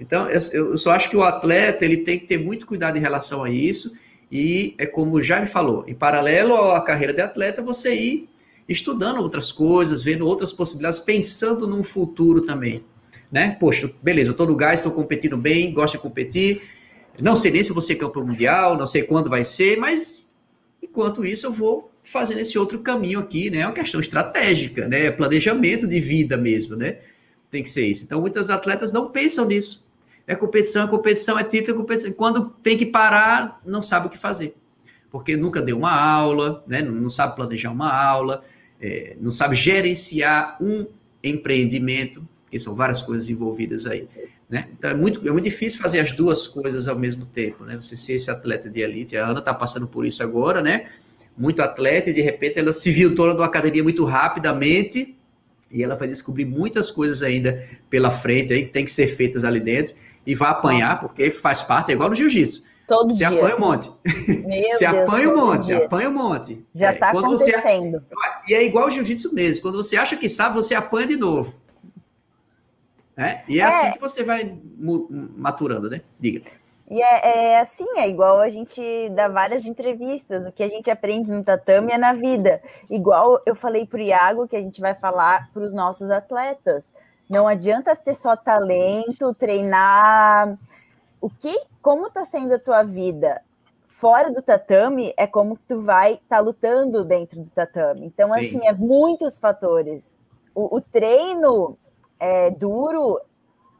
Então, 0.00 0.28
eu 0.28 0.76
só 0.76 0.92
acho 0.92 1.10
que 1.10 1.16
o 1.16 1.22
atleta 1.22 1.84
ele 1.84 1.98
tem 1.98 2.18
que 2.18 2.26
ter 2.26 2.38
muito 2.38 2.66
cuidado 2.66 2.96
em 2.96 3.00
relação 3.00 3.44
a 3.44 3.50
isso. 3.50 3.94
E 4.30 4.74
é 4.78 4.86
como 4.86 5.16
o 5.16 5.22
Jaime 5.22 5.46
falou, 5.46 5.84
em 5.86 5.94
paralelo 5.94 6.54
à 6.54 6.82
carreira 6.82 7.12
de 7.12 7.20
atleta, 7.20 7.60
você 7.60 7.94
ir 7.94 8.28
estudando 8.66 9.20
outras 9.20 9.52
coisas, 9.52 10.02
vendo 10.02 10.26
outras 10.26 10.52
possibilidades, 10.52 10.98
pensando 10.98 11.66
num 11.66 11.84
futuro 11.84 12.40
também. 12.40 12.82
Né? 13.32 13.56
Poxa, 13.58 13.90
beleza, 14.02 14.28
eu 14.28 14.32
estou 14.32 14.46
no 14.46 14.54
gás, 14.54 14.80
estou 14.80 14.92
competindo 14.92 15.38
bem, 15.38 15.72
gosto 15.72 15.94
de 15.94 16.00
competir. 16.00 16.60
Não 17.18 17.34
sei 17.34 17.50
nem 17.50 17.62
se 17.62 17.72
vou 17.72 17.80
ser 17.80 17.94
campeão 17.94 18.26
mundial, 18.26 18.76
não 18.76 18.86
sei 18.86 19.02
quando 19.02 19.30
vai 19.30 19.42
ser, 19.42 19.78
mas 19.78 20.30
enquanto 20.82 21.24
isso 21.24 21.46
eu 21.46 21.52
vou 21.52 21.90
fazendo 22.02 22.40
esse 22.40 22.58
outro 22.58 22.80
caminho 22.80 23.20
aqui, 23.20 23.48
né? 23.50 23.58
É 23.60 23.66
uma 23.66 23.72
questão 23.72 24.00
estratégica, 24.00 24.86
né? 24.86 25.10
Planejamento 25.10 25.86
de 25.88 25.98
vida 25.98 26.36
mesmo, 26.36 26.76
né? 26.76 26.98
Tem 27.50 27.62
que 27.62 27.70
ser 27.70 27.86
isso. 27.86 28.04
Então, 28.04 28.20
muitas 28.20 28.50
atletas 28.50 28.92
não 28.92 29.10
pensam 29.10 29.46
nisso. 29.46 29.86
É 30.26 30.34
competição, 30.34 30.84
é 30.84 30.88
competição, 30.88 31.38
é 31.38 31.44
título, 31.44 31.76
é 31.76 31.80
competição. 31.80 32.12
Quando 32.12 32.50
tem 32.62 32.76
que 32.76 32.86
parar, 32.86 33.60
não 33.64 33.82
sabe 33.82 34.06
o 34.06 34.10
que 34.10 34.18
fazer. 34.18 34.54
Porque 35.10 35.36
nunca 35.36 35.60
deu 35.60 35.78
uma 35.78 35.92
aula, 35.92 36.62
né? 36.66 36.82
não 36.82 37.10
sabe 37.10 37.36
planejar 37.36 37.70
uma 37.70 37.92
aula, 37.92 38.42
é, 38.80 39.16
não 39.20 39.30
sabe 39.30 39.54
gerenciar 39.54 40.56
um 40.60 40.86
empreendimento, 41.22 42.26
que 42.52 42.58
são 42.58 42.76
várias 42.76 43.02
coisas 43.02 43.30
envolvidas 43.30 43.86
aí. 43.86 44.06
Né? 44.48 44.68
Então 44.78 44.90
é 44.90 44.94
muito, 44.94 45.26
é 45.26 45.30
muito 45.32 45.44
difícil 45.44 45.80
fazer 45.80 45.98
as 46.00 46.12
duas 46.12 46.46
coisas 46.46 46.86
ao 46.86 46.98
mesmo 46.98 47.24
tempo, 47.24 47.64
né? 47.64 47.76
Você 47.80 47.96
ser 47.96 48.12
esse 48.16 48.30
atleta 48.30 48.68
de 48.68 48.80
elite. 48.82 49.16
A 49.16 49.26
Ana 49.26 49.38
está 49.38 49.54
passando 49.54 49.88
por 49.88 50.04
isso 50.04 50.22
agora, 50.22 50.60
né? 50.60 50.84
Muito 51.34 51.62
atleta 51.62 52.10
e 52.10 52.12
de 52.12 52.20
repente 52.20 52.58
ela 52.58 52.70
se 52.70 52.90
viu 52.90 53.14
toda 53.14 53.32
numa 53.32 53.46
academia 53.46 53.82
muito 53.82 54.04
rapidamente 54.04 55.16
e 55.70 55.82
ela 55.82 55.96
vai 55.96 56.06
descobrir 56.06 56.44
muitas 56.44 56.90
coisas 56.90 57.22
ainda 57.22 57.66
pela 57.88 58.10
frente 58.10 58.52
aí 58.52 58.66
que 58.66 58.72
tem 58.72 58.84
que 58.84 58.92
ser 58.92 59.06
feitas 59.06 59.42
ali 59.42 59.58
dentro 59.58 59.94
e 60.26 60.34
vai 60.34 60.50
apanhar 60.50 61.00
porque 61.00 61.30
faz 61.30 61.62
parte, 61.62 61.90
é 61.90 61.94
igual 61.94 62.10
no 62.10 62.14
jiu-jitsu. 62.14 62.64
Todo 62.86 63.14
você 63.14 63.26
dia. 63.26 63.28
apanha 63.38 63.56
um 63.56 63.60
monte. 63.60 63.90
Meu 64.44 64.68
você 64.76 64.86
Deus, 64.86 64.98
apanha 64.98 65.30
um 65.30 65.36
monte, 65.36 65.64
dia. 65.64 65.78
apanha 65.78 66.10
um 66.10 66.12
monte. 66.12 66.62
Já 66.74 66.90
É, 66.90 66.92
está 66.92 67.10
quando 67.10 67.30
você- 67.30 67.54
acontecendo. 67.54 68.02
e 68.46 68.52
é 68.52 68.62
igual 68.62 68.88
o 68.88 68.90
jiu-jitsu 68.90 69.32
mesmo. 69.34 69.62
Quando 69.62 69.82
você 69.82 69.96
acha 69.96 70.14
que 70.14 70.28
sabe, 70.28 70.54
você 70.56 70.74
apanha 70.74 71.06
de 71.06 71.16
novo. 71.16 71.61
Né? 73.16 73.42
E 73.48 73.60
é, 73.60 73.62
É. 73.62 73.66
assim 73.66 73.92
que 73.92 74.00
você 74.00 74.24
vai 74.24 74.58
maturando, 74.78 75.90
né? 75.90 76.00
Diga. 76.18 76.42
E 76.90 77.00
é, 77.00 77.52
é 77.52 77.60
assim, 77.60 77.86
é 77.96 78.08
igual 78.08 78.40
a 78.40 78.50
gente 78.50 78.82
dá 79.10 79.28
várias 79.28 79.64
entrevistas, 79.64 80.44
o 80.46 80.52
que 80.52 80.62
a 80.62 80.68
gente 80.68 80.90
aprende 80.90 81.30
no 81.30 81.42
tatame 81.42 81.92
é 81.92 81.98
na 81.98 82.12
vida. 82.12 82.60
Igual 82.90 83.40
eu 83.46 83.54
falei 83.54 83.86
para 83.86 83.98
o 83.98 84.02
Iago 84.02 84.48
que 84.48 84.56
a 84.56 84.60
gente 84.60 84.80
vai 84.80 84.94
falar 84.94 85.48
para 85.54 85.62
os 85.62 85.72
nossos 85.72 86.10
atletas. 86.10 86.84
Não 87.30 87.48
adianta 87.48 87.96
ter 87.96 88.14
só 88.14 88.36
talento, 88.36 89.32
treinar. 89.34 90.58
O 91.20 91.30
que, 91.30 91.58
como 91.80 92.08
está 92.08 92.26
sendo 92.26 92.54
a 92.54 92.58
tua 92.58 92.82
vida 92.82 93.40
fora 93.86 94.30
do 94.30 94.42
tatame 94.42 95.14
é 95.16 95.26
como 95.26 95.56
tu 95.68 95.80
vai 95.80 96.14
estar 96.14 96.40
lutando 96.40 97.04
dentro 97.04 97.40
do 97.40 97.48
tatame. 97.50 98.04
Então, 98.06 98.28
Sim. 98.30 98.48
assim, 98.48 98.66
é 98.66 98.72
muitos 98.72 99.38
fatores. 99.38 100.02
O, 100.54 100.76
o 100.76 100.80
treino 100.80 101.78
é 102.22 102.50
duro, 102.50 103.20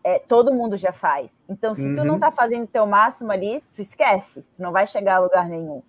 é, 0.03 0.19
todo 0.19 0.53
mundo 0.53 0.77
já 0.77 0.93
faz. 0.93 1.31
Então, 1.49 1.75
se 1.77 1.95
tu 1.95 2.01
Uhum. 2.01 2.07
não 2.09 2.19
tá 2.19 2.33
fazendo 2.33 2.65
o 2.65 2.67
teu 2.67 2.85
máximo 2.87 3.31
ali, 3.31 3.63
tu 3.75 3.81
esquece, 3.81 4.43
tu 4.43 4.61
não 4.63 4.73
vai 4.73 4.85
chegar 4.85 5.17
a 5.17 5.19
lugar 5.21 5.49
nenhum. 5.49 5.81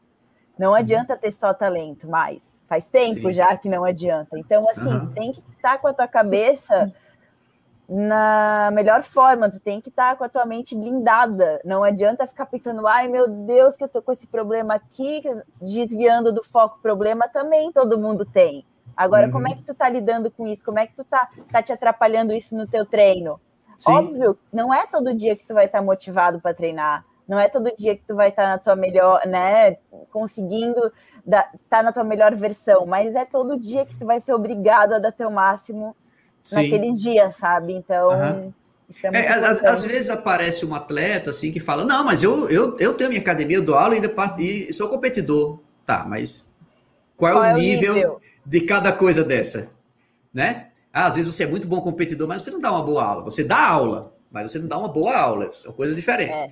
Não 0.58 0.76
adianta 0.76 1.18
ter 1.18 1.32
só 1.32 1.52
talento 1.52 2.08
mais. 2.08 2.44
Faz 2.68 2.86
tempo 2.86 3.22
Sim. 3.30 3.34
já 3.34 3.58
que 3.58 3.68
não 3.68 3.84
adianta. 3.84 4.38
Então, 4.38 4.70
assim, 4.70 4.88
Aham. 4.98 5.08
tu 5.08 5.14
tem 5.16 5.34
que 5.34 5.42
estar 5.56 5.80
com 5.80 5.88
a 5.88 5.94
tua 5.94 6.08
cabeça 6.08 6.94
na 7.90 8.70
melhor 8.72 9.02
forma, 9.04 9.50
tu 9.50 9.60
tem 9.60 9.82
que 9.82 9.90
estar 9.90 10.16
com 10.16 10.24
a 10.24 10.30
tua 10.30 10.46
mente 10.46 10.76
blindada. 10.76 11.60
Não 11.66 11.84
adianta 11.84 12.26
ficar 12.28 12.46
pensando, 12.46 12.88
ai 12.88 13.08
meu 13.08 13.28
Deus, 13.28 13.76
que 13.76 13.84
eu 13.84 13.90
tô 13.90 14.02
com 14.02 14.12
esse 14.12 14.28
problema 14.28 14.76
aqui, 14.76 15.22
desviando 15.60 16.32
do 16.32 16.44
foco. 16.44 16.80
Problema 16.82 17.28
também 17.28 17.72
todo 17.72 17.98
mundo 17.98 18.26
tem. 18.26 18.64
Agora, 18.96 19.28
Uhum. 19.28 19.32
como 19.32 19.48
é 19.48 19.56
que 19.56 19.64
tu 19.64 19.74
tá 19.74 19.90
lidando 19.90 20.30
com 20.30 20.48
isso? 20.48 20.64
Como 20.64 20.80
é 20.80 20.88
que 20.88 20.96
tu 20.96 21.04
tá, 21.04 21.30
tá 21.52 21.62
te 21.62 21.72
atrapalhando 21.72 22.34
isso 22.34 22.56
no 22.56 22.68
teu 22.68 22.86
treino? 22.86 23.40
Sim. 23.78 23.92
Óbvio, 23.92 24.38
não 24.52 24.74
é 24.74 24.86
todo 24.86 25.14
dia 25.14 25.36
que 25.36 25.46
tu 25.46 25.54
vai 25.54 25.66
estar 25.66 25.82
motivado 25.82 26.40
para 26.40 26.54
treinar. 26.54 27.06
Não 27.28 27.40
é 27.40 27.48
todo 27.48 27.74
dia 27.76 27.96
que 27.96 28.04
tu 28.06 28.16
vai 28.16 28.30
estar 28.30 28.48
na 28.50 28.58
tua 28.58 28.76
melhor, 28.76 29.26
né? 29.26 29.78
Conseguindo 30.12 30.92
estar 31.26 31.82
na 31.82 31.92
tua 31.92 32.04
melhor 32.04 32.36
versão, 32.36 32.86
mas 32.86 33.16
é 33.16 33.26
todo 33.26 33.60
dia 33.60 33.86
que 33.86 33.96
tu 33.96 34.06
vai 34.06 34.20
ser 34.20 34.34
obrigado 34.34 34.94
a 34.94 35.00
dar 35.00 35.12
teu 35.12 35.32
máximo 35.32 35.96
Sim. 36.42 36.56
naquele 36.56 36.92
dia, 36.92 37.32
sabe? 37.32 37.74
Então, 37.74 38.54
isso 38.90 39.08
é 39.08 39.26
É, 39.26 39.30
às, 39.34 39.84
vezes 39.84 40.10
aparece 40.10 40.66
um 40.66 40.76
atleta 40.76 41.30
assim 41.30 41.52
que 41.52 41.62
fala: 41.62 41.86
Não, 41.86 42.04
mas 42.04 42.24
eu, 42.24 42.50
eu, 42.50 42.78
eu 42.78 42.94
tenho 42.94 43.10
minha 43.10 43.22
academia, 43.22 43.58
eu 43.58 43.66
dou 43.66 43.76
aula 43.76 43.94
e 43.94 43.96
ainda 43.96 44.10
passo, 44.10 44.42
e 44.42 44.72
sou 44.74 44.90
competidor. 44.90 45.60
Tá, 45.86 46.06
mas 46.08 46.50
qual 47.16 47.32
é, 47.32 47.36
Qual 47.36 47.54
o, 47.54 47.58
nível 47.58 47.94
nível? 47.96 48.22
De 48.46 48.62
cada 48.62 48.92
coisa 48.92 49.24
dessa? 49.24 49.72
Né? 50.34 50.68
Ah, 50.92 51.06
às 51.08 51.16
vezes 51.16 51.34
você 51.34 51.44
é 51.44 51.48
muito 51.48 51.68
bom 51.68 51.82
competidor, 51.82 52.28
mas 52.28 52.44
você 52.44 52.52
não 52.52 52.60
dá 52.60 52.72
uma 52.72 52.84
boa 52.84 53.04
aula. 53.04 53.24
Você 53.24 53.44
dá 53.44 53.68
aula, 53.68 54.14
mas 54.32 54.52
você 54.52 54.60
não 54.60 54.68
dá 54.68 54.78
uma 54.78 54.88
boa 54.88 55.16
aula. 55.16 55.50
São 55.52 55.74
coisas 55.74 55.96
diferentes. 55.96 56.42
É. 56.44 56.52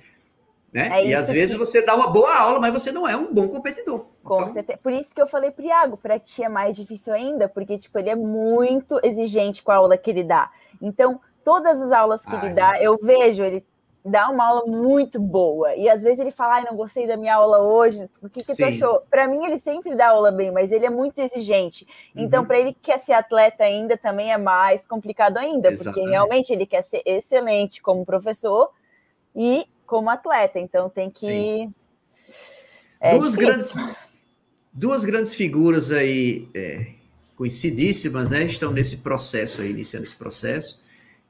Né? 0.72 0.88
É 1.00 1.06
e 1.06 1.14
às 1.14 1.30
vezes 1.30 1.54
que- 1.54 1.58
você 1.58 1.84
dá 1.84 1.94
uma 1.94 2.08
boa 2.10 2.34
aula, 2.34 2.58
mas 2.58 2.72
você 2.72 2.90
não 2.90 3.06
é 3.06 3.14
um 3.16 3.32
bom 3.32 3.46
competidor. 3.48 4.06
Com 4.24 4.40
Então, 4.40 4.52
certeza. 4.54 4.78
Por 4.82 4.90
isso 4.92 5.14
que 5.14 5.20
eu 5.20 5.26
falei 5.26 5.50
pro 5.50 5.64
Iago, 5.64 5.96
pra 5.98 6.18
ti 6.18 6.42
é 6.42 6.48
mais 6.48 6.74
difícil 6.76 7.12
ainda, 7.12 7.46
porque 7.48 7.76
tipo, 7.78 7.98
ele 7.98 8.08
é 8.08 8.14
muito 8.16 8.98
exigente 9.02 9.62
com 9.62 9.70
a 9.70 9.76
aula 9.76 9.98
que 9.98 10.10
ele 10.10 10.24
dá. 10.24 10.50
Então, 10.80 11.20
todas 11.44 11.80
as 11.80 11.92
aulas 11.92 12.22
que 12.22 12.34
Ai. 12.34 12.46
ele 12.46 12.54
dá, 12.54 12.82
eu 12.82 12.98
vejo 13.02 13.44
ele 13.44 13.62
dá 14.04 14.28
uma 14.28 14.44
aula 14.46 14.66
muito 14.66 15.20
boa. 15.20 15.74
E 15.76 15.88
às 15.88 16.02
vezes 16.02 16.18
ele 16.18 16.30
fala, 16.30 16.56
ai, 16.56 16.64
não 16.64 16.76
gostei 16.76 17.06
da 17.06 17.16
minha 17.16 17.34
aula 17.36 17.60
hoje, 17.60 18.08
o 18.20 18.28
que, 18.28 18.42
que 18.42 18.54
tu 18.54 18.64
achou? 18.64 19.00
Pra 19.08 19.28
mim, 19.28 19.44
ele 19.44 19.58
sempre 19.58 19.94
dá 19.94 20.08
aula 20.10 20.32
bem, 20.32 20.50
mas 20.50 20.72
ele 20.72 20.84
é 20.86 20.90
muito 20.90 21.18
exigente. 21.20 21.86
Então, 22.14 22.40
Uhum. 22.40 22.46
pra 22.46 22.58
ele 22.58 22.72
que 22.74 22.80
quer 22.82 22.98
ser 22.98 23.12
atleta 23.12 23.62
ainda, 23.64 23.96
também 23.96 24.32
é 24.32 24.36
mais 24.38 24.84
complicado 24.86 25.36
ainda, 25.38 25.68
porque 25.70 25.82
Exatamente. 25.82 26.10
realmente 26.10 26.52
ele 26.52 26.66
quer 26.66 26.82
ser 26.82 27.02
excelente 27.06 27.80
como 27.80 28.04
professor 28.04 28.70
e 29.36 29.66
como 29.86 30.10
atleta. 30.10 30.58
Então 30.58 30.88
tem 30.88 31.08
que. 31.08 31.70
É 33.00 33.10
duas, 33.18 33.32
difícil. 33.32 33.46
grandes, 33.46 33.96
duas 34.72 35.04
grandes 35.04 35.34
figuras 35.34 35.90
aí 35.92 36.48
é, 36.54 36.86
conhecidíssimas, 37.36 38.30
né? 38.30 38.44
Estão 38.44 38.72
nesse 38.72 38.98
processo 38.98 39.60
aí, 39.62 39.70
iniciando 39.70 40.04
esse 40.04 40.16
processo, 40.16 40.80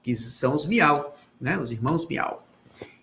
que 0.02 0.14
são 0.14 0.54
os 0.54 0.64
Miau, 0.66 1.16
né? 1.40 1.58
Os 1.58 1.70
irmãos 1.70 2.06
Miau. 2.08 2.46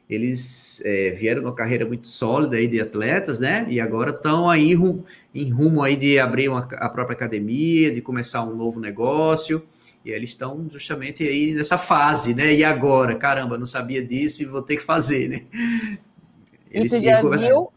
Eles 0.09 0.81
é, 0.83 1.11
vieram 1.11 1.43
numa 1.43 1.53
carreira 1.53 1.85
muito 1.85 2.07
sólida 2.07 2.57
aí 2.57 2.67
de 2.67 2.81
atletas, 2.81 3.39
né? 3.39 3.65
E 3.69 3.79
agora 3.79 4.09
estão 4.09 4.49
aí 4.49 4.73
rum- 4.73 5.03
em 5.35 5.49
rumo 5.51 5.83
aí 5.83 5.95
de 5.95 6.17
abrir 6.17 6.49
uma, 6.49 6.67
a 6.77 6.89
própria 6.89 7.15
academia, 7.15 7.91
de 7.91 8.01
começar 8.01 8.43
um 8.43 8.55
novo 8.55 8.79
negócio. 8.79 9.61
E 10.03 10.09
eles 10.11 10.29
estão 10.29 10.65
justamente 10.69 11.21
aí 11.23 11.53
nessa 11.53 11.77
fase, 11.77 12.33
né? 12.33 12.51
E 12.53 12.63
agora, 12.63 13.13
caramba, 13.15 13.57
não 13.57 13.67
sabia 13.67 14.01
disso 14.03 14.41
e 14.41 14.45
vou 14.45 14.61
ter 14.63 14.77
que 14.77 14.83
fazer, 14.83 15.29
né? 15.29 15.41
E 16.71 16.87
tu 16.87 17.01
já 17.01 17.21
começam- 17.21 17.47
viu? 17.47 17.71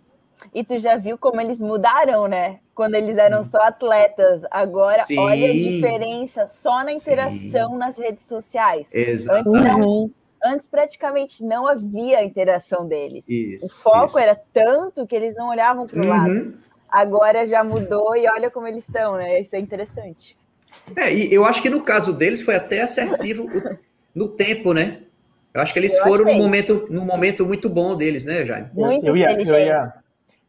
E 0.55 0.65
tu 0.65 0.79
já 0.79 0.97
viu 0.97 1.19
como 1.19 1.41
eles 1.41 1.59
mudaram, 1.59 2.29
né? 2.29 2.61
Quando 2.75 2.95
eles 2.95 3.17
eram 3.19 3.45
só 3.45 3.59
atletas. 3.59 4.43
Agora, 4.51 5.03
Sim. 5.05 5.19
olha 5.19 5.51
a 5.51 5.53
diferença 5.53 6.49
só 6.63 6.83
na 6.85 6.93
interação 6.93 7.73
Sim. 7.73 7.77
nas 7.79 7.97
redes 7.97 8.27
sociais. 8.27 8.87
Exatamente. 8.93 10.13
Antes 10.45 10.67
praticamente 10.67 11.45
não 11.45 11.67
havia 11.69 12.25
interação 12.25 12.87
deles. 12.87 13.25
Isso. 13.29 13.67
O 13.67 13.69
foco 13.69 14.07
isso. 14.07 14.19
era 14.19 14.35
tanto 14.53 15.07
que 15.07 15.15
eles 15.15 15.37
não 15.37 15.49
olhavam 15.49 15.87
para 15.87 16.01
o 16.01 16.07
lado. 16.07 16.33
Uhum. 16.33 16.55
Agora 16.91 17.47
já 17.47 17.63
mudou 17.63 18.17
e 18.17 18.27
olha 18.29 18.51
como 18.51 18.67
eles 18.67 18.87
estão, 18.87 19.15
né? 19.17 19.41
Isso 19.41 19.55
é 19.55 19.59
interessante. 19.59 20.37
É, 20.97 21.13
e 21.13 21.33
eu 21.33 21.45
acho 21.45 21.63
que 21.63 21.71
no 21.71 21.83
caso 21.83 22.13
deles 22.13 22.43
foi 22.43 22.57
até 22.57 22.83
assertivo 22.83 23.47
no 24.15 24.29
tempo, 24.29 24.73
né? 24.73 25.03
Eu 25.55 25.61
acho 25.61 25.73
que 25.73 25.79
eles 25.79 25.97
Eu 25.97 26.05
foram 26.05 26.25
num 26.25 26.39
momento, 26.39 26.87
num 26.91 27.05
momento 27.05 27.47
muito 27.47 27.69
bom 27.69 27.95
deles, 27.95 28.25
né, 28.25 28.45
Jaime? 28.45 28.71
Muito 28.73 29.07
eu, 29.07 29.17
ia, 29.17 29.33
eu, 29.33 29.59
ia, 29.59 29.93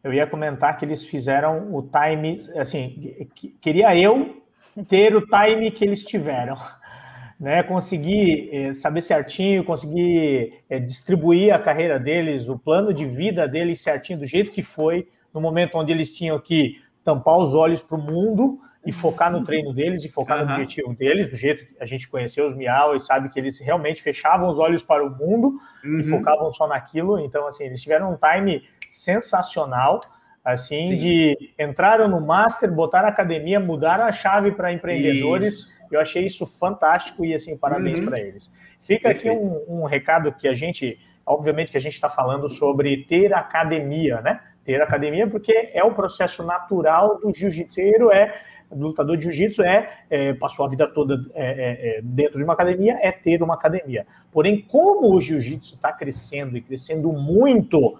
eu 0.03 0.13
ia 0.13 0.25
comentar 0.27 0.77
que 0.77 0.85
eles 0.85 1.03
fizeram 1.03 1.73
o 1.75 1.81
time, 1.81 2.41
assim, 2.55 3.27
que- 3.35 3.49
queria 3.61 3.95
eu 3.95 4.41
ter 4.87 5.15
o 5.15 5.25
time 5.25 5.71
que 5.71 5.83
eles 5.83 6.03
tiveram, 6.03 6.57
né? 7.39 7.63
Conseguir 7.63 8.49
eh, 8.51 8.73
saber 8.73 9.01
certinho, 9.01 9.63
conseguir 9.63 10.63
eh, 10.69 10.79
distribuir 10.79 11.53
a 11.53 11.59
carreira 11.59 11.99
deles, 11.99 12.47
o 12.47 12.57
plano 12.57 12.93
de 12.93 13.05
vida 13.05 13.47
deles 13.47 13.81
certinho, 13.81 14.19
do 14.19 14.25
jeito 14.25 14.51
que 14.51 14.61
foi, 14.61 15.07
no 15.33 15.41
momento 15.41 15.77
onde 15.77 15.91
eles 15.91 16.15
tinham 16.15 16.39
que 16.39 16.81
tampar 17.03 17.37
os 17.37 17.53
olhos 17.53 17.81
para 17.81 17.97
o 17.97 18.01
mundo 18.01 18.59
e 18.85 18.91
focar 18.91 19.31
no 19.31 19.43
treino 19.43 19.73
deles 19.73 20.03
e 20.03 20.09
focar 20.09 20.37
no 20.37 20.43
Aham. 20.43 20.53
objetivo 20.53 20.93
deles, 20.93 21.29
do 21.29 21.37
jeito 21.37 21.65
que 21.65 21.75
a 21.81 21.85
gente 21.85 22.07
conheceu 22.09 22.45
os 22.45 22.55
Miau 22.55 22.95
e 22.95 22.99
sabe 22.99 23.29
que 23.29 23.39
eles 23.39 23.57
realmente 23.59 24.01
fechavam 24.01 24.49
os 24.49 24.59
olhos 24.59 24.83
para 24.83 25.05
o 25.05 25.09
mundo 25.09 25.57
e 25.83 25.87
Uhum. 25.87 26.03
focavam 26.03 26.51
só 26.51 26.67
naquilo. 26.67 27.17
Então, 27.19 27.47
assim, 27.47 27.63
eles 27.63 27.81
tiveram 27.81 28.11
um 28.11 28.17
time 28.17 28.61
sensacional, 28.89 30.01
assim, 30.43 30.83
Sim. 30.83 30.97
de 30.97 31.53
entraram 31.57 32.09
no 32.09 32.19
Master, 32.19 32.71
botaram 32.73 33.07
a 33.07 33.11
academia, 33.11 33.59
mudaram 33.59 34.05
a 34.05 34.11
chave 34.11 34.51
para 34.51 34.73
empreendedores. 34.73 35.53
Isso. 35.53 35.72
Eu 35.95 36.01
achei 36.01 36.25
isso 36.25 36.45
fantástico 36.45 37.23
e, 37.25 37.33
assim, 37.33 37.57
parabéns 37.57 37.99
Uhum. 37.99 38.05
para 38.05 38.21
eles. 38.21 38.51
Fica 38.81 39.09
aqui 39.09 39.23
Perfeito. 39.23 39.65
um, 39.67 39.81
um 39.81 39.85
recado 39.85 40.31
que 40.33 40.47
a 40.47 40.53
gente, 40.53 40.99
obviamente 41.25 41.71
que 41.71 41.77
a 41.77 41.81
gente 41.81 41.93
está 41.93 42.09
falando 42.09 42.49
sobre 42.49 43.03
ter 43.05 43.33
academia, 43.33 44.21
né? 44.21 44.39
Ter 44.65 44.81
academia 44.81 45.27
porque 45.27 45.71
é 45.73 45.83
o 45.83 45.93
processo 45.93 46.43
natural 46.43 47.19
do 47.19 47.33
jiu-jiteiro, 47.33 48.11
é 48.11 48.33
do 48.71 48.87
lutador 48.87 49.17
de 49.17 49.23
jiu-jitsu 49.23 49.61
é, 49.63 49.89
é, 50.09 50.33
passou 50.33 50.65
a 50.65 50.69
vida 50.69 50.87
toda 50.87 51.23
é, 51.33 51.45
é, 51.45 51.97
é, 51.97 52.01
dentro 52.01 52.37
de 52.37 52.43
uma 52.43 52.53
academia, 52.53 52.97
é 53.01 53.11
ter 53.11 53.41
uma 53.43 53.53
academia. 53.53 54.05
Porém, 54.31 54.61
como 54.61 55.13
o 55.13 55.21
jiu-jitsu 55.21 55.75
está 55.75 55.91
crescendo 55.91 56.57
e 56.57 56.61
crescendo 56.61 57.11
muito, 57.11 57.97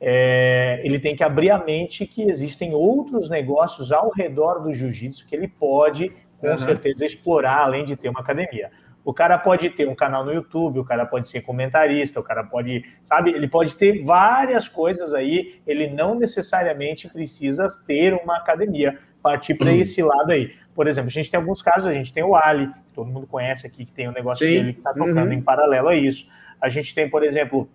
é, 0.00 0.80
ele 0.84 0.98
tem 0.98 1.14
que 1.14 1.22
abrir 1.22 1.50
a 1.50 1.58
mente 1.58 2.06
que 2.06 2.22
existem 2.22 2.74
outros 2.74 3.28
negócios 3.28 3.92
ao 3.92 4.10
redor 4.10 4.60
do 4.60 4.72
jiu-jitsu 4.72 5.26
que 5.26 5.34
ele 5.34 5.48
pode, 5.48 6.12
com 6.44 6.56
Aham. 6.56 6.58
certeza, 6.58 7.04
explorar 7.04 7.58
além 7.58 7.84
de 7.84 7.96
ter 7.96 8.08
uma 8.08 8.20
academia. 8.20 8.70
O 9.04 9.12
cara 9.12 9.36
pode 9.36 9.68
ter 9.70 9.86
um 9.86 9.94
canal 9.94 10.24
no 10.24 10.32
YouTube, 10.32 10.78
o 10.78 10.84
cara 10.84 11.04
pode 11.04 11.28
ser 11.28 11.42
comentarista, 11.42 12.18
o 12.18 12.22
cara 12.22 12.42
pode, 12.42 12.84
sabe, 13.02 13.30
ele 13.30 13.46
pode 13.46 13.76
ter 13.76 14.02
várias 14.02 14.66
coisas 14.66 15.12
aí, 15.12 15.60
ele 15.66 15.88
não 15.88 16.14
necessariamente 16.14 17.08
precisa 17.08 17.66
ter 17.86 18.14
uma 18.14 18.38
academia, 18.38 18.98
partir 19.22 19.54
para 19.54 19.72
esse 19.72 20.02
lado 20.02 20.30
aí. 20.30 20.52
Por 20.74 20.86
exemplo, 20.86 21.08
a 21.08 21.12
gente 21.12 21.30
tem 21.30 21.38
alguns 21.38 21.62
casos, 21.62 21.86
a 21.86 21.92
gente 21.92 22.12
tem 22.12 22.22
o 22.22 22.34
Ali, 22.34 22.66
que 22.68 22.94
todo 22.94 23.10
mundo 23.10 23.26
conhece 23.26 23.66
aqui, 23.66 23.84
que 23.84 23.92
tem 23.92 24.08
um 24.08 24.12
negócio 24.12 24.46
Sim. 24.46 24.54
dele 24.54 24.72
que 24.72 24.80
está 24.80 24.92
tocando 24.92 25.26
uhum. 25.26 25.32
em 25.32 25.42
paralelo 25.42 25.88
a 25.88 25.96
isso. 25.96 26.26
A 26.60 26.68
gente 26.68 26.94
tem, 26.94 27.08
por 27.08 27.22
exemplo, 27.22 27.68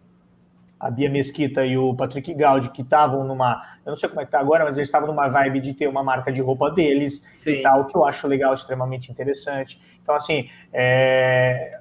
a 0.79 0.89
Bia 0.89 1.09
Mesquita 1.09 1.65
e 1.65 1.77
o 1.77 1.93
Patrick 1.93 2.33
Gaudi, 2.33 2.71
que 2.71 2.81
estavam 2.81 3.23
numa. 3.23 3.61
Eu 3.85 3.89
não 3.89 3.97
sei 3.97 4.07
como 4.07 4.21
é 4.21 4.25
que 4.25 4.31
tá 4.31 4.39
agora, 4.39 4.63
mas 4.63 4.77
eles 4.77 4.87
estavam 4.87 5.07
numa 5.07 5.27
vibe 5.27 5.59
de 5.59 5.73
ter 5.73 5.87
uma 5.87 6.03
marca 6.03 6.31
de 6.31 6.41
roupa 6.41 6.71
deles 6.71 7.25
Sim. 7.33 7.55
e 7.55 7.61
tal, 7.61 7.85
que 7.85 7.97
eu 7.97 8.05
acho 8.05 8.27
legal, 8.27 8.53
extremamente 8.53 9.11
interessante. 9.11 9.81
Então, 10.01 10.15
assim, 10.15 10.49
é, 10.71 11.79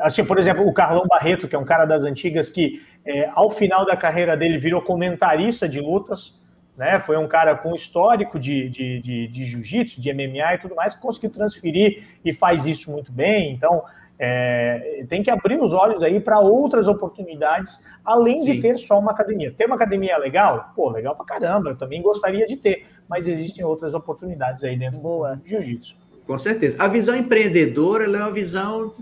assim, 0.00 0.24
por 0.24 0.38
exemplo, 0.38 0.66
o 0.66 0.72
Carlão 0.72 1.06
Barreto, 1.08 1.48
que 1.48 1.56
é 1.56 1.58
um 1.58 1.64
cara 1.64 1.86
das 1.86 2.04
antigas, 2.04 2.50
que 2.50 2.82
é, 3.04 3.30
ao 3.32 3.50
final 3.50 3.86
da 3.86 3.96
carreira 3.96 4.36
dele 4.36 4.58
virou 4.58 4.82
comentarista 4.82 5.68
de 5.68 5.80
lutas, 5.80 6.38
né? 6.76 6.98
Foi 6.98 7.16
um 7.16 7.28
cara 7.28 7.54
com 7.56 7.74
histórico 7.74 8.38
de, 8.38 8.68
de, 8.68 9.00
de, 9.00 9.28
de 9.28 9.44
jiu-jitsu, 9.44 10.00
de 10.00 10.12
MMA 10.12 10.54
e 10.54 10.58
tudo 10.58 10.74
mais, 10.74 10.94
que 10.94 11.00
conseguiu 11.00 11.30
transferir 11.30 12.04
e 12.24 12.32
faz 12.32 12.66
isso 12.66 12.90
muito 12.90 13.12
bem. 13.12 13.52
Então, 13.52 13.84
é, 14.18 15.04
tem 15.08 15.22
que 15.22 15.30
abrir 15.30 15.60
os 15.60 15.72
olhos 15.72 16.02
aí 16.02 16.20
para 16.20 16.38
outras 16.40 16.86
oportunidades, 16.86 17.84
além 18.04 18.40
Sim. 18.40 18.52
de 18.52 18.60
ter 18.60 18.76
só 18.78 18.98
uma 18.98 19.12
academia. 19.12 19.52
Ter 19.56 19.66
uma 19.66 19.76
academia 19.76 20.16
legal? 20.18 20.72
Pô, 20.74 20.90
legal 20.90 21.16
pra 21.16 21.24
caramba, 21.24 21.70
eu 21.70 21.76
também 21.76 22.00
gostaria 22.00 22.46
de 22.46 22.56
ter, 22.56 22.86
mas 23.08 23.26
existem 23.26 23.64
outras 23.64 23.94
oportunidades 23.94 24.62
aí 24.62 24.76
dentro 24.76 25.00
Boa. 25.00 25.36
do 25.36 25.46
jiu-jitsu. 25.46 25.96
Com 26.26 26.38
certeza. 26.38 26.82
A 26.82 26.88
visão 26.88 27.16
empreendedora 27.16 28.04
é 28.04 28.08
uma 28.08 28.32
visão. 28.32 28.92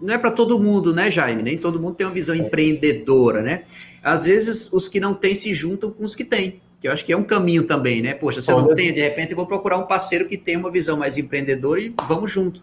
Não 0.00 0.14
é 0.14 0.18
para 0.18 0.30
todo 0.30 0.58
mundo, 0.58 0.94
né, 0.94 1.10
Jaime? 1.10 1.42
Nem 1.42 1.58
todo 1.58 1.78
mundo 1.78 1.94
tem 1.94 2.06
uma 2.06 2.12
visão 2.12 2.34
é. 2.34 2.38
empreendedora, 2.38 3.42
né? 3.42 3.62
Às 4.02 4.24
vezes 4.24 4.72
os 4.72 4.88
que 4.88 4.98
não 4.98 5.14
têm 5.14 5.34
se 5.34 5.52
juntam 5.52 5.90
com 5.90 6.04
os 6.04 6.16
que 6.16 6.24
têm 6.24 6.60
que 6.82 6.88
eu 6.88 6.92
acho 6.92 7.06
que 7.06 7.12
é 7.12 7.16
um 7.16 7.22
caminho 7.22 7.62
também, 7.62 8.02
né? 8.02 8.12
Poxa, 8.12 8.42
se 8.42 8.50
eu 8.50 8.60
não 8.60 8.74
tenho, 8.74 8.92
de 8.92 9.00
repente 9.00 9.30
eu 9.30 9.36
vou 9.36 9.46
procurar 9.46 9.78
um 9.78 9.86
parceiro 9.86 10.26
que 10.26 10.36
tenha 10.36 10.58
uma 10.58 10.68
visão 10.68 10.96
mais 10.96 11.16
empreendedora 11.16 11.80
e 11.80 11.94
vamos 12.08 12.28
junto. 12.28 12.60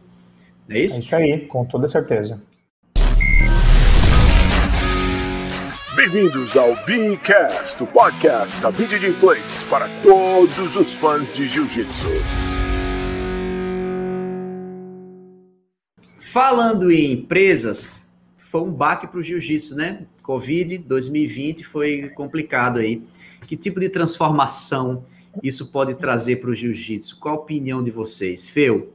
Não 0.70 0.76
é 0.76 0.82
isso? 0.82 1.00
É 1.00 1.02
isso 1.02 1.16
aí, 1.16 1.48
com 1.48 1.66
toda 1.66 1.88
certeza. 1.88 2.40
Bem-vindos 5.96 6.56
ao 6.56 6.76
Beancast, 6.86 7.82
o 7.82 7.88
podcast 7.88 8.62
da 8.62 8.70
BJJ 8.70 9.14
Place 9.14 9.66
para 9.66 9.90
todos 10.04 10.76
os 10.76 10.94
fãs 10.94 11.32
de 11.32 11.48
Jiu-Jitsu. 11.48 12.08
Falando 16.20 16.92
em 16.92 17.14
empresas, 17.14 18.08
foi 18.38 18.62
um 18.62 18.72
baque 18.72 19.08
para 19.08 19.20
o 19.20 19.24
Jiu-Jitsu, 19.24 19.76
né? 19.76 20.06
Covid 20.22 20.78
2020 20.78 21.66
foi 21.66 22.10
complicado 22.10 22.78
aí. 22.78 23.02
Que 23.48 23.58
tipo 23.58 23.80
de 23.80 23.90
transformação 23.90 25.04
isso 25.42 25.72
pode 25.72 25.96
trazer 25.96 26.36
para 26.36 26.52
o 26.52 26.54
Jiu-Jitsu? 26.54 27.20
Qual 27.20 27.36
a 27.36 27.40
opinião 27.40 27.82
de 27.82 27.90
vocês? 27.90 28.48
Feu? 28.48 28.94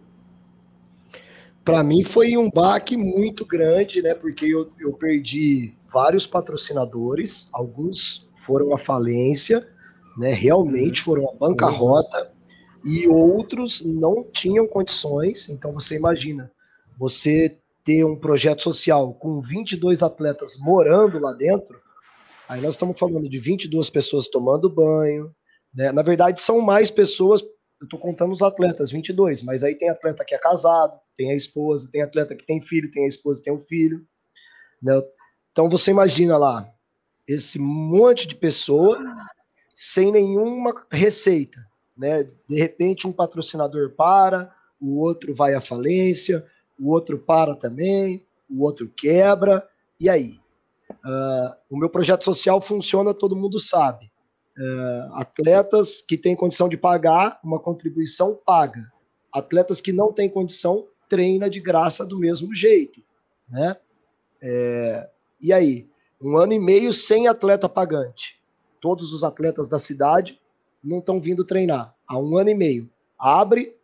Para 1.64 1.82
mim 1.82 2.04
foi 2.04 2.36
um 2.36 2.50
baque 2.50 2.96
muito 2.96 3.46
grande, 3.46 4.02
né? 4.02 4.14
Porque 4.14 4.46
eu, 4.46 4.70
eu 4.78 4.92
perdi 4.92 5.74
vários 5.90 6.26
patrocinadores, 6.26 7.48
alguns 7.52 8.30
foram 8.44 8.74
à 8.74 8.78
falência, 8.78 9.66
né? 10.18 10.32
Realmente 10.32 11.00
uhum. 11.00 11.04
foram 11.04 11.30
à 11.30 11.34
bancarrota, 11.34 12.32
e 12.84 13.08
outros 13.08 13.82
não 13.84 14.30
tinham 14.30 14.68
condições. 14.68 15.48
Então 15.48 15.72
você 15.72 15.96
imagina, 15.96 16.50
você 16.98 17.58
ter 17.82 18.04
um 18.04 18.16
projeto 18.16 18.62
social 18.62 19.14
com 19.14 19.40
22 19.40 20.02
atletas 20.02 20.58
morando 20.58 21.18
lá 21.18 21.32
dentro, 21.32 21.78
aí 22.48 22.60
nós 22.60 22.74
estamos 22.74 22.98
falando 22.98 23.28
de 23.28 23.38
22 23.38 23.88
pessoas 23.88 24.28
tomando 24.28 24.68
banho, 24.68 25.34
né? 25.74 25.90
Na 25.92 26.02
verdade, 26.02 26.40
são 26.40 26.60
mais 26.60 26.90
pessoas 26.90 27.42
eu 27.80 27.88
tô 27.88 27.98
contando 27.98 28.32
os 28.32 28.42
atletas, 28.42 28.90
22, 28.90 29.42
mas 29.42 29.62
aí 29.62 29.74
tem 29.74 29.88
atleta 29.88 30.24
que 30.24 30.34
é 30.34 30.38
casado, 30.38 30.98
tem 31.16 31.32
a 31.32 31.36
esposa, 31.36 31.88
tem 31.90 32.02
atleta 32.02 32.34
que 32.34 32.46
tem 32.46 32.60
filho, 32.60 32.90
tem 32.90 33.04
a 33.04 33.08
esposa, 33.08 33.42
tem 33.42 33.52
o 33.52 33.58
filho. 33.58 34.06
Né? 34.82 35.02
Então 35.52 35.68
você 35.68 35.90
imagina 35.90 36.36
lá, 36.36 36.68
esse 37.26 37.58
monte 37.58 38.26
de 38.26 38.36
pessoa 38.36 38.98
sem 39.74 40.12
nenhuma 40.12 40.74
receita. 40.90 41.64
Né? 41.96 42.24
De 42.48 42.58
repente 42.58 43.06
um 43.06 43.12
patrocinador 43.12 43.90
para, 43.90 44.54
o 44.80 44.98
outro 44.98 45.34
vai 45.34 45.54
à 45.54 45.60
falência, 45.60 46.44
o 46.78 46.90
outro 46.90 47.18
para 47.18 47.54
também, 47.54 48.26
o 48.48 48.62
outro 48.62 48.88
quebra, 48.88 49.66
e 50.00 50.08
aí? 50.08 50.40
Uh, 50.90 51.54
o 51.70 51.78
meu 51.78 51.90
projeto 51.90 52.24
social 52.24 52.60
funciona, 52.60 53.14
todo 53.14 53.36
mundo 53.36 53.60
sabe 53.60 54.10
é, 54.56 55.08
atletas 55.12 56.00
que 56.00 56.16
têm 56.16 56.36
condição 56.36 56.68
de 56.68 56.76
pagar 56.76 57.40
uma 57.42 57.58
contribuição 57.58 58.38
paga. 58.44 58.92
Atletas 59.32 59.80
que 59.80 59.92
não 59.92 60.12
têm 60.12 60.28
condição 60.28 60.86
treina 61.08 61.50
de 61.50 61.60
graça 61.60 62.04
do 62.04 62.18
mesmo 62.18 62.54
jeito, 62.54 63.02
né? 63.48 63.76
É, 64.40 65.08
e 65.40 65.52
aí, 65.52 65.88
um 66.20 66.36
ano 66.36 66.52
e 66.52 66.58
meio 66.58 66.92
sem 66.92 67.28
atleta 67.28 67.68
pagante. 67.68 68.40
Todos 68.80 69.12
os 69.12 69.24
atletas 69.24 69.68
da 69.68 69.78
cidade 69.78 70.40
não 70.82 70.98
estão 70.98 71.20
vindo 71.20 71.44
treinar. 71.44 71.94
Há 72.06 72.18
um 72.18 72.36
ano 72.36 72.50
e 72.50 72.54
meio. 72.54 72.90
Abre 73.18 73.76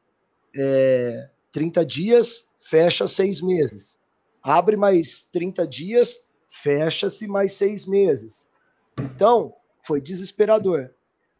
é, 0.56 1.30
30 1.52 1.84
dias, 1.84 2.48
fecha 2.58 3.06
seis 3.06 3.40
meses. 3.40 4.02
Abre 4.42 4.76
mais 4.76 5.22
30 5.32 5.66
dias, 5.66 6.24
fecha-se 6.62 7.26
mais 7.26 7.52
seis 7.52 7.86
meses. 7.86 8.52
Então, 8.98 9.54
foi 9.82 10.00
desesperador. 10.00 10.90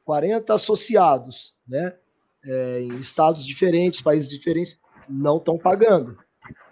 40 0.05 0.53
associados, 0.55 1.55
né? 1.67 1.97
É, 2.45 2.81
em 2.81 2.97
estados 2.97 3.47
diferentes, 3.47 4.01
países 4.01 4.29
diferentes, 4.29 4.81
não 5.09 5.37
estão 5.37 5.59
pagando. 5.59 6.19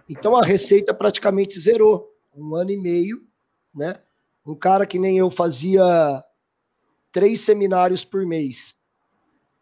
Então 0.08 0.36
a 0.36 0.42
receita 0.42 0.94
praticamente 0.94 1.58
zerou. 1.58 2.10
Um 2.34 2.54
ano 2.54 2.70
e 2.70 2.76
meio, 2.76 3.22
né? 3.74 4.00
Um 4.46 4.54
cara 4.54 4.86
que 4.86 4.98
nem 4.98 5.18
eu 5.18 5.30
fazia 5.30 6.24
três 7.12 7.40
seminários 7.40 8.04
por 8.04 8.24
mês. 8.24 8.80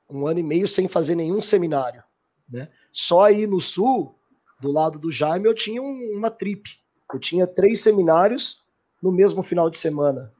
Um 0.08 0.26
ano 0.26 0.38
e 0.38 0.42
meio 0.42 0.68
sem 0.68 0.86
fazer 0.86 1.14
nenhum 1.14 1.42
seminário. 1.42 2.02
Né? 2.48 2.68
Só 2.92 3.24
aí 3.24 3.46
no 3.46 3.60
sul, 3.60 4.16
do 4.60 4.70
lado 4.70 4.98
do 4.98 5.10
Jaime, 5.10 5.46
eu 5.46 5.54
tinha 5.54 5.82
uma 5.82 6.30
trip. 6.30 6.70
Eu 7.12 7.18
tinha 7.18 7.46
três 7.46 7.82
seminários 7.82 8.64
no 9.02 9.10
mesmo 9.10 9.42
final 9.42 9.68
de 9.68 9.76
semana. 9.76 10.32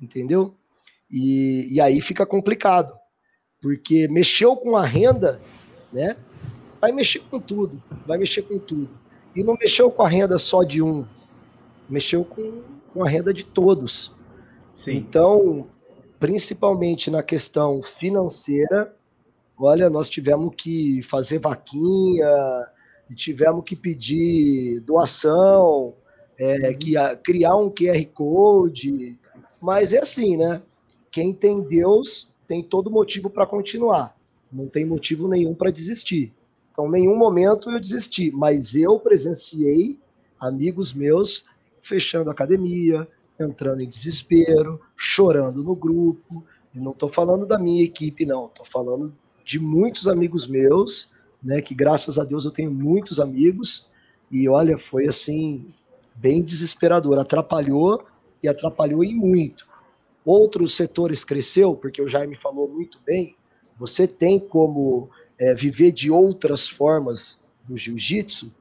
Entendeu? 0.00 0.54
E, 1.10 1.74
e 1.74 1.80
aí 1.80 2.00
fica 2.00 2.26
complicado, 2.26 2.92
porque 3.60 4.08
mexeu 4.08 4.56
com 4.56 4.76
a 4.76 4.84
renda, 4.84 5.40
né? 5.92 6.16
Vai 6.80 6.92
mexer 6.92 7.20
com 7.20 7.40
tudo, 7.40 7.82
vai 8.06 8.18
mexer 8.18 8.42
com 8.42 8.58
tudo. 8.58 8.90
E 9.34 9.42
não 9.42 9.54
mexeu 9.54 9.90
com 9.90 10.02
a 10.02 10.08
renda 10.08 10.38
só 10.38 10.62
de 10.62 10.82
um, 10.82 11.06
mexeu 11.88 12.24
com, 12.24 12.64
com 12.92 13.04
a 13.04 13.08
renda 13.08 13.32
de 13.32 13.44
todos. 13.44 14.14
Sim. 14.74 14.96
Então, 14.96 15.68
principalmente 16.18 17.10
na 17.10 17.22
questão 17.22 17.82
financeira, 17.82 18.94
olha, 19.58 19.88
nós 19.88 20.08
tivemos 20.08 20.54
que 20.56 21.02
fazer 21.02 21.38
vaquinha, 21.38 22.28
tivemos 23.14 23.64
que 23.64 23.76
pedir 23.76 24.80
doação, 24.80 25.94
é, 26.38 26.74
que, 26.74 26.94
criar 27.22 27.56
um 27.56 27.70
QR 27.70 28.04
Code, 28.12 29.18
mas 29.60 29.92
é 29.92 29.98
assim, 29.98 30.36
né? 30.36 30.62
Quem 31.16 31.32
tem 31.32 31.62
Deus 31.62 32.30
tem 32.46 32.62
todo 32.62 32.90
motivo 32.90 33.30
para 33.30 33.46
continuar. 33.46 34.14
Não 34.52 34.68
tem 34.68 34.84
motivo 34.84 35.26
nenhum 35.26 35.54
para 35.54 35.70
desistir. 35.70 36.30
Então, 36.70 36.90
nenhum 36.90 37.16
momento 37.16 37.70
eu 37.70 37.80
desisti, 37.80 38.30
mas 38.30 38.74
eu 38.74 39.00
presenciei 39.00 39.98
amigos 40.38 40.92
meus 40.92 41.46
fechando 41.80 42.28
a 42.28 42.34
academia, 42.34 43.08
entrando 43.40 43.80
em 43.80 43.88
desespero, 43.88 44.78
chorando 44.94 45.64
no 45.64 45.74
grupo. 45.74 46.44
E 46.74 46.80
não 46.80 46.92
estou 46.92 47.08
falando 47.08 47.46
da 47.46 47.58
minha 47.58 47.82
equipe, 47.82 48.26
não. 48.26 48.44
Estou 48.44 48.66
falando 48.66 49.10
de 49.42 49.58
muitos 49.58 50.06
amigos 50.08 50.46
meus, 50.46 51.10
né? 51.42 51.62
Que 51.62 51.74
graças 51.74 52.18
a 52.18 52.24
Deus 52.24 52.44
eu 52.44 52.50
tenho 52.50 52.70
muitos 52.70 53.20
amigos. 53.20 53.88
E 54.30 54.46
olha, 54.50 54.76
foi 54.76 55.06
assim 55.06 55.72
bem 56.14 56.44
desesperador. 56.44 57.18
Atrapalhou 57.18 58.04
e 58.42 58.48
atrapalhou 58.48 59.02
em 59.02 59.14
muito 59.14 59.75
outros 60.26 60.74
setores 60.74 61.24
cresceu, 61.24 61.76
porque 61.76 62.02
o 62.02 62.08
Jaime 62.08 62.34
falou 62.34 62.68
muito 62.68 62.98
bem, 63.06 63.36
você 63.78 64.08
tem 64.08 64.40
como 64.40 65.08
é, 65.38 65.54
viver 65.54 65.92
de 65.92 66.10
outras 66.10 66.68
formas 66.68 67.40
do 67.64 67.76
jiu-jitsu, 67.76 68.52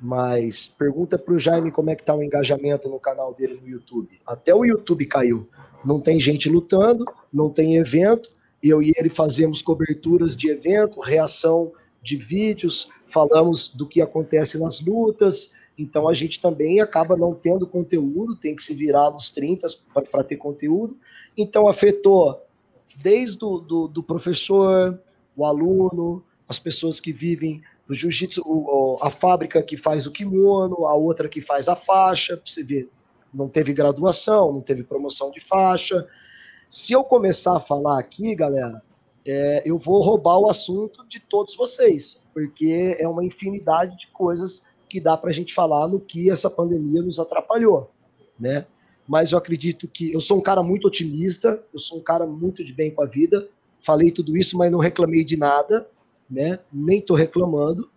mas 0.00 0.66
pergunta 0.66 1.18
para 1.18 1.34
o 1.34 1.38
Jaime 1.38 1.70
como 1.70 1.90
é 1.90 1.94
que 1.94 2.02
está 2.02 2.14
o 2.14 2.22
engajamento 2.22 2.88
no 2.88 2.98
canal 2.98 3.34
dele 3.34 3.60
no 3.60 3.68
YouTube. 3.68 4.18
Até 4.26 4.54
o 4.54 4.64
YouTube 4.64 5.04
caiu. 5.04 5.46
Não 5.84 6.00
tem 6.00 6.18
gente 6.18 6.48
lutando, 6.48 7.04
não 7.30 7.52
tem 7.52 7.76
evento. 7.76 8.30
Eu 8.62 8.82
e 8.82 8.92
ele 8.96 9.10
fazemos 9.10 9.60
coberturas 9.60 10.34
de 10.34 10.50
evento, 10.50 11.00
reação 11.00 11.72
de 12.02 12.16
vídeos, 12.16 12.88
falamos 13.08 13.68
do 13.68 13.86
que 13.86 14.00
acontece 14.00 14.58
nas 14.58 14.80
lutas, 14.80 15.52
Então 15.78 16.08
a 16.08 16.14
gente 16.14 16.40
também 16.40 16.80
acaba 16.80 17.16
não 17.16 17.34
tendo 17.34 17.66
conteúdo, 17.66 18.36
tem 18.36 18.54
que 18.54 18.62
se 18.62 18.74
virar 18.74 19.10
nos 19.10 19.30
30 19.30 19.66
para 20.10 20.24
ter 20.24 20.36
conteúdo. 20.36 20.96
Então 21.36 21.66
afetou 21.66 22.42
desde 23.02 23.44
o 23.44 23.58
do, 23.58 23.88
do 23.88 24.02
professor, 24.02 25.00
o 25.36 25.44
aluno, 25.44 26.22
as 26.48 26.58
pessoas 26.58 27.00
que 27.00 27.12
vivem 27.12 27.62
do 27.86 27.94
jiu-jitsu, 27.94 28.42
a 29.00 29.10
fábrica 29.10 29.62
que 29.62 29.76
faz 29.76 30.06
o 30.06 30.12
kimono, 30.12 30.86
a 30.86 30.94
outra 30.94 31.28
que 31.28 31.40
faz 31.40 31.68
a 31.68 31.74
faixa, 31.74 32.40
você 32.44 32.62
vê, 32.62 32.88
não 33.32 33.48
teve 33.48 33.72
graduação, 33.72 34.52
não 34.52 34.60
teve 34.60 34.82
promoção 34.82 35.30
de 35.30 35.40
faixa. 35.40 36.06
Se 36.68 36.92
eu 36.92 37.02
começar 37.02 37.56
a 37.56 37.60
falar 37.60 37.98
aqui, 37.98 38.34
galera, 38.34 38.82
é, 39.26 39.62
eu 39.64 39.78
vou 39.78 40.00
roubar 40.00 40.38
o 40.38 40.48
assunto 40.48 41.06
de 41.06 41.20
todos 41.20 41.56
vocês, 41.56 42.22
porque 42.32 42.96
é 42.98 43.08
uma 43.08 43.24
infinidade 43.24 43.96
de 43.98 44.06
coisas 44.08 44.64
que 44.90 45.00
dá 45.00 45.16
para 45.16 45.30
a 45.30 45.32
gente 45.32 45.54
falar 45.54 45.86
no 45.86 46.00
que 46.00 46.28
essa 46.28 46.50
pandemia 46.50 47.00
nos 47.00 47.20
atrapalhou, 47.20 47.90
né? 48.38 48.66
Mas 49.06 49.32
eu 49.32 49.38
acredito 49.38 49.88
que 49.88 50.12
eu 50.12 50.20
sou 50.20 50.38
um 50.38 50.42
cara 50.42 50.62
muito 50.62 50.88
otimista, 50.88 51.64
eu 51.72 51.78
sou 51.78 51.98
um 51.98 52.02
cara 52.02 52.26
muito 52.26 52.64
de 52.64 52.72
bem 52.72 52.92
com 52.92 53.02
a 53.02 53.06
vida. 53.06 53.48
Falei 53.80 54.10
tudo 54.10 54.36
isso, 54.36 54.58
mas 54.58 54.70
não 54.70 54.78
reclamei 54.78 55.24
de 55.24 55.36
nada, 55.36 55.88
né? 56.28 56.58
Nem 56.72 56.98
estou 56.98 57.16
reclamando, 57.16 57.88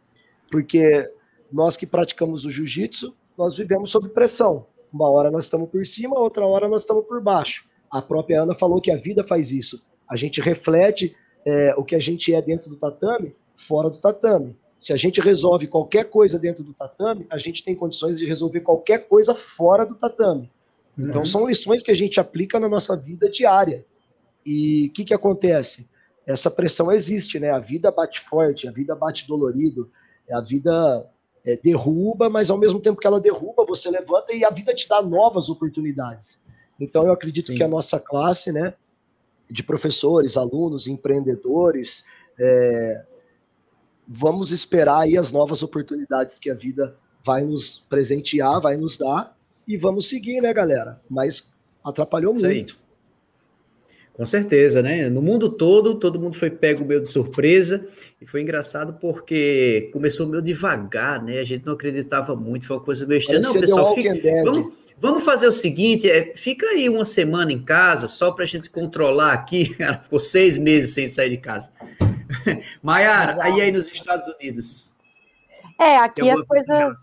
porque 0.49 1.11
nós 1.51 1.75
que 1.75 1.85
praticamos 1.85 2.45
o 2.45 2.49
jiu-jitsu, 2.49 3.13
nós 3.37 3.55
vivemos 3.55 3.91
sob 3.91 4.09
pressão. 4.09 4.65
Uma 4.91 5.09
hora 5.09 5.31
nós 5.31 5.45
estamos 5.45 5.69
por 5.69 5.85
cima, 5.85 6.17
outra 6.17 6.45
hora 6.45 6.67
nós 6.67 6.81
estamos 6.81 7.05
por 7.05 7.21
baixo. 7.21 7.67
A 7.89 8.01
própria 8.01 8.41
Ana 8.41 8.53
falou 8.53 8.79
que 8.79 8.91
a 8.91 8.97
vida 8.97 9.23
faz 9.23 9.51
isso. 9.51 9.83
A 10.07 10.15
gente 10.15 10.39
reflete 10.39 11.15
é, 11.45 11.73
o 11.75 11.83
que 11.83 11.95
a 11.95 11.99
gente 11.99 12.33
é 12.33 12.41
dentro 12.41 12.69
do 12.69 12.77
tatame, 12.77 13.35
fora 13.55 13.89
do 13.89 13.99
tatame. 13.99 14.55
Se 14.83 14.91
a 14.91 14.97
gente 14.97 15.21
resolve 15.21 15.65
qualquer 15.65 16.09
coisa 16.09 16.37
dentro 16.37 16.61
do 16.61 16.73
tatame, 16.73 17.25
a 17.29 17.37
gente 17.37 17.63
tem 17.63 17.73
condições 17.73 18.17
de 18.17 18.25
resolver 18.25 18.59
qualquer 18.59 19.07
coisa 19.07 19.33
fora 19.33 19.85
do 19.85 19.95
tatame. 19.95 20.51
Então, 20.99 21.21
uhum. 21.21 21.25
são 21.25 21.47
lições 21.47 21.81
que 21.81 21.89
a 21.89 21.93
gente 21.93 22.19
aplica 22.19 22.59
na 22.59 22.67
nossa 22.67 22.93
vida 22.97 23.29
diária. 23.29 23.85
E 24.45 24.87
o 24.89 24.91
que, 24.91 25.05
que 25.05 25.13
acontece? 25.13 25.89
Essa 26.27 26.51
pressão 26.51 26.91
existe, 26.91 27.39
né? 27.39 27.49
A 27.49 27.59
vida 27.59 27.89
bate 27.91 28.19
forte, 28.19 28.67
a 28.67 28.73
vida 28.73 28.93
bate 28.93 29.25
dolorido, 29.25 29.89
a 30.29 30.41
vida 30.41 31.09
é, 31.45 31.55
derruba, 31.55 32.29
mas 32.29 32.49
ao 32.49 32.57
mesmo 32.57 32.81
tempo 32.81 32.99
que 32.99 33.07
ela 33.07 33.21
derruba, 33.21 33.65
você 33.65 33.89
levanta 33.89 34.33
e 34.33 34.43
a 34.43 34.49
vida 34.49 34.75
te 34.75 34.89
dá 34.89 35.01
novas 35.01 35.47
oportunidades. 35.47 36.45
Então, 36.77 37.05
eu 37.05 37.13
acredito 37.13 37.47
Sim. 37.47 37.55
que 37.55 37.63
a 37.63 37.69
nossa 37.69 38.01
classe, 38.01 38.51
né, 38.51 38.73
de 39.49 39.63
professores, 39.63 40.35
alunos, 40.35 40.89
empreendedores, 40.89 42.03
é, 42.37 43.05
vamos 44.07 44.51
esperar 44.51 45.01
aí 45.01 45.17
as 45.17 45.31
novas 45.31 45.63
oportunidades 45.63 46.39
que 46.39 46.49
a 46.49 46.53
vida 46.53 46.95
vai 47.23 47.43
nos 47.43 47.79
presentear, 47.89 48.61
vai 48.61 48.75
nos 48.75 48.97
dar, 48.97 49.35
e 49.67 49.77
vamos 49.77 50.09
seguir, 50.09 50.41
né, 50.41 50.53
galera? 50.53 50.99
Mas 51.09 51.49
atrapalhou 51.83 52.33
muito. 52.33 52.83
Com 54.13 54.25
certeza, 54.27 54.81
né? 54.81 55.09
No 55.09 55.23
mundo 55.23 55.49
todo, 55.49 55.95
todo 55.95 56.19
mundo 56.19 56.37
foi 56.37 56.51
pego 56.51 56.85
meio 56.85 57.01
de 57.01 57.09
surpresa 57.09 57.87
e 58.21 58.27
foi 58.27 58.41
engraçado 58.41 58.93
porque 59.01 59.89
começou 59.91 60.27
meio 60.27 60.41
devagar, 60.41 61.23
né? 61.23 61.39
A 61.39 61.43
gente 61.43 61.65
não 61.65 61.73
acreditava 61.73 62.35
muito, 62.35 62.67
foi 62.67 62.77
uma 62.77 62.83
coisa 62.83 63.07
meio 63.07 63.17
estranha. 63.17 63.41
Não, 63.41 63.59
pessoal, 63.59 63.95
fica, 63.95 64.13
vamos, 64.43 64.73
vamos 64.99 65.23
fazer 65.23 65.47
o 65.47 65.51
seguinte: 65.51 66.07
é, 66.07 66.31
fica 66.35 66.67
aí 66.67 66.87
uma 66.89 67.05
semana 67.05 67.51
em 67.51 67.63
casa 67.63 68.07
só 68.07 68.31
para 68.31 68.43
a 68.43 68.47
gente 68.47 68.69
controlar 68.69 69.33
aqui. 69.33 69.75
Ela 69.81 69.97
ficou 69.97 70.19
seis 70.19 70.59
meses 70.59 70.93
sem 70.93 71.07
sair 71.07 71.31
de 71.31 71.37
casa. 71.37 71.71
Maiara, 72.81 73.43
aí 73.43 73.61
aí 73.61 73.71
nos 73.71 73.87
Estados 73.89 74.27
Unidos. 74.27 74.95
É, 75.79 75.97
aqui 75.97 76.29
as 76.29 76.43
coisas. 76.43 76.97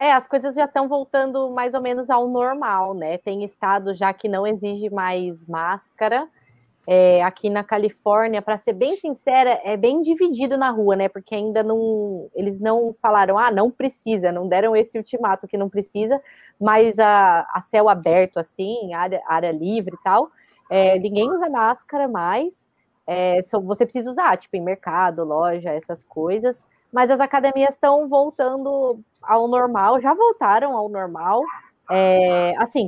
É, 0.00 0.12
as 0.12 0.28
coisas 0.28 0.54
já 0.54 0.64
estão 0.64 0.88
voltando 0.88 1.50
mais 1.50 1.74
ou 1.74 1.80
menos 1.80 2.08
ao 2.08 2.28
normal, 2.28 2.94
né? 2.94 3.18
Tem 3.18 3.44
estado 3.44 3.92
já 3.94 4.12
que 4.12 4.28
não 4.28 4.46
exige 4.46 4.88
mais 4.88 5.44
máscara. 5.46 6.28
É, 6.86 7.22
aqui 7.22 7.50
na 7.50 7.62
Califórnia, 7.62 8.40
para 8.40 8.56
ser 8.56 8.72
bem 8.72 8.96
sincera, 8.96 9.60
é 9.62 9.76
bem 9.76 10.00
dividido 10.00 10.56
na 10.56 10.70
rua, 10.70 10.94
né? 10.96 11.08
Porque 11.08 11.34
ainda 11.34 11.62
não. 11.62 12.30
Eles 12.32 12.60
não 12.60 12.94
falaram, 13.02 13.36
ah, 13.36 13.50
não 13.50 13.70
precisa, 13.70 14.30
não 14.30 14.48
deram 14.48 14.74
esse 14.76 14.96
ultimato 14.96 15.48
que 15.48 15.58
não 15.58 15.68
precisa, 15.68 16.22
mas 16.58 16.98
a, 16.98 17.46
a 17.52 17.60
céu 17.60 17.88
aberto, 17.88 18.38
assim, 18.38 18.94
área, 18.94 19.20
área 19.26 19.50
livre 19.50 19.96
e 19.96 20.02
tal, 20.02 20.30
é, 20.70 20.98
ninguém 20.98 21.28
usa 21.30 21.50
máscara 21.50 22.06
mais 22.06 22.67
é, 23.10 23.42
só, 23.42 23.58
você 23.58 23.86
precisa 23.86 24.10
usar, 24.10 24.36
tipo, 24.36 24.54
em 24.54 24.60
mercado, 24.60 25.24
loja, 25.24 25.70
essas 25.70 26.04
coisas. 26.04 26.66
Mas 26.92 27.10
as 27.10 27.20
academias 27.20 27.70
estão 27.70 28.06
voltando 28.06 29.00
ao 29.22 29.48
normal, 29.48 29.98
já 29.98 30.12
voltaram 30.12 30.76
ao 30.76 30.90
normal. 30.90 31.42
É, 31.90 32.52
assim, 32.58 32.86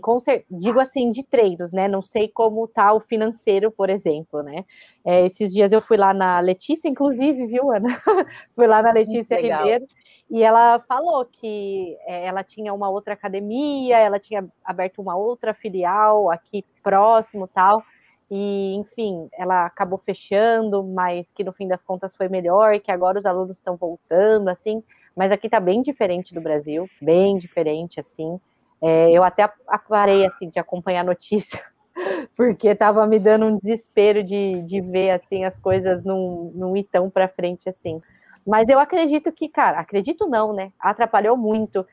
digo 0.50 0.78
assim, 0.78 1.10
de 1.10 1.22
treinos, 1.22 1.72
né? 1.72 1.88
Não 1.88 2.02
sei 2.02 2.28
como 2.28 2.68
tá 2.68 2.92
o 2.92 3.00
financeiro, 3.00 3.70
por 3.70 3.88
exemplo, 3.88 4.42
né? 4.42 4.66
É, 5.02 5.24
esses 5.24 5.50
dias 5.50 5.72
eu 5.72 5.80
fui 5.80 5.96
lá 5.96 6.12
na 6.12 6.38
Letícia, 6.40 6.86
inclusive, 6.86 7.46
viu, 7.46 7.72
Ana? 7.72 7.88
fui 8.54 8.66
lá 8.66 8.82
na 8.82 8.92
Letícia 8.92 9.40
Ribeiro 9.40 9.86
e 10.30 10.42
ela 10.42 10.80
falou 10.80 11.24
que 11.24 11.96
é, 12.06 12.26
ela 12.26 12.44
tinha 12.44 12.74
uma 12.74 12.90
outra 12.90 13.14
academia, 13.14 13.96
ela 13.98 14.18
tinha 14.18 14.46
aberto 14.62 15.00
uma 15.00 15.16
outra 15.16 15.54
filial 15.54 16.30
aqui 16.30 16.62
próximo 16.82 17.48
tal 17.48 17.82
e 18.30 18.74
enfim, 18.76 19.28
ela 19.32 19.66
acabou 19.66 19.98
fechando, 19.98 20.84
mas 20.84 21.32
que 21.32 21.42
no 21.42 21.52
fim 21.52 21.66
das 21.66 21.82
contas 21.82 22.14
foi 22.14 22.28
melhor, 22.28 22.78
que 22.78 22.92
agora 22.92 23.18
os 23.18 23.26
alunos 23.26 23.58
estão 23.58 23.76
voltando, 23.76 24.48
assim, 24.48 24.82
mas 25.16 25.32
aqui 25.32 25.48
tá 25.48 25.58
bem 25.58 25.82
diferente 25.82 26.32
do 26.32 26.40
Brasil, 26.40 26.88
bem 27.02 27.36
diferente, 27.38 27.98
assim. 27.98 28.40
É, 28.80 29.10
eu 29.10 29.24
até 29.24 29.50
parei, 29.88 30.24
assim, 30.24 30.48
de 30.48 30.58
acompanhar 30.58 31.00
a 31.00 31.04
notícia, 31.04 31.60
porque 32.36 32.74
tava 32.74 33.06
me 33.06 33.18
dando 33.18 33.46
um 33.46 33.56
desespero 33.56 34.22
de, 34.22 34.62
de 34.62 34.80
ver, 34.80 35.10
assim, 35.10 35.44
as 35.44 35.58
coisas 35.58 36.04
num, 36.04 36.52
num 36.54 36.76
ir 36.76 36.84
tão 36.84 37.10
para 37.10 37.28
frente, 37.28 37.68
assim. 37.68 38.00
Mas 38.46 38.68
eu 38.68 38.78
acredito 38.78 39.30
que, 39.32 39.48
cara, 39.48 39.78
acredito 39.80 40.26
não, 40.28 40.52
né? 40.52 40.72
Atrapalhou 40.80 41.36
muito. 41.36 41.84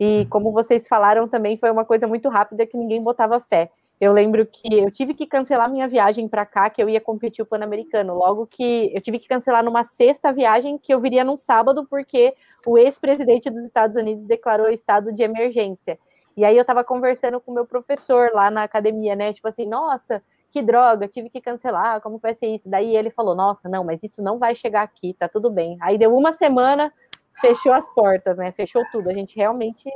E 0.00 0.26
como 0.30 0.52
vocês 0.52 0.88
falaram 0.88 1.28
também, 1.28 1.56
foi 1.56 1.70
uma 1.70 1.84
coisa 1.84 2.08
muito 2.08 2.28
rápida 2.28 2.66
que 2.66 2.76
ninguém 2.76 3.02
botava 3.02 3.40
fé. 3.40 3.70
Eu 4.02 4.12
lembro 4.12 4.44
que 4.44 4.80
eu 4.80 4.90
tive 4.90 5.14
que 5.14 5.28
cancelar 5.28 5.70
minha 5.70 5.86
viagem 5.86 6.26
para 6.26 6.44
cá, 6.44 6.68
que 6.68 6.82
eu 6.82 6.88
ia 6.88 7.00
competir 7.00 7.40
o 7.40 7.46
Pan-Americano. 7.46 8.14
Logo 8.14 8.48
que 8.48 8.90
eu 8.92 9.00
tive 9.00 9.16
que 9.20 9.28
cancelar 9.28 9.64
numa 9.64 9.84
sexta 9.84 10.32
viagem 10.32 10.76
que 10.76 10.92
eu 10.92 11.00
viria 11.00 11.22
num 11.22 11.36
sábado, 11.36 11.86
porque 11.88 12.34
o 12.66 12.76
ex-presidente 12.76 13.48
dos 13.48 13.64
Estados 13.64 13.94
Unidos 13.94 14.24
declarou 14.24 14.68
estado 14.68 15.12
de 15.12 15.22
emergência. 15.22 16.00
E 16.36 16.44
aí 16.44 16.56
eu 16.56 16.62
estava 16.62 16.82
conversando 16.82 17.40
com 17.40 17.52
o 17.52 17.54
meu 17.54 17.64
professor 17.64 18.32
lá 18.34 18.50
na 18.50 18.64
academia, 18.64 19.14
né? 19.14 19.32
Tipo 19.32 19.46
assim, 19.46 19.66
nossa, 19.66 20.20
que 20.50 20.60
droga, 20.60 21.06
tive 21.06 21.30
que 21.30 21.40
cancelar, 21.40 22.00
como 22.00 22.18
vai 22.18 22.34
ser 22.34 22.48
isso? 22.48 22.68
Daí 22.68 22.96
ele 22.96 23.10
falou, 23.10 23.36
nossa, 23.36 23.68
não, 23.68 23.84
mas 23.84 24.02
isso 24.02 24.20
não 24.20 24.36
vai 24.36 24.56
chegar 24.56 24.82
aqui, 24.82 25.14
tá 25.14 25.28
tudo 25.28 25.48
bem. 25.48 25.78
Aí 25.80 25.96
deu 25.96 26.12
uma 26.12 26.32
semana, 26.32 26.92
fechou 27.40 27.72
as 27.72 27.88
portas, 27.94 28.36
né? 28.36 28.50
Fechou 28.50 28.82
tudo. 28.90 29.08
A 29.08 29.14
gente 29.14 29.36
realmente 29.36 29.88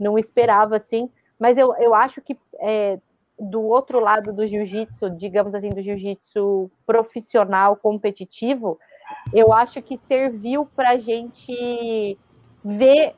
não 0.00 0.18
esperava 0.18 0.74
assim, 0.74 1.08
mas 1.38 1.56
eu, 1.56 1.72
eu 1.76 1.94
acho 1.94 2.20
que 2.20 2.36
é, 2.58 2.98
do 3.38 3.62
outro 3.62 3.98
lado 3.98 4.32
do 4.32 4.46
jiu-jitsu, 4.46 5.10
digamos 5.10 5.54
assim, 5.54 5.70
do 5.70 5.82
jiu-jitsu 5.82 6.70
profissional, 6.86 7.76
competitivo, 7.76 8.78
eu 9.32 9.52
acho 9.52 9.82
que 9.82 9.96
serviu 9.96 10.66
para 10.76 10.90
a 10.90 10.98
gente 10.98 12.18
ver 12.64 13.14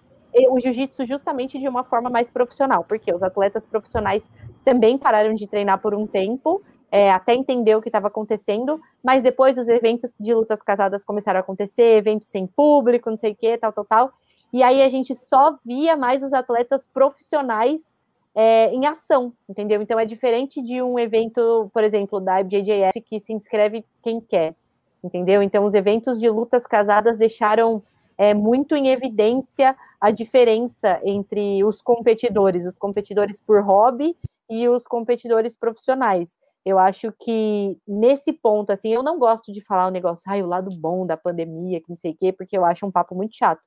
o 0.51 0.59
jiu-jitsu 0.59 1.05
justamente 1.05 1.59
de 1.59 1.69
uma 1.69 1.85
forma 1.85 2.11
mais 2.11 2.31
profissional, 2.31 2.85
porque 2.85 3.13
os 3.13 3.23
atletas 3.23 3.65
profissionais 3.65 4.27
também 4.65 4.99
pararam 4.99 5.35
de 5.35 5.47
treinar 5.47 5.81
por 5.81 5.95
um 5.95 6.07
tempo, 6.07 6.63
é, 6.91 7.11
até 7.13 7.35
entender 7.35 7.77
o 7.77 7.83
que 7.83 7.89
estava 7.89 8.09
acontecendo, 8.09 8.81
mas 9.03 9.23
depois 9.23 9.59
os 9.59 9.69
eventos 9.69 10.13
de 10.19 10.35
lutas 10.35 10.63
casadas 10.63 11.05
começaram 11.05 11.39
a 11.39 11.41
acontecer, 11.41 11.97
eventos 11.97 12.29
sem 12.29 12.47
público, 12.47 13.11
não 13.11 13.19
sei 13.19 13.33
o 13.33 13.37
que, 13.37 13.57
tal, 13.59 13.73
tal, 13.73 13.85
tal, 13.85 14.13
e 14.53 14.63
aí 14.63 14.83
a 14.83 14.89
gente 14.89 15.15
só 15.15 15.57
via 15.65 15.97
mais 15.97 16.23
os 16.23 16.33
atletas 16.33 16.87
profissionais 16.87 17.94
é, 18.35 18.73
em 18.75 18.87
ação, 18.87 19.33
entendeu? 19.49 19.81
Então 19.81 19.99
é 19.99 20.05
diferente 20.05 20.61
de 20.61 20.83
um 20.83 20.99
evento, 20.99 21.71
por 21.73 21.85
exemplo, 21.85 22.21
da 22.21 22.41
IBJJF, 22.41 23.01
que 23.05 23.21
se 23.21 23.33
inscreve 23.33 23.85
quem 24.03 24.21
quer, 24.21 24.55
entendeu? 25.03 25.43
Então 25.43 25.65
os 25.65 25.75
eventos 25.75 26.19
de 26.19 26.29
lutas 26.29 26.67
casadas 26.67 27.19
deixaram 27.19 27.83
é, 28.19 28.35
muito 28.35 28.75
em 28.75 28.89
evidência 28.89 29.77
a 30.01 30.11
diferença 30.11 31.01
entre 31.05 31.63
os 31.65 31.81
competidores, 31.81 32.67
os 32.67 32.77
competidores 32.77 33.41
por 33.41 33.63
hobby 33.63 34.17
e 34.51 34.69
os 34.69 34.87
competidores 34.87 35.57
profissionais. 35.57 36.37
Eu 36.65 36.79
acho 36.79 37.13
que 37.13 37.79
nesse 37.87 38.33
ponto, 38.33 38.71
assim, 38.71 38.93
eu 38.93 39.03
não 39.03 39.19
gosto 39.19 39.53
de 39.53 39.61
falar 39.61 39.87
o 39.87 39.91
negócio, 39.91 40.25
ai, 40.27 40.43
o 40.43 40.47
lado 40.47 40.75
bom 40.77 41.07
da 41.07 41.17
pandemia, 41.17 41.81
que 41.81 41.91
não 41.91 41.97
sei 41.97 42.13
o 42.13 42.17
quê, 42.17 42.33
porque 42.33 42.57
eu 42.57 42.65
acho 42.65 42.87
um 42.87 42.91
papo 42.91 43.15
muito 43.15 43.37
chato. 43.37 43.63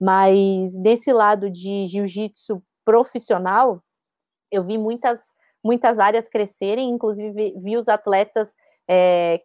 Mas 0.00 0.72
nesse 0.74 1.12
lado 1.12 1.50
de 1.50 1.86
jiu-jitsu 1.88 2.62
profissional, 2.84 3.82
eu 4.50 4.62
vi 4.62 4.78
muitas, 4.78 5.20
muitas 5.64 5.98
áreas 5.98 6.28
crescerem, 6.28 6.90
inclusive 6.90 7.30
vi, 7.30 7.54
vi 7.58 7.76
os 7.76 7.88
atletas 7.88 8.54
é, 8.88 9.42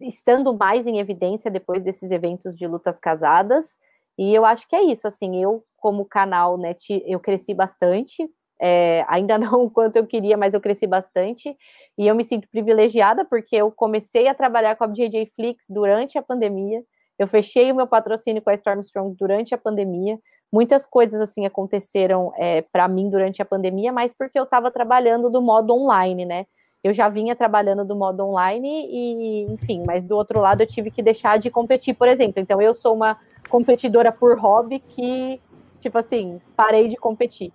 estando 0.00 0.54
mais 0.54 0.86
em 0.86 0.98
evidência 0.98 1.50
depois 1.50 1.82
desses 1.82 2.10
eventos 2.10 2.56
de 2.56 2.66
lutas 2.66 2.98
casadas. 2.98 3.78
E 4.18 4.34
eu 4.34 4.44
acho 4.44 4.68
que 4.68 4.76
é 4.76 4.82
isso, 4.82 5.06
assim, 5.06 5.42
eu 5.42 5.64
como 5.76 6.04
canal, 6.04 6.56
né, 6.56 6.76
eu 7.06 7.18
cresci 7.18 7.54
bastante. 7.54 8.28
É, 8.60 9.04
ainda 9.08 9.36
não 9.38 9.64
o 9.64 9.70
quanto 9.70 9.96
eu 9.96 10.06
queria, 10.06 10.36
mas 10.36 10.54
eu 10.54 10.60
cresci 10.60 10.86
bastante. 10.86 11.56
E 11.98 12.06
eu 12.06 12.14
me 12.14 12.24
sinto 12.24 12.48
privilegiada 12.48 13.24
porque 13.24 13.56
eu 13.56 13.72
comecei 13.72 14.28
a 14.28 14.34
trabalhar 14.34 14.76
com 14.76 14.84
a 14.84 14.88
JJ 14.88 15.32
Flix 15.34 15.66
durante 15.68 16.16
a 16.18 16.22
pandemia. 16.22 16.82
Eu 17.18 17.26
fechei 17.26 17.70
o 17.70 17.74
meu 17.74 17.86
patrocínio 17.86 18.42
com 18.42 18.50
a 18.50 18.54
Stormstrong 18.54 19.14
durante 19.16 19.54
a 19.54 19.58
pandemia. 19.58 20.18
Muitas 20.52 20.84
coisas 20.84 21.18
assim 21.18 21.46
aconteceram 21.46 22.30
é, 22.36 22.60
para 22.60 22.86
mim 22.86 23.08
durante 23.08 23.40
a 23.40 23.44
pandemia, 23.44 23.90
mas 23.90 24.12
porque 24.12 24.38
eu 24.38 24.44
estava 24.44 24.70
trabalhando 24.70 25.30
do 25.30 25.40
modo 25.40 25.72
online, 25.72 26.26
né? 26.26 26.46
Eu 26.84 26.92
já 26.92 27.08
vinha 27.08 27.34
trabalhando 27.34 27.84
do 27.84 27.96
modo 27.96 28.22
online 28.24 28.86
e, 28.90 29.44
enfim, 29.50 29.82
mas 29.86 30.06
do 30.06 30.14
outro 30.14 30.40
lado 30.40 30.60
eu 30.62 30.66
tive 30.66 30.90
que 30.90 31.02
deixar 31.02 31.38
de 31.38 31.48
competir, 31.48 31.94
por 31.94 32.06
exemplo. 32.06 32.42
Então 32.42 32.60
eu 32.60 32.74
sou 32.74 32.94
uma 32.94 33.16
competidora 33.48 34.12
por 34.12 34.38
hobby 34.38 34.80
que, 34.80 35.40
tipo 35.78 35.96
assim, 35.96 36.40
parei 36.54 36.88
de 36.88 36.96
competir. 36.96 37.50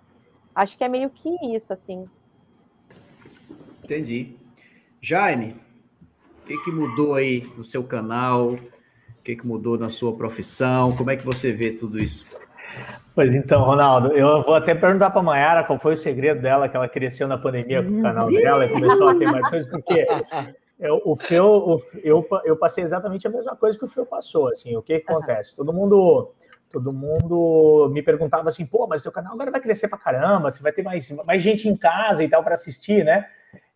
Acho 0.54 0.76
que 0.76 0.82
é 0.82 0.88
meio 0.88 1.08
que 1.10 1.28
isso, 1.54 1.72
assim. 1.72 2.08
Entendi. 3.84 4.34
Jaime, 5.00 5.54
o 6.42 6.46
que, 6.46 6.58
que 6.64 6.72
mudou 6.72 7.14
aí 7.14 7.48
no 7.56 7.62
seu 7.62 7.84
canal? 7.84 8.54
O 8.54 9.22
que, 9.22 9.36
que 9.36 9.46
mudou 9.46 9.78
na 9.78 9.88
sua 9.88 10.16
profissão? 10.16 10.96
Como 10.96 11.10
é 11.10 11.16
que 11.16 11.24
você 11.24 11.52
vê 11.52 11.70
tudo 11.70 12.02
isso? 12.02 12.26
Pois 13.14 13.34
então, 13.34 13.64
Ronaldo, 13.64 14.12
eu 14.12 14.42
vou 14.42 14.54
até 14.54 14.74
perguntar 14.74 15.10
para 15.10 15.20
a 15.20 15.24
Mayara 15.24 15.64
qual 15.64 15.78
foi 15.78 15.94
o 15.94 15.96
segredo 15.96 16.40
dela, 16.40 16.68
que 16.68 16.76
ela 16.76 16.88
cresceu 16.88 17.26
na 17.26 17.36
pandemia 17.36 17.82
com 17.82 17.90
o 17.90 18.02
canal 18.02 18.30
dela 18.30 18.64
e 18.64 18.68
começou 18.68 19.08
a 19.08 19.14
ter 19.14 19.30
mais 19.30 19.48
coisas, 19.48 19.70
porque 19.70 20.06
eu, 20.78 21.02
o 21.04 21.16
Feu, 21.16 21.82
eu, 22.04 22.26
eu 22.44 22.56
passei 22.56 22.84
exatamente 22.84 23.26
a 23.26 23.30
mesma 23.30 23.56
coisa 23.56 23.76
que 23.76 23.84
o 23.84 23.88
Feu 23.88 24.06
passou, 24.06 24.48
assim, 24.48 24.76
o 24.76 24.82
que, 24.82 25.00
que 25.00 25.10
acontece? 25.10 25.56
Todo 25.56 25.72
mundo 25.72 26.32
todo 26.70 26.92
mundo 26.92 27.90
me 27.92 28.02
perguntava 28.02 28.48
assim, 28.48 28.66
pô, 28.66 28.86
mas 28.86 29.02
teu 29.02 29.10
canal 29.10 29.32
agora 29.32 29.50
vai 29.50 29.60
crescer 29.60 29.88
para 29.88 29.98
caramba, 29.98 30.50
você 30.50 30.62
vai 30.62 30.70
ter 30.70 30.82
mais, 30.82 31.10
mais 31.24 31.42
gente 31.42 31.68
em 31.68 31.76
casa 31.76 32.22
e 32.22 32.28
tal 32.28 32.44
para 32.44 32.54
assistir, 32.54 33.04
né? 33.04 33.26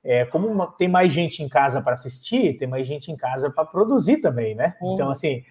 É, 0.05 0.25
como 0.27 0.67
tem 0.73 0.89
mais 0.89 1.13
gente 1.13 1.43
em 1.43 1.49
casa 1.49 1.81
para 1.81 1.95
assistir, 1.95 2.59
tem 2.59 2.69
mais 2.69 2.87
gente 2.87 3.11
em 3.11 3.17
casa 3.17 3.51
para 3.51 3.65
produzir 3.65 4.19
também, 4.19 4.55
né? 4.55 4.75
Então, 4.83 5.11
assim, 5.11 5.43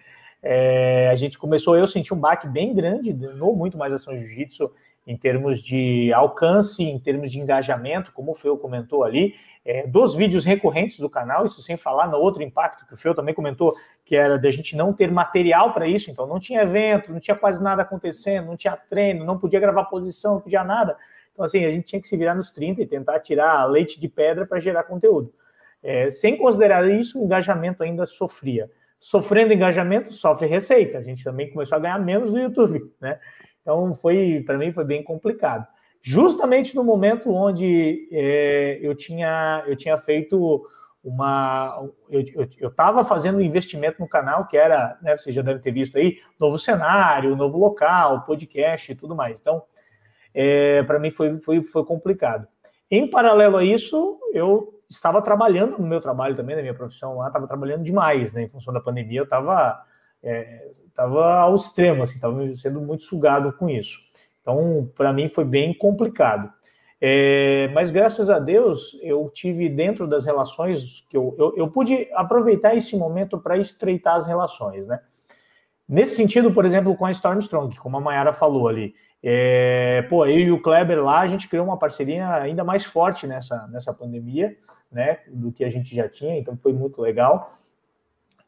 é, 0.42 1.08
a 1.08 1.14
gente 1.14 1.38
começou, 1.38 1.76
eu 1.76 1.86
senti 1.86 2.12
um 2.12 2.18
baque 2.18 2.48
bem 2.48 2.74
grande 2.74 3.12
no 3.12 3.54
Muito 3.54 3.78
Mais 3.78 3.92
Ação 3.92 4.16
Jiu-Jitsu 4.16 4.70
em 5.06 5.16
termos 5.16 5.60
de 5.60 6.12
alcance, 6.12 6.82
em 6.82 6.98
termos 6.98 7.30
de 7.30 7.40
engajamento, 7.40 8.12
como 8.12 8.32
o 8.32 8.34
Feu 8.34 8.56
comentou 8.56 9.04
ali, 9.04 9.34
é, 9.64 9.86
dos 9.86 10.14
vídeos 10.14 10.44
recorrentes 10.44 10.98
do 10.98 11.08
canal, 11.08 11.44
isso 11.46 11.60
sem 11.62 11.76
falar 11.76 12.08
no 12.08 12.18
outro 12.18 12.42
impacto 12.42 12.86
que 12.86 12.94
o 12.94 12.96
Feu 12.96 13.14
também 13.14 13.34
comentou, 13.34 13.72
que 14.04 14.16
era 14.16 14.38
da 14.38 14.50
gente 14.50 14.76
não 14.76 14.92
ter 14.92 15.10
material 15.10 15.72
para 15.72 15.86
isso, 15.86 16.10
então 16.10 16.26
não 16.26 16.38
tinha 16.38 16.62
evento, 16.62 17.12
não 17.12 17.20
tinha 17.20 17.36
quase 17.36 17.62
nada 17.62 17.82
acontecendo, 17.82 18.46
não 18.46 18.56
tinha 18.56 18.76
treino, 18.76 19.24
não 19.24 19.38
podia 19.38 19.60
gravar 19.60 19.84
posição, 19.84 20.34
não 20.34 20.40
podia 20.40 20.64
nada. 20.64 20.96
Então, 21.32 21.44
assim, 21.44 21.64
a 21.64 21.70
gente 21.70 21.86
tinha 21.86 22.00
que 22.00 22.08
se 22.08 22.16
virar 22.16 22.34
nos 22.34 22.50
30 22.50 22.82
e 22.82 22.86
tentar 22.86 23.20
tirar 23.20 23.64
leite 23.64 24.00
de 24.00 24.08
pedra 24.08 24.46
para 24.46 24.60
gerar 24.60 24.84
conteúdo. 24.84 25.32
É, 25.82 26.10
sem 26.10 26.36
considerar 26.36 26.88
isso, 26.88 27.20
o 27.20 27.24
engajamento 27.24 27.82
ainda 27.82 28.06
sofria. 28.06 28.70
Sofrendo 29.02 29.52
engajamento, 29.52 30.12
sofre 30.12 30.46
receita. 30.46 30.98
A 30.98 31.02
gente 31.02 31.24
também 31.24 31.50
começou 31.50 31.74
a 31.74 31.80
ganhar 31.80 31.98
menos 31.98 32.30
no 32.30 32.38
YouTube, 32.38 32.88
né? 33.00 33.18
Então, 33.60 33.92
foi 33.96 34.44
para 34.46 34.56
mim 34.56 34.70
foi 34.70 34.84
bem 34.84 35.02
complicado. 35.02 35.66
Justamente 36.00 36.76
no 36.76 36.84
momento 36.84 37.32
onde 37.32 38.08
é, 38.12 38.78
eu, 38.80 38.94
tinha, 38.94 39.64
eu 39.66 39.74
tinha 39.74 39.98
feito 39.98 40.64
uma. 41.02 41.84
Eu 42.08 42.68
estava 42.68 43.04
fazendo 43.04 43.38
um 43.38 43.40
investimento 43.40 44.00
no 44.00 44.08
canal, 44.08 44.46
que 44.46 44.56
era, 44.56 44.96
né, 45.02 45.16
você 45.16 45.32
já 45.32 45.42
deve 45.42 45.58
ter 45.58 45.72
visto 45.72 45.98
aí, 45.98 46.18
novo 46.38 46.56
cenário, 46.56 47.34
novo 47.34 47.58
local, 47.58 48.24
podcast 48.24 48.92
e 48.92 48.94
tudo 48.94 49.16
mais. 49.16 49.36
Então, 49.40 49.64
é, 50.32 50.84
para 50.84 51.00
mim 51.00 51.10
foi, 51.10 51.40
foi, 51.40 51.60
foi 51.60 51.84
complicado. 51.84 52.46
Em 52.88 53.10
paralelo 53.10 53.56
a 53.56 53.64
isso, 53.64 54.16
eu 54.32 54.80
estava 54.94 55.22
trabalhando 55.22 55.78
no 55.78 55.86
meu 55.86 56.00
trabalho 56.00 56.36
também, 56.36 56.56
na 56.56 56.62
minha 56.62 56.74
profissão 56.74 57.16
lá, 57.16 57.28
estava 57.28 57.46
trabalhando 57.46 57.82
demais, 57.82 58.32
né? 58.32 58.42
Em 58.42 58.48
função 58.48 58.72
da 58.72 58.80
pandemia, 58.80 59.20
eu 59.20 59.24
estava 59.24 59.84
é, 60.22 60.70
tava 60.94 61.40
ao 61.40 61.56
extremo, 61.56 62.02
assim, 62.02 62.14
estava 62.14 62.56
sendo 62.56 62.80
muito 62.80 63.04
sugado 63.04 63.52
com 63.52 63.68
isso. 63.68 63.98
Então, 64.40 64.90
para 64.94 65.12
mim 65.12 65.28
foi 65.28 65.44
bem 65.44 65.74
complicado. 65.74 66.52
É, 67.00 67.68
mas 67.74 67.90
graças 67.90 68.30
a 68.30 68.38
Deus, 68.38 68.96
eu 69.02 69.28
tive 69.34 69.68
dentro 69.68 70.06
das 70.06 70.24
relações 70.24 71.04
que 71.10 71.16
eu, 71.16 71.34
eu, 71.36 71.54
eu 71.56 71.68
pude 71.68 72.08
aproveitar 72.14 72.76
esse 72.76 72.96
momento 72.96 73.38
para 73.38 73.58
estreitar 73.58 74.16
as 74.16 74.26
relações, 74.26 74.86
né? 74.86 75.00
Nesse 75.88 76.14
sentido, 76.14 76.52
por 76.52 76.64
exemplo, 76.64 76.96
com 76.96 77.04
a 77.04 77.10
Stormstrong, 77.10 77.76
como 77.76 77.96
a 77.96 78.00
Mayara 78.00 78.32
falou 78.32 78.68
ali, 78.68 78.94
é, 79.22 80.02
pô, 80.08 80.24
eu 80.26 80.38
e 80.38 80.52
o 80.52 80.62
Kleber 80.62 81.02
lá, 81.02 81.20
a 81.20 81.26
gente 81.26 81.48
criou 81.48 81.66
uma 81.66 81.76
parceria 81.76 82.28
ainda 82.34 82.64
mais 82.64 82.84
forte 82.84 83.26
nessa, 83.26 83.66
nessa 83.68 83.92
pandemia, 83.92 84.56
né, 84.92 85.20
do 85.28 85.50
que 85.50 85.64
a 85.64 85.70
gente 85.70 85.94
já 85.94 86.08
tinha, 86.08 86.38
então 86.38 86.56
foi 86.56 86.72
muito 86.72 87.00
legal. 87.00 87.58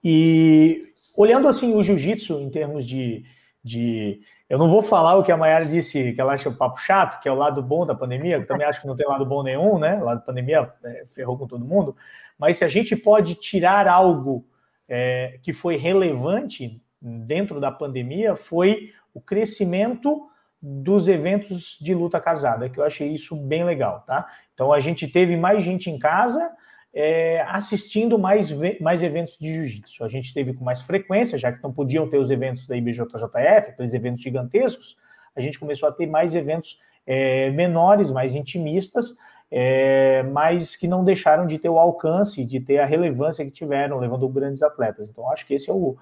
E 0.02 0.92
olhando 1.16 1.48
assim 1.48 1.74
o 1.74 1.82
jiu-jitsu 1.82 2.40
em 2.40 2.50
termos 2.50 2.86
de, 2.86 3.24
de. 3.62 4.20
Eu 4.48 4.58
não 4.58 4.68
vou 4.68 4.82
falar 4.82 5.16
o 5.16 5.22
que 5.22 5.32
a 5.32 5.36
Mayara 5.36 5.64
disse, 5.64 6.12
que 6.12 6.20
ela 6.20 6.34
acha 6.34 6.50
o 6.50 6.54
papo 6.54 6.78
chato, 6.78 7.20
que 7.20 7.28
é 7.28 7.32
o 7.32 7.36
lado 7.36 7.62
bom 7.62 7.86
da 7.86 7.94
pandemia, 7.94 8.40
que 8.40 8.46
também 8.46 8.66
acho 8.66 8.80
que 8.80 8.86
não 8.86 8.94
tem 8.94 9.06
lado 9.06 9.24
bom 9.24 9.42
nenhum, 9.42 9.78
né? 9.78 9.96
O 9.96 10.04
lado 10.04 10.18
da 10.18 10.24
pandemia 10.24 10.70
é, 10.84 11.04
ferrou 11.06 11.38
com 11.38 11.46
todo 11.46 11.64
mundo. 11.64 11.96
Mas 12.38 12.58
se 12.58 12.64
a 12.64 12.68
gente 12.68 12.94
pode 12.94 13.34
tirar 13.36 13.88
algo 13.88 14.44
é, 14.86 15.38
que 15.40 15.54
foi 15.54 15.76
relevante 15.76 16.80
dentro 17.00 17.58
da 17.58 17.70
pandemia, 17.70 18.36
foi 18.36 18.92
o 19.14 19.20
crescimento 19.20 20.28
dos 20.66 21.08
eventos 21.08 21.76
de 21.78 21.94
luta 21.94 22.18
casada, 22.18 22.70
que 22.70 22.80
eu 22.80 22.84
achei 22.84 23.08
isso 23.08 23.36
bem 23.36 23.64
legal, 23.64 24.02
tá? 24.06 24.26
Então 24.54 24.72
a 24.72 24.80
gente 24.80 25.06
teve 25.06 25.36
mais 25.36 25.62
gente 25.62 25.90
em 25.90 25.98
casa 25.98 26.50
é, 26.94 27.42
assistindo 27.42 28.18
mais, 28.18 28.50
mais 28.80 29.02
eventos 29.02 29.36
de 29.38 29.52
jiu-jitsu. 29.52 30.02
A 30.02 30.08
gente 30.08 30.32
teve 30.32 30.54
com 30.54 30.64
mais 30.64 30.80
frequência, 30.80 31.36
já 31.36 31.52
que 31.52 31.62
não 31.62 31.70
podiam 31.70 32.08
ter 32.08 32.16
os 32.16 32.30
eventos 32.30 32.66
da 32.66 32.74
IBJJF, 32.74 33.70
aqueles 33.70 33.92
eventos 33.92 34.22
gigantescos, 34.22 34.96
a 35.36 35.40
gente 35.42 35.58
começou 35.58 35.86
a 35.86 35.92
ter 35.92 36.06
mais 36.06 36.34
eventos 36.34 36.80
é, 37.06 37.50
menores, 37.50 38.10
mais 38.10 38.34
intimistas, 38.34 39.14
é, 39.50 40.22
mas 40.22 40.76
que 40.76 40.88
não 40.88 41.04
deixaram 41.04 41.46
de 41.46 41.58
ter 41.58 41.68
o 41.68 41.78
alcance, 41.78 42.42
de 42.42 42.58
ter 42.58 42.78
a 42.78 42.86
relevância 42.86 43.44
que 43.44 43.50
tiveram, 43.50 43.98
levando 43.98 44.26
grandes 44.30 44.62
atletas. 44.62 45.10
Então, 45.10 45.30
acho 45.30 45.46
que 45.46 45.52
esse 45.52 45.68
é 45.68 45.74
o, 45.74 45.96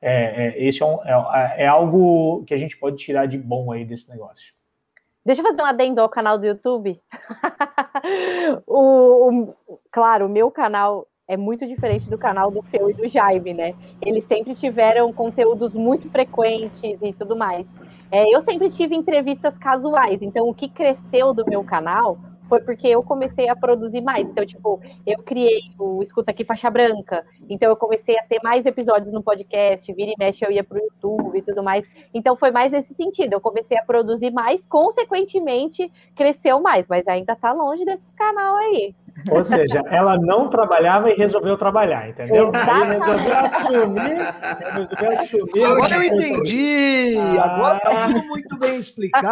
é, 0.00 0.46
é, 0.46 0.64
esse 0.64 0.82
é, 0.82 0.86
um, 0.86 1.02
é, 1.04 1.64
é, 1.64 1.66
algo 1.66 2.44
que 2.46 2.54
a 2.54 2.56
gente 2.56 2.76
pode 2.76 2.96
tirar 2.96 3.26
de 3.26 3.36
bom 3.36 3.72
aí 3.72 3.84
desse 3.84 4.08
negócio. 4.08 4.54
Deixa 5.24 5.42
eu 5.42 5.46
fazer 5.46 5.60
um 5.60 5.66
adendo 5.66 6.00
ao 6.00 6.08
canal 6.08 6.38
do 6.38 6.46
YouTube. 6.46 7.00
o, 8.66 9.52
o, 9.66 9.78
claro, 9.90 10.26
o 10.26 10.28
meu 10.28 10.50
canal 10.50 11.06
é 11.26 11.36
muito 11.36 11.66
diferente 11.66 12.08
do 12.08 12.16
canal 12.16 12.50
do 12.50 12.62
Feu 12.62 12.88
e 12.88 12.94
do 12.94 13.06
Jaime, 13.06 13.52
né? 13.52 13.74
Eles 14.00 14.24
sempre 14.24 14.54
tiveram 14.54 15.12
conteúdos 15.12 15.74
muito 15.74 16.08
frequentes 16.08 16.98
e 17.02 17.12
tudo 17.12 17.36
mais. 17.36 17.66
É, 18.10 18.34
eu 18.34 18.40
sempre 18.40 18.70
tive 18.70 18.94
entrevistas 18.94 19.58
casuais, 19.58 20.22
então 20.22 20.48
o 20.48 20.54
que 20.54 20.68
cresceu 20.68 21.34
do 21.34 21.44
meu 21.44 21.62
canal 21.62 22.18
foi 22.48 22.60
porque 22.60 22.88
eu 22.88 23.02
comecei 23.02 23.48
a 23.48 23.54
produzir 23.54 24.00
mais. 24.00 24.26
Então, 24.26 24.44
tipo, 24.44 24.80
eu 25.06 25.18
criei 25.22 25.60
o 25.78 26.02
Escuta 26.02 26.30
Aqui 26.30 26.44
Faixa 26.44 26.70
Branca. 26.70 27.24
Então, 27.48 27.68
eu 27.68 27.76
comecei 27.76 28.18
a 28.18 28.22
ter 28.22 28.40
mais 28.42 28.64
episódios 28.66 29.12
no 29.12 29.22
podcast, 29.22 29.92
vira 29.92 30.10
e 30.10 30.14
mexe, 30.18 30.44
eu 30.44 30.50
ia 30.50 30.64
para 30.64 30.78
o 30.78 30.82
YouTube 30.82 31.38
e 31.38 31.42
tudo 31.42 31.62
mais. 31.62 31.86
Então, 32.14 32.36
foi 32.36 32.50
mais 32.50 32.72
nesse 32.72 32.94
sentido. 32.94 33.34
Eu 33.34 33.40
comecei 33.40 33.78
a 33.78 33.84
produzir 33.84 34.30
mais, 34.30 34.66
consequentemente, 34.66 35.90
cresceu 36.14 36.60
mais, 36.60 36.86
mas 36.88 37.06
ainda 37.06 37.34
está 37.34 37.52
longe 37.52 37.84
desses 37.84 38.12
canal 38.14 38.56
aí. 38.56 38.94
Ou 39.30 39.44
seja, 39.44 39.82
ela 39.90 40.16
não 40.16 40.48
trabalhava 40.48 41.10
e 41.10 41.14
resolveu 41.14 41.56
trabalhar, 41.56 42.08
entendeu? 42.08 42.50
Resolveu 42.50 43.38
assumir, 43.38 44.18
resolveu 44.58 45.20
assumir. 45.20 45.64
Agora 45.64 45.94
eu 45.94 46.02
entendi! 46.02 47.16
Ah. 47.18 47.44
Agora 47.44 47.80
tá 47.80 48.08
muito 48.08 48.58
bem 48.58 48.78
explicado. 48.78 49.26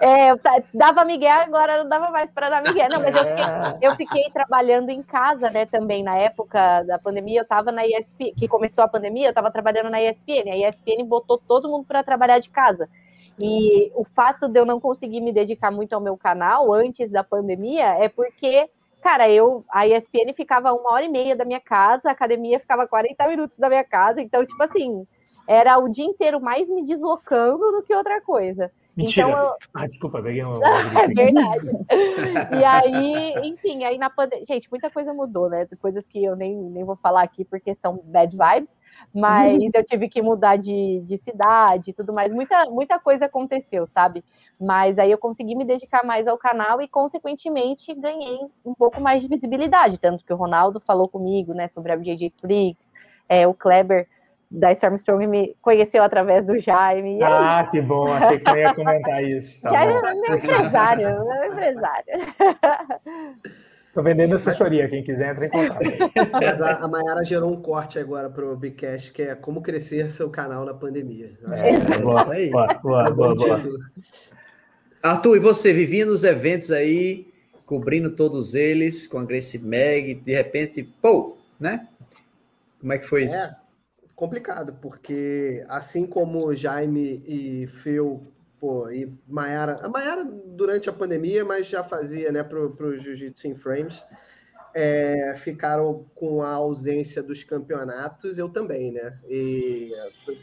É, 0.00 0.32
dava 0.74 1.04
Miguel, 1.04 1.40
agora 1.40 1.82
não 1.82 1.88
dava 1.88 2.10
mais 2.10 2.30
para 2.30 2.50
dar 2.50 2.62
Miguel. 2.62 2.88
Não, 2.90 3.00
mas 3.00 3.16
eu 3.16 3.24
fiquei, 3.24 3.44
é. 3.44 3.78
eu 3.82 3.92
fiquei, 3.92 4.30
trabalhando 4.32 4.90
em 4.90 5.02
casa, 5.02 5.50
né, 5.50 5.66
também 5.66 6.02
na 6.02 6.16
época 6.16 6.82
da 6.82 6.98
pandemia, 6.98 7.40
eu 7.40 7.42
estava 7.42 7.72
na 7.72 7.86
ESPN, 7.86 8.34
que 8.36 8.48
começou 8.48 8.84
a 8.84 8.88
pandemia, 8.88 9.26
eu 9.26 9.30
estava 9.30 9.50
trabalhando 9.50 9.90
na 9.90 10.00
ESPN. 10.02 10.50
A 10.50 10.68
ESPN 10.68 11.04
botou 11.04 11.38
todo 11.38 11.68
mundo 11.68 11.84
para 11.86 12.02
trabalhar 12.02 12.38
de 12.38 12.50
casa. 12.50 12.88
E 13.40 13.92
o 13.94 14.04
fato 14.04 14.48
de 14.48 14.58
eu 14.58 14.66
não 14.66 14.80
conseguir 14.80 15.20
me 15.20 15.32
dedicar 15.32 15.70
muito 15.70 15.92
ao 15.92 16.00
meu 16.00 16.16
canal 16.16 16.72
antes 16.72 17.10
da 17.10 17.22
pandemia 17.22 17.86
é 17.98 18.08
porque, 18.08 18.68
cara, 19.00 19.30
eu 19.30 19.64
a 19.70 19.86
ESPN 19.86 20.32
ficava 20.34 20.72
uma 20.72 20.92
hora 20.92 21.04
e 21.04 21.08
meia 21.08 21.36
da 21.36 21.44
minha 21.44 21.60
casa, 21.60 22.08
a 22.08 22.12
academia 22.12 22.58
ficava 22.58 22.86
40 22.86 23.28
minutos 23.28 23.58
da 23.58 23.68
minha 23.68 23.84
casa, 23.84 24.20
então, 24.20 24.44
tipo 24.44 24.62
assim, 24.62 25.06
era 25.46 25.78
o 25.78 25.88
dia 25.88 26.04
inteiro 26.04 26.40
mais 26.40 26.68
me 26.68 26.84
deslocando 26.84 27.72
do 27.72 27.82
que 27.82 27.94
outra 27.94 28.20
coisa. 28.20 28.70
Mentira. 28.98 29.28
Então, 29.28 29.38
eu... 29.38 29.54
ah, 29.72 29.86
desculpa, 29.86 30.20
peguei 30.20 30.42
uma. 30.44 30.58
é 31.00 31.06
verdade. 31.06 31.70
e 32.60 32.64
aí, 32.64 33.48
enfim, 33.48 33.84
aí 33.84 33.96
na 33.96 34.10
pandemia. 34.10 34.44
Gente, 34.44 34.68
muita 34.68 34.90
coisa 34.90 35.14
mudou, 35.14 35.48
né? 35.48 35.66
Coisas 35.80 36.04
que 36.06 36.22
eu 36.22 36.34
nem, 36.34 36.56
nem 36.56 36.84
vou 36.84 36.96
falar 36.96 37.22
aqui 37.22 37.44
porque 37.44 37.76
são 37.76 38.00
bad 38.04 38.36
vibes. 38.36 38.76
Mas 39.14 39.62
eu 39.74 39.84
tive 39.84 40.08
que 40.08 40.20
mudar 40.20 40.56
de, 40.56 41.00
de 41.00 41.18
cidade 41.18 41.90
e 41.90 41.92
tudo 41.92 42.12
mais. 42.12 42.32
Muita, 42.32 42.66
muita 42.66 42.98
coisa 42.98 43.26
aconteceu, 43.26 43.86
sabe? 43.86 44.24
Mas 44.60 44.98
aí 44.98 45.10
eu 45.10 45.18
consegui 45.18 45.54
me 45.54 45.64
dedicar 45.64 46.04
mais 46.04 46.26
ao 46.26 46.36
canal 46.36 46.80
e, 46.82 46.88
consequentemente, 46.88 47.94
ganhei 47.94 48.38
um 48.64 48.74
pouco 48.74 49.00
mais 49.00 49.22
de 49.22 49.28
visibilidade. 49.28 49.98
Tanto 49.98 50.24
que 50.24 50.32
o 50.32 50.36
Ronaldo 50.36 50.80
falou 50.80 51.08
comigo, 51.08 51.54
né, 51.54 51.68
sobre 51.68 51.92
a 51.92 51.96
BJJ 51.96 52.32
Flix, 52.40 52.78
é, 53.28 53.46
o 53.46 53.54
Kleber 53.54 54.08
da 54.50 54.72
Stormstrong 54.72 55.26
me 55.26 55.54
conheceu 55.60 56.02
através 56.02 56.46
do 56.46 56.58
Jaime. 56.58 57.22
Ah, 57.22 57.68
que 57.70 57.80
bom, 57.80 58.10
achei 58.10 58.38
que 58.38 58.50
você 58.50 58.60
ia 58.60 58.74
comentar 58.74 59.22
isso. 59.22 59.60
Tá 59.60 59.70
Jaime 59.70 59.92
é 59.92 60.14
meu 60.14 60.36
empresário, 60.36 61.08
meu 61.24 61.52
empresário. 61.52 62.04
Estou 63.98 64.04
vendendo 64.04 64.36
assessoria, 64.36 64.88
quem 64.88 65.02
quiser 65.02 65.32
entra 65.32 65.46
em 65.46 65.50
contato. 65.50 65.80
Mas 66.40 66.62
a, 66.62 66.84
a 66.84 66.86
Mayara 66.86 67.24
gerou 67.24 67.52
um 67.52 67.60
corte 67.60 67.98
agora 67.98 68.30
para 68.30 68.46
o 68.46 68.56
Bigcast, 68.56 69.12
que 69.12 69.22
é 69.22 69.34
como 69.34 69.60
crescer 69.60 70.08
seu 70.08 70.30
canal 70.30 70.64
na 70.64 70.72
pandemia. 70.72 71.36
É, 71.50 71.70
é 71.94 71.98
boa, 71.98 72.22
isso 72.22 72.30
aí. 72.30 72.50
Boa, 72.50 72.74
boa, 72.74 73.10
boa, 73.10 73.34
boa. 73.34 73.60
Arthur, 75.02 75.36
e 75.36 75.40
você 75.40 75.72
vivia 75.72 76.06
nos 76.06 76.22
eventos 76.22 76.70
aí, 76.70 77.26
cobrindo 77.66 78.10
todos 78.10 78.54
eles, 78.54 79.04
com 79.04 79.18
a 79.18 79.24
Grace 79.24 79.58
Mag, 79.58 80.14
de 80.14 80.32
repente, 80.32 80.84
pô, 81.02 81.36
né? 81.58 81.88
Como 82.78 82.92
é 82.92 82.98
que 82.98 83.04
foi 83.04 83.24
isso? 83.24 83.34
É 83.34 83.56
complicado, 84.14 84.78
porque 84.80 85.64
assim 85.68 86.06
como 86.06 86.54
Jaime 86.54 87.20
e 87.26 87.66
Phil, 87.82 88.32
pô, 88.60 88.90
e 88.90 89.12
Mayara, 89.26 89.80
a 89.82 89.88
Mayara 89.88 90.24
durante 90.24 90.88
a 90.88 90.92
pandemia, 90.92 91.44
mas 91.44 91.66
já 91.66 91.84
fazia, 91.84 92.32
né, 92.32 92.42
pro, 92.42 92.70
pro 92.70 92.96
Jiu-Jitsu 92.96 93.48
em 93.48 93.54
Frames, 93.54 94.02
é, 94.74 95.34
ficaram 95.38 96.06
com 96.14 96.42
a 96.42 96.52
ausência 96.52 97.22
dos 97.22 97.42
campeonatos, 97.42 98.38
eu 98.38 98.48
também, 98.48 98.92
né? 98.92 99.18
E 99.28 99.92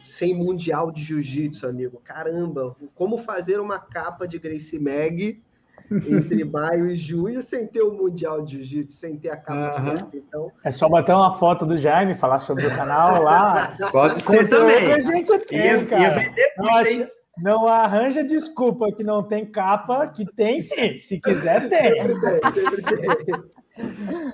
sem 0.04 0.36
Mundial 0.36 0.92
de 0.92 1.02
Jiu-Jitsu, 1.02 1.68
amigo. 1.68 2.02
Caramba, 2.04 2.76
como 2.96 3.18
fazer 3.18 3.60
uma 3.60 3.80
capa 3.80 4.28
de 4.28 4.40
Gracie 4.40 4.80
Mag 4.80 5.42
entre 5.92 6.44
maio 6.46 6.88
e 6.88 6.96
junho 6.96 7.42
sem 7.42 7.68
ter 7.68 7.82
o 7.82 7.94
Mundial 7.94 8.42
de 8.42 8.54
Jiu-Jitsu, 8.54 8.98
sem 8.98 9.18
ter 9.18 9.30
a 9.30 9.38
capa 9.38 9.80
uhum. 9.80 9.98
certa. 9.98 10.18
Então... 10.18 10.52
É 10.64 10.72
só 10.72 10.90
botar 10.90 11.16
uma 11.16 11.38
foto 11.38 11.66
do 11.66 11.78
Jaime, 11.78 12.16
falar 12.16 12.40
sobre 12.40 12.66
o 12.66 12.76
canal 12.76 13.22
lá. 13.22 13.76
Pode 13.92 14.22
ser 14.22 14.50
também. 14.50 14.92
A 14.92 15.02
gente 15.02 15.40
tem, 15.46 15.60
ia, 15.60 15.86
cara. 15.86 16.02
Ia 16.02 16.10
vender 16.10 16.54
acha, 16.60 17.12
não 17.38 17.68
arranja 17.68 18.24
desculpa 18.24 18.92
que 18.92 19.04
não 19.04 19.24
tem 19.24 19.50
capa, 19.50 20.08
que 20.08 20.26
tem 20.34 20.60
sim. 20.60 20.98
Se 20.98 21.20
quiser, 21.20 21.70
tem. 21.70 22.02
Sempre 22.02 22.22
tem, 22.22 22.52
sempre 22.52 23.26
tem. 23.26 23.36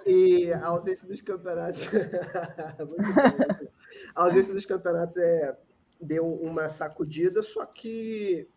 E 0.06 0.54
a 0.54 0.68
ausência 0.68 1.08
dos 1.08 1.22
campeonatos. 1.22 1.88
a 4.16 4.24
ausência 4.24 4.54
dos 4.54 4.66
campeonatos 4.66 5.18
é, 5.18 5.58
deu 6.00 6.32
uma 6.32 6.70
sacudida, 6.70 7.42
só 7.42 7.66
que 7.66 8.48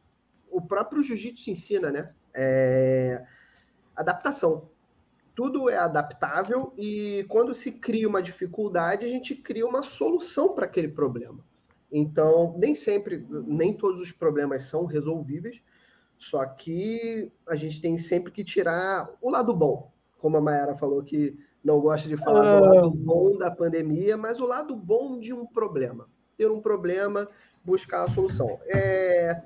o 0.51 0.61
próprio 0.61 1.03
jiu-jitsu 1.03 1.51
ensina, 1.51 1.91
né? 1.91 2.13
É... 2.35 3.25
Adaptação. 3.97 4.69
Tudo 5.35 5.69
é 5.69 5.77
adaptável 5.77 6.73
e 6.79 7.27
quando 7.29 7.55
se 7.55 7.73
cria 7.73 8.09
uma 8.09 8.23
dificuldade, 8.23 9.05
a 9.05 9.09
gente 9.09 9.35
cria 9.35 9.67
uma 9.67 9.83
solução 9.83 10.55
para 10.55 10.67
aquele 10.67 10.89
problema. 10.89 11.45
Então, 11.97 12.57
nem 12.59 12.75
sempre, 12.75 13.25
nem 13.47 13.77
todos 13.77 14.01
os 14.01 14.11
problemas 14.11 14.65
são 14.65 14.85
resolvíveis, 14.85 15.63
só 16.19 16.45
que 16.45 17.31
a 17.49 17.55
gente 17.55 17.81
tem 17.81 17.97
sempre 17.99 18.33
que 18.33 18.43
tirar 18.43 19.09
o 19.23 19.31
lado 19.31 19.55
bom. 19.55 19.93
Como 20.19 20.37
a 20.37 20.41
Mayara 20.41 20.75
falou 20.75 21.05
que 21.05 21.39
não 21.63 21.81
gosta 21.81 22.09
de 22.09 22.17
falar 22.17 22.59
do 22.59 22.65
lado 22.65 22.91
bom 22.91 23.39
da 23.39 23.49
pandemia, 23.49 24.17
mas 24.17 24.41
o 24.41 24.47
lado 24.47 24.75
bom 24.75 25.21
de 25.21 25.33
um 25.33 25.47
problema. 25.47 26.09
Ter 26.37 26.51
um 26.51 26.61
problema, 26.61 27.27
buscar 27.65 28.03
a 28.03 28.09
solução. 28.09 28.59
É, 28.67 29.45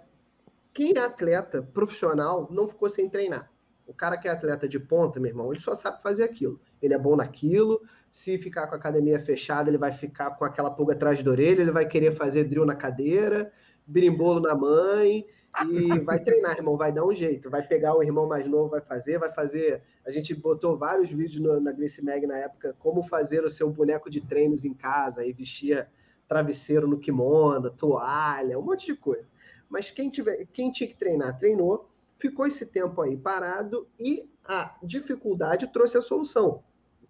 quem 0.73 0.95
é 0.97 1.01
atleta 1.01 1.63
profissional 1.63 2.49
não 2.51 2.67
ficou 2.67 2.89
sem 2.89 3.11
treinar. 3.11 3.53
O 3.87 3.93
cara 3.93 4.17
que 4.17 4.27
é 4.27 4.31
atleta 4.31 4.67
de 4.67 4.81
ponta, 4.81 5.21
meu 5.21 5.29
irmão, 5.29 5.53
ele 5.53 5.61
só 5.61 5.75
sabe 5.75 6.03
fazer 6.03 6.25
aquilo. 6.25 6.59
Ele 6.81 6.95
é 6.95 6.99
bom 6.99 7.15
naquilo. 7.15 7.83
Se 8.11 8.39
ficar 8.39 8.67
com 8.67 8.75
a 8.75 8.79
academia 8.79 9.21
fechada, 9.21 9.71
ele 9.71 9.79
vai 9.79 9.93
ficar 9.93 10.31
com 10.33 10.45
aquela 10.45 10.71
pulga 10.71 10.95
atrás 10.95 11.23
da 11.23 11.31
orelha, 11.31 11.61
ele 11.61 11.71
vai 11.71 11.87
querer 11.87 12.13
fazer 12.13 12.45
drill 12.45 12.65
na 12.65 12.75
cadeira, 12.75 13.53
birimbolo 13.87 14.41
na 14.41 14.55
mãe 14.55 15.27
e 15.67 15.99
vai 16.05 16.23
treinar, 16.23 16.57
irmão, 16.57 16.77
vai 16.77 16.93
dar 16.93 17.05
um 17.05 17.15
jeito. 17.15 17.51
Vai 17.51 17.67
pegar 17.67 17.97
o 17.97 18.03
irmão 18.03 18.27
mais 18.27 18.47
novo, 18.47 18.71
vai 18.71 18.81
fazer, 18.81 19.19
vai 19.19 19.33
fazer. 19.33 19.83
A 20.07 20.11
gente 20.11 20.35
botou 20.35 20.77
vários 20.77 21.11
vídeos 21.11 21.41
no, 21.41 21.61
na 21.61 21.73
Grace 21.73 22.05
Mag 22.05 22.27
na 22.27 22.37
época, 22.37 22.75
como 22.79 23.03
fazer 23.03 23.45
o 23.45 23.51
seu 23.51 23.71
boneco 23.71 24.11
de 24.11 24.21
treinos 24.21 24.65
em 24.65 24.75
casa, 24.75 25.25
e 25.25 25.33
vestia 25.33 25.89
travesseiro 26.29 26.87
no 26.87 26.99
kimono, 26.99 27.71
toalha, 27.71 28.59
um 28.59 28.63
monte 28.63 28.87
de 28.87 28.95
coisa. 28.95 29.27
Mas 29.69 29.91
quem, 29.91 30.11
tiver, 30.11 30.47
quem 30.53 30.71
tinha 30.71 30.89
que 30.89 30.97
treinar, 30.97 31.39
treinou, 31.39 31.89
ficou 32.19 32.47
esse 32.47 32.67
tempo 32.67 33.01
aí 33.01 33.17
parado 33.17 33.89
e 33.99 34.29
a 34.45 34.77
dificuldade 34.83 35.67
trouxe 35.73 35.97
a 35.97 36.03
solução. 36.03 36.63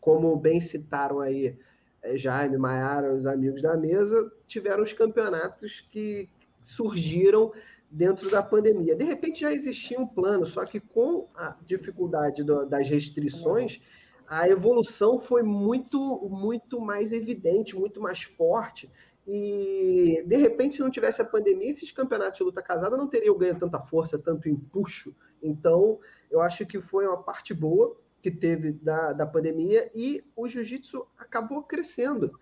Como 0.08 0.34
bem 0.36 0.58
citaram 0.58 1.20
aí 1.20 1.54
é, 2.02 2.16
Jaime, 2.16 2.56
Maiara, 2.56 3.12
os 3.12 3.26
amigos 3.26 3.60
da 3.60 3.76
mesa, 3.76 4.32
tiveram 4.46 4.82
os 4.82 4.94
campeonatos 4.94 5.86
que 5.92 6.30
surgiram 6.62 7.52
dentro 7.90 8.30
da 8.30 8.42
pandemia. 8.42 8.96
De 8.96 9.04
repente 9.04 9.40
já 9.42 9.52
existia 9.52 10.00
um 10.00 10.06
plano, 10.06 10.46
só 10.46 10.64
que 10.64 10.80
com 10.80 11.28
a 11.34 11.54
dificuldade 11.66 12.42
do, 12.42 12.64
das 12.64 12.88
restrições, 12.88 13.82
a 14.26 14.48
evolução 14.48 15.20
foi 15.20 15.42
muito, 15.42 16.26
muito 16.30 16.80
mais 16.80 17.12
evidente, 17.12 17.76
muito 17.76 18.00
mais 18.00 18.22
forte. 18.22 18.90
E, 19.26 20.24
de 20.26 20.36
repente, 20.36 20.76
se 20.76 20.80
não 20.80 20.90
tivesse 20.90 21.20
a 21.20 21.24
pandemia, 21.26 21.68
esses 21.68 21.92
campeonatos 21.92 22.38
de 22.38 22.44
luta 22.44 22.62
casada 22.62 22.96
não 22.96 23.08
teriam 23.08 23.36
ganho 23.36 23.58
tanta 23.58 23.78
força, 23.78 24.18
tanto 24.18 24.48
empuxo. 24.48 25.14
Então, 25.42 25.98
eu 26.30 26.40
acho 26.40 26.64
que 26.64 26.80
foi 26.80 27.06
uma 27.06 27.22
parte 27.22 27.52
boa 27.52 27.94
que 28.22 28.30
teve 28.30 28.72
da, 28.72 29.12
da 29.12 29.26
pandemia 29.26 29.90
e 29.94 30.24
o 30.36 30.48
jiu-jitsu 30.48 31.06
acabou 31.16 31.62
crescendo. 31.62 32.32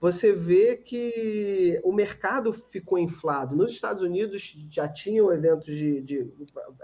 Você 0.00 0.32
vê 0.32 0.76
que 0.76 1.78
o 1.84 1.92
mercado 1.92 2.52
ficou 2.54 2.98
inflado. 2.98 3.54
Nos 3.54 3.72
Estados 3.72 4.02
Unidos 4.02 4.56
já 4.70 4.88
tinham 4.88 5.30
eventos 5.30 5.74
de, 5.74 6.00
de 6.00 6.32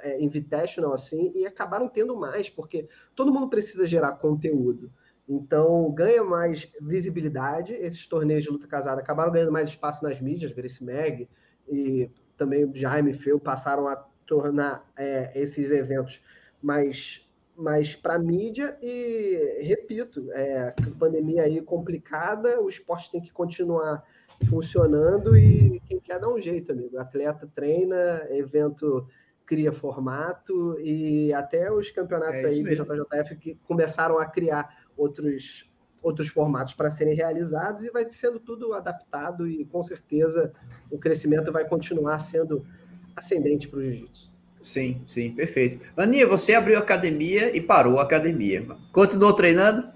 é, 0.00 0.22
invitational 0.22 0.92
assim 0.92 1.32
e 1.34 1.46
acabaram 1.46 1.88
tendo 1.88 2.14
mais, 2.14 2.50
porque 2.50 2.86
todo 3.14 3.32
mundo 3.32 3.48
precisa 3.48 3.86
gerar 3.86 4.12
conteúdo. 4.12 4.92
Então, 5.28 5.90
ganha 5.92 6.22
mais 6.22 6.70
visibilidade. 6.80 7.72
Esses 7.72 8.06
torneios 8.06 8.44
de 8.44 8.50
luta 8.50 8.66
casada 8.66 9.00
acabaram 9.00 9.32
ganhando 9.32 9.50
mais 9.50 9.70
espaço 9.70 10.04
nas 10.04 10.20
mídias, 10.20 10.52
Grace 10.52 10.84
Mag 10.84 11.28
e 11.68 12.10
também 12.36 12.70
Jaime 12.74 13.14
Feu 13.14 13.40
passaram 13.40 13.88
a 13.88 13.96
tornar 14.26 14.88
é, 14.96 15.32
esses 15.34 15.70
eventos 15.70 16.22
mais, 16.62 17.25
mais 17.56 17.94
para 17.94 18.18
mídia. 18.18 18.76
E, 18.82 19.58
repito, 19.62 20.30
é, 20.32 20.74
pandemia 20.98 21.42
aí 21.42 21.60
complicada, 21.60 22.60
o 22.60 22.68
esporte 22.68 23.10
tem 23.10 23.20
que 23.20 23.32
continuar 23.32 24.02
funcionando 24.48 25.36
e 25.36 25.80
quem 25.86 25.98
quer 25.98 26.20
dar 26.20 26.28
um 26.28 26.38
jeito, 26.38 26.72
amigo. 26.72 26.98
Atleta 26.98 27.48
treina, 27.54 28.26
evento 28.30 29.06
cria 29.46 29.72
formato 29.72 30.78
e 30.80 31.32
até 31.32 31.72
os 31.72 31.90
campeonatos 31.90 32.42
é 32.42 32.46
aí 32.46 32.62
do 32.62 32.74
JJF 32.74 33.36
que 33.36 33.54
começaram 33.66 34.18
a 34.18 34.26
criar 34.26 34.84
outros, 34.96 35.70
outros 36.02 36.28
formatos 36.28 36.74
para 36.74 36.90
serem 36.90 37.14
realizados 37.14 37.84
e 37.84 37.90
vai 37.90 38.08
sendo 38.10 38.40
tudo 38.40 38.74
adaptado 38.74 39.46
e 39.46 39.64
com 39.64 39.82
certeza 39.82 40.50
o 40.90 40.98
crescimento 40.98 41.52
vai 41.52 41.66
continuar 41.66 42.18
sendo 42.18 42.66
ascendente 43.14 43.68
para 43.68 43.78
o 43.78 43.82
jiu-jitsu. 43.82 44.35
Sim, 44.66 45.00
sim, 45.06 45.30
perfeito. 45.30 45.80
Aninha, 45.96 46.26
você 46.26 46.52
abriu 46.52 46.76
a 46.76 46.80
academia 46.80 47.56
e 47.56 47.60
parou 47.60 48.00
a 48.00 48.02
academia. 48.02 48.66
Continuou 48.92 49.32
treinando? 49.32 49.88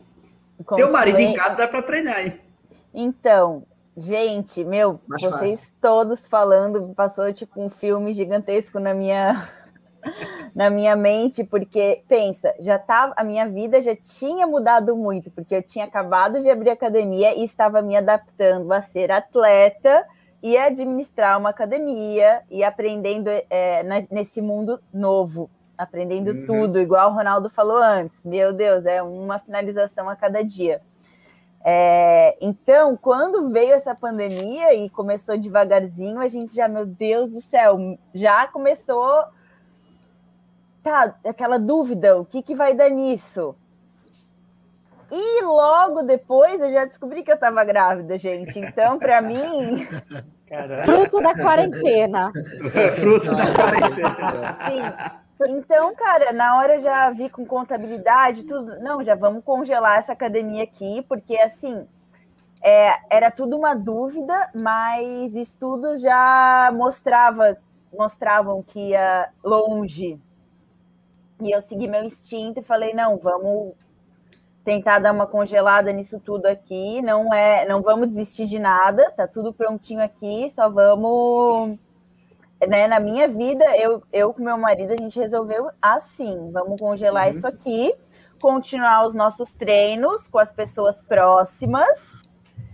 Continuei... 0.58 0.84
Teu 0.84 0.92
marido 0.92 1.18
em 1.18 1.34
casa 1.34 1.56
dá 1.56 1.66
para 1.66 1.82
treinar, 1.82 2.24
hein? 2.24 2.40
Então, 2.94 3.64
gente, 3.96 4.62
meu, 4.62 5.00
Mais 5.08 5.20
vocês 5.20 5.58
fácil. 5.58 5.74
todos 5.80 6.28
falando, 6.28 6.94
passou 6.94 7.32
tipo 7.32 7.60
um 7.60 7.68
filme 7.68 8.14
gigantesco 8.14 8.78
na 8.78 8.94
minha 8.94 9.48
na 10.54 10.70
minha 10.70 10.94
mente, 10.94 11.42
porque 11.42 12.04
pensa, 12.06 12.54
já 12.60 12.78
tava, 12.78 13.12
a 13.16 13.24
minha 13.24 13.48
vida 13.48 13.82
já 13.82 13.96
tinha 13.96 14.46
mudado 14.46 14.94
muito, 14.94 15.32
porque 15.32 15.56
eu 15.56 15.64
tinha 15.64 15.84
acabado 15.84 16.40
de 16.40 16.48
abrir 16.48 16.70
academia 16.70 17.34
e 17.34 17.42
estava 17.42 17.82
me 17.82 17.96
adaptando 17.96 18.72
a 18.72 18.80
ser 18.82 19.10
atleta 19.10 20.06
e 20.43 20.57
administrar 20.57 21.38
uma 21.38 21.51
academia 21.51 22.43
e 22.51 22.64
aprendendo 22.64 23.28
é, 23.28 23.82
nesse 24.11 24.41
mundo 24.41 24.80
novo, 24.93 25.51
aprendendo 25.76 26.30
uhum. 26.30 26.47
tudo, 26.47 26.80
igual 26.80 27.11
o 27.11 27.14
Ronaldo 27.14 27.51
falou 27.51 27.76
antes. 27.76 28.16
Meu 28.24 28.53
Deus, 28.53 28.86
é 28.86 29.03
uma 29.03 29.38
finalização 29.38 30.09
a 30.09 30.16
cada 30.16 30.43
dia. 30.43 30.80
É, 31.62 32.38
então, 32.41 32.97
quando 32.97 33.51
veio 33.51 33.74
essa 33.74 33.95
pandemia 33.95 34.74
e 34.74 34.88
começou 34.88 35.36
devagarzinho, 35.36 36.18
a 36.18 36.28
gente 36.28 36.55
já, 36.55 36.66
meu 36.66 36.86
Deus 36.86 37.30
do 37.30 37.41
céu, 37.43 37.76
já 38.14 38.47
começou 38.47 39.24
tá, 40.82 41.14
aquela 41.24 41.59
dúvida, 41.59 42.18
o 42.18 42.24
que, 42.24 42.43
que 42.43 42.55
vai 42.55 42.74
dar 42.74 42.88
nisso? 42.88 43.55
E 45.11 45.42
logo 45.44 46.02
depois 46.02 46.61
eu 46.61 46.70
já 46.70 46.84
descobri 46.84 47.22
que 47.22 47.30
eu 47.30 47.34
estava 47.34 47.64
grávida, 47.64 48.16
gente. 48.16 48.58
Então, 48.58 48.98
para 48.98 49.20
mim. 49.22 49.86
Caramba. 50.48 50.84
Fruto 50.84 51.20
da 51.20 51.34
quarentena. 51.34 52.32
Fruto 52.94 53.30
da 53.34 53.52
quarentena. 53.52 55.20
Sim. 55.38 55.56
Então, 55.56 55.94
cara, 55.94 56.32
na 56.32 56.58
hora 56.58 56.76
eu 56.76 56.80
já 56.80 57.11
vi 57.11 57.28
com 57.28 57.46
contabilidade, 57.46 58.44
tudo. 58.44 58.78
Não, 58.80 59.02
já 59.02 59.14
vamos 59.14 59.42
congelar 59.42 59.98
essa 59.98 60.12
academia 60.12 60.64
aqui, 60.64 61.04
porque 61.08 61.36
assim. 61.36 61.86
É, 62.62 62.92
era 63.08 63.30
tudo 63.30 63.56
uma 63.56 63.74
dúvida, 63.74 64.50
mas 64.61 65.34
estudos 65.34 66.02
já 66.02 66.70
mostrava, 66.74 67.56
mostravam 67.90 68.62
que 68.62 68.90
ia 68.90 69.30
longe. 69.42 70.20
E 71.40 71.50
eu 71.50 71.62
segui 71.62 71.88
meu 71.88 72.04
instinto 72.04 72.61
e 72.61 72.62
falei, 72.62 72.92
não, 72.92 73.16
vamos 73.16 73.72
tentar 74.64 74.98
dar 74.98 75.12
uma 75.12 75.26
congelada 75.26 75.92
nisso 75.92 76.20
tudo 76.20 76.46
aqui. 76.46 77.00
Não 77.02 77.32
é, 77.32 77.66
não 77.66 77.82
vamos 77.82 78.08
desistir 78.08 78.46
de 78.46 78.58
nada, 78.58 79.11
tá 79.11 79.26
tudo 79.26 79.52
prontinho 79.52 80.02
aqui, 80.02 80.50
só 80.54 80.68
vamos. 80.68 81.78
Né, 82.68 82.86
na 82.86 83.00
minha 83.00 83.26
vida, 83.26 83.64
eu, 83.78 84.02
eu 84.12 84.34
com 84.34 84.42
meu 84.42 84.58
marido, 84.58 84.92
a 84.92 84.96
gente 84.96 85.18
resolveu 85.18 85.70
assim: 85.80 86.50
vamos 86.52 86.80
congelar 86.80 87.26
uhum. 87.26 87.30
isso 87.30 87.46
aqui, 87.46 87.94
continuar 88.40 89.06
os 89.06 89.14
nossos 89.14 89.54
treinos 89.54 90.26
com 90.28 90.38
as 90.38 90.52
pessoas 90.52 91.00
próximas. 91.02 91.88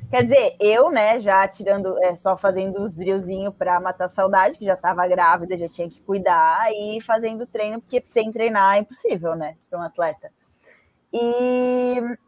Quer 0.08 0.22
dizer, 0.22 0.56
eu, 0.60 0.88
né, 0.88 1.18
já 1.18 1.46
tirando, 1.48 1.98
é, 1.98 2.14
só 2.14 2.36
fazendo 2.36 2.80
os 2.80 2.94
drillzinhos 2.94 3.52
para 3.54 3.80
matar 3.80 4.06
a 4.06 4.08
saudade, 4.08 4.56
que 4.56 4.64
já 4.64 4.74
estava 4.74 5.06
grávida, 5.08 5.58
já 5.58 5.68
tinha 5.68 5.90
que 5.90 6.00
cuidar, 6.00 6.70
e 6.70 7.00
fazendo 7.00 7.44
treino, 7.44 7.80
porque 7.80 8.04
sem 8.12 8.30
treinar 8.30 8.76
é 8.76 8.80
impossível, 8.80 9.34
né, 9.34 9.56
para 9.68 9.80
um 9.80 9.82
atleta. 9.82 10.30
E, 11.16 12.18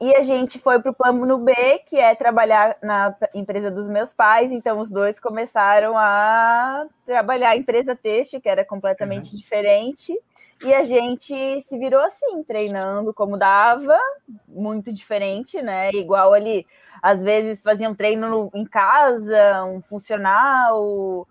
e 0.00 0.16
a 0.16 0.22
gente 0.22 0.58
foi 0.58 0.80
para 0.80 0.90
o 0.90 0.94
plano 0.94 1.38
B, 1.38 1.52
que 1.86 1.96
é 1.96 2.14
trabalhar 2.14 2.76
na 2.82 3.14
empresa 3.34 3.70
dos 3.70 3.86
meus 3.88 4.12
pais. 4.12 4.50
Então, 4.50 4.80
os 4.80 4.90
dois 4.90 5.20
começaram 5.20 5.96
a 5.96 6.86
trabalhar 7.04 7.50
a 7.50 7.56
empresa 7.56 7.94
têxtil, 7.94 8.40
que 8.40 8.48
era 8.48 8.64
completamente 8.64 9.32
uhum. 9.32 9.36
diferente. 9.36 10.18
E 10.64 10.72
a 10.72 10.84
gente 10.84 11.60
se 11.62 11.76
virou 11.76 12.00
assim, 12.00 12.42
treinando 12.44 13.12
como 13.12 13.36
dava, 13.36 13.98
muito 14.46 14.92
diferente, 14.92 15.60
né? 15.60 15.90
Igual 15.90 16.32
ali, 16.32 16.64
às 17.02 17.22
vezes 17.22 17.62
faziam 17.62 17.94
treino 17.94 18.28
no, 18.28 18.50
em 18.54 18.64
casa, 18.64 19.64
um 19.64 19.82
funcional, 19.82 21.26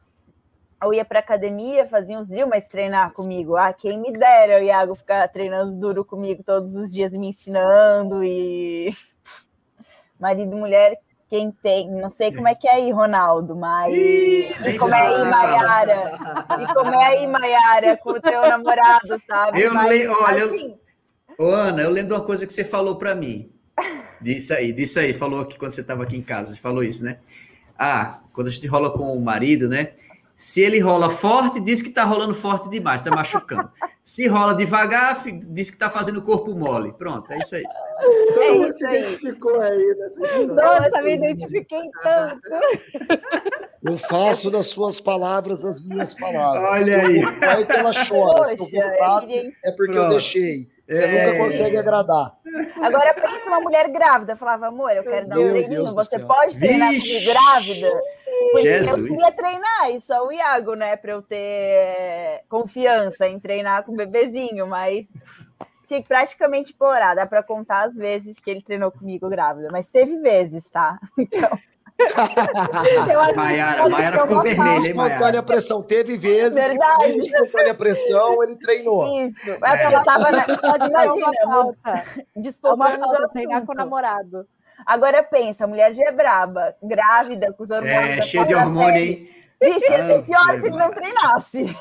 eu 0.81 0.93
ia 0.93 1.05
para 1.05 1.19
academia, 1.19 1.87
fazia 1.87 2.17
uns 2.17 2.27
drills, 2.27 2.49
mas 2.49 2.67
treinar 2.67 3.13
comigo. 3.13 3.55
Ah, 3.55 3.71
quem 3.71 3.99
me 3.99 4.11
dera 4.11 4.59
o 4.59 4.63
Iago 4.63 4.95
ficar 4.95 5.27
treinando 5.27 5.73
duro 5.73 6.03
comigo 6.03 6.43
todos 6.43 6.75
os 6.75 6.91
dias, 6.91 7.11
me 7.11 7.27
ensinando 7.27 8.23
e. 8.23 8.91
Marido 10.19 10.55
e 10.55 10.59
mulher, 10.59 10.99
quem 11.29 11.51
tem, 11.51 11.89
não 11.89 12.09
sei 12.09 12.31
como 12.33 12.47
é 12.47 12.53
que 12.53 12.67
é 12.67 12.73
aí, 12.73 12.91
Ronaldo, 12.91 13.55
mas. 13.55 13.93
Ih, 13.93 14.49
e 14.67 14.77
como 14.77 14.93
é 14.93 15.07
aí, 15.07 15.23
Maiara? 15.23 16.19
E 16.59 16.73
como 16.73 16.93
é 16.93 17.05
aí, 17.05 17.27
Maiara, 17.27 17.97
com 17.97 18.11
o 18.11 18.21
teu 18.21 18.41
namorado, 18.41 19.21
sabe? 19.25 19.61
Eu 19.61 19.73
mas, 19.73 20.09
olha, 20.09 20.45
assim... 20.45 20.77
eu... 21.37 21.45
Ô, 21.45 21.49
Ana, 21.49 21.81
eu 21.81 21.89
lembro 21.89 22.15
uma 22.15 22.23
coisa 22.23 22.45
que 22.45 22.53
você 22.53 22.63
falou 22.63 22.97
para 22.97 23.15
mim. 23.15 23.51
Disso 24.19 24.53
aí, 24.53 24.71
disso 24.73 24.99
aí, 24.99 25.13
falou 25.13 25.45
que 25.45 25.57
quando 25.57 25.71
você 25.71 25.81
estava 25.81 26.03
aqui 26.03 26.17
em 26.17 26.21
casa, 26.21 26.53
você 26.53 26.59
falou 26.59 26.83
isso, 26.83 27.03
né? 27.03 27.17
Ah, 27.79 28.19
quando 28.33 28.47
a 28.47 28.51
gente 28.51 28.67
rola 28.67 28.91
com 28.91 29.11
o 29.13 29.21
marido, 29.21 29.67
né? 29.67 29.93
Se 30.41 30.59
ele 30.59 30.79
rola 30.79 31.07
forte, 31.11 31.59
diz 31.59 31.83
que 31.83 31.89
está 31.89 32.03
rolando 32.03 32.33
forte 32.33 32.67
demais, 32.67 33.01
está 33.01 33.15
machucando. 33.15 33.69
Se 34.03 34.25
rola 34.25 34.55
devagar, 34.55 35.23
diz 35.23 35.69
que 35.69 35.75
está 35.75 35.87
fazendo 35.87 36.17
o 36.17 36.23
corpo 36.23 36.55
mole. 36.55 36.91
Pronto, 36.93 37.31
é 37.31 37.37
isso 37.37 37.57
aí. 37.57 37.63
Todo 38.33 38.41
é 38.41 38.51
mundo 38.53 38.73
se 38.73 38.87
aí. 38.87 39.03
identificou 39.03 39.61
aí 39.61 39.95
nessa 39.99 40.25
história. 40.25 40.47
Nossa, 40.47 41.01
me 41.03 41.13
identifiquei 41.13 41.91
tanto. 42.01 42.41
Eu 43.83 43.97
faço 43.99 44.49
das 44.49 44.65
suas 44.65 44.99
palavras 44.99 45.63
as 45.63 45.85
minhas 45.85 46.15
palavras. 46.15 46.87
Olha 46.87 47.01
aí. 47.05 47.21
Aí 47.47 47.63
que 47.63 47.73
ela 47.73 47.91
chora. 47.93 48.37
Poxa, 48.57 48.65
Se 48.67 48.75
eu 48.77 48.83
é 49.63 49.71
porque 49.73 49.91
Pronto. 49.93 50.05
eu 50.05 50.09
deixei. 50.09 50.67
Você 50.87 51.03
é... 51.03 51.25
nunca 51.25 51.43
consegue 51.43 51.77
agradar. 51.77 52.37
Agora 52.81 53.13
pensa 53.13 53.47
uma 53.47 53.59
mulher 53.61 53.89
grávida. 53.89 54.35
Falava, 54.35 54.67
amor, 54.67 54.91
eu 54.91 55.03
quero 55.03 55.27
dar 55.27 55.39
um 55.39 55.49
treininho. 55.49 55.85
Você 55.93 56.19
pode 56.19 56.59
treinar 56.59 56.89
comigo 56.89 57.25
grávida? 57.25 58.01
Porque 58.51 58.79
Jesus. 58.79 58.97
eu 58.97 59.03
queria 59.03 59.31
treinar, 59.31 59.91
e 59.91 60.01
só 60.01 60.25
o 60.25 60.31
Iago, 60.31 60.73
né, 60.73 60.95
para 60.95 61.11
eu 61.11 61.21
ter 61.21 62.43
confiança 62.49 63.27
em 63.27 63.39
treinar 63.39 63.83
com 63.83 63.93
o 63.93 63.95
bebezinho, 63.95 64.65
mas 64.67 65.05
tinha 65.85 66.01
que 66.01 66.07
praticamente 66.07 66.71
explorar. 66.71 67.15
Dá 67.15 67.25
para 67.25 67.43
contar 67.43 67.83
as 67.87 67.95
vezes 67.95 68.39
que 68.39 68.49
ele 68.49 68.61
treinou 68.61 68.91
comigo 68.91 69.29
grávida, 69.29 69.69
mas 69.71 69.87
teve 69.87 70.17
vezes, 70.17 70.69
tá? 70.69 70.99
Então. 71.17 71.57
Maiara, 73.35 73.89
Maiara 73.89 74.21
ficou 74.21 74.41
vermelha, 74.41 74.71
hein, 74.71 74.79
Espontânea 74.79 75.43
pressão. 75.43 75.83
Teve 75.83 76.17
vezes 76.17 76.55
Verdade. 76.55 77.13
que 77.13 77.19
espontânea 77.19 77.75
pressão 77.75 78.43
ele 78.43 78.55
treinou. 78.57 79.25
Isso. 79.25 79.49
É. 79.49 79.95
Eu 79.95 80.03
tava 80.03 80.31
na... 80.31 80.45
Imagina, 80.87 81.31
desculpando 82.35 83.23
é 83.23 83.27
treinar 83.29 83.65
com 83.65 83.71
o 83.71 83.75
namorado. 83.75 84.45
Agora 84.85 85.23
pensa, 85.23 85.63
a 85.63 85.67
mulher 85.67 85.93
já 85.93 86.03
é 86.05 86.11
braba, 86.11 86.75
grávida, 86.81 87.53
com 87.53 87.63
os 87.63 87.69
hormônios. 87.69 88.17
É, 88.17 88.21
cheia 88.21 88.45
de 88.45 88.55
hormônio, 88.55 88.97
hein? 88.97 89.29
Vixe, 89.61 89.91
ia 89.91 90.07
ser 90.07 90.23
pior 90.23 90.59
se 90.59 90.67
ele 90.67 90.77
não 90.77 90.91
treinasse. 90.91 91.77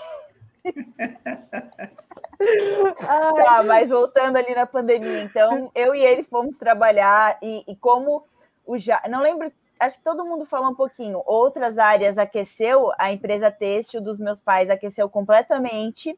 tá, 3.07 3.62
mas 3.64 3.89
voltando 3.89 4.37
ali 4.37 4.55
na 4.55 4.66
pandemia, 4.66 5.23
então 5.23 5.71
eu 5.75 5.95
e 5.95 6.05
ele 6.05 6.23
fomos 6.23 6.59
trabalhar 6.59 7.39
e, 7.43 7.64
e 7.66 7.75
como 7.77 8.27
o 8.66 8.79
já 8.79 9.01
não 9.09 9.23
lembro, 9.23 9.51
acho 9.81 9.99
que 9.99 10.05
todo 10.05 10.24
mundo 10.24 10.45
falou 10.45 10.70
um 10.70 10.74
pouquinho. 10.74 11.22
Outras 11.26 11.78
áreas 11.78 12.18
aqueceu, 12.18 12.93
a 12.99 13.11
empresa 13.11 13.51
têxtil 13.51 14.01
dos 14.01 14.18
meus 14.18 14.41
pais 14.41 14.68
aqueceu 14.68 15.09
completamente 15.09 16.16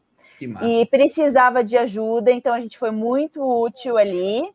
e 0.63 0.85
precisava 0.87 1.63
de 1.63 1.79
ajuda, 1.79 2.33
então 2.33 2.53
a 2.53 2.61
gente 2.61 2.77
foi 2.77 2.91
muito 2.91 3.41
útil 3.41 3.97
ali. 3.97 4.53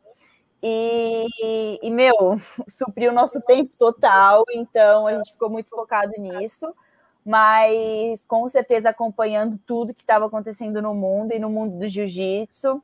E, 0.61 1.79
e, 1.81 1.89
meu, 1.89 2.13
supriu 2.67 3.11
o 3.11 3.15
nosso 3.15 3.39
tempo 3.41 3.71
total, 3.77 4.43
então 4.53 5.07
a 5.07 5.15
gente 5.15 5.31
ficou 5.31 5.49
muito 5.49 5.69
focado 5.69 6.11
nisso, 6.17 6.73
mas 7.23 8.19
com 8.27 8.47
certeza 8.49 8.89
acompanhando 8.89 9.59
tudo 9.65 9.93
que 9.93 10.03
estava 10.03 10.25
acontecendo 10.25 10.81
no 10.81 10.93
mundo 10.93 11.31
e 11.31 11.39
no 11.39 11.49
mundo 11.49 11.77
do 11.77 11.87
jiu-jitsu. 11.87 12.81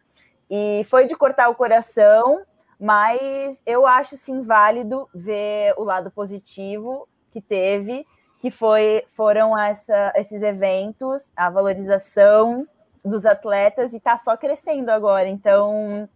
E 0.50 0.84
foi 0.86 1.06
de 1.06 1.16
cortar 1.16 1.50
o 1.50 1.56
coração, 1.56 2.42
mas 2.84 3.58
eu 3.66 3.88
acho 3.88 4.18
sim 4.18 4.42
válido 4.42 5.08
ver 5.16 5.74
o 5.78 5.86
lado 5.86 6.12
positivo 6.12 7.08
que 7.32 7.40
teve, 7.40 8.06
que 8.42 8.52
foi, 8.52 9.06
foram 9.14 9.58
essa, 9.58 10.12
esses 10.18 10.42
eventos, 10.42 11.24
a 11.34 11.50
valorização 11.50 12.68
dos 13.04 13.26
atletas, 13.26 13.94
e 13.94 13.98
está 13.98 14.18
só 14.18 14.36
crescendo 14.36 14.90
agora. 14.90 15.30
Então, 15.30 16.10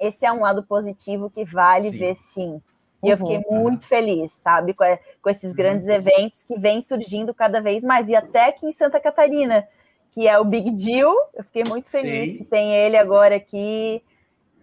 esse 0.00 0.26
é 0.26 0.32
um 0.32 0.40
lado 0.40 0.64
positivo 0.64 1.30
que 1.30 1.44
vale 1.44 1.90
sim. 1.90 1.98
ver 1.98 2.16
sim. 2.16 2.62
E 3.04 3.06
uhum, 3.06 3.10
eu 3.12 3.16
fiquei 3.16 3.44
muito 3.48 3.82
uhum. 3.82 3.88
feliz, 3.88 4.32
sabe, 4.32 4.74
com, 4.74 4.84
com 5.22 5.30
esses 5.30 5.52
grandes 5.52 5.86
uhum. 5.86 5.94
eventos 5.94 6.42
que 6.42 6.58
vêm 6.58 6.82
surgindo 6.82 7.32
cada 7.32 7.60
vez 7.60 7.84
mais. 7.84 8.08
E 8.08 8.16
até 8.16 8.46
aqui 8.46 8.66
em 8.66 8.72
Santa 8.72 8.98
Catarina, 8.98 9.64
que 10.10 10.26
é 10.26 10.36
o 10.40 10.44
Big 10.44 10.72
Deal, 10.72 11.14
eu 11.34 11.44
fiquei 11.44 11.62
muito 11.62 11.88
feliz 11.88 12.32
sim. 12.32 12.38
que 12.38 12.44
tem 12.44 12.74
ele 12.74 12.96
agora 12.96 13.36
aqui. 13.36 14.02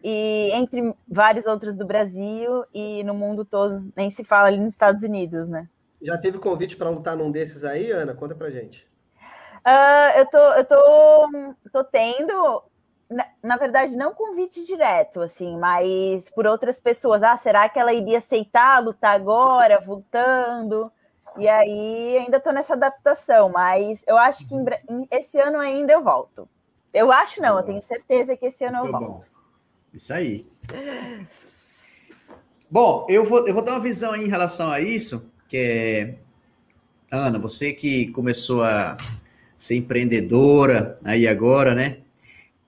E 0.04 0.50
entre 0.54 0.94
vários 1.08 1.46
outros 1.46 1.76
do 1.76 1.86
Brasil 1.86 2.64
e 2.74 3.04
no 3.04 3.14
mundo 3.14 3.44
todo, 3.44 3.92
nem 3.96 4.10
se 4.10 4.24
fala 4.24 4.48
ali 4.48 4.58
nos 4.58 4.74
Estados 4.74 5.04
Unidos, 5.04 5.50
né? 5.50 5.68
Já 6.02 6.18
teve 6.18 6.38
convite 6.38 6.78
para 6.78 6.90
lutar 6.90 7.18
num 7.18 7.32
desses 7.32 7.64
aí, 7.64 7.92
Ana? 7.92 8.14
Conta 8.14 8.36
pra 8.36 8.52
gente. 8.52 8.88
Uh, 9.66 10.20
eu 10.20 10.26
tô, 10.28 10.38
eu 10.38 10.66
tô, 10.66 11.30
tô 11.74 11.84
tendo 11.84 12.64
na, 13.10 13.26
na, 13.44 13.58
verdade, 13.58 13.96
não 13.96 14.14
convite 14.14 14.66
direto, 14.66 15.22
assim, 15.22 15.58
mas 15.58 16.30
por 16.30 16.46
outras 16.46 16.80
pessoas. 16.80 17.24
Ah, 17.24 17.38
será 17.38 17.68
que 17.70 17.80
ela 17.80 17.94
iria 17.94 18.20
aceitar 18.20 18.84
lutar 18.84 19.16
agora, 19.16 19.80
voltando? 19.80 20.92
E 21.38 21.48
aí 21.48 22.18
ainda 22.18 22.38
estou 22.38 22.52
nessa 22.52 22.74
adaptação, 22.74 23.50
mas 23.50 24.04
eu 24.08 24.18
acho 24.18 24.48
que 24.48 24.56
em, 24.56 25.08
esse 25.12 25.40
ano 25.40 25.60
ainda 25.60 25.94
eu 25.94 26.04
volto. 26.04 26.50
Eu 26.94 27.12
acho 27.12 27.42
não, 27.42 27.58
eu 27.58 27.64
tenho 27.64 27.82
certeza 27.82 28.36
que 28.36 28.48
esse 28.48 28.64
ano 28.66 28.80
eu 28.80 28.92
volto. 28.92 29.06
Bom. 29.06 29.37
Isso 29.98 30.14
aí. 30.14 30.46
Bom, 32.72 33.06
eu 33.10 33.26
vou, 33.26 33.48
eu 33.48 33.54
vou 33.54 33.64
dar 33.64 33.74
uma 33.74 33.82
visão 33.82 34.14
aí 34.14 34.24
em 34.24 34.30
relação 34.30 34.72
a 34.72 34.80
isso, 34.80 35.30
que 35.50 35.58
é 35.58 36.16
Ana, 37.12 37.40
você 37.40 37.74
que 37.74 38.08
começou 38.12 38.64
a 38.64 38.96
ser 39.58 39.76
empreendedora 39.76 40.98
aí 41.04 41.28
agora, 41.28 41.74
né? 41.74 41.98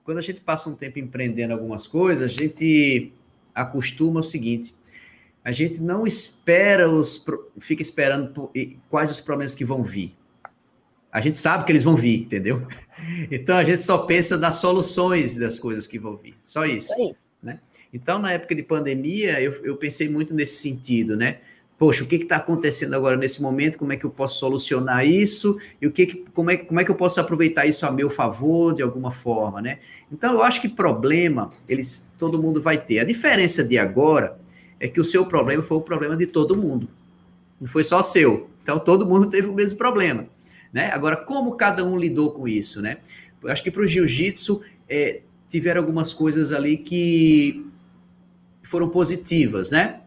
quando 0.10 0.18
a 0.18 0.22
gente 0.22 0.42
passa 0.42 0.68
um 0.68 0.74
tempo 0.74 0.98
empreendendo 0.98 1.54
algumas 1.54 1.86
coisas, 1.86 2.32
a 2.32 2.34
gente 2.34 3.14
acostuma 3.54 4.22
o 4.22 4.24
seguinte: 4.24 4.74
a 5.44 5.52
gente 5.52 5.80
não 5.80 6.08
espera 6.08 6.90
os, 6.90 7.24
fica 7.60 7.84
esperando 7.84 8.50
quais 8.90 9.12
os 9.12 9.20
problemas 9.20 9.54
que 9.54 9.64
vão 9.64 9.84
vir. 9.84 10.18
A 11.12 11.22
gente 11.22 11.38
sabe 11.38 11.66
que 11.66 11.72
eles 11.72 11.84
vão 11.84 11.96
vir, 11.96 12.22
entendeu? 12.22 12.66
Então 13.32 13.56
a 13.58 13.64
gente 13.64 13.82
só 13.82 14.00
pensa 14.00 14.38
nas 14.38 14.56
soluções 14.56 15.38
das 15.38 15.58
coisas 15.58 15.88
que 15.88 15.98
vão 15.98 16.18
vir. 16.18 16.36
Só 16.44 16.66
isso. 16.66 16.94
né? 17.42 17.60
Então, 17.94 18.20
na 18.20 18.34
época 18.34 18.54
de 18.54 18.62
pandemia, 18.62 19.42
eu, 19.42 19.54
eu 19.64 19.78
pensei 19.78 20.10
muito 20.10 20.34
nesse 20.34 20.58
sentido, 20.58 21.16
né? 21.16 21.38
Poxa, 21.78 22.04
o 22.04 22.08
que 22.08 22.18
está 22.18 22.36
acontecendo 22.36 22.94
agora 22.94 23.16
nesse 23.16 23.42
momento? 23.42 23.78
Como 23.78 23.94
é 23.94 23.96
que 23.96 24.06
eu 24.06 24.10
posso 24.10 24.38
solucionar 24.38 25.08
isso? 25.08 25.58
E 25.82 25.88
o 25.88 25.92
que, 25.92 26.06
que 26.08 26.26
como, 26.34 26.52
é, 26.52 26.58
como 26.58 26.78
é 26.82 26.84
que 26.84 26.92
eu 26.92 26.96
posso 26.96 27.22
aproveitar 27.22 27.66
isso 27.66 27.86
a 27.86 27.92
meu 27.92 28.10
favor 28.10 28.74
de 28.74 28.82
alguma 28.82 29.12
forma, 29.12 29.62
né? 29.62 29.80
Então, 30.12 30.34
eu 30.34 30.44
acho 30.44 30.60
que 30.60 30.68
problema, 30.68 31.50
eles, 31.70 32.06
todo 32.18 32.38
mundo 32.38 32.62
vai 32.62 32.78
ter. 32.78 33.00
A 33.00 33.06
diferença 33.06 33.64
de 33.64 33.78
agora 33.78 34.38
é 34.78 34.90
que 34.90 35.00
o 35.00 35.06
seu 35.06 35.26
problema 35.26 35.64
foi 35.64 35.78
o 35.78 35.82
problema 35.82 36.18
de 36.18 36.28
todo 36.28 36.56
mundo. 36.56 36.90
Não 37.62 37.68
foi 37.68 37.86
só 37.86 38.02
seu. 38.02 38.50
Então, 38.62 38.78
todo 38.78 39.06
mundo 39.06 39.30
teve 39.30 39.48
o 39.48 39.54
mesmo 39.54 39.78
problema. 39.78 40.28
Né? 40.72 40.92
Agora, 40.92 41.18
como 41.18 41.56
cada 41.56 41.84
um 41.84 41.98
lidou 41.98 42.32
com 42.32 42.48
isso, 42.48 42.82
né? 42.82 42.98
Eu 43.42 43.50
acho 43.50 43.64
que 43.64 43.72
para 43.72 43.82
o 43.82 43.88
jiu-jitsu 43.88 44.62
é, 44.88 45.22
tiveram 45.48 45.82
algumas 45.82 46.14
coisas 46.14 46.52
ali 46.52 46.78
que 46.78 47.66
foram 48.62 48.90
positivas, 48.90 49.72
né? 49.72 50.02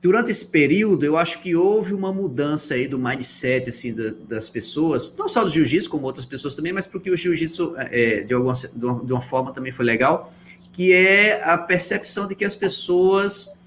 Durante 0.00 0.30
esse 0.30 0.44
período, 0.44 1.02
eu 1.04 1.16
acho 1.16 1.40
que 1.40 1.56
houve 1.56 1.94
uma 1.94 2.12
mudança 2.12 2.74
aí 2.74 2.86
do 2.86 2.98
mindset 2.98 3.70
assim 3.70 3.94
da, 3.94 4.10
das 4.28 4.50
pessoas, 4.50 5.16
não 5.16 5.28
só 5.30 5.42
do 5.42 5.50
jiu-jitsu, 5.50 5.88
como 5.88 6.04
outras 6.04 6.26
pessoas 6.26 6.54
também, 6.54 6.74
mas 6.74 6.86
porque 6.86 7.10
o 7.10 7.16
jiu-jitsu 7.16 7.74
é, 7.76 8.20
de, 8.20 8.34
alguma, 8.34 8.52
de, 8.52 8.84
uma, 8.84 9.04
de 9.04 9.12
uma 9.12 9.22
forma 9.22 9.50
também 9.50 9.72
foi 9.72 9.84
legal, 9.84 10.32
que 10.74 10.92
é 10.92 11.42
a 11.42 11.56
percepção 11.56 12.28
de 12.28 12.34
que 12.34 12.44
as 12.44 12.54
pessoas 12.54 13.58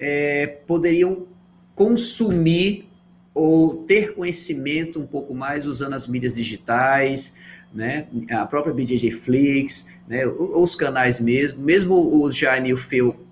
é, 0.00 0.46
poderiam 0.66 1.26
consumir 1.74 2.88
ou 3.34 3.84
ter 3.84 4.14
conhecimento 4.14 5.00
um 5.00 5.06
pouco 5.06 5.34
mais 5.34 5.66
usando 5.66 5.94
as 5.94 6.06
mídias 6.06 6.32
digitais, 6.32 7.34
né? 7.74 8.06
A 8.30 8.46
própria 8.46 8.72
BJJ 8.72 9.10
Flix, 9.10 9.88
né? 10.06 10.24
Os 10.26 10.76
canais 10.76 11.18
mesmo, 11.18 11.60
mesmo 11.60 11.94
o 11.94 12.30
Jaime 12.30 12.68
e 12.68 12.72
o 12.72 12.76
Feu 12.76 13.24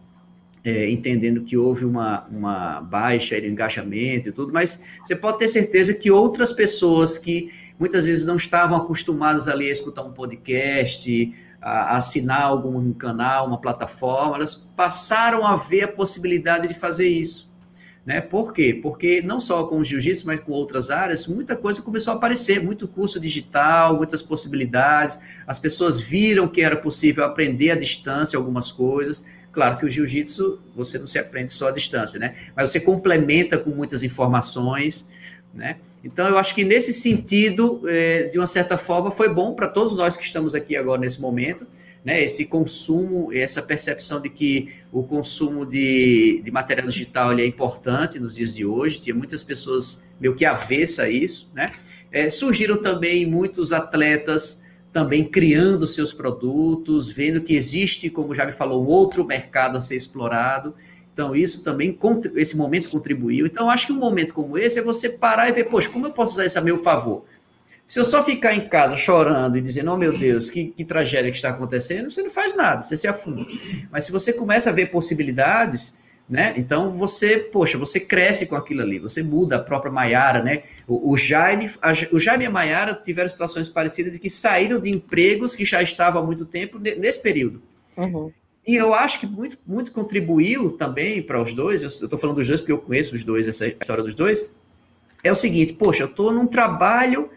é, 0.65 0.89
entendendo 0.91 1.43
que 1.43 1.57
houve 1.57 1.85
uma, 1.85 2.27
uma 2.31 2.81
baixa 2.81 3.41
de 3.41 3.49
engajamento 3.49 4.29
e 4.29 4.33
tudo, 4.33 4.53
mas 4.53 4.81
você 5.05 5.17
pode 5.17 5.39
ter 5.39 5.49
certeza 5.49 5.93
que 5.93 6.11
outras 6.11 6.53
pessoas 6.53 7.19
que 7.19 7.53
muitas 7.79 8.05
vezes 8.05 8.25
não 8.25 8.37
estavam 8.37 8.77
acostumadas 8.77 9.49
ali 9.49 9.69
a 9.69 9.73
escutar 9.73 10.03
um 10.03 10.13
podcast, 10.13 11.35
a, 11.61 11.95
a 11.95 11.97
assinar 11.97 12.43
algum 12.43 12.93
canal, 12.93 13.47
uma 13.47 13.61
plataforma, 13.61 14.37
elas 14.37 14.55
passaram 14.55 15.45
a 15.45 15.57
ver 15.57 15.83
a 15.83 15.89
possibilidade 15.89 16.69
de 16.69 16.75
fazer 16.75 17.09
isso. 17.09 17.52
Né? 18.05 18.21
Por 18.21 18.53
quê? 18.53 18.79
Porque 18.83 19.23
não 19.23 19.39
só 19.39 19.65
com 19.65 19.79
o 19.79 19.85
jiu-jitsu, 19.85 20.27
mas 20.27 20.41
com 20.41 20.51
outras 20.51 20.91
áreas, 20.91 21.27
muita 21.29 21.55
coisa 21.55 21.81
começou 21.81 22.13
a 22.13 22.17
aparecer, 22.17 22.61
muito 22.61 22.89
curso 22.89 23.21
digital, 23.21 23.97
muitas 23.97 24.21
possibilidades. 24.21 25.21
As 25.47 25.59
pessoas 25.59 26.01
viram 26.01 26.49
que 26.49 26.63
era 26.63 26.77
possível 26.77 27.25
aprender 27.25 27.71
à 27.71 27.77
distância 27.77 28.37
algumas 28.37 28.73
coisas. 28.73 29.25
Claro 29.53 29.77
que 29.77 29.87
o 29.87 29.89
jiu-jitsu 29.89 30.61
você 30.75 30.99
não 30.99 31.07
se 31.07 31.19
aprende 31.19 31.53
só 31.53 31.69
à 31.69 31.71
distância, 31.71 32.19
né? 32.19 32.35
Mas 32.57 32.71
você 32.71 32.81
complementa 32.81 33.57
com 33.57 33.71
muitas 33.71 34.03
informações, 34.03 35.09
né? 35.55 35.77
Então 36.03 36.27
eu 36.27 36.37
acho 36.39 36.55
que 36.57 36.65
nesse 36.65 36.93
sentido, 36.93 37.83
é, 37.87 38.25
de 38.25 38.37
uma 38.37 38.47
certa 38.49 38.77
forma, 38.77 39.13
foi 39.13 39.29
bom 39.29 39.55
para 39.55 39.69
todos 39.69 39.95
nós 39.95 40.17
que 40.17 40.25
estamos 40.25 40.55
aqui 40.57 40.75
agora 40.75 41.01
nesse 41.01 41.21
momento 41.21 41.65
né, 42.05 42.23
esse 42.23 42.47
consumo, 42.47 43.33
essa 43.33 43.63
percepção 43.63 44.21
de 44.21 44.29
que 44.29 44.75
o 44.91 45.03
consumo 45.03 45.65
de, 45.65 46.41
de 46.45 46.51
material 46.51 46.89
digital 46.89 47.33
é 47.39 47.47
importante 47.47 48.19
nos 48.19 48.35
dias 48.35 48.55
de 48.55 48.65
hoje, 48.65 49.01
tinha 49.01 49.15
muitas 49.15 49.45
pessoas 49.45 50.05
meio 50.21 50.35
que 50.35 50.45
avessa 50.45 51.05
a 51.05 51.11
isso, 51.11 51.51
né? 51.55 51.71
É, 52.11 52.29
surgiram 52.29 52.77
também 52.77 53.25
muitos 53.25 53.73
atletas 53.73 54.63
também 54.93 55.25
criando 55.25 55.87
seus 55.87 56.13
produtos, 56.13 57.11
vendo 57.11 57.41
que 57.41 57.55
existe, 57.55 58.11
como 58.11 58.35
já 58.35 58.45
me 58.45 58.53
falou, 58.53 58.85
um 58.85 58.87
outro 58.87 59.25
mercado 59.25 59.79
a 59.79 59.81
ser 59.81 59.97
explorado. 59.97 60.75
Então, 61.13 61.35
isso 61.35 61.65
também, 61.65 61.99
esse 62.37 62.57
momento 62.57 62.91
contribuiu. 62.91 63.47
Então, 63.47 63.71
acho 63.71 63.87
que 63.87 63.93
um 63.93 63.99
momento 63.99 64.35
como 64.35 64.59
esse 64.59 64.79
é 64.79 64.83
você 64.83 65.09
parar 65.09 65.49
e 65.49 65.53
ver, 65.53 65.65
poxa, 65.65 65.89
como 65.89 66.07
eu 66.07 66.13
posso 66.13 66.33
usar 66.33 66.45
isso 66.45 66.59
a 66.59 66.63
meu 66.63 66.77
favor? 66.77 67.25
Se 67.85 67.99
eu 67.99 68.05
só 68.05 68.23
ficar 68.23 68.55
em 68.55 68.69
casa 68.69 68.97
chorando 68.97 69.59
e 69.59 69.61
dizendo, 69.61 69.93
oh 69.93 69.97
meu 69.97 70.17
Deus, 70.17 70.51
que, 70.51 70.67
que 70.67 70.85
tragédia 70.85 71.31
que 71.31 71.37
está 71.37 71.51
acontecendo, 71.51 72.11
você 72.11 72.23
não 72.23 72.31
faz 72.31 72.57
nada, 72.57 72.81
você 72.81 72.97
se 72.97 73.07
afunda. 73.07 73.45
Mas 73.91 74.05
se 74.05 74.13
você 74.13 74.33
começa 74.33 74.71
a 74.71 74.73
ver 74.73 74.87
possibilidades, 74.87 75.99
né? 76.29 76.55
Então 76.57 76.89
você, 76.89 77.39
poxa, 77.39 77.77
você 77.77 78.01
cresce 78.01 78.47
com 78.47 78.57
aquilo 78.57 78.81
ali, 78.81 78.99
você 78.99 79.23
muda 79.23 79.57
a 79.57 79.59
própria 79.59 79.93
Maiara, 79.93 80.43
né? 80.43 80.63
O, 80.87 81.13
o 81.13 81.17
Jaime, 81.17 81.71
a, 81.83 81.93
o 82.13 82.19
Jaime 82.19 82.45
e 82.45 82.47
a 82.47 82.51
Maiara 82.51 82.95
tiveram 82.95 83.29
situações 83.29 83.69
parecidas 83.69 84.13
de 84.13 84.19
que 84.19 84.31
saíram 84.31 84.81
de 84.81 84.91
empregos 84.91 85.55
que 85.55 85.65
já 85.65 85.83
estavam 85.83 86.23
há 86.23 86.25
muito 86.25 86.47
tempo 86.47 86.79
nesse 86.79 87.21
período. 87.21 87.61
Uhum. 87.99 88.33
E 88.67 88.77
eu 88.77 88.95
acho 88.95 89.19
que 89.19 89.27
muito, 89.27 89.59
muito 89.67 89.91
contribuiu 89.91 90.71
também 90.71 91.21
para 91.21 91.41
os 91.41 91.53
dois, 91.53 91.83
eu 91.83 91.89
estou 91.89 92.19
falando 92.19 92.37
dos 92.37 92.47
dois 92.47 92.61
porque 92.61 92.73
eu 92.73 92.79
conheço 92.79 93.15
os 93.15 93.25
dois, 93.25 93.49
essa 93.49 93.67
história 93.67 94.05
dos 94.05 94.15
dois, 94.15 94.49
é 95.23 95.33
o 95.33 95.35
seguinte, 95.35 95.73
poxa, 95.73 96.05
eu 96.05 96.07
estou 96.07 96.33
num 96.33 96.47
trabalho 96.47 97.29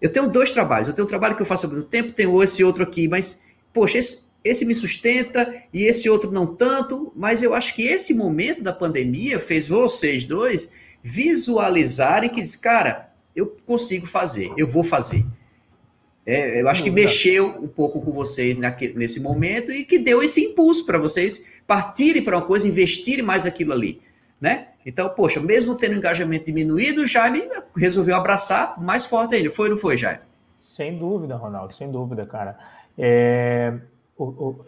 eu 0.00 0.12
tenho 0.12 0.28
dois 0.28 0.52
trabalhos. 0.52 0.88
Eu 0.88 0.94
tenho 0.94 1.06
um 1.06 1.08
trabalho 1.08 1.36
que 1.36 1.42
eu 1.42 1.46
faço 1.46 1.66
ao 1.66 1.82
tempo, 1.82 2.12
tenho 2.12 2.42
esse 2.42 2.62
outro 2.62 2.82
aqui, 2.82 3.08
mas, 3.08 3.40
poxa, 3.72 3.98
esse, 3.98 4.28
esse 4.44 4.64
me 4.64 4.74
sustenta 4.74 5.62
e 5.72 5.84
esse 5.84 6.08
outro 6.08 6.30
não 6.30 6.46
tanto. 6.46 7.12
Mas 7.16 7.42
eu 7.42 7.54
acho 7.54 7.74
que 7.74 7.82
esse 7.82 8.14
momento 8.14 8.62
da 8.62 8.72
pandemia 8.72 9.38
fez 9.38 9.66
vocês 9.66 10.24
dois 10.24 10.70
visualizarem 11.02 12.30
que 12.30 12.40
diz, 12.40 12.56
cara, 12.56 13.12
eu 13.34 13.56
consigo 13.66 14.06
fazer, 14.06 14.52
eu 14.56 14.66
vou 14.66 14.82
fazer. 14.82 15.24
É, 16.26 16.60
eu 16.60 16.68
acho 16.68 16.82
que 16.82 16.90
mexeu 16.90 17.48
um 17.62 17.68
pouco 17.68 18.02
com 18.02 18.12
vocês 18.12 18.58
naquele, 18.58 18.92
nesse 18.92 19.18
momento 19.18 19.72
e 19.72 19.82
que 19.82 19.98
deu 19.98 20.22
esse 20.22 20.42
impulso 20.42 20.84
para 20.84 20.98
vocês 20.98 21.42
partirem 21.66 22.22
para 22.22 22.36
uma 22.36 22.44
coisa, 22.44 22.68
investirem 22.68 23.24
mais 23.24 23.46
aquilo 23.46 23.72
ali, 23.72 24.02
né? 24.38 24.68
Então, 24.88 25.06
poxa, 25.10 25.38
mesmo 25.38 25.74
tendo 25.74 25.96
engajamento 25.96 26.46
diminuído, 26.46 27.02
o 27.02 27.06
Jaime 27.06 27.42
resolveu 27.76 28.16
abraçar 28.16 28.80
mais 28.80 29.04
forte 29.04 29.34
ainda. 29.34 29.50
Foi 29.50 29.66
ou 29.66 29.72
não 29.72 29.76
foi, 29.76 29.98
Jaime? 29.98 30.20
Sem 30.58 30.96
dúvida, 30.96 31.36
Ronaldo, 31.36 31.74
sem 31.74 31.90
dúvida, 31.90 32.24
cara. 32.24 32.58
É, 32.96 33.74
o, 34.16 34.24
o, 34.24 34.64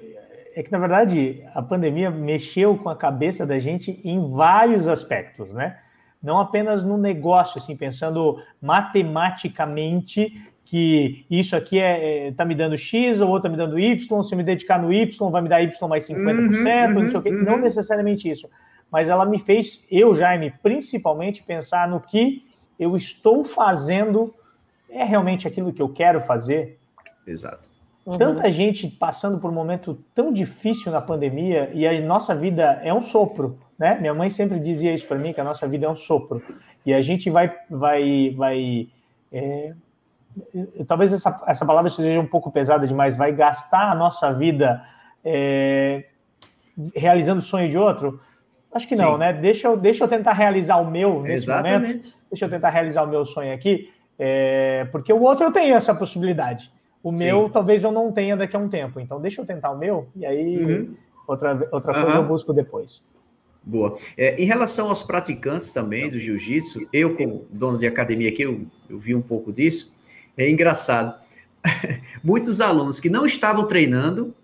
é 0.55 0.63
que, 0.63 0.71
na 0.71 0.79
verdade, 0.79 1.43
a 1.55 1.63
pandemia 1.63 2.11
mexeu 2.11 2.77
com 2.77 2.91
a 2.91 2.97
cabeça 2.97 3.47
da 3.47 3.59
gente 3.59 3.99
em 4.05 4.31
vários 4.31 4.87
aspectos, 4.87 5.51
né? 5.55 5.79
Não 6.23 6.39
apenas 6.39 6.85
no 6.85 6.99
negócio, 6.99 7.57
assim, 7.57 7.75
pensando 7.75 8.37
matematicamente 8.61 10.47
que 10.67 11.25
isso 11.31 11.57
aqui 11.57 11.79
é, 11.79 12.29
é 12.29 12.33
tá 12.33 12.45
me 12.45 12.55
dando 12.55 12.77
X, 12.77 13.23
ou 13.23 13.31
outro 13.31 13.45
tá 13.45 13.49
me 13.49 13.57
dando 13.57 13.81
Y, 13.81 14.23
se 14.23 14.35
eu 14.35 14.37
me 14.37 14.45
dedicar 14.45 14.79
no 14.79 14.93
Y, 14.93 15.31
vai 15.31 15.41
me 15.41 15.49
dar 15.49 15.63
Y 15.63 15.89
mais 15.89 16.07
50%, 16.07 16.15
uhum, 16.15 17.03
não 17.05 17.11
sei 17.11 17.19
o 17.19 17.23
quê. 17.23 17.31
Uhum. 17.31 17.43
Não 17.43 17.57
necessariamente 17.57 18.29
isso 18.29 18.47
mas 18.91 19.09
ela 19.09 19.25
me 19.25 19.39
fez, 19.39 19.85
eu, 19.91 20.15
Jaime, 20.15 20.53
principalmente 20.63 21.43
pensar 21.43 21.89
no 21.89 22.01
que 22.01 22.45
eu 22.79 22.97
estou 22.97 23.45
fazendo 23.45 24.35
é 24.89 25.05
realmente 25.05 25.47
aquilo 25.47 25.73
que 25.73 25.81
eu 25.81 25.89
quero 25.89 26.21
fazer. 26.21 26.79
Exato. 27.27 27.71
Uhum. 28.05 28.19
Tanta 28.19 28.51
gente 28.51 28.89
passando 28.89 29.39
por 29.39 29.51
um 29.51 29.55
momento 29.55 30.03
tão 30.15 30.33
difícil 30.33 30.91
na 30.91 31.01
pandemia 31.01 31.71
e 31.73 31.87
a 31.87 32.01
nossa 32.03 32.35
vida 32.35 32.81
é 32.83 32.93
um 32.93 33.03
sopro, 33.03 33.59
né? 33.79 33.99
Minha 34.01 34.15
mãe 34.15 34.31
sempre 34.31 34.59
dizia 34.59 34.93
isso 34.93 35.07
para 35.07 35.19
mim 35.19 35.33
que 35.33 35.41
a 35.41 35.45
nossa 35.45 35.69
vida 35.69 35.87
é 35.87 35.89
um 35.89 35.97
sopro 35.97 36.43
e 36.85 36.93
a 36.93 37.01
gente 37.01 37.31
vai, 37.31 37.55
vai, 37.69 38.35
vai. 38.37 38.89
É, 39.31 39.75
talvez 40.89 41.13
essa, 41.13 41.43
essa 41.47 41.65
palavra 41.65 41.91
seja 41.91 42.19
um 42.19 42.27
pouco 42.27 42.51
pesada 42.51 42.87
demais. 42.87 43.17
Vai 43.17 43.33
gastar 43.33 43.93
a 43.93 43.95
nossa 43.95 44.33
vida 44.33 44.83
é, 45.23 46.07
realizando 46.97 47.41
o 47.41 47.45
sonho 47.45 47.69
de 47.69 47.77
outro 47.77 48.19
Acho 48.73 48.87
que 48.87 48.95
não, 48.95 49.13
Sim. 49.13 49.19
né? 49.19 49.33
Deixa 49.33 49.69
eu, 49.69 49.77
deixa 49.77 50.05
eu 50.05 50.09
tentar 50.09 50.33
realizar 50.33 50.77
o 50.77 50.89
meu 50.89 51.23
nesse 51.23 51.45
Exatamente. 51.45 51.81
momento. 51.81 52.19
Deixa 52.31 52.45
eu 52.45 52.51
tentar 52.51 52.71
realizar 52.71 53.03
o 53.03 53.09
meu 53.09 53.25
sonho 53.25 53.53
aqui, 53.53 53.91
é, 54.19 54.87
porque 54.93 55.13
o 55.13 55.21
outro 55.21 55.47
eu 55.47 55.53
tenho 55.53 55.75
essa 55.75 55.95
possibilidade. 55.95 56.71
O 57.03 57.15
Sim. 57.15 57.25
meu 57.25 57.51
talvez 57.51 57.83
eu 57.83 57.91
não 57.91 58.13
tenha 58.13 58.37
daqui 58.37 58.55
a 58.55 58.59
um 58.59 58.69
tempo. 58.69 59.01
Então 59.01 59.21
deixa 59.21 59.41
eu 59.41 59.47
tentar 59.47 59.71
o 59.71 59.79
meu 59.79 60.09
e 60.15 60.25
aí 60.25 60.63
uhum. 60.63 60.95
outra, 61.27 61.69
outra 61.73 61.93
coisa 61.93 62.17
uhum. 62.17 62.23
eu 62.23 62.29
busco 62.29 62.53
depois. 62.53 63.03
Boa. 63.63 63.97
É, 64.17 64.41
em 64.41 64.47
relação 64.47 64.89
aos 64.89 65.03
praticantes 65.03 65.73
também 65.73 66.09
do 66.09 66.19
jiu-jitsu, 66.19 66.87
eu, 66.93 67.15
como 67.15 67.47
dono 67.53 67.79
de 67.79 67.87
academia 67.87 68.31
aqui, 68.31 68.43
eu, 68.43 68.67
eu 68.89 68.99
vi 68.99 69.15
um 69.15 69.21
pouco 69.21 69.53
disso. 69.53 69.95
É 70.37 70.49
engraçado. 70.49 71.15
Muitos 72.25 72.61
alunos 72.61 73.01
que 73.01 73.11
não 73.11 73.27
estavam 73.27 73.67
treinando 73.67 74.35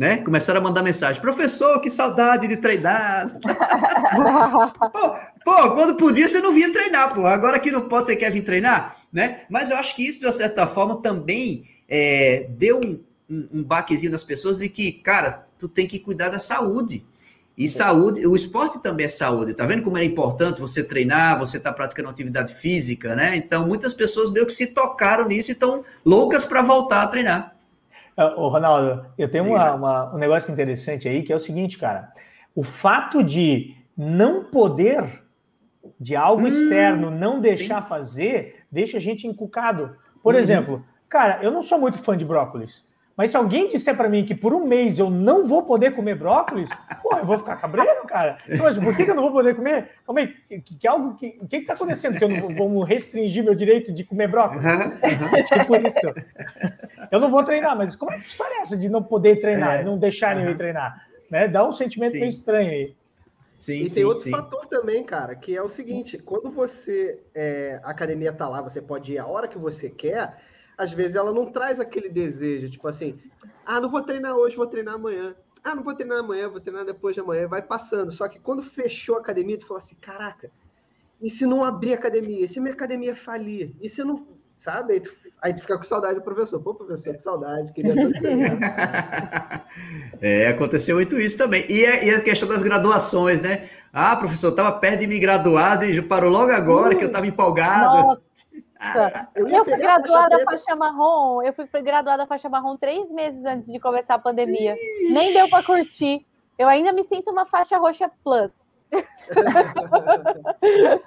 né? 0.00 0.16
Começaram 0.16 0.60
a 0.60 0.62
mandar 0.62 0.82
mensagem, 0.82 1.20
professor, 1.20 1.78
que 1.78 1.90
saudade 1.90 2.48
de 2.48 2.56
treinar. 2.56 3.30
pô, 4.90 5.14
pô, 5.44 5.70
quando 5.72 5.94
podia 5.94 6.26
você 6.26 6.40
não 6.40 6.54
vinha 6.54 6.72
treinar, 6.72 7.14
pô. 7.14 7.26
Agora 7.26 7.58
que 7.58 7.70
não 7.70 7.86
pode, 7.86 8.06
você 8.06 8.16
quer 8.16 8.32
vir 8.32 8.40
treinar, 8.40 8.96
né? 9.12 9.42
Mas 9.50 9.70
eu 9.70 9.76
acho 9.76 9.94
que 9.94 10.08
isso, 10.08 10.18
de 10.18 10.24
uma 10.24 10.32
certa 10.32 10.66
forma, 10.66 11.02
também 11.02 11.66
é, 11.86 12.46
deu 12.48 12.80
um, 12.80 12.98
um, 13.28 13.48
um 13.52 13.62
baquezinho 13.62 14.10
nas 14.10 14.24
pessoas 14.24 14.56
de 14.56 14.70
que, 14.70 14.90
cara, 14.90 15.46
tu 15.58 15.68
tem 15.68 15.86
que 15.86 15.98
cuidar 15.98 16.30
da 16.30 16.38
saúde. 16.38 17.04
E 17.54 17.68
saúde, 17.68 18.26
o 18.26 18.34
esporte 18.34 18.82
também 18.82 19.04
é 19.04 19.08
saúde. 19.10 19.52
Tá 19.52 19.66
vendo 19.66 19.82
como 19.82 19.98
é 19.98 20.04
importante 20.04 20.62
você 20.62 20.82
treinar, 20.82 21.38
você 21.38 21.60
tá 21.60 21.70
praticando 21.70 22.08
atividade 22.08 22.54
física, 22.54 23.14
né? 23.14 23.36
Então, 23.36 23.66
muitas 23.66 23.92
pessoas 23.92 24.30
meio 24.30 24.46
que 24.46 24.52
se 24.54 24.68
tocaram 24.68 25.28
nisso 25.28 25.50
e 25.50 25.52
estão 25.52 25.84
loucas 26.02 26.42
para 26.42 26.62
voltar 26.62 27.02
a 27.02 27.06
treinar. 27.06 27.59
Ô, 28.16 28.48
Ronaldo, 28.48 29.06
eu 29.16 29.30
tenho 29.30 29.44
uma, 29.44 29.74
uma, 29.74 30.14
um 30.14 30.18
negócio 30.18 30.52
interessante 30.52 31.08
aí 31.08 31.22
que 31.22 31.32
é 31.32 31.36
o 31.36 31.40
seguinte, 31.40 31.78
cara. 31.78 32.12
O 32.54 32.62
fato 32.62 33.22
de 33.22 33.74
não 33.96 34.44
poder 34.44 35.22
de 35.98 36.16
algo 36.16 36.42
hum, 36.42 36.46
externo 36.46 37.10
não 37.10 37.40
deixar 37.40 37.82
sim. 37.82 37.88
fazer, 37.88 38.64
deixa 38.70 38.96
a 38.96 39.00
gente 39.00 39.26
encucado. 39.26 39.96
Por 40.22 40.34
uhum. 40.34 40.40
exemplo, 40.40 40.84
cara, 41.08 41.40
eu 41.42 41.50
não 41.50 41.62
sou 41.62 41.78
muito 41.78 41.98
fã 41.98 42.16
de 42.16 42.24
brócolis. 42.24 42.84
Mas 43.20 43.32
se 43.32 43.36
alguém 43.36 43.68
disser 43.68 43.94
para 43.94 44.08
mim 44.08 44.24
que 44.24 44.34
por 44.34 44.54
um 44.54 44.66
mês 44.66 44.98
eu 44.98 45.10
não 45.10 45.46
vou 45.46 45.62
poder 45.62 45.94
comer 45.94 46.14
brócolis, 46.14 46.70
pô, 47.02 47.14
eu 47.18 47.26
vou 47.26 47.38
ficar 47.38 47.54
cabreiro, 47.56 48.06
cara. 48.06 48.38
Mas 48.48 48.78
por 48.78 48.96
que, 48.96 49.02
eu 49.02 49.14
não 49.14 49.24
vou 49.24 49.32
poder 49.32 49.54
comer? 49.54 49.90
Calma 50.06 50.22
aí, 50.22 50.28
que, 50.28 50.74
que 50.74 50.88
algo 50.88 51.14
que, 51.16 51.38
o 51.38 51.46
que 51.46 51.58
está 51.58 51.74
acontecendo? 51.74 52.16
Que 52.16 52.24
eu 52.24 52.30
não 52.30 52.48
vou, 52.48 52.82
restringir 52.82 53.44
meu 53.44 53.54
direito 53.54 53.92
de 53.92 54.04
comer 54.04 54.26
brócolis? 54.26 54.64
É 54.64 55.42
tipo 55.44 55.76
isso. 55.76 56.14
Eu 57.12 57.20
não 57.20 57.30
vou 57.30 57.44
treinar, 57.44 57.76
mas 57.76 57.94
como 57.94 58.10
é 58.10 58.16
que 58.16 58.22
isso 58.22 58.38
parece 58.38 58.74
de 58.78 58.88
não 58.88 59.02
poder 59.02 59.36
treinar, 59.36 59.80
é. 59.80 59.84
não 59.84 59.98
deixarem 59.98 60.42
eu 60.42 60.52
ir 60.52 60.56
treinar? 60.56 61.06
Né? 61.30 61.46
Dá 61.46 61.62
um 61.68 61.74
sentimento 61.74 62.12
sim. 62.12 62.20
meio 62.20 62.30
estranho 62.30 62.70
aí. 62.70 62.96
Sim, 63.58 63.82
e 63.82 63.88
sim, 63.90 63.96
tem 63.96 64.04
outro 64.06 64.22
sim. 64.22 64.30
fator 64.30 64.64
também, 64.64 65.04
cara, 65.04 65.34
que 65.34 65.54
é 65.54 65.60
o 65.60 65.68
seguinte: 65.68 66.16
quando 66.16 66.50
você 66.50 67.20
é, 67.34 67.82
a 67.84 67.90
academia 67.90 68.32
tá 68.32 68.48
lá, 68.48 68.62
você 68.62 68.80
pode 68.80 69.12
ir 69.12 69.18
a 69.18 69.26
hora 69.26 69.46
que 69.46 69.58
você 69.58 69.90
quer 69.90 70.38
às 70.80 70.92
vezes 70.92 71.14
ela 71.14 71.30
não 71.30 71.44
traz 71.44 71.78
aquele 71.78 72.08
desejo, 72.08 72.70
tipo 72.70 72.88
assim, 72.88 73.18
ah, 73.66 73.78
não 73.78 73.90
vou 73.90 74.00
treinar 74.02 74.34
hoje, 74.34 74.56
vou 74.56 74.66
treinar 74.66 74.94
amanhã. 74.94 75.36
Ah, 75.62 75.74
não 75.74 75.82
vou 75.82 75.94
treinar 75.94 76.20
amanhã, 76.20 76.48
vou 76.48 76.58
treinar 76.58 76.86
depois 76.86 77.14
de 77.14 77.20
amanhã, 77.20 77.46
vai 77.46 77.60
passando. 77.60 78.10
Só 78.10 78.26
que 78.26 78.38
quando 78.38 78.62
fechou 78.62 79.16
a 79.16 79.20
academia, 79.20 79.58
tu 79.58 79.66
fala 79.66 79.78
assim, 79.78 79.94
caraca, 80.00 80.50
e 81.20 81.28
se 81.28 81.44
não 81.44 81.62
abrir 81.62 81.92
a 81.92 81.96
academia? 81.96 82.46
E 82.46 82.48
se 82.48 82.58
minha 82.58 82.72
academia 82.72 83.14
falir? 83.14 83.74
E 83.78 83.90
se 83.90 84.02
não, 84.02 84.26
sabe? 84.54 84.94
Aí 84.94 85.00
tu, 85.00 85.12
aí 85.42 85.52
tu 85.52 85.60
fica 85.60 85.76
com 85.76 85.84
saudade 85.84 86.14
do 86.14 86.22
professor. 86.22 86.58
Pô, 86.60 86.74
professor, 86.74 87.12
que 87.12 87.20
saudade, 87.20 87.70
queria 87.74 87.92
É, 90.18 90.48
aconteceu 90.48 90.96
muito 90.96 91.18
isso 91.18 91.36
também. 91.36 91.66
E 91.68 91.84
a, 91.84 92.04
e 92.04 92.10
a, 92.10 92.22
questão 92.22 92.48
das 92.48 92.62
graduações, 92.62 93.42
né? 93.42 93.68
Ah, 93.92 94.16
professor, 94.16 94.48
estava 94.48 94.72
perto 94.72 95.00
de 95.00 95.06
me 95.06 95.20
graduar 95.20 95.82
e 95.82 96.00
parou 96.00 96.30
logo 96.30 96.52
agora, 96.52 96.94
uh, 96.94 96.98
que 96.98 97.04
eu 97.04 97.08
estava 97.08 97.26
empolgado. 97.26 97.96
Nossa. 97.96 98.49
Eu, 99.34 99.48
eu 99.48 99.64
fui 99.64 99.76
graduada 99.76 100.38
faixa, 100.44 100.66
faixa 100.66 100.76
marrom, 100.76 101.42
eu 101.42 101.52
fui 101.52 101.66
graduada 101.82 102.26
faixa 102.26 102.48
marrom 102.48 102.76
três 102.76 103.10
meses 103.10 103.44
antes 103.44 103.70
de 103.70 103.78
começar 103.78 104.14
a 104.14 104.18
pandemia. 104.18 104.74
Ixi. 104.74 105.12
Nem 105.12 105.32
deu 105.34 105.48
para 105.50 105.62
curtir. 105.62 106.26
Eu 106.58 106.66
ainda 106.66 106.92
me 106.92 107.04
sinto 107.04 107.30
uma 107.30 107.44
faixa 107.46 107.76
roxa 107.76 108.10
plus. 108.24 108.52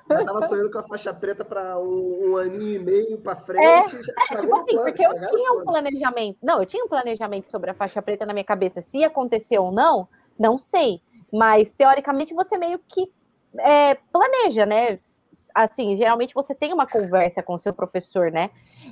eu 0.09 0.25
tava 0.25 0.47
sonhando 0.47 0.71
com 0.71 0.79
a 0.79 0.83
faixa 0.83 1.13
preta 1.13 1.43
para 1.43 1.77
um, 1.79 2.31
um, 2.31 2.37
aninho 2.37 2.75
e 2.75 2.79
meio 2.79 3.17
para 3.17 3.35
frente. 3.35 3.61
É, 3.61 3.79
é 3.79 4.37
tipo 4.39 4.55
assim, 4.55 4.75
porque 4.77 5.05
eu 5.05 5.11
tinha 5.11 5.51
um 5.53 5.65
planejamento. 5.65 6.37
Não, 6.41 6.59
eu 6.59 6.65
tinha 6.65 6.83
um 6.83 6.87
planejamento 6.87 7.51
sobre 7.51 7.71
a 7.71 7.73
faixa 7.73 8.01
preta 8.01 8.25
na 8.25 8.33
minha 8.33 8.45
cabeça. 8.45 8.81
Se 8.81 9.03
aconteceu 9.03 9.63
ou 9.63 9.71
não, 9.71 10.07
não 10.39 10.57
sei. 10.57 11.01
Mas 11.31 11.73
teoricamente 11.73 12.33
você 12.33 12.57
meio 12.57 12.79
que 12.87 13.11
é, 13.59 13.95
planeja, 14.11 14.65
né? 14.65 14.97
Assim, 15.53 15.95
geralmente 15.95 16.33
você 16.33 16.55
tem 16.55 16.73
uma 16.73 16.87
conversa 16.87 17.43
com 17.43 17.53
o 17.53 17.59
seu 17.59 17.73
professor, 17.73 18.31
né? 18.31 18.49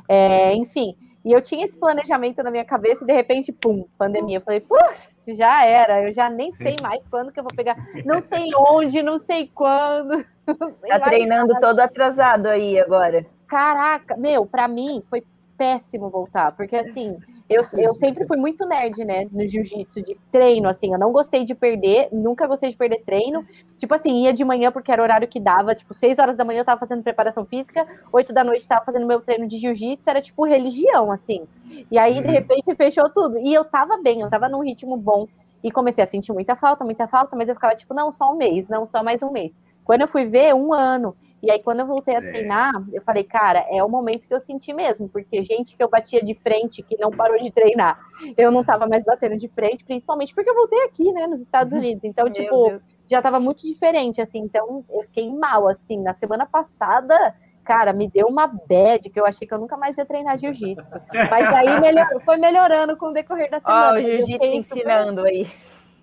É, 0.07 0.53
enfim, 0.53 0.95
e 1.23 1.31
eu 1.31 1.41
tinha 1.41 1.65
esse 1.65 1.77
planejamento 1.77 2.41
na 2.41 2.49
minha 2.49 2.65
cabeça 2.65 3.03
e 3.03 3.07
de 3.07 3.13
repente, 3.13 3.51
pum, 3.51 3.85
pandemia. 3.97 4.37
Eu 4.37 4.41
falei, 4.41 4.59
puxa, 4.59 5.35
já 5.35 5.65
era, 5.65 6.03
eu 6.03 6.13
já 6.13 6.29
nem 6.29 6.51
sei 6.55 6.75
mais 6.81 7.07
quando 7.07 7.31
que 7.31 7.39
eu 7.39 7.43
vou 7.43 7.53
pegar, 7.55 7.77
não 8.05 8.19
sei 8.19 8.49
onde, 8.55 9.03
não 9.03 9.19
sei 9.19 9.49
quando. 9.53 10.25
tá 10.87 10.99
treinando 10.99 11.53
todo 11.59 11.79
atrasado 11.79 12.47
aí 12.47 12.79
agora. 12.79 13.25
Caraca, 13.47 14.17
meu, 14.17 14.45
para 14.45 14.67
mim 14.67 15.03
foi 15.09 15.23
péssimo 15.57 16.09
voltar, 16.09 16.53
porque 16.53 16.75
assim, 16.75 17.15
eu, 17.51 17.63
eu 17.77 17.93
sempre 17.93 18.25
fui 18.25 18.37
muito 18.37 18.65
nerd, 18.65 19.03
né, 19.03 19.27
no 19.31 19.45
jiu-jitsu, 19.45 20.01
de 20.01 20.17
treino, 20.31 20.69
assim, 20.69 20.93
eu 20.93 20.99
não 20.99 21.11
gostei 21.11 21.43
de 21.43 21.53
perder, 21.53 22.07
nunca 22.11 22.47
gostei 22.47 22.69
de 22.69 22.77
perder 22.77 23.03
treino. 23.05 23.45
Tipo 23.77 23.93
assim, 23.93 24.23
ia 24.23 24.33
de 24.33 24.45
manhã 24.45 24.71
porque 24.71 24.91
era 24.91 25.01
o 25.01 25.03
horário 25.03 25.27
que 25.27 25.39
dava, 25.39 25.75
tipo, 25.75 25.93
seis 25.93 26.17
horas 26.19 26.37
da 26.37 26.45
manhã 26.45 26.61
eu 26.61 26.65
tava 26.65 26.79
fazendo 26.79 27.03
preparação 27.03 27.45
física, 27.45 27.85
oito 28.13 28.33
da 28.33 28.43
noite 28.43 28.67
tava 28.67 28.85
fazendo 28.85 29.05
meu 29.05 29.19
treino 29.21 29.47
de 29.47 29.59
jiu-jitsu, 29.59 30.09
era 30.09 30.21
tipo 30.21 30.45
religião, 30.45 31.11
assim. 31.11 31.45
E 31.91 31.97
aí, 31.97 32.21
de 32.21 32.27
uhum. 32.27 32.33
repente, 32.33 32.75
fechou 32.75 33.09
tudo. 33.09 33.37
E 33.37 33.53
eu 33.53 33.65
tava 33.65 33.97
bem, 34.01 34.21
eu 34.21 34.29
tava 34.29 34.47
num 34.47 34.63
ritmo 34.63 34.95
bom. 34.95 35.27
E 35.63 35.71
comecei 35.71 36.03
a 36.03 36.07
sentir 36.07 36.33
muita 36.33 36.55
falta, 36.55 36.83
muita 36.83 37.07
falta, 37.07 37.35
mas 37.35 37.47
eu 37.47 37.55
ficava 37.55 37.75
tipo, 37.75 37.93
não, 37.93 38.11
só 38.11 38.33
um 38.33 38.37
mês, 38.37 38.67
não, 38.67 38.85
só 38.85 39.03
mais 39.03 39.21
um 39.21 39.31
mês. 39.31 39.51
Quando 39.83 40.01
eu 40.01 40.07
fui 40.07 40.25
ver, 40.25 40.53
um 40.55 40.73
ano. 40.73 41.15
E 41.41 41.51
aí, 41.51 41.61
quando 41.61 41.79
eu 41.79 41.87
voltei 41.87 42.15
a 42.15 42.19
é. 42.19 42.21
treinar, 42.21 42.73
eu 42.93 43.01
falei, 43.01 43.23
cara, 43.23 43.65
é 43.69 43.83
o 43.83 43.89
momento 43.89 44.27
que 44.27 44.33
eu 44.33 44.39
senti 44.39 44.73
mesmo, 44.73 45.09
porque 45.09 45.43
gente 45.43 45.75
que 45.75 45.83
eu 45.83 45.89
batia 45.89 46.23
de 46.23 46.35
frente, 46.35 46.83
que 46.83 46.97
não 46.99 47.09
parou 47.09 47.41
de 47.41 47.49
treinar, 47.49 47.99
eu 48.37 48.51
não 48.51 48.63
tava 48.63 48.87
mais 48.87 49.03
batendo 49.03 49.35
de 49.35 49.47
frente, 49.47 49.83
principalmente 49.83 50.35
porque 50.35 50.49
eu 50.49 50.55
voltei 50.55 50.83
aqui, 50.83 51.11
né, 51.11 51.25
nos 51.25 51.41
Estados 51.41 51.73
Unidos. 51.73 52.03
Então, 52.03 52.25
Meu 52.25 52.33
tipo, 52.33 52.69
Deus. 52.69 52.83
já 53.09 53.21
tava 53.21 53.39
muito 53.39 53.65
diferente, 53.65 54.21
assim. 54.21 54.39
Então, 54.39 54.85
eu 54.89 55.01
fiquei 55.03 55.33
mal, 55.33 55.67
assim. 55.67 55.99
Na 56.01 56.13
semana 56.13 56.45
passada, 56.45 57.35
cara, 57.63 57.91
me 57.91 58.07
deu 58.07 58.27
uma 58.27 58.45
bad 58.45 59.09
que 59.09 59.19
eu 59.19 59.25
achei 59.25 59.47
que 59.47 59.53
eu 59.53 59.59
nunca 59.59 59.75
mais 59.75 59.97
ia 59.97 60.05
treinar 60.05 60.37
jiu-jitsu. 60.37 61.01
Mas 61.29 61.53
aí 61.53 61.81
melhor, 61.81 62.07
foi 62.23 62.37
melhorando 62.37 62.95
com 62.97 63.07
o 63.07 63.13
decorrer 63.13 63.49
da 63.49 63.59
semana. 63.59 63.87
Ó, 63.87 63.93
oh, 63.93 63.97
o 63.97 64.01
jiu-jitsu 64.01 64.45
ensinando 64.45 65.21
aí. 65.21 65.47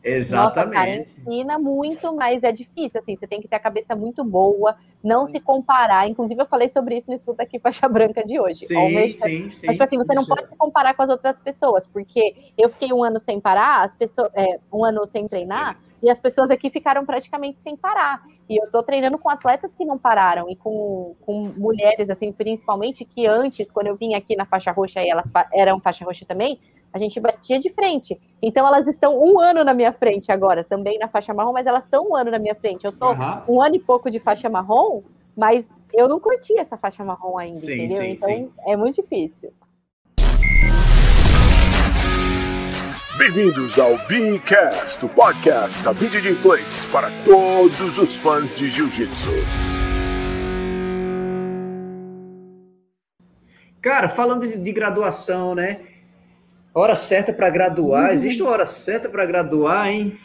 Exatamente. 0.08 0.66
Nossa, 0.66 0.84
cara, 0.84 0.96
ensina 0.96 1.58
muito, 1.58 2.14
mas 2.14 2.42
é 2.42 2.50
difícil, 2.50 3.00
assim, 3.00 3.16
você 3.16 3.26
tem 3.26 3.40
que 3.40 3.48
ter 3.48 3.56
a 3.56 3.60
cabeça 3.60 3.94
muito 3.94 4.24
boa, 4.24 4.76
não 5.02 5.26
se 5.26 5.38
comparar. 5.40 6.08
Inclusive, 6.08 6.40
eu 6.40 6.46
falei 6.46 6.68
sobre 6.68 6.96
isso 6.96 7.10
no 7.10 7.16
Escuta 7.16 7.42
Aqui 7.42 7.58
Faixa 7.58 7.88
Branca 7.88 8.24
de 8.24 8.40
hoje. 8.40 8.66
Sim, 8.66 9.12
sim, 9.12 9.50
sim. 9.50 9.66
Mas, 9.66 9.76
tipo 9.76 9.84
assim, 9.84 9.98
você 9.98 10.14
não 10.14 10.24
pode 10.24 10.48
se 10.48 10.56
comparar 10.56 10.94
com 10.94 11.02
as 11.02 11.10
outras 11.10 11.38
pessoas, 11.40 11.86
porque 11.86 12.52
eu 12.56 12.70
fiquei 12.70 12.92
um 12.92 13.02
ano 13.04 13.20
sem 13.20 13.40
parar, 13.40 13.84
as 13.84 13.94
pessoas, 13.94 14.30
é, 14.34 14.58
um 14.72 14.84
ano 14.84 15.06
sem 15.06 15.26
treinar, 15.28 15.78
e 16.02 16.08
as 16.08 16.20
pessoas 16.20 16.50
aqui 16.50 16.70
ficaram 16.70 17.04
praticamente 17.04 17.60
sem 17.60 17.76
parar. 17.76 18.22
E 18.48 18.56
eu 18.56 18.70
tô 18.70 18.82
treinando 18.82 19.18
com 19.18 19.28
atletas 19.28 19.74
que 19.74 19.84
não 19.84 19.98
pararam, 19.98 20.48
e 20.48 20.56
com, 20.56 21.14
com 21.20 21.52
mulheres, 21.56 22.08
assim, 22.08 22.32
principalmente, 22.32 23.04
que 23.04 23.26
antes, 23.26 23.70
quando 23.70 23.88
eu 23.88 23.96
vim 23.96 24.14
aqui 24.14 24.34
na 24.36 24.46
faixa 24.46 24.72
roxa, 24.72 25.02
e 25.02 25.10
elas 25.10 25.30
eram 25.52 25.80
faixa 25.80 26.04
roxa 26.04 26.24
também, 26.24 26.58
a 26.92 26.98
gente 26.98 27.20
batia 27.20 27.58
de 27.58 27.70
frente. 27.70 28.18
Então 28.42 28.66
elas 28.66 28.86
estão 28.86 29.18
um 29.18 29.38
ano 29.38 29.64
na 29.64 29.74
minha 29.74 29.92
frente 29.92 30.32
agora, 30.32 30.64
também 30.64 30.98
na 30.98 31.08
faixa 31.08 31.34
marrom, 31.34 31.52
mas 31.52 31.66
elas 31.66 31.84
estão 31.84 32.08
um 32.08 32.16
ano 32.16 32.30
na 32.30 32.38
minha 32.38 32.54
frente. 32.54 32.84
Eu 32.84 32.98
tô 32.98 33.12
uhum. 33.12 33.56
um 33.56 33.62
ano 33.62 33.76
e 33.76 33.78
pouco 33.78 34.10
de 34.10 34.18
faixa 34.18 34.48
marrom, 34.48 35.02
mas 35.36 35.66
eu 35.92 36.08
não 36.08 36.20
curti 36.20 36.58
essa 36.58 36.76
faixa 36.76 37.04
marrom 37.04 37.38
ainda, 37.38 37.56
sim, 37.56 37.84
entendeu? 37.84 37.96
Sim, 37.96 38.10
então 38.12 38.28
sim. 38.28 38.52
é 38.66 38.76
muito 38.76 39.02
difícil. 39.02 39.52
Bem-vindos 43.18 43.76
ao 43.78 43.98
Beancast, 44.06 45.04
o 45.04 45.08
podcast 45.08 45.82
da 45.82 45.92
Place 45.92 46.86
para 46.92 47.10
todos 47.24 47.98
os 47.98 48.14
fãs 48.14 48.54
de 48.54 48.70
Jiu-Jitsu. 48.70 49.32
Cara, 53.80 54.08
falando 54.08 54.42
de, 54.42 54.60
de 54.60 54.72
graduação, 54.72 55.54
né? 55.54 55.80
Hora 56.78 56.94
certa 56.94 57.32
para 57.32 57.50
graduar. 57.50 58.06
Uhum. 58.06 58.12
Existe 58.12 58.40
uma 58.40 58.52
hora 58.52 58.64
certa 58.64 59.08
para 59.08 59.26
graduar, 59.26 59.88
hein? 59.88 60.16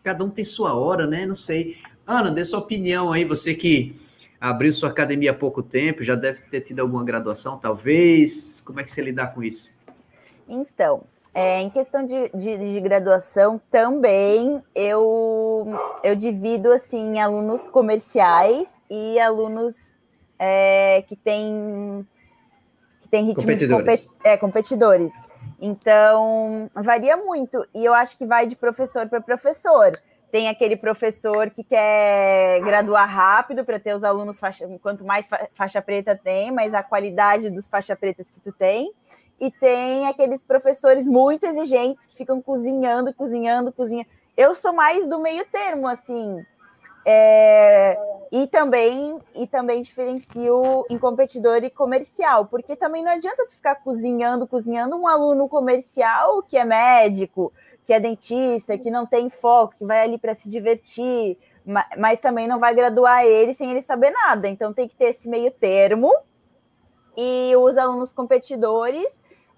Cada 0.00 0.24
um 0.24 0.30
tem 0.30 0.44
sua 0.44 0.76
hora, 0.76 1.08
né? 1.08 1.26
Não 1.26 1.34
sei. 1.34 1.76
Ana, 2.06 2.30
dê 2.30 2.44
sua 2.44 2.60
opinião 2.60 3.12
aí. 3.12 3.24
Você 3.24 3.52
que 3.52 3.96
abriu 4.40 4.72
sua 4.72 4.90
academia 4.90 5.32
há 5.32 5.34
pouco 5.34 5.64
tempo, 5.64 6.04
já 6.04 6.14
deve 6.14 6.40
ter 6.42 6.60
tido 6.60 6.78
alguma 6.78 7.02
graduação, 7.02 7.58
talvez. 7.58 8.60
Como 8.64 8.78
é 8.78 8.84
que 8.84 8.90
você 8.92 9.02
lidar 9.02 9.34
com 9.34 9.42
isso? 9.42 9.68
Então, 10.48 11.02
é, 11.34 11.60
em 11.60 11.68
questão 11.68 12.06
de, 12.06 12.28
de, 12.28 12.72
de, 12.72 12.80
graduação, 12.80 13.60
também 13.68 14.62
eu, 14.72 15.66
eu 16.04 16.14
divido 16.14 16.70
assim 16.70 17.18
alunos 17.18 17.66
comerciais 17.66 18.68
e 18.88 19.18
alunos 19.18 19.74
é, 20.38 21.02
que 21.08 21.16
têm 21.16 22.06
que 23.00 23.08
tem 23.08 23.24
ritmo 23.24 23.42
competidores. 23.42 24.00
de 24.00 24.06
compet, 24.06 24.22
é, 24.22 24.36
competidores. 24.36 25.25
Então, 25.60 26.70
varia 26.74 27.16
muito. 27.16 27.66
E 27.74 27.84
eu 27.84 27.94
acho 27.94 28.16
que 28.18 28.26
vai 28.26 28.46
de 28.46 28.56
professor 28.56 29.08
para 29.08 29.20
professor. 29.20 29.98
Tem 30.30 30.48
aquele 30.48 30.76
professor 30.76 31.50
que 31.50 31.64
quer 31.64 32.60
graduar 32.60 33.08
rápido 33.08 33.64
para 33.64 33.78
ter 33.78 33.94
os 33.94 34.04
alunos 34.04 34.38
faixa, 34.38 34.68
quanto 34.82 35.04
mais 35.04 35.24
faixa 35.54 35.80
preta 35.80 36.16
tem, 36.16 36.50
mais 36.50 36.74
a 36.74 36.82
qualidade 36.82 37.48
dos 37.48 37.68
faixa 37.68 37.96
pretas 37.96 38.26
que 38.30 38.40
tu 38.40 38.52
tem. 38.52 38.92
E 39.38 39.50
tem 39.50 40.06
aqueles 40.08 40.42
professores 40.42 41.06
muito 41.06 41.44
exigentes 41.44 42.06
que 42.06 42.16
ficam 42.16 42.40
cozinhando, 42.42 43.14
cozinhando, 43.14 43.72
cozinhando. 43.72 44.08
Eu 44.36 44.54
sou 44.54 44.72
mais 44.72 45.08
do 45.08 45.18
meio 45.18 45.44
termo, 45.46 45.86
assim. 45.86 46.44
É, 47.08 47.96
e 48.32 48.48
também 48.48 49.20
e 49.32 49.46
também 49.46 49.80
diferencio 49.80 50.84
em 50.90 50.98
competidor 50.98 51.62
e 51.62 51.70
comercial, 51.70 52.46
porque 52.46 52.74
também 52.74 53.04
não 53.04 53.12
adianta 53.12 53.46
tu 53.46 53.54
ficar 53.54 53.76
cozinhando, 53.76 54.44
cozinhando 54.44 54.96
um 54.96 55.06
aluno 55.06 55.48
comercial 55.48 56.42
que 56.42 56.56
é 56.56 56.64
médico, 56.64 57.52
que 57.84 57.92
é 57.92 58.00
dentista, 58.00 58.76
que 58.76 58.90
não 58.90 59.06
tem 59.06 59.30
foco, 59.30 59.76
que 59.76 59.86
vai 59.86 60.02
ali 60.02 60.18
para 60.18 60.34
se 60.34 60.50
divertir, 60.50 61.38
mas 61.96 62.18
também 62.18 62.48
não 62.48 62.58
vai 62.58 62.74
graduar 62.74 63.24
ele 63.24 63.54
sem 63.54 63.70
ele 63.70 63.82
saber 63.82 64.10
nada. 64.10 64.48
Então 64.48 64.72
tem 64.74 64.88
que 64.88 64.96
ter 64.96 65.10
esse 65.10 65.28
meio 65.28 65.52
termo. 65.52 66.12
E 67.16 67.54
os 67.56 67.78
alunos 67.78 68.12
competidores 68.12 69.06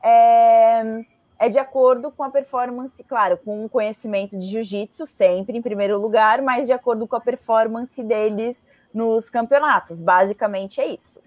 é, 0.04 1.02
é 1.38 1.48
de 1.48 1.58
acordo 1.58 2.10
com 2.10 2.24
a 2.24 2.30
performance, 2.30 3.02
claro, 3.04 3.38
com 3.38 3.64
o 3.64 3.68
conhecimento 3.68 4.36
de 4.36 4.46
jiu-jitsu 4.46 5.06
sempre 5.06 5.56
em 5.56 5.62
primeiro 5.62 5.98
lugar, 5.98 6.42
mas 6.42 6.66
de 6.66 6.72
acordo 6.72 7.06
com 7.06 7.14
a 7.14 7.20
performance 7.20 8.02
deles 8.02 8.62
nos 8.92 9.30
campeonatos. 9.30 10.00
Basicamente 10.00 10.80
é 10.80 10.88
isso. 10.88 11.20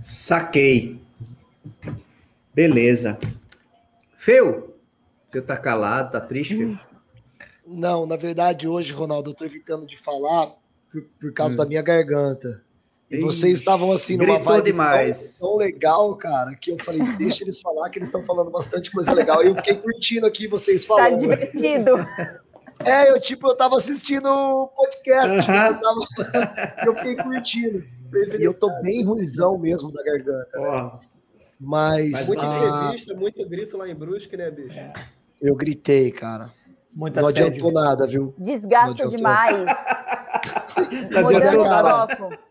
Saquei. 0.00 1.00
Beleza. 2.54 3.18
Feu, 4.16 4.74
você 5.30 5.42
tá 5.42 5.56
calado, 5.56 6.12
tá 6.12 6.20
triste, 6.20 6.56
Feu? 6.56 6.78
Não, 7.66 8.06
na 8.06 8.16
verdade, 8.16 8.66
hoje, 8.66 8.92
Ronaldo, 8.94 9.30
eu 9.30 9.34
tô 9.34 9.44
evitando 9.44 9.86
de 9.86 9.98
falar 9.98 10.54
por, 10.90 11.02
por 11.20 11.32
causa 11.34 11.54
hum. 11.54 11.58
da 11.58 11.66
minha 11.66 11.82
garganta. 11.82 12.62
E 13.10 13.18
vocês 13.18 13.54
estavam 13.54 13.90
assim 13.90 14.18
numa 14.18 14.38
vibe 14.38 14.66
demais. 14.66 15.38
Tão, 15.38 15.48
tão, 15.48 15.56
legal, 15.56 16.14
cara, 16.16 16.54
que 16.54 16.70
eu 16.70 16.78
falei, 16.78 17.00
deixa 17.16 17.42
eles 17.42 17.58
falar 17.60 17.88
que 17.88 17.98
eles 17.98 18.08
estão 18.08 18.22
falando 18.24 18.50
bastante 18.50 18.90
coisa 18.90 19.12
legal. 19.14 19.42
E 19.42 19.48
eu 19.48 19.56
fiquei 19.56 19.76
curtindo 19.76 20.26
aqui 20.26 20.46
vocês 20.46 20.84
tá 20.84 20.94
falando. 20.94 21.12
Tá 21.12 21.16
divertido. 21.16 21.92
É, 22.84 23.10
eu 23.10 23.20
tipo, 23.20 23.48
eu 23.48 23.56
tava 23.56 23.76
assistindo 23.76 24.26
o 24.28 24.68
podcast, 24.68 25.40
tipo, 25.40 25.52
eu, 25.52 25.80
tava, 25.80 26.74
eu 26.86 26.96
fiquei 26.96 27.16
curtindo. 27.16 27.84
E 28.38 28.44
eu 28.44 28.54
tô 28.54 28.70
bem 28.82 29.04
ruizão 29.04 29.58
mesmo 29.58 29.90
da 29.90 30.02
garganta. 30.02 30.58
Né? 30.58 31.00
Mas. 31.60 32.28
Muita 32.28 32.42
a... 32.42 32.84
entrevista, 32.84 33.14
muito 33.14 33.48
grito 33.48 33.76
lá 33.76 33.88
em 33.88 33.94
Brusque, 33.94 34.36
né, 34.36 34.50
bicho? 34.50 34.78
Eu 35.40 35.54
gritei, 35.54 36.10
cara. 36.10 36.50
Muita 36.94 37.20
não 37.20 37.28
adiantou 37.28 37.72
nada, 37.72 38.06
viu? 38.06 38.34
Desgasta 38.38 39.08
demais. 39.08 39.56
Mudando 41.22 41.60
o 41.60 41.64
foco. 41.64 42.47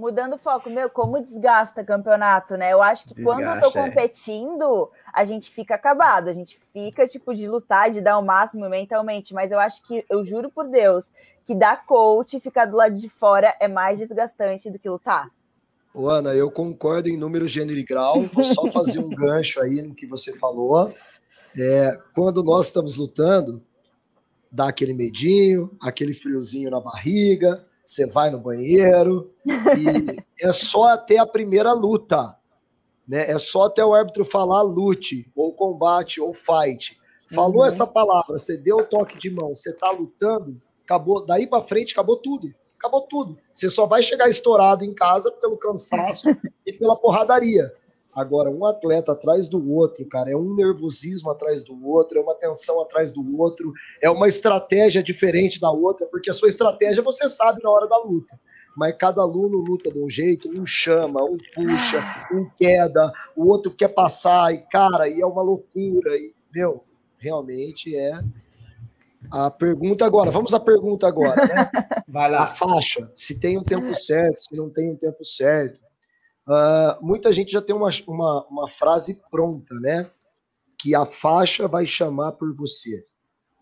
Mudando 0.00 0.32
o 0.32 0.38
foco, 0.38 0.70
meu, 0.70 0.88
como 0.88 1.20
desgasta 1.20 1.84
campeonato, 1.84 2.56
né? 2.56 2.72
Eu 2.72 2.80
acho 2.80 3.06
que 3.06 3.14
desgasta, 3.14 3.44
quando 3.44 3.54
eu 3.54 3.60
tô 3.70 3.78
é. 3.78 3.82
competindo, 3.82 4.90
é. 4.94 5.10
a 5.12 5.24
gente 5.26 5.50
fica 5.50 5.74
acabado, 5.74 6.28
a 6.28 6.32
gente 6.32 6.58
fica, 6.72 7.06
tipo, 7.06 7.34
de 7.34 7.46
lutar, 7.46 7.90
de 7.90 8.00
dar 8.00 8.16
o 8.16 8.24
máximo 8.24 8.66
mentalmente, 8.70 9.34
mas 9.34 9.52
eu 9.52 9.60
acho 9.60 9.86
que, 9.86 10.02
eu 10.08 10.24
juro 10.24 10.50
por 10.50 10.66
Deus, 10.68 11.04
que 11.44 11.54
dar 11.54 11.84
coach, 11.84 12.40
ficar 12.40 12.64
do 12.64 12.78
lado 12.78 12.94
de 12.94 13.10
fora 13.10 13.54
é 13.60 13.68
mais 13.68 13.98
desgastante 13.98 14.70
do 14.70 14.78
que 14.78 14.88
lutar. 14.88 15.30
Ô, 15.92 16.08
Ana, 16.08 16.32
eu 16.32 16.50
concordo 16.50 17.10
em 17.10 17.18
número, 17.18 17.46
gênero 17.46 17.78
e 17.78 17.84
grau, 17.84 18.22
vou 18.22 18.44
só 18.44 18.72
fazer 18.72 19.00
um 19.00 19.10
gancho 19.14 19.60
aí 19.60 19.82
no 19.82 19.94
que 19.94 20.06
você 20.06 20.32
falou. 20.32 20.90
É, 21.58 21.98
quando 22.14 22.42
nós 22.42 22.66
estamos 22.66 22.96
lutando, 22.96 23.62
dá 24.50 24.68
aquele 24.68 24.94
medinho, 24.94 25.76
aquele 25.78 26.14
friozinho 26.14 26.70
na 26.70 26.80
barriga, 26.80 27.66
você 27.90 28.06
vai 28.06 28.30
no 28.30 28.38
banheiro 28.38 29.34
e 29.44 30.22
é 30.46 30.52
só 30.52 30.84
até 30.92 31.18
a 31.18 31.26
primeira 31.26 31.72
luta, 31.72 32.36
né? 33.06 33.28
É 33.28 33.36
só 33.36 33.64
até 33.64 33.84
o 33.84 33.92
árbitro 33.92 34.24
falar 34.24 34.62
lute, 34.62 35.28
ou 35.34 35.52
combate, 35.52 36.20
ou 36.20 36.32
fight. 36.32 36.96
Falou 37.34 37.62
uhum. 37.62 37.66
essa 37.66 37.84
palavra, 37.84 38.38
você 38.38 38.56
deu 38.56 38.76
o 38.76 38.86
toque 38.86 39.18
de 39.18 39.28
mão, 39.28 39.56
você 39.56 39.72
tá 39.72 39.90
lutando, 39.90 40.62
acabou, 40.84 41.26
daí 41.26 41.48
para 41.48 41.64
frente 41.64 41.92
acabou 41.92 42.16
tudo. 42.16 42.54
Acabou 42.78 43.02
tudo. 43.02 43.36
Você 43.52 43.68
só 43.68 43.86
vai 43.86 44.02
chegar 44.02 44.28
estourado 44.28 44.84
em 44.84 44.94
casa 44.94 45.30
pelo 45.32 45.58
cansaço 45.58 46.28
e 46.64 46.72
pela 46.72 46.96
porradaria. 46.96 47.74
Agora, 48.14 48.50
um 48.50 48.64
atleta 48.64 49.12
atrás 49.12 49.46
do 49.46 49.72
outro, 49.72 50.04
cara, 50.06 50.30
é 50.30 50.36
um 50.36 50.54
nervosismo 50.54 51.30
atrás 51.30 51.62
do 51.62 51.86
outro, 51.86 52.18
é 52.18 52.20
uma 52.20 52.34
tensão 52.34 52.80
atrás 52.80 53.12
do 53.12 53.38
outro, 53.38 53.72
é 54.02 54.10
uma 54.10 54.26
estratégia 54.26 55.02
diferente 55.02 55.60
da 55.60 55.70
outra, 55.70 56.06
porque 56.06 56.28
a 56.28 56.32
sua 56.32 56.48
estratégia 56.48 57.02
você 57.02 57.28
sabe 57.28 57.62
na 57.62 57.70
hora 57.70 57.86
da 57.86 57.98
luta. 57.98 58.38
Mas 58.76 58.96
cada 58.98 59.22
aluno 59.22 59.58
luta 59.58 59.92
de 59.92 60.00
um 60.00 60.10
jeito, 60.10 60.48
um 60.48 60.66
chama, 60.66 61.22
um 61.22 61.36
puxa, 61.54 62.02
um 62.32 62.48
queda, 62.58 63.12
o 63.36 63.46
outro 63.48 63.70
quer 63.70 63.88
passar, 63.88 64.52
e 64.52 64.58
cara, 64.58 65.08
e 65.08 65.20
é 65.20 65.26
uma 65.26 65.42
loucura, 65.42 66.16
e, 66.16 66.32
meu, 66.52 66.84
realmente 67.18 67.96
é. 67.96 68.18
A 69.30 69.50
pergunta 69.50 70.04
agora, 70.04 70.30
vamos 70.30 70.52
à 70.52 70.58
pergunta 70.58 71.06
agora, 71.06 71.46
né? 71.46 71.70
Vai 72.08 72.30
lá. 72.30 72.42
A 72.42 72.46
faixa, 72.46 73.08
se 73.14 73.38
tem 73.38 73.56
um 73.56 73.62
tempo 73.62 73.94
certo, 73.94 74.40
se 74.40 74.56
não 74.56 74.68
tem 74.68 74.90
um 74.90 74.96
tempo 74.96 75.24
certo 75.24 75.89
Uh, 76.50 76.98
muita 77.00 77.32
gente 77.32 77.52
já 77.52 77.62
tem 77.62 77.76
uma, 77.76 77.90
uma, 78.08 78.46
uma 78.48 78.68
frase 78.68 79.22
pronta, 79.30 79.72
né? 79.76 80.10
Que 80.76 80.96
a 80.96 81.06
faixa 81.06 81.68
vai 81.68 81.86
chamar 81.86 82.32
por 82.32 82.52
você, 82.52 83.04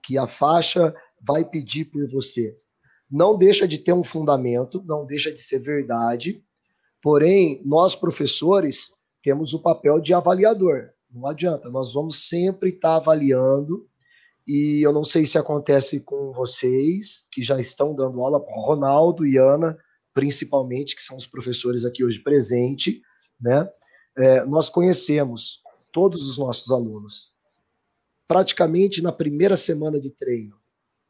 que 0.03 0.17
a 0.17 0.27
faixa 0.27 0.95
vai 1.21 1.45
pedir 1.45 1.85
por 1.85 2.09
você. 2.09 2.57
Não 3.11 3.37
deixa 3.37 3.69
de 3.69 3.77
ter 3.77 3.93
um 3.93 4.03
fundamento, 4.03 4.83
não 4.87 5.05
deixa 5.05 5.31
de 5.31 5.39
ser 5.39 5.59
verdade, 5.59 6.43
porém, 7.03 7.61
nós 7.63 7.95
professores 7.95 8.95
temos 9.23 9.53
o 9.53 9.61
papel 9.61 10.01
de 10.01 10.15
avaliador. 10.15 10.89
Não 11.11 11.27
adianta, 11.27 11.69
nós 11.69 11.93
vamos 11.93 12.27
sempre 12.27 12.71
estar 12.71 12.93
tá 12.93 12.97
avaliando, 12.97 13.87
e 14.47 14.81
eu 14.83 14.95
não 14.95 15.05
sei 15.05 15.27
se 15.27 15.37
acontece 15.37 16.01
com 16.01 16.33
vocês, 16.33 17.27
que 17.31 17.43
já 17.43 17.61
estão 17.61 17.95
dando 17.95 18.23
aula, 18.23 18.43
Ronaldo 18.49 19.27
e 19.27 19.37
Ana, 19.37 19.77
principalmente, 20.19 20.97
que 20.97 21.03
são 21.03 21.17
os 21.17 21.29
professores 21.29 21.85
aqui 21.85 22.03
hoje 22.03 22.19
presentes, 22.19 23.01
né? 23.41 23.71
É, 24.17 24.45
nós 24.45 24.69
conhecemos 24.69 25.63
todos 25.93 26.29
os 26.29 26.37
nossos 26.37 26.73
alunos. 26.73 27.33
Praticamente 28.27 29.01
na 29.01 29.13
primeira 29.13 29.57
semana 29.57 30.01
de 30.01 30.11
treino, 30.11 30.57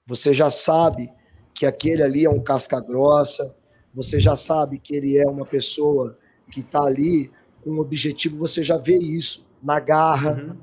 você 0.07 0.35
já 0.35 0.51
sabe 0.51 1.11
que 1.55 1.65
aquele 1.65 2.03
ali 2.03 2.27
é 2.27 2.31
um 2.31 2.43
casca 2.43 2.79
grossa, 2.81 3.57
você 3.95 4.21
já 4.21 4.37
sabe 4.37 4.79
que 4.79 4.95
ele 4.95 5.17
é 5.17 5.27
uma 5.27 5.47
pessoa 5.47 6.19
que 6.53 6.61
está 6.61 6.83
ali 6.83 7.31
com 7.65 7.71
um 7.71 7.81
objetivo, 7.81 8.37
você 8.37 8.63
já 8.63 8.77
vê 8.77 8.99
isso 8.99 9.49
na 9.63 9.81
garra, 9.81 10.35
uhum. 10.35 10.57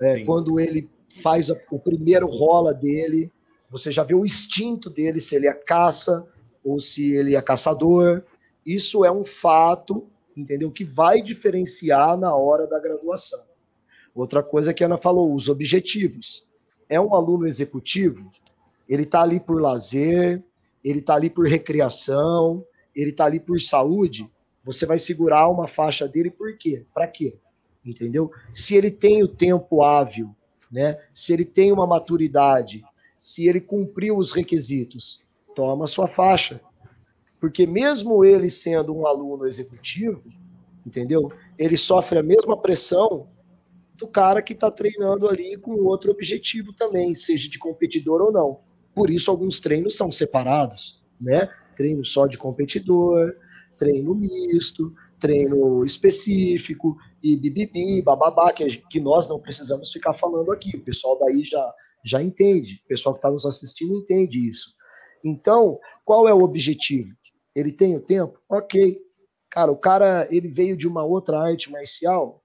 é, 0.00 0.24
quando 0.24 0.60
ele 0.60 0.88
faz 1.20 1.50
o 1.50 1.80
primeiro 1.80 2.28
rola 2.28 2.72
dele, 2.72 3.32
você 3.68 3.90
já 3.90 4.04
vê 4.04 4.14
o 4.14 4.24
instinto 4.24 4.88
dele, 4.88 5.20
se 5.20 5.34
ele 5.34 5.48
é 5.48 5.52
caça, 5.52 6.24
ou 6.68 6.80
se 6.80 7.12
ele 7.12 7.34
é 7.34 7.42
caçador. 7.42 8.22
Isso 8.64 9.04
é 9.04 9.10
um 9.10 9.24
fato, 9.24 10.06
entendeu? 10.36 10.70
Que 10.70 10.84
vai 10.84 11.22
diferenciar 11.22 12.16
na 12.18 12.34
hora 12.34 12.66
da 12.66 12.78
graduação. 12.78 13.42
Outra 14.14 14.42
coisa 14.42 14.74
que 14.74 14.82
a 14.82 14.86
Ana 14.86 14.98
falou, 14.98 15.32
os 15.32 15.48
objetivos. 15.48 16.46
É 16.88 17.00
um 17.00 17.14
aluno 17.14 17.46
executivo, 17.46 18.30
ele 18.88 19.02
está 19.02 19.22
ali 19.22 19.38
por 19.38 19.60
lazer, 19.60 20.42
ele 20.82 21.00
está 21.00 21.14
ali 21.14 21.28
por 21.28 21.46
recreação, 21.46 22.64
ele 22.96 23.10
está 23.10 23.26
ali 23.26 23.38
por 23.38 23.60
saúde. 23.60 24.30
Você 24.64 24.86
vai 24.86 24.98
segurar 24.98 25.48
uma 25.48 25.68
faixa 25.68 26.08
dele 26.08 26.30
por 26.30 26.56
quê? 26.56 26.84
Para 26.94 27.06
quê? 27.06 27.38
Entendeu? 27.84 28.30
Se 28.52 28.74
ele 28.74 28.90
tem 28.90 29.22
o 29.22 29.28
tempo 29.28 29.82
hábil, 29.82 30.34
né? 30.70 30.98
Se 31.12 31.32
ele 31.32 31.44
tem 31.44 31.72
uma 31.72 31.86
maturidade, 31.86 32.82
se 33.18 33.46
ele 33.46 33.60
cumpriu 33.60 34.16
os 34.16 34.32
requisitos, 34.32 35.22
toma 35.58 35.88
sua 35.88 36.06
faixa. 36.06 36.60
Porque 37.40 37.66
mesmo 37.66 38.24
ele 38.24 38.48
sendo 38.48 38.96
um 38.96 39.04
aluno 39.04 39.44
executivo, 39.44 40.22
entendeu? 40.86 41.32
Ele 41.58 41.76
sofre 41.76 42.16
a 42.16 42.22
mesma 42.22 42.56
pressão 42.56 43.26
do 43.96 44.06
cara 44.06 44.40
que 44.40 44.52
está 44.52 44.70
treinando 44.70 45.28
ali 45.28 45.56
com 45.56 45.72
outro 45.82 46.12
objetivo 46.12 46.72
também, 46.72 47.12
seja 47.16 47.50
de 47.50 47.58
competidor 47.58 48.22
ou 48.22 48.30
não. 48.30 48.60
Por 48.94 49.10
isso 49.10 49.32
alguns 49.32 49.58
treinos 49.58 49.96
são 49.96 50.12
separados, 50.12 51.02
né? 51.20 51.48
Treino 51.74 52.04
só 52.04 52.28
de 52.28 52.38
competidor, 52.38 53.34
treino 53.76 54.14
misto, 54.14 54.94
treino 55.18 55.84
específico 55.84 56.96
e 57.20 57.36
bibibi, 57.36 58.00
bababá, 58.00 58.52
que, 58.52 58.64
que 58.88 59.00
nós 59.00 59.28
não 59.28 59.40
precisamos 59.40 59.90
ficar 59.90 60.12
falando 60.12 60.52
aqui. 60.52 60.76
O 60.76 60.84
pessoal 60.84 61.18
daí 61.18 61.42
já, 61.42 61.74
já 62.04 62.22
entende, 62.22 62.80
o 62.84 62.88
pessoal 62.88 63.14
que 63.16 63.18
está 63.18 63.30
nos 63.30 63.44
assistindo 63.44 63.96
entende 63.96 64.48
isso. 64.48 64.77
Então, 65.24 65.78
qual 66.04 66.28
é 66.28 66.34
o 66.34 66.42
objetivo? 66.42 67.14
Ele 67.54 67.72
tem 67.72 67.96
o 67.96 68.00
tempo? 68.00 68.38
Ok. 68.48 69.00
Cara, 69.50 69.72
o 69.72 69.76
cara, 69.76 70.28
ele 70.30 70.48
veio 70.48 70.76
de 70.76 70.86
uma 70.86 71.04
outra 71.04 71.38
arte 71.38 71.70
marcial, 71.70 72.42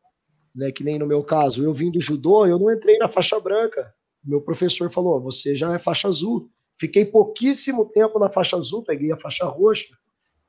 né, 0.55 0.71
que 0.71 0.83
nem 0.83 0.97
no 0.97 1.07
meu 1.07 1.23
caso, 1.23 1.63
eu 1.63 1.73
vim 1.73 1.91
do 1.91 1.99
judô, 1.99 2.45
eu 2.45 2.59
não 2.59 2.71
entrei 2.71 2.97
na 2.97 3.07
faixa 3.07 3.39
branca. 3.39 3.93
Meu 4.23 4.41
professor 4.41 4.89
falou: 4.89 5.19
você 5.21 5.53
já 5.53 5.73
é 5.73 5.79
faixa 5.79 6.07
azul. 6.07 6.49
Fiquei 6.79 7.05
pouquíssimo 7.05 7.85
tempo 7.85 8.17
na 8.17 8.29
faixa 8.29 8.57
azul, 8.57 8.83
peguei 8.83 9.11
a 9.11 9.19
faixa 9.19 9.45
roxa, 9.45 9.95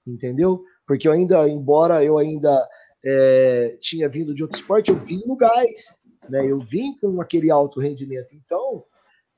entendeu? 0.06 0.64
Porque 0.86 1.06
eu 1.06 1.12
ainda, 1.12 1.48
embora 1.48 2.02
eu 2.02 2.16
ainda 2.18 2.68
é, 3.04 3.76
tinha 3.80 4.08
vindo 4.08 4.34
de 4.34 4.42
outro 4.42 4.58
esporte, 4.58 4.90
eu 4.90 4.98
vim 4.98 5.20
no 5.26 5.36
gás, 5.36 6.02
né? 6.30 6.50
Eu 6.50 6.60
vim 6.60 6.96
com 6.98 7.20
aquele 7.20 7.50
alto 7.50 7.80
rendimento. 7.80 8.34
Então, 8.34 8.84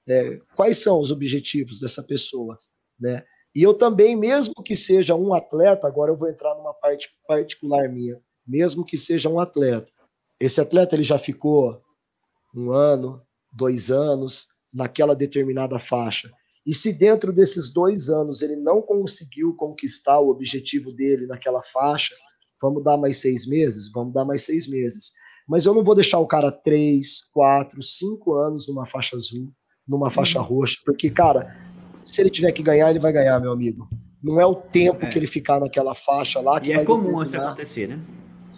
é, 0.08 0.38
quais 0.54 0.78
são 0.78 1.00
os 1.00 1.10
objetivos 1.10 1.80
dessa 1.80 2.02
pessoa? 2.02 2.58
Né? 2.98 3.24
E 3.54 3.62
eu 3.62 3.72
também, 3.72 4.14
mesmo 4.14 4.54
que 4.62 4.76
seja 4.76 5.14
um 5.14 5.32
atleta, 5.32 5.86
agora 5.86 6.10
eu 6.12 6.16
vou 6.16 6.28
entrar 6.28 6.54
numa 6.54 6.74
parte 6.74 7.08
particular 7.26 7.88
minha, 7.88 8.20
mesmo 8.46 8.84
que 8.84 8.96
seja 8.96 9.28
um 9.28 9.40
atleta, 9.40 9.90
esse 10.38 10.60
atleta 10.60 10.94
ele 10.94 11.02
já 11.02 11.16
ficou 11.16 11.80
um 12.54 12.70
ano, 12.70 13.22
dois 13.52 13.90
anos 13.90 14.48
naquela 14.72 15.16
determinada 15.16 15.78
faixa. 15.78 16.30
E 16.66 16.74
se 16.74 16.92
dentro 16.92 17.32
desses 17.32 17.72
dois 17.72 18.10
anos 18.10 18.42
ele 18.42 18.56
não 18.56 18.82
conseguiu 18.82 19.54
conquistar 19.54 20.18
o 20.20 20.28
objetivo 20.28 20.92
dele 20.92 21.26
naquela 21.26 21.62
faixa, 21.62 22.14
vamos 22.60 22.84
dar 22.84 22.96
mais 22.96 23.18
seis 23.18 23.46
meses? 23.46 23.90
Vamos 23.90 24.12
dar 24.12 24.24
mais 24.24 24.42
seis 24.42 24.66
meses. 24.66 25.12
Mas 25.48 25.64
eu 25.64 25.72
não 25.72 25.84
vou 25.84 25.94
deixar 25.94 26.18
o 26.18 26.26
cara 26.26 26.50
três, 26.50 27.20
quatro, 27.32 27.82
cinco 27.82 28.34
anos 28.34 28.66
numa 28.68 28.84
faixa 28.84 29.16
azul, 29.16 29.50
numa 29.86 30.10
faixa 30.10 30.40
Uhum. 30.40 30.44
roxa, 30.44 30.78
porque, 30.84 31.08
cara, 31.08 31.56
se 32.06 32.20
ele 32.22 32.30
tiver 32.30 32.52
que 32.52 32.62
ganhar, 32.62 32.88
ele 32.90 32.98
vai 32.98 33.12
ganhar, 33.12 33.38
meu 33.40 33.52
amigo. 33.52 33.88
Não 34.22 34.40
é 34.40 34.46
o 34.46 34.54
tempo 34.54 35.04
É. 35.04 35.08
que 35.08 35.18
ele 35.18 35.26
ficar 35.26 35.60
naquela 35.60 35.94
faixa 35.94 36.40
lá 36.40 36.60
que 36.60 36.70
E 36.70 36.72
é 36.72 36.84
comum 36.84 37.22
isso 37.22 37.36
acontecer, 37.36 37.86
né? 37.88 37.98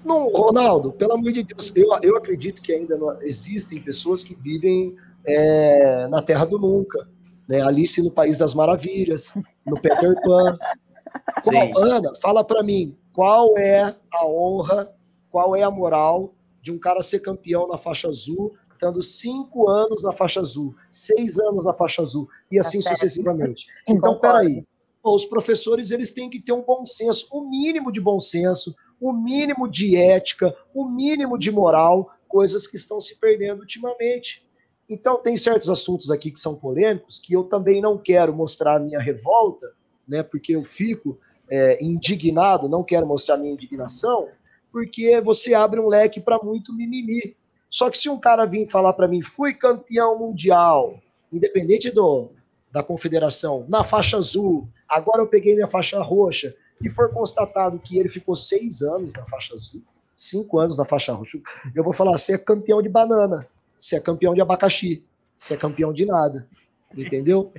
Não, 0.04 0.30
Ronaldo, 0.30 0.92
pelo 0.92 1.14
amor 1.14 1.32
de 1.32 1.42
Deus, 1.42 1.72
eu, 1.74 1.88
eu 2.02 2.16
acredito 2.16 2.62
que 2.62 2.72
ainda 2.72 2.96
não- 2.96 3.20
existem 3.22 3.80
pessoas 3.80 4.22
que 4.22 4.34
vivem 4.34 4.94
é, 5.26 6.06
na 6.08 6.22
Terra 6.22 6.44
do 6.46 6.58
Nunca, 6.58 7.08
né? 7.48 7.60
Alice 7.60 8.00
no 8.02 8.10
País 8.10 8.38
das 8.38 8.54
Maravilhas, 8.54 9.34
no 9.66 9.80
Peter 9.80 10.14
Pan. 10.22 10.56
Qual, 11.42 11.78
Ana, 11.78 12.12
fala 12.20 12.44
pra 12.44 12.62
mim, 12.62 12.96
qual 13.12 13.56
é 13.58 13.94
a 14.12 14.26
honra, 14.26 14.90
qual 15.30 15.54
é 15.56 15.62
a 15.62 15.70
moral 15.70 16.34
de 16.62 16.70
um 16.72 16.78
cara 16.78 17.02
ser 17.02 17.20
campeão 17.20 17.66
na 17.68 17.76
faixa 17.78 18.08
azul, 18.08 18.54
estando 18.78 19.02
cinco 19.02 19.68
anos 19.68 20.04
na 20.04 20.12
faixa 20.12 20.40
azul, 20.40 20.74
seis 20.90 21.38
anos 21.40 21.64
na 21.64 21.74
faixa 21.74 22.00
azul, 22.00 22.28
e 22.50 22.58
assim 22.58 22.80
certo. 22.80 22.96
sucessivamente. 22.96 23.66
Então, 23.88 24.14
Concordo. 24.14 24.38
peraí. 24.38 24.64
Os 25.02 25.24
professores 25.24 25.90
eles 25.90 26.12
têm 26.12 26.28
que 26.28 26.40
ter 26.40 26.52
um 26.52 26.62
bom 26.62 26.84
senso, 26.84 27.28
um 27.32 27.48
mínimo 27.48 27.90
de 27.90 28.00
bom 28.00 28.20
senso, 28.20 28.74
um 29.00 29.12
mínimo 29.12 29.68
de 29.68 29.96
ética, 29.96 30.54
um 30.74 30.88
mínimo 30.88 31.38
de 31.38 31.50
moral, 31.50 32.10
coisas 32.28 32.66
que 32.66 32.76
estão 32.76 33.00
se 33.00 33.16
perdendo 33.18 33.60
ultimamente. 33.60 34.46
Então, 34.88 35.22
tem 35.22 35.36
certos 35.36 35.70
assuntos 35.70 36.10
aqui 36.10 36.30
que 36.30 36.40
são 36.40 36.54
polêmicos 36.54 37.18
que 37.18 37.32
eu 37.32 37.44
também 37.44 37.80
não 37.80 37.96
quero 37.96 38.34
mostrar 38.34 38.76
a 38.76 38.80
minha 38.80 38.98
revolta, 38.98 39.66
né, 40.06 40.22
porque 40.22 40.56
eu 40.56 40.64
fico 40.64 41.18
é, 41.48 41.82
indignado, 41.82 42.68
não 42.68 42.84
quero 42.84 43.06
mostrar 43.06 43.36
a 43.36 43.38
minha 43.38 43.52
indignação, 43.52 44.28
porque 44.70 45.20
você 45.20 45.54
abre 45.54 45.80
um 45.80 45.88
leque 45.88 46.20
para 46.20 46.38
muito 46.42 46.74
mimimi. 46.74 47.36
Só 47.70 47.90
que 47.90 47.98
se 47.98 48.08
um 48.08 48.18
cara 48.18 48.46
vir 48.46 48.68
falar 48.68 48.92
para 48.92 49.08
mim, 49.08 49.22
fui 49.22 49.52
campeão 49.54 50.18
mundial, 50.18 51.00
independente 51.32 51.90
do, 51.90 52.30
da 52.72 52.82
confederação, 52.82 53.66
na 53.68 53.84
faixa 53.84 54.16
azul, 54.16 54.68
agora 54.88 55.22
eu 55.22 55.26
peguei 55.26 55.54
minha 55.54 55.68
faixa 55.68 56.00
roxa, 56.00 56.54
e 56.80 56.88
for 56.88 57.12
constatado 57.12 57.78
que 57.78 57.98
ele 57.98 58.08
ficou 58.08 58.36
seis 58.36 58.82
anos 58.82 59.12
na 59.14 59.24
faixa 59.26 59.54
azul, 59.54 59.82
cinco 60.16 60.58
anos 60.58 60.78
na 60.78 60.84
faixa 60.84 61.12
roxa, 61.12 61.38
eu 61.74 61.84
vou 61.84 61.92
falar, 61.92 62.16
você 62.16 62.34
é 62.34 62.38
campeão 62.38 62.80
de 62.80 62.88
banana, 62.88 63.46
você 63.76 63.96
é 63.96 64.00
campeão 64.00 64.34
de 64.34 64.40
abacaxi, 64.40 65.04
você 65.38 65.54
é 65.54 65.56
campeão 65.56 65.92
de 65.92 66.04
nada, 66.04 66.46
entendeu? 66.96 67.52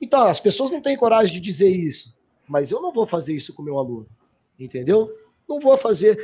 Então, 0.00 0.24
as 0.24 0.40
pessoas 0.40 0.70
não 0.70 0.80
têm 0.80 0.96
coragem 0.96 1.34
de 1.34 1.40
dizer 1.40 1.68
isso, 1.68 2.14
mas 2.48 2.70
eu 2.70 2.80
não 2.82 2.92
vou 2.92 3.06
fazer 3.06 3.34
isso 3.34 3.54
com 3.54 3.62
meu 3.62 3.78
aluno, 3.78 4.06
entendeu? 4.58 5.10
Não 5.48 5.60
vou 5.60 5.76
fazer. 5.76 6.18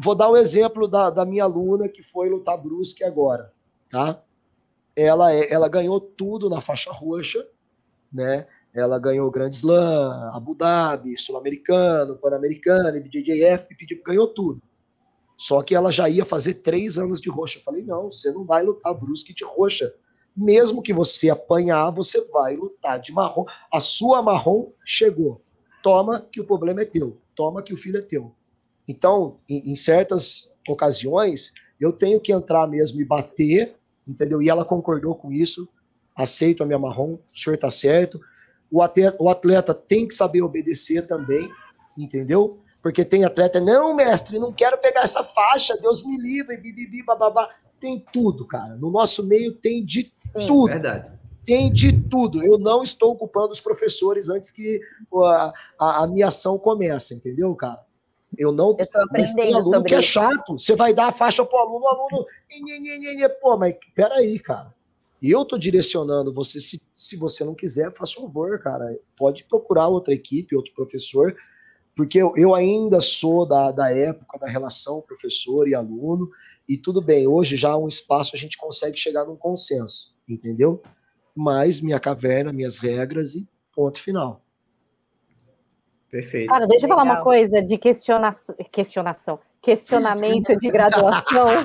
Vou 0.00 0.14
dar 0.14 0.28
o 0.28 0.36
exemplo 0.36 0.86
da, 0.86 1.10
da 1.10 1.24
minha 1.24 1.42
aluna 1.42 1.88
que 1.88 2.04
foi 2.04 2.28
lutar 2.28 2.56
brusque 2.56 3.02
agora, 3.02 3.52
tá? 3.90 4.22
Ela, 4.94 5.32
é, 5.34 5.52
ela 5.52 5.68
ganhou 5.68 6.00
tudo 6.00 6.48
na 6.48 6.60
faixa 6.60 6.92
roxa, 6.92 7.44
né? 8.12 8.46
Ela 8.72 8.98
ganhou 8.98 9.30
Grand 9.30 9.50
Slam, 9.50 10.30
Abu 10.32 10.54
Dhabi, 10.54 11.16
Sul-Americano, 11.16 12.16
Pan-Americano, 12.16 12.96
IBJJF, 12.96 13.66
ganhou 14.06 14.28
tudo. 14.28 14.62
Só 15.36 15.62
que 15.62 15.74
ela 15.74 15.90
já 15.90 16.08
ia 16.08 16.24
fazer 16.24 16.54
três 16.54 16.96
anos 16.96 17.20
de 17.20 17.28
roxa. 17.28 17.58
Eu 17.58 17.62
falei, 17.62 17.82
não, 17.82 18.10
você 18.10 18.30
não 18.30 18.44
vai 18.44 18.62
lutar 18.62 18.94
brusque 18.94 19.34
de 19.34 19.44
roxa. 19.44 19.92
Mesmo 20.36 20.82
que 20.82 20.92
você 20.92 21.30
apanhar, 21.30 21.90
você 21.90 22.20
vai 22.30 22.54
lutar 22.54 23.00
de 23.00 23.12
marrom. 23.12 23.44
A 23.72 23.80
sua 23.80 24.22
marrom 24.22 24.70
chegou. 24.84 25.42
Toma 25.82 26.20
que 26.20 26.40
o 26.40 26.44
problema 26.44 26.82
é 26.82 26.84
teu. 26.84 27.18
Toma 27.34 27.62
que 27.62 27.72
o 27.72 27.76
filho 27.76 27.98
é 27.98 28.02
teu. 28.02 28.32
Então, 28.88 29.36
em, 29.48 29.72
em 29.72 29.76
certas 29.76 30.50
ocasiões, 30.66 31.52
eu 31.78 31.92
tenho 31.92 32.20
que 32.20 32.32
entrar 32.32 32.66
mesmo 32.66 33.00
e 33.00 33.04
bater, 33.04 33.76
entendeu? 34.06 34.40
E 34.42 34.48
ela 34.48 34.64
concordou 34.64 35.14
com 35.14 35.30
isso. 35.30 35.68
Aceito 36.16 36.62
a 36.62 36.66
minha 36.66 36.78
marrom, 36.78 37.14
o 37.14 37.38
senhor 37.38 37.56
tá 37.58 37.70
certo. 37.70 38.18
O 38.70 38.82
atleta, 38.82 39.16
o 39.20 39.28
atleta 39.28 39.74
tem 39.74 40.08
que 40.08 40.14
saber 40.14 40.42
obedecer 40.42 41.06
também, 41.06 41.48
entendeu? 41.96 42.58
Porque 42.82 43.04
tem 43.04 43.24
atleta, 43.24 43.60
não, 43.60 43.94
mestre, 43.94 44.38
não 44.38 44.52
quero 44.52 44.78
pegar 44.78 45.02
essa 45.02 45.22
faixa, 45.22 45.76
Deus 45.76 46.04
me 46.04 46.16
livre, 46.16 46.56
bibibi, 46.56 47.02
bababá. 47.02 47.48
Tem 47.80 48.04
tudo, 48.12 48.46
cara. 48.46 48.74
No 48.76 48.90
nosso 48.90 49.26
meio 49.26 49.54
tem 49.54 49.84
de 49.84 50.12
Sim. 50.36 50.46
tudo. 50.46 50.70
Verdade. 50.70 51.18
Tem 51.44 51.72
de 51.72 51.92
tudo. 51.92 52.44
Eu 52.44 52.58
não 52.58 52.82
estou 52.82 53.12
ocupando 53.12 53.52
os 53.52 53.60
professores 53.60 54.28
antes 54.28 54.50
que 54.50 54.80
a, 55.14 55.52
a, 55.78 56.04
a 56.04 56.06
minha 56.06 56.26
ação 56.26 56.58
comece, 56.58 57.14
entendeu, 57.14 57.54
cara? 57.54 57.80
Eu 58.38 58.52
não. 58.52 58.76
Eu 58.78 58.86
tô 58.86 59.06
Mas 59.10 59.34
tem 59.34 59.52
aprendendo 59.52 59.56
aluno 59.56 59.84
que 59.84 59.94
é 59.94 59.98
isso. 59.98 60.12
chato. 60.12 60.58
Você 60.58 60.76
vai 60.76 60.94
dar 60.94 61.08
a 61.08 61.12
faixa 61.12 61.42
aluno, 61.42 61.84
o 61.84 61.88
aluno. 61.88 62.26
nhe, 62.48 63.16
nhe. 63.16 63.28
Pô, 63.28 63.58
mas 63.58 63.74
peraí, 63.94 64.38
cara. 64.38 64.72
Eu 65.20 65.44
tô 65.44 65.58
direcionando 65.58 66.32
você. 66.32 66.60
Se, 66.60 66.80
se 66.94 67.16
você 67.16 67.44
não 67.44 67.54
quiser, 67.54 67.92
faz 67.94 68.12
favor, 68.12 68.60
cara. 68.60 68.96
Pode 69.16 69.44
procurar 69.44 69.88
outra 69.88 70.14
equipe, 70.14 70.54
outro 70.54 70.72
professor, 70.72 71.34
porque 71.96 72.18
eu, 72.22 72.32
eu 72.36 72.54
ainda 72.54 73.00
sou 73.00 73.44
da, 73.44 73.72
da 73.72 73.92
época 73.92 74.38
da 74.38 74.46
relação 74.46 75.02
professor 75.02 75.66
e 75.66 75.74
aluno, 75.74 76.30
e 76.68 76.78
tudo 76.78 77.02
bem, 77.02 77.26
hoje 77.26 77.56
já 77.56 77.76
um 77.76 77.88
espaço 77.88 78.36
a 78.36 78.38
gente 78.38 78.56
consegue 78.56 78.96
chegar 78.96 79.24
num 79.24 79.34
consenso, 79.34 80.14
entendeu? 80.28 80.80
Mas 81.34 81.80
minha 81.80 81.98
caverna, 81.98 82.52
minhas 82.52 82.78
regras 82.78 83.34
e 83.34 83.48
ponto 83.74 84.00
final. 84.00 84.44
Perfeito. 86.10 86.48
Cara, 86.48 86.66
deixa 86.66 86.86
eu 86.86 86.88
falar 86.88 87.02
uma 87.02 87.20
coisa 87.22 87.60
de 87.60 87.76
questionação, 87.76 88.54
questionação, 88.72 89.38
questionamento 89.60 90.56
de 90.56 90.70
graduação. 90.70 91.48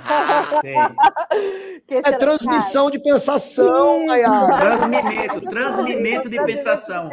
É 1.86 1.96
Questiona- 2.02 2.18
transmissão 2.18 2.90
de 2.90 2.98
pensação. 3.00 4.06
Maiara. 4.06 4.58
Transmimento, 4.58 5.42
transmimento 5.42 6.30
de 6.30 6.44
pensação. 6.44 7.10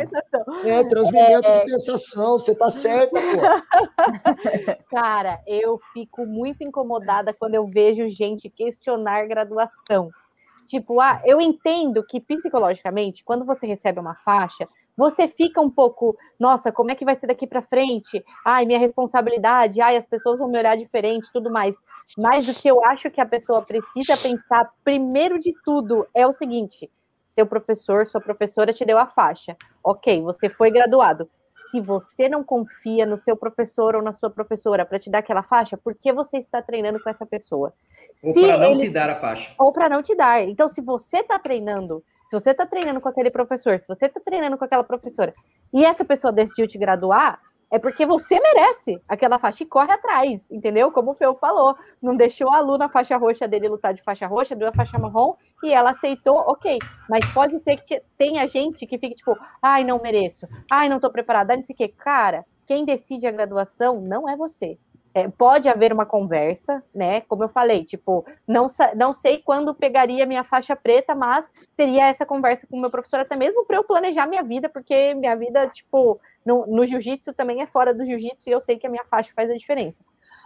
É, 0.64 0.84
transmimento 0.84 1.52
de 1.52 1.64
pensação. 1.64 2.38
Você 2.38 2.54
tá 2.56 2.70
certa, 2.70 3.20
pô. 3.20 4.76
Cara, 4.94 5.40
eu 5.46 5.80
fico 5.92 6.24
muito 6.24 6.62
incomodada 6.62 7.34
quando 7.38 7.54
eu 7.56 7.66
vejo 7.66 8.08
gente 8.08 8.48
questionar 8.48 9.26
graduação. 9.26 10.10
Tipo, 10.66 11.00
ah, 11.00 11.20
eu 11.24 11.40
entendo 11.40 12.04
que 12.04 12.20
psicologicamente, 12.20 13.24
quando 13.24 13.44
você 13.44 13.66
recebe 13.66 13.98
uma 13.98 14.14
faixa, 14.14 14.68
você 14.96 15.28
fica 15.28 15.60
um 15.60 15.70
pouco, 15.70 16.16
nossa, 16.38 16.70
como 16.70 16.90
é 16.90 16.94
que 16.94 17.04
vai 17.04 17.16
ser 17.16 17.26
daqui 17.26 17.46
para 17.46 17.62
frente? 17.62 18.24
Ai, 18.46 18.66
minha 18.66 18.78
responsabilidade, 18.78 19.80
ai, 19.80 19.96
as 19.96 20.06
pessoas 20.06 20.38
vão 20.38 20.48
me 20.48 20.58
olhar 20.58 20.76
diferente, 20.76 21.30
tudo 21.32 21.50
mais. 21.50 21.76
Mas 22.18 22.48
o 22.48 22.60
que 22.60 22.68
eu 22.68 22.84
acho 22.84 23.10
que 23.10 23.20
a 23.20 23.26
pessoa 23.26 23.62
precisa 23.62 24.16
pensar, 24.16 24.68
primeiro 24.84 25.38
de 25.38 25.54
tudo, 25.64 26.06
é 26.14 26.26
o 26.26 26.32
seguinte: 26.32 26.90
seu 27.28 27.46
professor, 27.46 28.06
sua 28.06 28.20
professora 28.20 28.72
te 28.72 28.84
deu 28.84 28.98
a 28.98 29.06
faixa. 29.06 29.56
Ok, 29.82 30.20
você 30.22 30.48
foi 30.48 30.70
graduado 30.70 31.28
se 31.70 31.80
você 31.80 32.28
não 32.28 32.42
confia 32.42 33.06
no 33.06 33.16
seu 33.16 33.36
professor 33.36 33.94
ou 33.94 34.02
na 34.02 34.12
sua 34.12 34.28
professora 34.28 34.84
para 34.84 34.98
te 34.98 35.08
dar 35.08 35.18
aquela 35.18 35.42
faixa, 35.42 35.76
por 35.76 35.94
que 35.94 36.12
você 36.12 36.38
está 36.38 36.60
treinando 36.60 37.00
com 37.00 37.08
essa 37.08 37.24
pessoa? 37.24 37.72
Ou 38.22 38.34
para 38.34 38.58
não 38.58 38.70
ele- 38.72 38.80
te 38.80 38.90
dar 38.90 39.08
a 39.08 39.14
faixa. 39.14 39.54
Ou 39.56 39.72
para 39.72 39.88
não 39.88 40.02
te 40.02 40.14
dar. 40.16 40.42
Então, 40.42 40.68
se 40.68 40.80
você 40.80 41.18
está 41.18 41.38
treinando, 41.38 42.02
se 42.30 42.38
você 42.38 42.52
está 42.52 42.64
treinando 42.64 43.00
com 43.00 43.08
aquele 43.08 43.28
professor, 43.28 43.80
se 43.80 43.88
você 43.88 44.06
está 44.06 44.20
treinando 44.20 44.56
com 44.56 44.64
aquela 44.64 44.84
professora, 44.84 45.34
e 45.74 45.84
essa 45.84 46.04
pessoa 46.04 46.32
decidiu 46.32 46.68
te 46.68 46.78
graduar, 46.78 47.40
é 47.68 47.76
porque 47.76 48.06
você 48.06 48.38
merece 48.38 49.02
aquela 49.08 49.36
faixa 49.40 49.64
e 49.64 49.66
corre 49.66 49.90
atrás, 49.90 50.48
entendeu? 50.48 50.92
Como 50.92 51.10
o 51.10 51.14
Feu 51.14 51.34
falou, 51.34 51.74
não 52.00 52.16
deixou 52.16 52.48
a 52.52 52.58
aluna 52.58 52.88
faixa 52.88 53.16
roxa 53.16 53.48
dele 53.48 53.68
lutar 53.68 53.92
de 53.92 54.02
faixa 54.04 54.28
roxa, 54.28 54.54
deu 54.54 54.68
a 54.68 54.72
faixa 54.72 54.96
marrom 54.96 55.34
e 55.64 55.72
ela 55.72 55.90
aceitou, 55.90 56.36
ok. 56.36 56.78
Mas 57.08 57.28
pode 57.32 57.58
ser 57.58 57.76
que 57.78 57.82
te- 57.84 58.02
tenha 58.16 58.46
gente 58.46 58.86
que 58.86 58.96
fique 58.96 59.16
tipo, 59.16 59.36
ai, 59.60 59.82
não 59.82 60.00
mereço, 60.00 60.46
ai, 60.70 60.88
não 60.88 61.00
tô 61.00 61.10
preparada, 61.10 61.56
não 61.56 61.64
sei 61.64 61.74
o 61.74 61.76
quê. 61.76 61.88
Cara, 61.88 62.44
quem 62.64 62.84
decide 62.84 63.26
a 63.26 63.32
graduação 63.32 64.00
não 64.00 64.28
é 64.28 64.36
você. 64.36 64.78
É, 65.12 65.28
pode 65.28 65.68
haver 65.68 65.92
uma 65.92 66.06
conversa, 66.06 66.82
né? 66.94 67.20
Como 67.22 67.42
eu 67.42 67.48
falei, 67.48 67.84
tipo, 67.84 68.24
não, 68.46 68.68
não 68.94 69.12
sei 69.12 69.38
quando 69.38 69.74
pegaria 69.74 70.24
minha 70.24 70.44
faixa 70.44 70.76
preta, 70.76 71.16
mas 71.16 71.50
teria 71.76 72.06
essa 72.06 72.24
conversa 72.24 72.66
com 72.66 72.76
o 72.76 72.80
meu 72.80 72.90
professor, 72.90 73.18
até 73.18 73.34
mesmo 73.34 73.64
para 73.64 73.76
eu 73.76 73.84
planejar 73.84 74.28
minha 74.28 74.42
vida, 74.42 74.68
porque 74.68 75.14
minha 75.14 75.34
vida, 75.34 75.66
tipo, 75.66 76.20
no, 76.46 76.64
no 76.66 76.86
jiu-jitsu 76.86 77.32
também 77.32 77.60
é 77.60 77.66
fora 77.66 77.92
do 77.92 78.04
jiu-jitsu 78.04 78.48
e 78.48 78.52
eu 78.52 78.60
sei 78.60 78.78
que 78.78 78.86
a 78.86 78.90
minha 78.90 79.04
faixa 79.04 79.32
faz 79.34 79.50
a 79.50 79.56
diferença. 79.56 80.04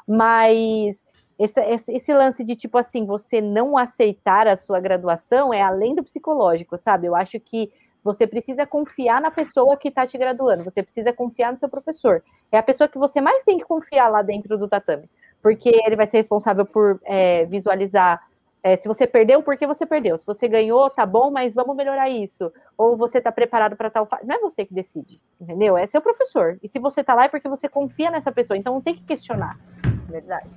Mas 0.08 1.04
esse, 1.38 1.60
esse, 1.60 1.92
esse 1.92 2.14
lance 2.14 2.44
de, 2.44 2.56
tipo 2.56 2.78
assim, 2.78 3.04
você 3.04 3.40
não 3.40 3.76
aceitar 3.76 4.46
a 4.46 4.56
sua 4.56 4.80
graduação 4.80 5.52
é 5.52 5.60
além 5.60 5.94
do 5.94 6.04
psicológico, 6.04 6.78
sabe? 6.78 7.06
Eu 7.06 7.14
acho 7.14 7.38
que 7.40 7.70
você 8.04 8.26
precisa 8.26 8.66
confiar 8.66 9.20
na 9.20 9.30
pessoa 9.30 9.76
que 9.76 9.88
está 9.88 10.06
te 10.06 10.18
graduando, 10.18 10.62
você 10.62 10.82
precisa 10.82 11.12
confiar 11.12 11.50
no 11.50 11.58
seu 11.58 11.68
professor. 11.68 12.22
É 12.52 12.58
a 12.58 12.62
pessoa 12.62 12.86
que 12.86 12.98
você 12.98 13.20
mais 13.20 13.42
tem 13.42 13.58
que 13.58 13.64
confiar 13.64 14.08
lá 14.08 14.20
dentro 14.20 14.58
do 14.58 14.68
tatame, 14.68 15.08
porque 15.42 15.70
ele 15.86 15.96
vai 15.96 16.06
ser 16.06 16.18
responsável 16.18 16.66
por 16.66 17.00
é, 17.04 17.46
visualizar 17.46 18.20
é, 18.66 18.78
se 18.78 18.88
você 18.88 19.06
perdeu, 19.06 19.42
por 19.42 19.58
que 19.58 19.66
você 19.66 19.84
perdeu? 19.84 20.16
Se 20.16 20.24
você 20.24 20.48
ganhou, 20.48 20.88
tá 20.88 21.04
bom, 21.04 21.30
mas 21.30 21.52
vamos 21.52 21.76
melhorar 21.76 22.08
isso. 22.08 22.50
Ou 22.78 22.96
você 22.96 23.20
tá 23.20 23.30
preparado 23.30 23.76
para 23.76 23.90
tal. 23.90 24.08
Não 24.24 24.36
é 24.36 24.38
você 24.38 24.64
que 24.64 24.72
decide, 24.72 25.20
entendeu? 25.38 25.76
É 25.76 25.86
seu 25.86 26.00
professor. 26.00 26.58
E 26.62 26.66
se 26.66 26.78
você 26.78 27.04
tá 27.04 27.12
lá 27.12 27.24
é 27.24 27.28
porque 27.28 27.46
você 27.46 27.68
confia 27.68 28.10
nessa 28.10 28.32
pessoa, 28.32 28.56
então 28.56 28.72
não 28.72 28.80
tem 28.80 28.94
que 28.94 29.02
questionar. 29.02 29.60
Verdade. 30.08 30.48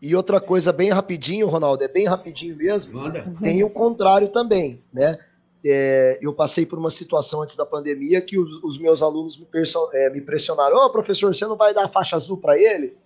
E 0.00 0.14
outra 0.14 0.40
coisa 0.40 0.72
bem 0.72 0.90
rapidinho, 0.90 1.48
Ronaldo, 1.48 1.82
é 1.82 1.88
bem 1.88 2.06
rapidinho 2.06 2.56
mesmo. 2.56 3.00
Manda. 3.00 3.26
Tem 3.42 3.64
o 3.64 3.70
contrário 3.70 4.28
também, 4.28 4.84
né? 4.92 5.18
É, 5.64 6.18
eu 6.20 6.32
passei 6.32 6.66
por 6.66 6.78
uma 6.78 6.90
situação 6.90 7.42
antes 7.42 7.56
da 7.56 7.64
pandemia 7.64 8.20
que 8.20 8.38
os, 8.38 8.62
os 8.64 8.78
meus 8.80 9.00
alunos 9.00 9.38
me, 9.38 9.46
é, 9.94 10.10
me 10.10 10.20
pressionaram: 10.20 10.76
Ô, 10.76 10.86
oh, 10.86 10.90
professor, 10.90 11.34
você 11.34 11.46
não 11.46 11.56
vai 11.56 11.72
dar 11.72 11.84
a 11.84 11.88
faixa 11.88 12.16
azul 12.16 12.38
para 12.38 12.58
ele? 12.58 12.96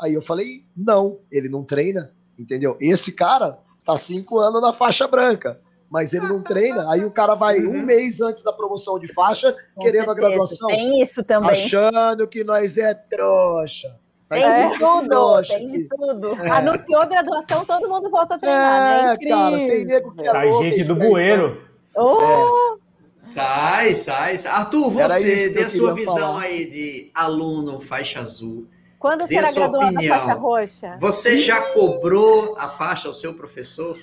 Aí 0.00 0.14
eu 0.14 0.22
falei: 0.22 0.64
não, 0.76 1.20
ele 1.30 1.48
não 1.48 1.64
treina, 1.64 2.12
entendeu? 2.38 2.76
Esse 2.80 3.12
cara 3.12 3.58
tá 3.84 3.96
cinco 3.96 4.38
anos 4.38 4.60
na 4.60 4.72
faixa 4.72 5.06
branca, 5.06 5.60
mas 5.90 6.12
ele 6.12 6.26
não 6.26 6.42
treina. 6.42 6.90
Aí 6.90 7.04
o 7.04 7.10
cara 7.10 7.34
vai 7.34 7.60
um 7.60 7.70
uhum. 7.70 7.86
mês 7.86 8.20
antes 8.20 8.42
da 8.42 8.52
promoção 8.52 8.98
de 8.98 9.12
faixa, 9.12 9.54
Com 9.74 9.82
querendo 9.82 10.04
certeza. 10.04 10.12
a 10.12 10.28
graduação. 10.28 10.68
Tem 10.68 11.02
isso 11.02 11.24
também. 11.24 11.50
Achando 11.50 12.26
que 12.26 12.44
nós 12.44 12.76
é 12.78 12.94
trouxa. 12.94 13.98
Tem 14.28 14.42
de 14.42 14.78
tudo, 14.78 15.42
tem 15.42 15.66
de 15.68 15.88
tudo. 15.88 16.32
É. 16.42 16.50
Anunciou 16.50 17.06
graduação, 17.06 17.64
todo 17.64 17.88
mundo 17.88 18.10
volta 18.10 18.34
a 18.34 18.38
treinar, 18.38 18.80
né? 18.80 19.00
é, 19.00 19.06
né? 19.06 19.28
cara, 19.28 19.56
tem 19.66 19.84
nego 19.84 20.12
que 20.12 20.26
é 20.26 20.32
Sai 20.32 20.52
gente 20.52 20.84
do 20.84 20.96
bueiro. 20.96 21.62
Oh! 21.96 22.78
É. 22.82 22.86
Sai, 23.18 23.94
sai, 23.96 24.38
sai. 24.38 24.52
Arthur, 24.52 24.90
você 24.90 25.48
dê 25.48 25.64
a 25.64 25.68
sua 25.68 25.94
visão 25.94 26.16
falar. 26.16 26.42
aí 26.42 26.66
de 26.66 27.10
aluno 27.14 27.80
faixa 27.80 28.20
azul. 28.20 28.68
Quando 28.98 29.26
será 29.26 29.52
graduado 29.52 29.92
na 29.92 30.02
faixa 30.02 30.34
roxa? 30.34 30.96
Você 31.00 31.36
já 31.36 31.72
cobrou 31.72 32.56
a 32.56 32.68
faixa 32.68 33.08
ao 33.08 33.14
seu 33.14 33.34
professor? 33.34 33.96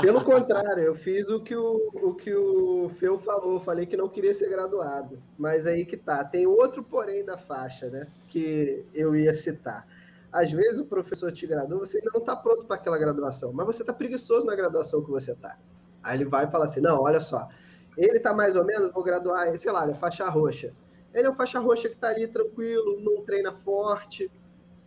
Pelo 0.00 0.24
contrário, 0.24 0.82
eu 0.82 0.94
fiz 0.94 1.28
o 1.28 1.40
que 1.40 1.54
o, 1.54 1.90
o 1.94 2.14
que 2.14 2.34
o 2.34 2.90
Feu 2.98 3.18
falou. 3.20 3.60
Falei 3.60 3.86
que 3.86 3.96
não 3.96 4.08
queria 4.08 4.34
ser 4.34 4.48
graduado. 4.48 5.18
Mas 5.38 5.66
aí 5.66 5.84
que 5.84 5.96
tá. 5.96 6.24
Tem 6.24 6.46
outro 6.46 6.82
porém 6.82 7.24
da 7.24 7.38
faixa, 7.38 7.88
né? 7.88 8.06
Que 8.28 8.84
eu 8.92 9.14
ia 9.14 9.32
citar. 9.32 9.86
Às 10.32 10.50
vezes 10.50 10.80
o 10.80 10.86
professor 10.86 11.30
te 11.30 11.46
gradua, 11.46 11.80
você 11.80 12.00
não 12.02 12.18
está 12.18 12.34
pronto 12.34 12.64
para 12.64 12.76
aquela 12.76 12.96
graduação, 12.96 13.52
mas 13.52 13.66
você 13.66 13.82
está 13.82 13.92
preguiçoso 13.92 14.46
na 14.46 14.56
graduação 14.56 15.04
que 15.04 15.10
você 15.10 15.32
está. 15.32 15.58
Aí 16.02 16.18
ele 16.18 16.24
vai 16.24 16.46
e 16.46 16.50
fala 16.50 16.64
assim: 16.64 16.80
não, 16.80 17.00
olha 17.00 17.20
só, 17.20 17.48
ele 17.96 18.16
está 18.16 18.32
mais 18.32 18.56
ou 18.56 18.64
menos, 18.64 18.92
vou 18.92 19.02
graduar, 19.02 19.56
sei 19.58 19.72
lá, 19.72 19.84
ele 19.84 19.92
é 19.92 19.96
faixa 19.96 20.28
roxa. 20.28 20.72
Ele 21.14 21.26
é 21.26 21.30
um 21.30 21.34
faixa 21.34 21.58
roxa 21.58 21.88
que 21.88 21.94
está 21.94 22.08
ali 22.08 22.26
tranquilo, 22.26 23.00
não 23.00 23.22
treina 23.22 23.52
forte, 23.52 24.30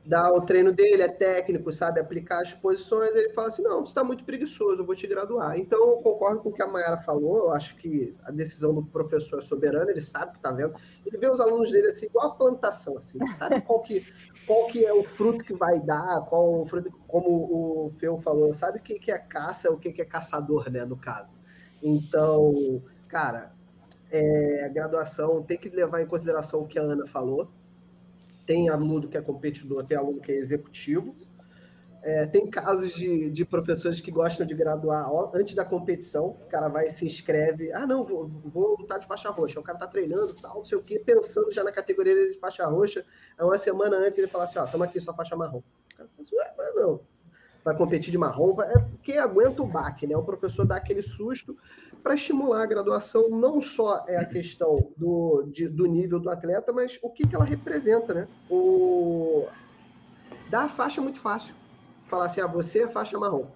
dá 0.06 0.32
o 0.32 0.42
treino 0.42 0.72
dele, 0.72 1.02
é 1.02 1.08
técnico, 1.08 1.72
sabe 1.72 2.00
aplicar 2.00 2.42
as 2.42 2.54
posições. 2.54 3.16
Ele 3.16 3.30
fala 3.30 3.48
assim: 3.48 3.64
não, 3.64 3.80
você 3.80 3.92
está 3.92 4.04
muito 4.04 4.24
preguiçoso, 4.24 4.82
eu 4.82 4.86
vou 4.86 4.96
te 4.96 5.08
graduar. 5.08 5.58
Então, 5.58 5.80
eu 5.90 5.98
concordo 5.98 6.42
com 6.42 6.50
o 6.50 6.54
que 6.54 6.62
a 6.62 6.68
Mayara 6.68 6.98
falou. 7.02 7.38
Eu 7.38 7.52
acho 7.52 7.76
que 7.78 8.16
a 8.24 8.32
decisão 8.32 8.74
do 8.74 8.84
professor 8.84 9.40
é 9.40 9.42
soberana, 9.42 9.92
ele 9.92 10.02
sabe 10.02 10.30
o 10.30 10.32
que 10.32 10.38
está 10.38 10.52
vendo. 10.52 10.76
Ele 11.06 11.18
vê 11.18 11.30
os 11.30 11.40
alunos 11.40 11.72
dele 11.72 11.88
assim, 11.88 12.06
igual 12.06 12.28
a 12.28 12.36
plantação, 12.36 12.98
assim, 12.98 13.18
ele 13.20 13.32
sabe 13.32 13.62
qual 13.62 13.82
que, 13.82 14.06
qual 14.46 14.68
que 14.68 14.86
é 14.86 14.94
o 14.94 15.04
fruto 15.04 15.44
que 15.44 15.54
vai 15.54 15.80
dar, 15.80 16.26
qual 16.30 16.62
o 16.62 16.66
fruto, 16.66 16.92
como 17.08 17.30
o 17.30 17.94
Feu 18.00 18.20
falou, 18.22 18.54
sabe 18.54 18.80
o 18.80 18.82
que, 18.82 19.12
é 19.12 19.18
caça, 19.18 19.72
o 19.72 19.78
que, 19.78 19.92
que 19.92 20.02
é 20.02 20.06
caçador, 20.06 20.70
né, 20.70 20.86
no 20.86 20.98
caso. 20.98 21.36
Então, 21.82 22.82
cara, 23.08 23.54
é, 24.12 24.66
a 24.66 24.70
graduação 24.70 25.44
tem 25.44 25.58
que 25.58 25.70
levar 25.70 26.02
em 26.02 26.08
consideração 26.08 26.62
o 26.62 26.68
que 26.68 26.80
a 26.80 26.84
Ana 26.84 27.08
falou. 27.08 27.50
Tem 28.46 28.70
aluno 28.70 29.08
que 29.08 29.18
é 29.18 29.22
competidor, 29.22 29.86
tem 29.86 29.98
aluno 29.98 30.22
que 30.22 30.32
é 30.32 30.36
executivo. 30.36 31.16
É, 32.06 32.24
tem 32.28 32.48
casos 32.48 32.94
de, 32.94 33.32
de 33.32 33.44
professores 33.44 34.00
que 34.00 34.12
gostam 34.12 34.46
de 34.46 34.54
graduar 34.54 35.10
antes 35.34 35.56
da 35.56 35.66
competição. 35.66 36.28
O 36.28 36.46
cara 36.48 36.68
vai 36.68 36.88
se 36.92 37.04
inscreve. 37.04 37.74
Ah, 37.74 37.88
não, 37.88 38.04
vou, 38.04 38.28
vou 38.28 38.78
lutar 38.80 39.00
de 39.00 39.08
faixa 39.08 39.32
roxa. 39.32 39.60
O 39.60 39.64
cara 39.64 39.80
tá 39.80 39.88
treinando, 39.88 40.36
tal, 40.36 40.58
não 40.58 40.66
sei 40.66 40.78
o 40.78 40.84
quê, 40.84 41.02
pensando 41.04 41.52
já 41.52 41.64
na 41.64 41.72
categoria 41.72 42.14
de 42.32 42.38
faixa 42.38 42.64
roxa. 42.68 43.04
É 43.40 43.44
uma 43.44 43.58
semana 43.58 43.98
antes 43.98 44.20
ele 44.20 44.28
fala 44.28 44.44
assim: 44.44 44.60
ó, 44.60 44.68
toma 44.68 44.86
aqui 44.86 45.00
sua 45.00 45.16
faixa 45.16 45.36
marrom. 45.36 45.58
O 45.58 45.98
cara 45.98 46.08
fala 46.16 46.68
assim, 46.70 46.80
não, 46.80 47.00
vai 47.64 47.76
competir 47.76 48.12
de 48.12 48.20
marrom. 48.20 48.56
É 48.62 48.86
quem 49.02 49.18
aguenta 49.18 49.64
o 49.64 49.68
baque, 49.68 50.06
né? 50.06 50.16
O 50.16 50.22
professor 50.22 50.64
dá 50.64 50.76
aquele 50.76 51.02
susto 51.02 51.58
para 52.04 52.14
estimular 52.14 52.62
a 52.62 52.68
graduação. 52.68 53.32
Não 53.32 53.60
só 53.60 54.06
é 54.08 54.18
a 54.18 54.26
questão 54.26 54.92
do, 54.96 55.42
de, 55.52 55.68
do 55.68 55.88
nível 55.88 56.20
do 56.20 56.30
atleta, 56.30 56.72
mas 56.72 57.00
o 57.02 57.10
que, 57.10 57.28
que 57.28 57.36
ela 57.36 57.46
representa, 57.46 58.14
né? 58.14 58.28
O... 58.48 59.48
Dar 60.52 60.66
a 60.66 60.70
faixa 60.70 61.02
é 61.02 61.04
muito 61.04 61.18
fácil 61.18 61.56
falar 62.08 62.26
assim, 62.26 62.42
ah, 62.42 62.48
você 62.48 62.84
é 62.84 62.88
faixa 62.88 63.18
marrom. 63.18 63.48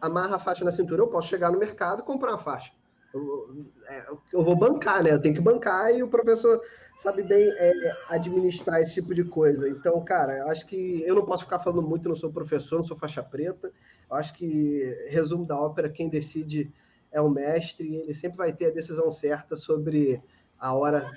Amarra 0.00 0.36
a 0.36 0.38
faixa 0.38 0.64
na 0.64 0.72
cintura, 0.72 1.02
eu 1.02 1.08
posso 1.08 1.28
chegar 1.28 1.50
no 1.50 1.58
mercado 1.58 2.00
e 2.00 2.04
comprar 2.04 2.32
uma 2.32 2.38
faixa. 2.38 2.72
Eu, 3.12 3.64
é, 3.86 4.06
eu 4.32 4.42
vou 4.42 4.56
bancar, 4.56 5.02
né? 5.02 5.12
Eu 5.12 5.22
tenho 5.22 5.34
que 5.34 5.40
bancar 5.40 5.94
e 5.94 6.02
o 6.02 6.08
professor 6.08 6.60
sabe 6.96 7.22
bem 7.22 7.48
é, 7.56 7.72
administrar 8.08 8.80
esse 8.80 8.94
tipo 8.94 9.14
de 9.14 9.24
coisa. 9.24 9.68
Então, 9.68 10.04
cara, 10.04 10.44
acho 10.50 10.66
que 10.66 11.02
eu 11.06 11.14
não 11.14 11.24
posso 11.24 11.44
ficar 11.44 11.60
falando 11.60 11.82
muito, 11.82 12.08
não 12.08 12.16
sou 12.16 12.32
professor, 12.32 12.76
não 12.76 12.82
sou 12.82 12.96
faixa 12.96 13.22
preta. 13.22 13.70
Eu 14.10 14.16
acho 14.16 14.34
que, 14.34 15.06
resumo 15.08 15.46
da 15.46 15.58
ópera, 15.58 15.88
quem 15.88 16.08
decide 16.08 16.72
é 17.12 17.20
o 17.20 17.30
mestre 17.30 17.88
e 17.88 17.96
ele 17.96 18.14
sempre 18.14 18.38
vai 18.38 18.52
ter 18.52 18.66
a 18.66 18.70
decisão 18.70 19.10
certa 19.10 19.54
sobre 19.54 20.20
a 20.58 20.74
hora 20.74 21.08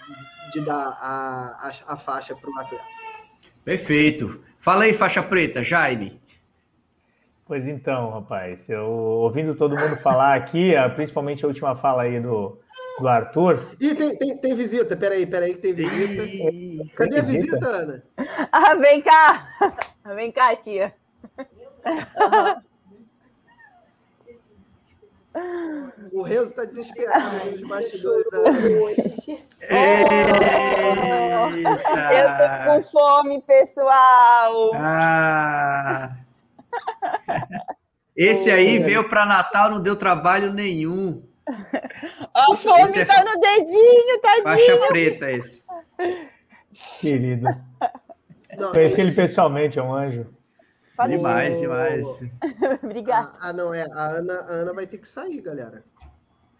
de 0.51 0.61
dar 0.61 0.97
a, 1.01 1.69
a, 1.69 1.93
a 1.93 1.97
faixa 1.97 2.35
para 2.35 2.49
o 2.49 2.59
atleta. 2.59 2.83
Perfeito. 3.63 4.43
Fala 4.57 4.83
aí, 4.83 4.93
faixa 4.93 5.23
preta, 5.23 5.63
Jaime. 5.63 6.19
Pois 7.47 7.65
então, 7.65 8.09
rapaz, 8.09 8.67
eu 8.67 8.85
ouvindo 8.85 9.55
todo 9.55 9.77
mundo 9.77 9.95
falar 9.97 10.35
aqui, 10.35 10.73
principalmente 10.95 11.45
a 11.45 11.47
última 11.47 11.75
fala 11.75 12.03
aí 12.03 12.19
do, 12.19 12.59
do 12.99 13.07
Arthur. 13.07 13.65
Ih, 13.79 13.95
tem, 13.95 14.17
tem, 14.17 14.37
tem 14.37 14.53
visita, 14.53 14.97
peraí, 14.97 15.25
peraí, 15.25 15.55
que 15.55 15.61
tem 15.61 15.73
visita. 15.73 16.23
Ih, 16.23 16.91
Cadê 16.95 17.09
tem 17.11 17.19
a 17.19 17.23
visita? 17.23 17.55
visita, 17.55 17.67
Ana? 17.69 18.03
Ah, 18.51 18.75
vem 18.75 19.01
cá! 19.01 19.47
Vem 20.15 20.31
cá, 20.31 20.55
tia. 20.55 20.93
O 26.11 26.21
Renzo 26.23 26.49
está 26.51 26.63
desesperado 26.65 27.51
nos 27.51 27.61
bastidores 27.67 28.25
da. 28.31 28.39
Eu 32.13 32.27
tô 32.37 32.65
com 32.65 32.89
fome, 32.89 33.41
pessoal! 33.41 34.71
Ah! 34.75 36.15
Esse 38.15 38.49
aí 38.49 38.79
veio 38.79 39.07
para 39.07 39.25
Natal, 39.25 39.69
não 39.69 39.79
deu 39.79 39.95
trabalho 39.95 40.51
nenhum. 40.51 41.23
A 42.33 42.55
fome 42.55 42.99
é 42.99 43.05
tá 43.05 43.23
no 43.23 43.39
dedinho, 43.39 44.21
tadinho. 44.21 44.43
Faixa 44.43 44.87
preta 44.87 45.31
esse. 45.31 45.63
Querido. 46.99 47.47
Não, 48.57 48.71
Conheci 48.71 49.01
ele 49.01 49.11
pessoalmente, 49.11 49.77
é 49.77 49.83
um 49.83 49.93
anjo. 49.93 50.25
Demais, 51.07 51.59
demais. 51.59 52.21
Obrigada. 52.83 53.33
Ah, 53.39 53.49
ah, 53.49 53.53
não, 53.53 53.73
é. 53.73 53.85
A 53.91 54.05
Ana, 54.07 54.33
a 54.41 54.51
Ana 54.51 54.73
vai 54.73 54.87
ter 54.87 54.97
que 54.97 55.07
sair, 55.07 55.41
galera. 55.41 55.83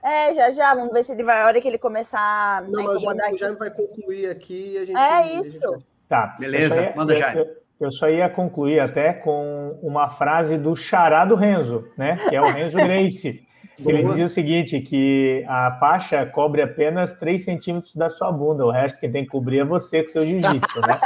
É, 0.04 0.34
já 0.36 0.52
já, 0.52 0.76
vamos 0.76 0.94
ver 0.94 1.04
se 1.04 1.12
ele 1.12 1.24
vai, 1.24 1.42
a 1.42 1.48
hora 1.48 1.60
que 1.60 1.68
ele 1.68 1.80
começar 1.80 2.62
Não, 2.70 2.84
mas 2.84 3.02
já, 3.02 3.34
já 3.36 3.52
vai 3.54 3.72
concluir 3.72 4.30
aqui 4.30 4.74
e 4.74 4.78
a 4.78 4.86
gente. 4.86 4.98
É 4.98 5.40
isso. 5.40 5.74
Gente... 5.74 5.86
Tá. 6.08 6.36
Beleza, 6.40 6.94
manda 6.96 7.16
já. 7.16 7.34
Eu 7.36 7.58
só 7.92 8.10
ia 8.10 8.30
concluir 8.30 8.80
até 8.80 9.14
com 9.14 9.78
uma 9.82 10.10
frase 10.10 10.58
do 10.58 10.76
xará 10.76 11.26
do 11.26 11.36
Renzo, 11.36 11.88
né? 11.98 12.18
Que 12.28 12.36
é 12.36 12.42
o 12.42 12.52
Renzo 12.52 12.78
Grace. 12.78 13.46
Ele 13.86 14.04
dizia 14.04 14.26
o 14.26 14.30
seguinte: 14.30 14.80
que 14.82 15.46
a 15.48 15.78
faixa 15.80 16.26
cobre 16.26 16.62
apenas 16.62 17.14
3 17.14 17.44
centímetros 17.44 17.96
da 17.96 18.10
sua 18.10 18.32
bunda, 18.32 18.66
o 18.66 18.72
resto 18.72 19.00
quem 19.00 19.12
tem 19.12 19.24
que 19.24 19.30
cobrir 19.30 19.60
é 19.60 19.64
você 19.64 20.02
com 20.02 20.10
seu 20.10 20.24
jiu-jitsu, 20.24 20.82
né? 20.82 21.00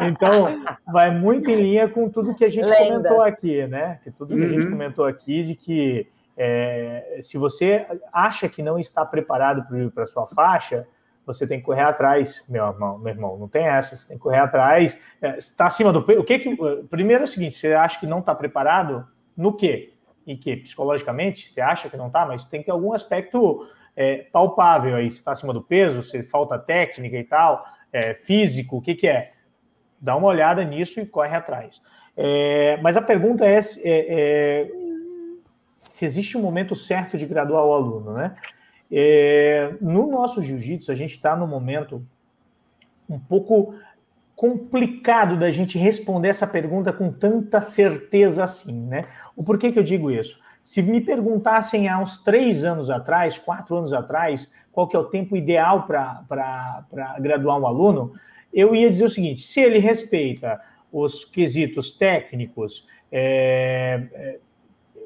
então, 0.08 0.62
vai 0.90 1.10
muito 1.10 1.50
em 1.50 1.56
linha 1.56 1.88
com 1.88 2.08
tudo 2.08 2.34
que 2.34 2.44
a 2.44 2.48
gente 2.48 2.64
Lenda. 2.64 2.84
comentou 2.86 3.22
aqui, 3.22 3.66
né? 3.66 4.00
Que 4.02 4.10
tudo 4.10 4.34
que 4.34 4.40
uhum. 4.40 4.46
a 4.46 4.48
gente 4.48 4.64
uhum. 4.64 4.70
comentou 4.70 5.04
aqui 5.04 5.42
de 5.42 5.54
que 5.54 6.08
é, 6.36 7.18
se 7.22 7.36
você 7.36 7.86
acha 8.12 8.48
que 8.48 8.62
não 8.62 8.78
está 8.78 9.04
preparado 9.04 9.66
para 9.92 10.04
a 10.04 10.06
sua 10.06 10.26
faixa, 10.26 10.86
você 11.26 11.46
tem 11.46 11.58
que 11.58 11.64
correr 11.64 11.82
atrás, 11.82 12.44
meu 12.48 12.66
irmão, 12.66 12.98
meu 12.98 13.12
irmão, 13.12 13.38
não 13.38 13.48
tem 13.48 13.66
essa, 13.66 13.96
você 13.96 14.08
tem 14.08 14.16
que 14.16 14.22
correr 14.22 14.38
atrás, 14.38 14.98
está 15.36 15.64
é, 15.64 15.66
acima 15.68 15.92
do 15.92 16.02
peso. 16.02 16.20
O 16.20 16.24
que 16.24 16.38
que. 16.38 16.56
Primeiro 16.90 17.22
é 17.22 17.24
o 17.24 17.28
seguinte: 17.28 17.56
você 17.56 17.72
acha 17.72 17.98
que 17.98 18.06
não 18.06 18.18
está 18.18 18.34
preparado 18.34 19.06
no 19.36 19.52
quê? 19.52 19.94
Em 20.26 20.36
que? 20.36 20.56
Psicologicamente, 20.56 21.48
você 21.48 21.60
acha 21.60 21.88
que 21.88 21.96
não 21.96 22.08
está, 22.08 22.26
mas 22.26 22.44
tem 22.46 22.60
que 22.60 22.66
ter 22.66 22.72
algum 22.72 22.92
aspecto 22.92 23.66
é, 23.96 24.26
palpável 24.32 24.96
aí. 24.96 25.10
Se 25.10 25.18
está 25.18 25.32
acima 25.32 25.52
do 25.52 25.62
peso, 25.62 26.02
se 26.02 26.22
falta 26.22 26.58
técnica 26.58 27.16
e 27.16 27.24
tal, 27.24 27.64
é, 27.92 28.14
físico, 28.14 28.76
o 28.76 28.80
que, 28.80 28.94
que 28.94 29.08
é? 29.08 29.32
Dá 30.00 30.16
uma 30.16 30.28
olhada 30.28 30.62
nisso 30.64 31.00
e 31.00 31.06
corre 31.06 31.34
atrás. 31.34 31.80
É, 32.16 32.76
mas 32.82 32.96
a 32.96 33.02
pergunta 33.02 33.44
é 33.44 33.60
se 35.94 36.04
existe 36.04 36.36
um 36.36 36.42
momento 36.42 36.74
certo 36.74 37.16
de 37.16 37.24
graduar 37.24 37.64
o 37.64 37.72
aluno, 37.72 38.12
né? 38.14 38.34
É, 38.90 39.74
no 39.80 40.06
nosso 40.06 40.42
jiu-jitsu, 40.42 40.92
a 40.92 40.94
gente 40.94 41.14
está 41.14 41.34
no 41.34 41.46
momento 41.46 42.04
um 43.08 43.18
pouco 43.18 43.74
complicado 44.36 45.38
da 45.38 45.50
gente 45.50 45.78
responder 45.78 46.28
essa 46.28 46.46
pergunta 46.46 46.92
com 46.92 47.10
tanta 47.10 47.60
certeza 47.60 48.44
assim, 48.44 48.86
né? 48.86 49.06
O 49.36 49.42
porquê 49.42 49.70
que 49.70 49.78
eu 49.78 49.82
digo 49.82 50.10
isso? 50.10 50.38
Se 50.62 50.82
me 50.82 51.00
perguntassem 51.00 51.88
há 51.88 51.98
uns 51.98 52.18
três 52.18 52.64
anos 52.64 52.90
atrás, 52.90 53.38
quatro 53.38 53.76
anos 53.76 53.92
atrás, 53.92 54.50
qual 54.72 54.88
que 54.88 54.96
é 54.96 54.98
o 54.98 55.04
tempo 55.04 55.36
ideal 55.36 55.86
para 55.86 56.84
graduar 57.20 57.58
um 57.58 57.66
aluno, 57.66 58.14
eu 58.52 58.74
ia 58.74 58.88
dizer 58.88 59.04
o 59.04 59.10
seguinte: 59.10 59.42
se 59.42 59.60
ele 59.60 59.78
respeita 59.78 60.60
os 60.92 61.24
quesitos 61.24 61.92
técnicos, 61.92 62.86
é, 63.10 64.08
é, 64.12 64.38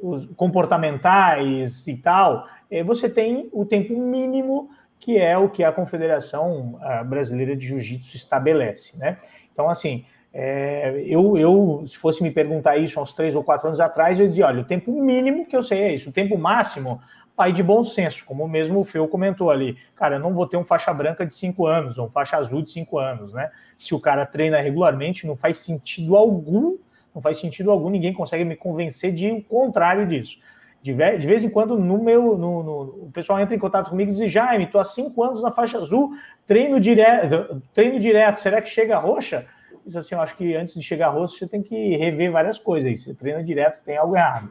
os 0.02 0.26
comportamentais 0.36 1.86
e 1.86 1.96
tal, 1.96 2.46
é, 2.70 2.82
você 2.82 3.08
tem 3.08 3.48
o 3.52 3.64
tempo 3.64 3.98
mínimo 3.98 4.70
que 5.00 5.16
é 5.16 5.38
o 5.38 5.48
que 5.48 5.62
a 5.62 5.70
Confederação 5.70 6.78
Brasileira 7.06 7.54
de 7.54 7.68
Jiu-Jitsu 7.68 8.16
estabelece, 8.16 8.96
né? 8.96 9.16
Então, 9.52 9.70
assim, 9.70 10.04
é, 10.32 11.02
eu, 11.06 11.38
eu, 11.38 11.84
se 11.86 11.96
fosse 11.96 12.22
me 12.22 12.30
perguntar 12.30 12.76
isso 12.76 13.00
uns 13.00 13.12
três 13.12 13.34
ou 13.34 13.44
quatro 13.44 13.68
anos 13.68 13.80
atrás, 13.80 14.18
eu 14.18 14.26
dizia, 14.26 14.46
olha, 14.46 14.60
o 14.60 14.64
tempo 14.64 14.92
mínimo 14.92 15.46
que 15.46 15.56
eu 15.56 15.62
sei 15.62 15.82
é 15.82 15.94
isso, 15.94 16.10
o 16.10 16.12
tempo 16.12 16.36
máximo 16.36 17.00
vai 17.36 17.52
de 17.52 17.62
bom 17.62 17.84
senso, 17.84 18.24
como 18.24 18.48
mesmo 18.48 18.80
o 18.80 18.84
Feu 18.84 19.06
comentou 19.06 19.48
ali. 19.50 19.76
Cara, 19.94 20.16
eu 20.16 20.20
não 20.20 20.34
vou 20.34 20.46
ter 20.46 20.56
um 20.56 20.64
faixa 20.64 20.92
branca 20.92 21.24
de 21.24 21.32
cinco 21.32 21.66
anos, 21.66 21.96
ou 21.96 22.06
um 22.06 22.10
faixa 22.10 22.36
azul 22.36 22.62
de 22.62 22.70
cinco 22.70 22.98
anos, 22.98 23.32
né? 23.32 23.50
Se 23.78 23.94
o 23.94 24.00
cara 24.00 24.26
treina 24.26 24.60
regularmente, 24.60 25.24
não 25.26 25.36
faz 25.36 25.58
sentido 25.58 26.16
algum, 26.16 26.76
não 27.14 27.22
faz 27.22 27.38
sentido 27.38 27.70
algum, 27.70 27.90
ninguém 27.90 28.12
consegue 28.12 28.44
me 28.44 28.56
convencer 28.56 29.12
de 29.12 29.30
o 29.30 29.42
contrário 29.42 30.06
disso. 30.06 30.38
De, 30.80 30.92
vez 30.92 31.42
em 31.42 31.50
quando, 31.50 31.76
no 31.76 32.02
meu, 32.02 32.38
no, 32.38 32.62
no, 32.62 32.80
o 33.06 33.10
pessoal 33.12 33.40
entra 33.40 33.54
em 33.54 33.58
contato 33.58 33.90
comigo 33.90 34.10
e 34.10 34.14
diz: 34.14 34.30
Jaime, 34.30 34.64
estou 34.64 34.80
há 34.80 34.84
cinco 34.84 35.22
anos 35.22 35.42
na 35.42 35.50
faixa 35.50 35.76
azul, 35.76 36.12
treino 36.46 36.78
direto, 36.78 37.60
treino 37.74 37.98
direto, 37.98 38.38
será 38.38 38.62
que 38.62 38.68
chega 38.68 38.96
roxa? 38.96 39.46
Diz 39.84 39.96
assim: 39.96 40.14
eu 40.14 40.20
acho 40.20 40.36
que 40.36 40.54
antes 40.54 40.74
de 40.74 40.82
chegar 40.82 41.08
roxa, 41.08 41.36
você 41.38 41.48
tem 41.48 41.62
que 41.62 41.96
rever 41.96 42.30
várias 42.30 42.58
coisas. 42.58 42.88
Aí. 42.88 42.96
Você 42.96 43.12
treina 43.12 43.42
direto, 43.42 43.82
tem 43.82 43.96
algo 43.96 44.16
errado. 44.16 44.50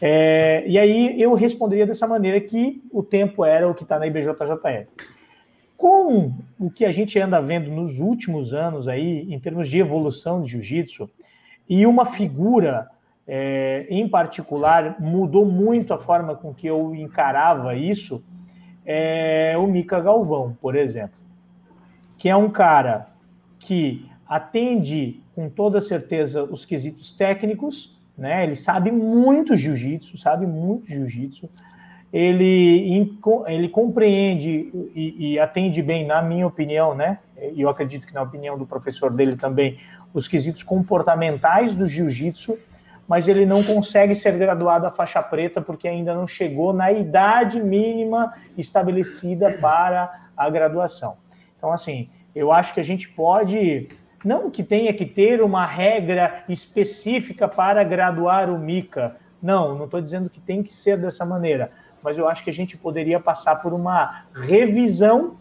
É, 0.00 0.64
e 0.66 0.78
aí 0.78 1.20
eu 1.20 1.34
responderia 1.34 1.86
dessa 1.86 2.06
maneira 2.06 2.40
que 2.40 2.82
o 2.90 3.02
tempo 3.02 3.44
era 3.44 3.68
o 3.68 3.74
que 3.74 3.82
está 3.82 3.98
na 3.98 4.06
IBJJF. 4.06 4.86
Com 5.76 6.32
o 6.58 6.70
que 6.70 6.84
a 6.84 6.90
gente 6.90 7.18
anda 7.18 7.40
vendo 7.40 7.70
nos 7.70 7.98
últimos 8.00 8.54
anos 8.54 8.88
aí, 8.88 9.32
em 9.32 9.38
termos 9.38 9.68
de 9.68 9.78
evolução 9.78 10.40
de 10.40 10.48
jiu-jitsu, 10.48 11.10
e 11.68 11.86
uma 11.86 12.04
figura 12.04 12.88
é, 13.26 13.86
em 13.88 14.08
particular 14.08 14.96
mudou 15.00 15.46
muito 15.46 15.94
a 15.94 15.98
forma 15.98 16.34
com 16.34 16.52
que 16.52 16.66
eu 16.66 16.94
encarava 16.94 17.74
isso, 17.74 18.22
é 18.84 19.54
o 19.56 19.66
Mika 19.66 19.98
Galvão, 20.00 20.56
por 20.60 20.76
exemplo, 20.76 21.16
que 22.18 22.28
é 22.28 22.36
um 22.36 22.50
cara 22.50 23.08
que 23.58 24.06
atende 24.28 25.22
com 25.34 25.48
toda 25.48 25.80
certeza 25.80 26.44
os 26.44 26.64
quesitos 26.64 27.12
técnicos, 27.12 27.98
né? 28.16 28.44
Ele 28.44 28.56
sabe 28.56 28.90
muito 28.90 29.56
jiu-jitsu, 29.56 30.16
sabe 30.18 30.46
muito 30.46 30.88
jiu-jitsu. 30.88 31.48
Ele, 32.12 33.04
ele 33.48 33.68
compreende 33.68 34.70
e, 34.94 35.32
e, 35.32 35.38
atende 35.40 35.82
bem, 35.82 36.06
na 36.06 36.22
minha 36.22 36.46
opinião, 36.46 36.94
né? 36.94 37.18
E 37.52 37.60
eu 37.60 37.68
acredito 37.68 38.06
que 38.06 38.14
na 38.14 38.22
opinião 38.22 38.56
do 38.56 38.64
professor 38.64 39.10
dele 39.10 39.34
também, 39.34 39.78
os 40.14 40.26
quesitos 40.26 40.62
comportamentais 40.62 41.74
do 41.74 41.86
jiu-jitsu 41.86 42.56
mas 43.06 43.28
ele 43.28 43.44
não 43.44 43.62
consegue 43.62 44.14
ser 44.14 44.36
graduado 44.36 44.86
a 44.86 44.90
faixa 44.90 45.22
preta 45.22 45.60
porque 45.60 45.86
ainda 45.86 46.14
não 46.14 46.26
chegou 46.26 46.72
na 46.72 46.90
idade 46.90 47.62
mínima 47.62 48.34
estabelecida 48.56 49.52
para 49.60 50.28
a 50.36 50.48
graduação. 50.48 51.16
Então, 51.56 51.72
assim, 51.72 52.08
eu 52.34 52.50
acho 52.50 52.72
que 52.74 52.80
a 52.80 52.84
gente 52.84 53.08
pode, 53.08 53.88
não 54.24 54.50
que 54.50 54.62
tenha 54.62 54.92
que 54.92 55.04
ter 55.04 55.42
uma 55.42 55.66
regra 55.66 56.44
específica 56.48 57.46
para 57.46 57.84
graduar 57.84 58.50
o 58.50 58.58
MICA, 58.58 59.16
não, 59.42 59.76
não 59.76 59.84
estou 59.84 60.00
dizendo 60.00 60.30
que 60.30 60.40
tem 60.40 60.62
que 60.62 60.74
ser 60.74 60.96
dessa 60.98 61.24
maneira, 61.24 61.70
mas 62.02 62.16
eu 62.16 62.26
acho 62.26 62.42
que 62.42 62.50
a 62.50 62.52
gente 62.52 62.76
poderia 62.76 63.20
passar 63.20 63.56
por 63.56 63.72
uma 63.72 64.24
revisão 64.34 65.36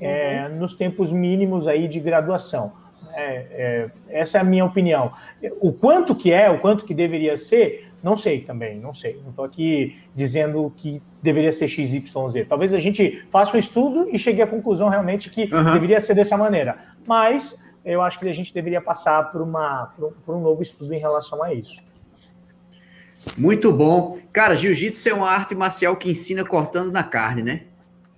é, 0.00 0.48
nos 0.48 0.74
tempos 0.74 1.12
mínimos 1.12 1.68
aí 1.68 1.86
de 1.86 2.00
graduação 2.00 2.83
é, 3.14 3.46
é, 3.50 3.90
essa 4.08 4.38
é 4.38 4.40
a 4.40 4.44
minha 4.44 4.64
opinião. 4.64 5.12
O 5.60 5.72
quanto 5.72 6.14
que 6.14 6.32
é, 6.32 6.50
o 6.50 6.58
quanto 6.58 6.84
que 6.84 6.94
deveria 6.94 7.36
ser, 7.36 7.90
não 8.02 8.16
sei 8.16 8.40
também, 8.40 8.78
não 8.78 8.92
sei. 8.92 9.20
Não 9.22 9.30
estou 9.30 9.44
aqui 9.44 9.98
dizendo 10.14 10.72
que 10.76 11.02
deveria 11.22 11.52
ser 11.52 11.68
XYZ. 11.68 12.46
Talvez 12.48 12.74
a 12.74 12.78
gente 12.78 13.24
faça 13.30 13.56
um 13.56 13.58
estudo 13.58 14.08
e 14.10 14.18
chegue 14.18 14.42
à 14.42 14.46
conclusão 14.46 14.88
realmente 14.88 15.30
que 15.30 15.52
uhum. 15.52 15.72
deveria 15.72 16.00
ser 16.00 16.14
dessa 16.14 16.36
maneira. 16.36 16.76
Mas 17.06 17.58
eu 17.84 18.02
acho 18.02 18.18
que 18.18 18.28
a 18.28 18.32
gente 18.32 18.52
deveria 18.52 18.80
passar 18.80 19.30
por, 19.30 19.40
uma, 19.40 19.86
por, 19.96 20.08
um, 20.08 20.12
por 20.24 20.34
um 20.36 20.40
novo 20.40 20.62
estudo 20.62 20.92
em 20.92 20.98
relação 20.98 21.42
a 21.42 21.52
isso. 21.52 21.82
Muito 23.36 23.72
bom. 23.72 24.18
Cara, 24.32 24.54
jiu-jitsu 24.54 25.08
é 25.08 25.14
uma 25.14 25.30
arte 25.30 25.54
marcial 25.54 25.96
que 25.96 26.10
ensina 26.10 26.44
cortando 26.44 26.92
na 26.92 27.02
carne, 27.02 27.42
né? 27.42 27.62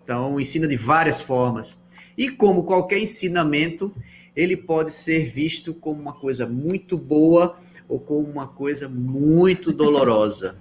Então, 0.02 0.40
ensina 0.40 0.66
de 0.66 0.76
várias 0.76 1.20
formas. 1.20 1.84
E 2.16 2.30
como 2.30 2.64
qualquer 2.64 2.98
ensinamento, 2.98 3.94
ele 4.36 4.56
pode 4.56 4.92
ser 4.92 5.24
visto 5.24 5.72
como 5.72 6.00
uma 6.00 6.12
coisa 6.12 6.46
muito 6.46 6.98
boa 6.98 7.58
ou 7.88 7.98
como 7.98 8.28
uma 8.28 8.46
coisa 8.46 8.88
muito 8.88 9.72
dolorosa, 9.72 10.56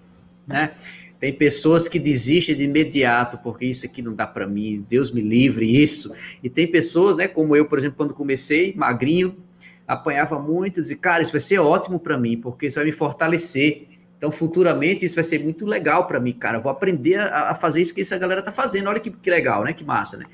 né? 0.47 0.73
Tem 1.19 1.33
pessoas 1.33 1.87
que 1.87 1.97
desistem 1.97 2.55
de 2.55 2.63
imediato 2.63 3.37
porque 3.39 3.65
isso 3.65 3.85
aqui 3.85 4.01
não 4.01 4.13
dá 4.13 4.27
para 4.27 4.47
mim, 4.47 4.85
Deus 4.87 5.11
me 5.11 5.21
livre 5.21 5.65
isso. 5.81 6.13
E 6.43 6.49
tem 6.49 6.67
pessoas, 6.67 7.15
né, 7.15 7.27
como 7.27 7.55
eu, 7.55 7.65
por 7.65 7.77
exemplo, 7.77 7.97
quando 7.97 8.13
comecei, 8.13 8.73
magrinho, 8.75 9.35
apanhava 9.87 10.39
muito 10.39 10.79
e 10.79 10.95
cara, 10.95 11.21
isso 11.21 11.31
vai 11.31 11.41
ser 11.41 11.59
ótimo 11.59 11.99
para 11.99 12.17
mim, 12.17 12.37
porque 12.37 12.67
isso 12.67 12.75
vai 12.75 12.85
me 12.85 12.91
fortalecer. 12.91 13.87
Então, 14.17 14.31
futuramente, 14.31 15.05
isso 15.05 15.15
vai 15.15 15.23
ser 15.23 15.39
muito 15.43 15.65
legal 15.65 16.07
para 16.07 16.19
mim, 16.19 16.33
cara. 16.33 16.57
Eu 16.57 16.61
vou 16.61 16.71
aprender 16.71 17.15
a, 17.15 17.51
a, 17.51 17.55
fazer 17.55 17.81
isso 17.81 17.93
que 17.93 18.01
essa 18.01 18.17
galera 18.17 18.41
tá 18.41 18.51
fazendo. 18.51 18.87
Olha 18.87 18.99
que, 18.99 19.11
que 19.11 19.29
legal, 19.29 19.63
né? 19.63 19.73
Que 19.73 19.83
massa, 19.83 20.17
né? 20.17 20.25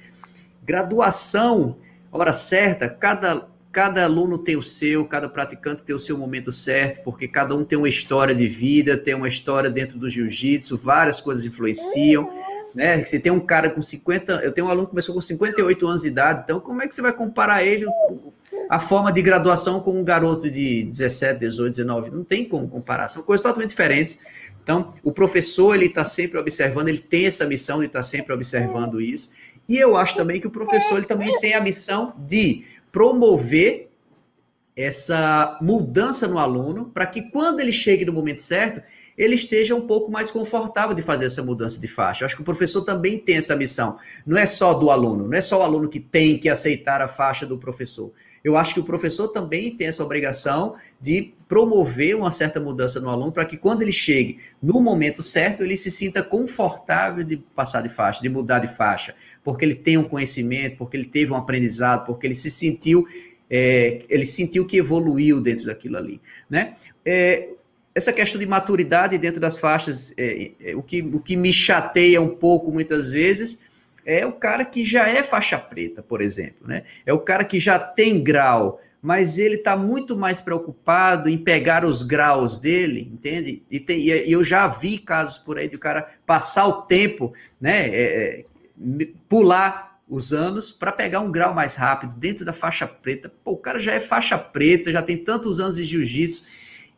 Graduação 0.64 1.78
hora 2.12 2.34
certa, 2.34 2.90
cada, 2.90 3.48
cada 3.72 4.04
aluno 4.04 4.38
tem 4.38 4.58
o 4.58 4.64
seu, 4.64 5.06
cada 5.06 5.30
praticante 5.30 5.84
tem 5.84 5.96
o 5.96 6.00
seu 6.00 6.18
momento 6.18 6.52
certo, 6.52 7.04
porque 7.04 7.28
cada 7.28 7.56
um 7.56 7.64
tem 7.64 7.78
uma 7.78 7.90
história 7.90 8.36
de 8.36 8.48
vida, 8.48 8.98
tem 8.98 9.14
uma 9.14 9.28
história 9.28 9.70
dentro 9.70 9.98
do 9.98 10.10
jiu-jitsu, 10.10 10.78
várias 10.78 11.22
coisas 11.22 11.46
influenciam. 11.46 12.30
Né? 12.76 13.04
Você 13.04 13.20
tem 13.20 13.32
um 13.32 13.40
cara 13.40 13.70
com 13.70 13.82
50, 13.82 14.42
eu 14.44 14.52
tenho 14.52 14.68
um 14.68 14.70
aluno 14.70 14.86
que 14.86 14.92
começou 14.92 15.14
com 15.14 15.22
58 15.22 15.88
anos 15.88 16.02
de 16.02 16.08
idade, 16.08 16.42
então 16.44 16.60
como 16.60 16.82
é 16.82 16.88
que 16.88 16.96
você 16.96 17.02
vai 17.02 17.14
comparar 17.14 17.64
ele, 17.64 17.86
a 18.70 18.80
forma 18.80 19.12
de 19.12 19.22
graduação 19.22 19.82
com 19.82 20.00
um 20.00 20.04
garoto 20.04 20.50
de 20.50 20.84
17, 20.84 21.40
18, 21.40 21.72
19? 21.72 22.10
Não 22.12 22.24
tem 22.24 22.46
como 22.48 22.68
comparar, 22.70 23.10
são 23.10 23.22
coisas 23.22 23.44
totalmente 23.44 23.72
diferentes. 23.72 24.20
Então, 24.64 24.94
o 25.04 25.12
professor, 25.12 25.74
ele 25.76 25.88
está 25.88 26.06
sempre 26.06 26.40
observando, 26.40 26.88
ele 26.88 27.00
tem 27.00 27.26
essa 27.26 27.46
missão 27.46 27.80
de 27.80 27.88
estar 27.88 28.00
tá 28.00 28.04
sempre 28.04 28.34
observando 28.34 29.02
isso, 29.02 29.30
e 29.72 29.78
eu 29.78 29.96
acho 29.96 30.18
também 30.18 30.38
que 30.38 30.48
o 30.48 30.52
professor 30.52 30.98
ele 30.98 31.06
também 31.06 31.40
tem 31.40 31.54
a 31.54 31.62
missão 31.62 32.14
de 32.28 32.66
promover 32.92 33.88
essa 34.76 35.58
mudança 35.62 36.28
no 36.28 36.38
aluno 36.38 36.92
para 36.94 37.06
que 37.06 37.22
quando 37.32 37.62
ele 37.62 37.72
chegue 37.72 38.04
no 38.04 38.12
momento 38.12 38.42
certo, 38.42 38.82
ele 39.18 39.36
esteja 39.36 39.74
um 39.74 39.88
pouco 39.88 40.12
mais 40.12 40.30
confortável 40.30 40.94
de 40.94 41.02
fazer 41.02 41.28
essa 41.28 41.42
mudança 41.42 41.80
de 41.80 41.88
faixa. 41.88 42.24
Eu 42.24 42.26
acho 42.26 42.36
que 42.36 42.42
o 42.42 42.46
professor 42.46 42.82
também 42.82 43.18
tem 43.18 43.38
essa 43.38 43.56
missão. 43.56 43.98
Não 44.26 44.38
é 44.38 44.46
só 44.46 44.74
do 44.74 44.92
aluno, 44.92 45.26
não 45.26 45.38
é 45.38 45.42
só 45.42 45.60
o 45.60 45.64
aluno 45.64 45.88
que 45.88 46.02
tem 46.02 46.38
que 46.38 46.50
aceitar 46.50 47.02
a 47.02 47.08
faixa 47.08 47.46
do 47.46 47.58
professor. 47.58 48.12
Eu 48.44 48.58
acho 48.58 48.74
que 48.74 48.80
o 48.80 48.84
professor 48.84 49.28
também 49.28 49.76
tem 49.76 49.88
essa 49.88 50.04
obrigação 50.04 50.76
de 51.00 51.34
promover 51.48 52.16
uma 52.16 52.32
certa 52.32 52.60
mudança 52.60 53.00
no 53.00 53.10
aluno 53.10 53.32
para 53.32 53.46
que 53.46 53.58
quando 53.58 53.84
ele 53.84 53.92
chegue 53.92 54.40
no 54.62 54.82
momento 54.82 55.22
certo, 55.22 55.64
ele 55.64 55.78
se 55.78 55.92
sinta 55.92 56.24
confortável 56.24 57.24
de 57.24 57.38
passar 57.38 57.82
de 57.82 57.90
faixa, 57.90 58.22
de 58.22 58.30
mudar 58.30 58.60
de 58.60 58.68
faixa, 58.68 59.16
porque 59.44 59.66
ele 59.66 59.76
tem 59.76 59.98
um 59.98 60.04
conhecimento, 60.04 60.78
porque 60.78 60.96
ele 60.96 61.06
teve 61.06 61.32
um 61.32 61.36
aprendizado, 61.36 62.06
porque 62.06 62.28
ele 62.28 62.34
se 62.34 62.50
sentiu, 62.50 63.08
é, 63.50 64.02
ele 64.10 64.26
sentiu 64.26 64.66
que 64.66 64.78
evoluiu 64.78 65.42
dentro 65.42 65.66
daquilo 65.66 65.98
ali, 65.98 66.22
né? 66.50 66.76
É, 67.06 67.50
essa 67.94 68.14
questão 68.14 68.40
de 68.40 68.48
maturidade 68.48 69.18
dentro 69.18 69.42
das 69.42 69.58
faixas, 69.58 70.14
é, 70.18 70.52
é, 70.64 70.76
o, 70.76 70.82
que, 70.82 71.02
o 71.02 71.20
que 71.20 71.36
me 71.36 71.52
chateia 71.52 72.22
um 72.22 72.30
pouco 72.36 72.72
muitas 72.72 73.12
vezes 73.12 73.62
é 74.06 74.26
o 74.26 74.32
cara 74.32 74.64
que 74.66 74.84
já 74.86 75.10
é 75.10 75.22
faixa 75.22 75.60
preta, 75.60 76.02
por 76.02 76.22
exemplo, 76.22 76.68
né? 76.68 76.84
É 77.06 77.14
o 77.14 77.20
cara 77.20 77.44
que 77.44 77.60
já 77.60 77.78
tem 77.78 78.24
grau, 78.24 78.80
mas 79.02 79.38
ele 79.38 79.56
está 79.56 79.76
muito 79.76 80.16
mais 80.16 80.40
preocupado 80.40 81.30
em 81.30 81.38
pegar 81.38 81.84
os 81.84 82.02
graus 82.02 82.58
dele, 82.58 83.12
entende? 83.14 83.62
E, 83.70 83.80
tem, 83.80 84.00
e 84.02 84.32
eu 84.32 84.44
já 84.44 84.68
vi 84.68 84.98
casos 84.98 85.38
por 85.38 85.58
aí 85.58 85.68
de 85.68 85.76
o 85.76 85.80
cara 85.80 86.14
passar 86.26 86.66
o 86.68 86.84
tempo, 86.84 87.34
né? 87.60 87.90
É, 87.90 88.04
é 88.04 88.44
pular 89.28 90.00
os 90.08 90.34
anos 90.34 90.72
para 90.72 90.92
pegar 90.92 91.22
um 91.22 91.32
grau 91.32 91.54
mais 91.54 91.76
rápido 91.76 92.16
dentro 92.16 92.44
da 92.44 92.52
faixa 92.52 92.86
preta. 92.86 93.32
Pô, 93.44 93.52
o 93.52 93.58
cara 93.58 93.80
já 93.80 93.94
é 93.94 94.00
faixa 94.00 94.38
preta, 94.38 94.92
já 94.92 95.02
tem 95.02 95.18
tantos 95.18 95.60
anos 95.60 95.78
de 95.78 95.86
jiu-jitsu 95.86 96.46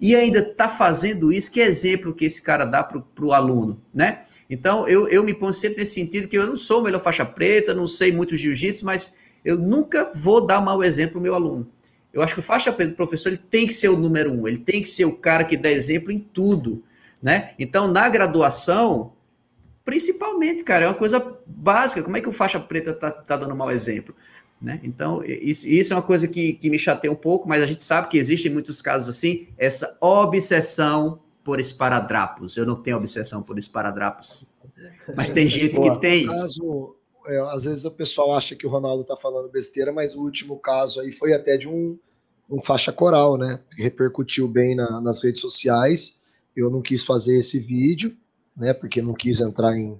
e 0.01 0.15
ainda 0.15 0.39
está 0.39 0.68
fazendo 0.68 1.31
isso. 1.31 1.51
Que 1.51 1.61
exemplo 1.61 2.14
que 2.14 2.26
esse 2.26 2.41
cara 2.41 2.65
dá 2.65 2.84
para 2.84 3.01
o 3.22 3.31
aluno, 3.31 3.80
né? 3.93 4.23
Então, 4.49 4.88
eu, 4.88 5.07
eu 5.07 5.23
me 5.23 5.34
ponho 5.34 5.53
sempre 5.53 5.80
nesse 5.80 5.93
sentido 5.93 6.27
que 6.27 6.38
eu 6.38 6.47
não 6.47 6.57
sou 6.57 6.81
o 6.81 6.84
melhor 6.84 7.01
faixa 7.01 7.23
preta, 7.23 7.73
não 7.73 7.88
sei 7.88 8.11
muito 8.11 8.35
jiu-jitsu, 8.35 8.85
mas 8.85 9.15
eu 9.45 9.57
nunca 9.60 10.11
vou 10.14 10.45
dar 10.45 10.60
mau 10.60 10.84
exemplo 10.84 11.18
ao 11.18 11.23
meu 11.23 11.35
aluno. 11.35 11.68
Eu 12.11 12.22
acho 12.22 12.34
que 12.34 12.39
o 12.39 12.43
faixa 12.43 12.72
preta, 12.72 12.93
o 12.93 12.95
professor, 12.95 13.30
ele 13.30 13.38
tem 13.38 13.68
que 13.68 13.73
ser 13.73 13.89
o 13.89 13.97
número 13.97 14.31
um, 14.31 14.47
ele 14.47 14.57
tem 14.57 14.81
que 14.81 14.89
ser 14.89 15.05
o 15.05 15.14
cara 15.14 15.43
que 15.43 15.55
dá 15.55 15.69
exemplo 15.69 16.11
em 16.11 16.19
tudo, 16.19 16.84
né? 17.22 17.51
Então, 17.57 17.88
na 17.88 18.10
graduação, 18.10 19.12
principalmente, 19.85 20.64
cara, 20.64 20.85
é 20.85 20.88
uma 20.88 20.93
coisa 20.93 21.19
básica. 21.45 22.03
Como 22.03 22.18
é 22.18 22.22
que 22.22 22.30
o 22.30 22.34
faixa 22.34 22.60
preta 22.60 22.93
tá, 22.93 23.11
tá 23.11 23.38
dando 23.38 23.55
mau 23.55 23.72
exemplo? 23.72 24.15
Né? 24.61 24.80
Então, 24.81 25.22
isso, 25.26 25.68
isso, 25.68 25.93
é 25.93 25.95
uma 25.97 26.01
coisa 26.01 26.26
que, 26.26 26.53
que 26.53 26.69
me 26.69 26.80
chateia 26.80 27.11
um 27.11 27.18
pouco, 27.18 27.49
mas 27.49 27.61
a 27.61 27.65
gente 27.65 27.84
sabe 27.84 28.07
que 28.07 28.18
existem 28.18 28.49
muitos 28.49 28.81
casos 28.81 29.10
assim, 29.10 29.47
essa 29.57 29.97
obsessão 29.99 31.19
por 31.43 31.60
esparadrapos. 31.60 32.55
Eu 32.55 32.65
não 32.65 32.81
tenho 32.81 32.95
obsessão 32.95 33.43
por 33.43 33.57
esparadrapos, 33.57 34.47
mas 35.18 35.30
tem 35.30 35.47
gente 35.49 35.77
que 35.77 35.99
tem. 35.99 36.27
Caso, 36.27 36.95
é, 37.27 37.39
às 37.53 37.65
vezes 37.65 37.84
o 37.84 37.91
pessoal 37.91 38.34
acha 38.34 38.55
que 38.55 38.65
o 38.65 38.69
Ronaldo 38.69 39.01
está 39.01 39.18
falando 39.18 39.49
besteira, 39.49 39.91
mas 39.91 40.15
o 40.15 40.22
último 40.22 40.57
caso 40.57 41.01
aí 41.01 41.11
foi 41.11 41.34
até 41.34 41.57
de 41.57 41.68
um, 41.68 41.99
um 42.49 42.61
faixa 42.61 42.93
coral, 42.93 43.38
né? 43.38 43.60
Que 43.76 43.84
repercutiu 43.84 44.47
bem 44.47 44.76
na, 44.76 45.01
nas 45.01 45.22
redes 45.22 45.41
sociais. 45.41 46.22
Eu 46.55 46.69
não 46.69 46.81
quis 46.81 47.03
fazer 47.03 47.38
esse 47.38 47.60
vídeo, 47.60 48.15
né? 48.55 48.73
Porque 48.73 49.01
não 49.01 49.13
quis 49.13 49.41
entrar 49.41 49.75
em, 49.75 49.99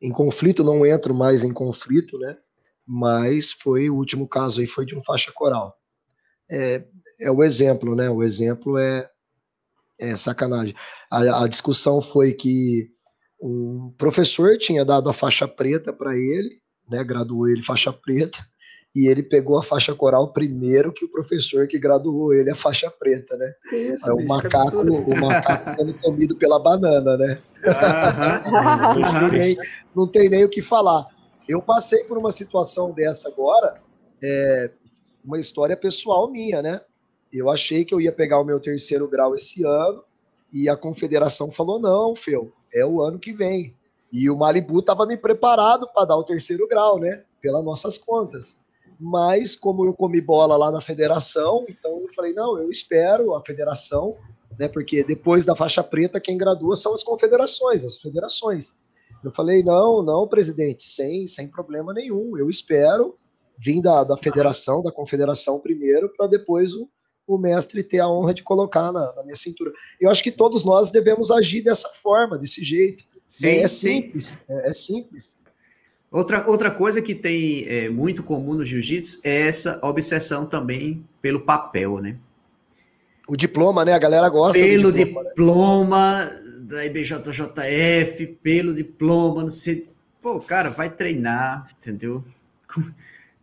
em 0.00 0.12
conflito, 0.12 0.64
não 0.64 0.84
entro 0.86 1.14
mais 1.14 1.44
em 1.44 1.52
conflito, 1.52 2.18
né? 2.18 2.36
mas 2.92 3.52
foi 3.52 3.88
o 3.88 3.94
último 3.94 4.26
caso 4.26 4.60
aí 4.60 4.66
foi 4.66 4.84
de 4.84 4.96
um 4.96 5.04
faixa 5.04 5.30
coral. 5.32 5.78
É, 6.50 6.84
é 7.20 7.30
o 7.30 7.44
exemplo, 7.44 7.94
né? 7.94 8.10
O 8.10 8.20
exemplo 8.20 8.76
é, 8.76 9.08
é 9.96 10.16
sacanagem. 10.16 10.74
A, 11.08 11.44
a 11.44 11.48
discussão 11.48 12.02
foi 12.02 12.32
que 12.32 12.90
um 13.40 13.94
professor 13.96 14.58
tinha 14.58 14.84
dado 14.84 15.08
a 15.08 15.12
faixa 15.12 15.46
preta 15.46 15.92
para 15.92 16.16
ele, 16.16 16.60
né? 16.90 17.04
Graduou 17.04 17.48
ele 17.48 17.62
faixa 17.62 17.92
preta 17.92 18.44
e 18.94 19.08
ele 19.08 19.22
pegou 19.22 19.56
a 19.56 19.62
faixa 19.62 19.94
coral 19.94 20.32
primeiro 20.32 20.92
que 20.92 21.04
o 21.04 21.08
professor 21.08 21.66
que 21.68 21.78
graduou 21.78 22.34
ele 22.34 22.50
a 22.50 22.54
faixa 22.54 22.90
preta, 22.90 23.36
né? 23.36 23.54
Isso, 23.72 24.08
é 24.08 24.12
o 24.12 24.26
macaco, 24.26 24.78
o 24.80 25.20
macaco 25.20 25.70
sendo 25.78 25.94
comido 25.94 26.36
pela 26.36 26.58
banana, 26.58 27.16
né? 27.16 27.40
não, 28.94 29.30
tem 29.30 29.38
nem, 29.38 29.56
não 29.94 30.06
tem 30.08 30.28
nem 30.28 30.44
o 30.44 30.48
que 30.48 30.60
falar. 30.60 31.06
Eu 31.48 31.62
passei 31.62 32.04
por 32.04 32.18
uma 32.18 32.32
situação 32.32 32.92
dessa 32.92 33.28
agora, 33.28 33.80
é, 34.22 34.70
uma 35.24 35.38
história 35.38 35.76
pessoal 35.76 36.30
minha, 36.30 36.60
né? 36.60 36.80
Eu 37.32 37.48
achei 37.48 37.84
que 37.84 37.94
eu 37.94 38.00
ia 38.00 38.10
pegar 38.10 38.40
o 38.40 38.44
meu 38.44 38.58
terceiro 38.58 39.08
grau 39.08 39.36
esse 39.36 39.64
ano 39.64 40.02
e 40.52 40.68
a 40.68 40.76
confederação 40.76 41.50
falou: 41.50 41.78
não, 41.78 42.16
Feu, 42.16 42.52
é 42.74 42.84
o 42.84 43.00
ano 43.00 43.20
que 43.20 43.32
vem. 43.32 43.74
E 44.12 44.28
o 44.28 44.36
Malibu 44.36 44.80
estava 44.80 45.06
me 45.06 45.16
preparado 45.16 45.88
para 45.94 46.06
dar 46.06 46.16
o 46.16 46.24
terceiro 46.24 46.66
grau, 46.66 46.98
né? 46.98 47.22
Pelas 47.40 47.64
nossas 47.64 47.96
contas. 47.96 48.60
Mas, 49.00 49.56
como 49.56 49.86
eu 49.86 49.94
comi 49.94 50.20
bola 50.20 50.56
lá 50.56 50.70
na 50.70 50.80
federação, 50.80 51.64
então 51.68 52.00
eu 52.00 52.08
falei: 52.14 52.34
não, 52.34 52.58
eu 52.58 52.70
espero 52.70 53.34
a 53.34 53.42
federação, 53.42 54.16
né? 54.58 54.68
Porque 54.68 55.02
depois 55.02 55.46
da 55.46 55.56
faixa 55.56 55.82
preta, 55.82 56.20
quem 56.20 56.36
gradua 56.36 56.76
são 56.76 56.92
as 56.92 57.02
confederações, 57.02 57.84
as 57.84 57.98
federações. 57.98 58.82
Eu 59.22 59.30
falei, 59.30 59.62
não, 59.62 60.02
não, 60.02 60.26
presidente, 60.26 60.84
sem, 60.84 61.26
sem 61.26 61.46
problema 61.46 61.92
nenhum. 61.92 62.36
Eu 62.38 62.48
espero 62.48 63.18
vir 63.58 63.82
da, 63.82 64.02
da 64.04 64.16
federação, 64.16 64.82
da 64.82 64.90
confederação 64.90 65.60
primeiro, 65.60 66.08
para 66.16 66.26
depois 66.26 66.74
o, 66.74 66.88
o 67.26 67.38
mestre 67.38 67.82
ter 67.82 68.00
a 68.00 68.08
honra 68.08 68.32
de 68.32 68.42
colocar 68.42 68.90
na, 68.90 69.14
na, 69.14 69.22
minha 69.22 69.36
cintura. 69.36 69.72
Eu 70.00 70.10
acho 70.10 70.22
que 70.22 70.32
todos 70.32 70.64
nós 70.64 70.90
devemos 70.90 71.30
agir 71.30 71.62
dessa 71.62 71.88
forma, 71.90 72.38
desse 72.38 72.64
jeito. 72.64 73.04
Sim, 73.26 73.46
é, 73.46 73.60
é 73.60 73.66
simples, 73.68 74.38
é, 74.48 74.68
é, 74.68 74.72
simples. 74.72 75.38
Outra, 76.10 76.44
outra 76.48 76.70
coisa 76.72 77.00
que 77.00 77.14
tem 77.14 77.64
é, 77.68 77.88
muito 77.88 78.24
comum 78.24 78.54
no 78.54 78.64
jiu-jitsu 78.64 79.20
é 79.22 79.46
essa 79.46 79.78
obsessão 79.80 80.44
também 80.44 81.06
pelo 81.22 81.40
papel, 81.40 82.00
né? 82.00 82.16
O 83.28 83.36
diploma, 83.36 83.84
né? 83.84 83.92
A 83.92 83.98
galera 83.98 84.28
gosta 84.28 84.58
pelo 84.58 84.90
diploma, 84.90 85.28
diploma 85.28 86.24
né? 86.24 86.40
da 86.62 86.84
IBJJF, 86.84 88.26
pelo 88.42 88.74
diploma, 88.74 89.42
não 89.42 89.50
sei. 89.50 89.88
Pô, 90.20 90.40
cara, 90.40 90.68
vai 90.68 90.90
treinar, 90.90 91.68
entendeu? 91.78 92.24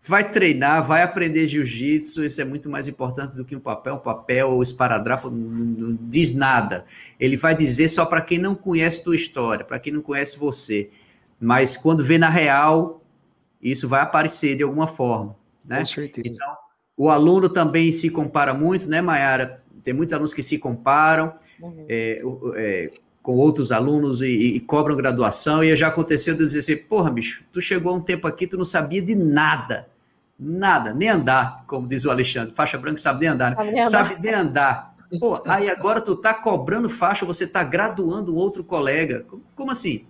Vai 0.10 0.32
treinar, 0.32 0.88
vai 0.88 1.02
aprender 1.02 1.48
jiu-jitsu, 1.48 2.24
isso 2.24 2.42
é 2.42 2.46
muito 2.46 2.70
mais 2.70 2.88
importante 2.88 3.36
do 3.36 3.44
que 3.44 3.54
um 3.54 3.60
papel. 3.60 3.96
Um 3.96 4.00
papel 4.00 4.52
ou 4.52 4.64
esparadrapo 4.64 5.30
não, 5.30 5.66
não 5.66 5.98
diz 6.00 6.34
nada. 6.34 6.86
Ele 7.20 7.36
vai 7.36 7.54
dizer 7.54 7.90
só 7.90 8.06
para 8.06 8.22
quem 8.22 8.40
não 8.40 8.56
conhece 8.56 9.04
tua 9.04 9.18
história, 9.18 9.66
para 9.66 9.78
quem 9.80 9.92
não 9.92 10.02
conhece 10.02 10.40
você. 10.40 10.90
Mas 11.40 11.78
quando 11.78 12.04
vê 12.04 12.18
na 12.18 12.30
real, 12.30 13.02
isso 13.62 13.88
vai 13.88 14.02
aparecer 14.02 14.56
de 14.56 14.64
alguma 14.64 14.88
forma, 14.88 15.36
né? 15.64 15.80
Com 15.80 15.86
certeza. 15.86 16.28
Então, 16.28 16.58
o 16.96 17.10
aluno 17.10 17.48
também 17.48 17.92
se 17.92 18.10
compara 18.10 18.54
muito, 18.54 18.90
né, 18.90 19.02
Mayara? 19.02 19.64
Tem 19.84 19.94
muitos 19.94 20.14
alunos 20.14 20.34
que 20.34 20.42
se 20.42 20.58
comparam. 20.58 21.34
Uhum. 21.62 21.86
É, 21.88 22.22
é, 22.56 22.92
com 23.28 23.36
outros 23.36 23.74
alunos 23.74 24.22
e, 24.22 24.28
e, 24.28 24.60
cobram 24.62 24.96
graduação, 24.96 25.62
e 25.62 25.76
já 25.76 25.90
aconteceu 25.90 26.34
de 26.34 26.46
dizer 26.46 26.60
assim, 26.60 26.78
porra, 26.78 27.12
bicho, 27.12 27.44
tu 27.52 27.60
chegou 27.60 27.92
há 27.92 27.96
um 27.98 28.00
tempo 28.00 28.26
aqui, 28.26 28.48
tu 28.48 28.58
não 28.58 28.64
sabia 28.64 29.02
de 29.02 29.14
nada, 29.16 29.90
nada, 30.40 30.94
nem 30.94 31.10
andar, 31.10 31.66
como 31.68 31.86
diz 31.90 32.06
o 32.06 32.10
Alexandre, 32.10 32.56
faixa 32.56 32.78
branca 32.78 33.00
sabe 33.00 33.20
nem 33.20 33.28
andar, 33.28 33.54
né? 33.58 33.82
sabe 33.84 34.18
nem 34.22 34.34
andar. 34.34 34.96
Pô, 35.20 35.42
aí 35.46 35.70
agora 35.70 36.00
tu 36.00 36.16
tá 36.16 36.34
cobrando 36.34 36.90
faixa, 36.90 37.26
você 37.26 37.46
tá 37.46 37.66
graduando 37.66 38.34
outro 38.34 38.64
colega, 38.64 39.26
como, 39.28 39.44
como 39.54 39.72
assim? 39.72 40.06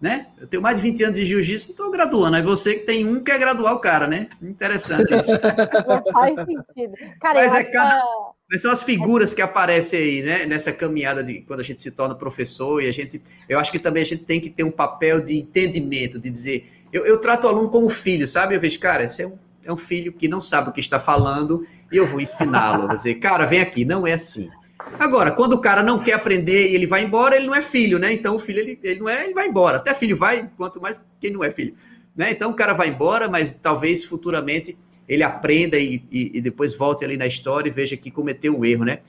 Né? 0.00 0.26
Eu 0.38 0.46
tenho 0.46 0.62
mais 0.62 0.76
de 0.76 0.82
20 0.82 1.04
anos 1.04 1.18
de 1.18 1.24
jiu-jitsu, 1.24 1.70
estou 1.70 1.90
graduando. 1.90 2.36
Aí 2.36 2.42
você 2.42 2.74
que 2.74 2.86
tem 2.86 3.06
um 3.06 3.22
quer 3.22 3.38
graduar 3.38 3.74
o 3.74 3.78
cara, 3.78 4.06
né? 4.06 4.28
Interessante 4.42 5.14
isso. 5.14 5.32
Não 5.32 6.02
faz 6.12 6.34
sentido. 6.34 6.94
Cara, 7.20 7.40
Mas 7.40 7.54
é 7.54 7.64
cada... 7.64 8.02
que... 8.50 8.58
são 8.58 8.70
as 8.70 8.82
figuras 8.82 9.32
que 9.32 9.40
aparecem 9.40 9.98
aí, 9.98 10.22
né? 10.22 10.46
Nessa 10.46 10.72
caminhada 10.72 11.22
de 11.22 11.40
quando 11.42 11.60
a 11.60 11.64
gente 11.64 11.80
se 11.80 11.90
torna 11.90 12.14
professor 12.14 12.82
e 12.82 12.88
a 12.88 12.92
gente. 12.92 13.22
Eu 13.48 13.58
acho 13.58 13.72
que 13.72 13.78
também 13.78 14.02
a 14.02 14.06
gente 14.06 14.24
tem 14.24 14.40
que 14.40 14.50
ter 14.50 14.64
um 14.64 14.70
papel 14.70 15.20
de 15.20 15.38
entendimento, 15.38 16.18
de 16.18 16.28
dizer. 16.28 16.70
Eu, 16.92 17.06
eu 17.06 17.18
trato 17.18 17.44
o 17.44 17.48
aluno 17.48 17.70
como 17.70 17.88
filho, 17.88 18.26
sabe? 18.26 18.54
Eu 18.54 18.60
vejo, 18.60 18.78
cara, 18.78 19.04
esse 19.04 19.22
é 19.22 19.26
um, 19.26 19.38
é 19.64 19.72
um 19.72 19.76
filho 19.76 20.12
que 20.12 20.28
não 20.28 20.40
sabe 20.40 20.68
o 20.68 20.72
que 20.72 20.80
está 20.80 20.98
falando 20.98 21.66
e 21.90 21.96
eu 21.96 22.06
vou 22.06 22.20
ensiná-lo. 22.20 22.86
Vou 22.86 22.96
dizer, 22.96 23.14
cara, 23.14 23.46
vem 23.46 23.60
aqui, 23.60 23.84
não 23.84 24.06
é 24.06 24.12
assim. 24.12 24.50
Agora, 24.98 25.32
quando 25.32 25.54
o 25.54 25.60
cara 25.60 25.82
não 25.82 26.02
quer 26.02 26.12
aprender 26.12 26.70
e 26.70 26.74
ele 26.74 26.86
vai 26.86 27.02
embora, 27.02 27.36
ele 27.36 27.46
não 27.46 27.54
é 27.54 27.62
filho, 27.62 27.98
né? 27.98 28.12
Então 28.12 28.36
o 28.36 28.38
filho 28.38 28.60
ele, 28.60 28.78
ele 28.82 29.00
não 29.00 29.08
é, 29.08 29.24
ele 29.24 29.34
vai 29.34 29.48
embora. 29.48 29.78
Até 29.78 29.94
filho 29.94 30.16
vai, 30.16 30.48
quanto 30.56 30.80
mais 30.80 31.04
quem 31.20 31.30
não 31.30 31.42
é 31.42 31.50
filho, 31.50 31.74
né? 32.16 32.30
Então 32.30 32.50
o 32.50 32.54
cara 32.54 32.72
vai 32.72 32.88
embora, 32.88 33.28
mas 33.28 33.58
talvez 33.58 34.04
futuramente 34.04 34.76
ele 35.08 35.22
aprenda 35.22 35.78
e, 35.78 36.02
e, 36.10 36.38
e 36.38 36.40
depois 36.40 36.74
volte 36.74 37.04
ali 37.04 37.16
na 37.16 37.26
história 37.26 37.68
e 37.68 37.72
veja 37.72 37.96
que 37.96 38.10
cometeu 38.10 38.56
um 38.56 38.64
erro, 38.64 38.84
né? 38.84 39.00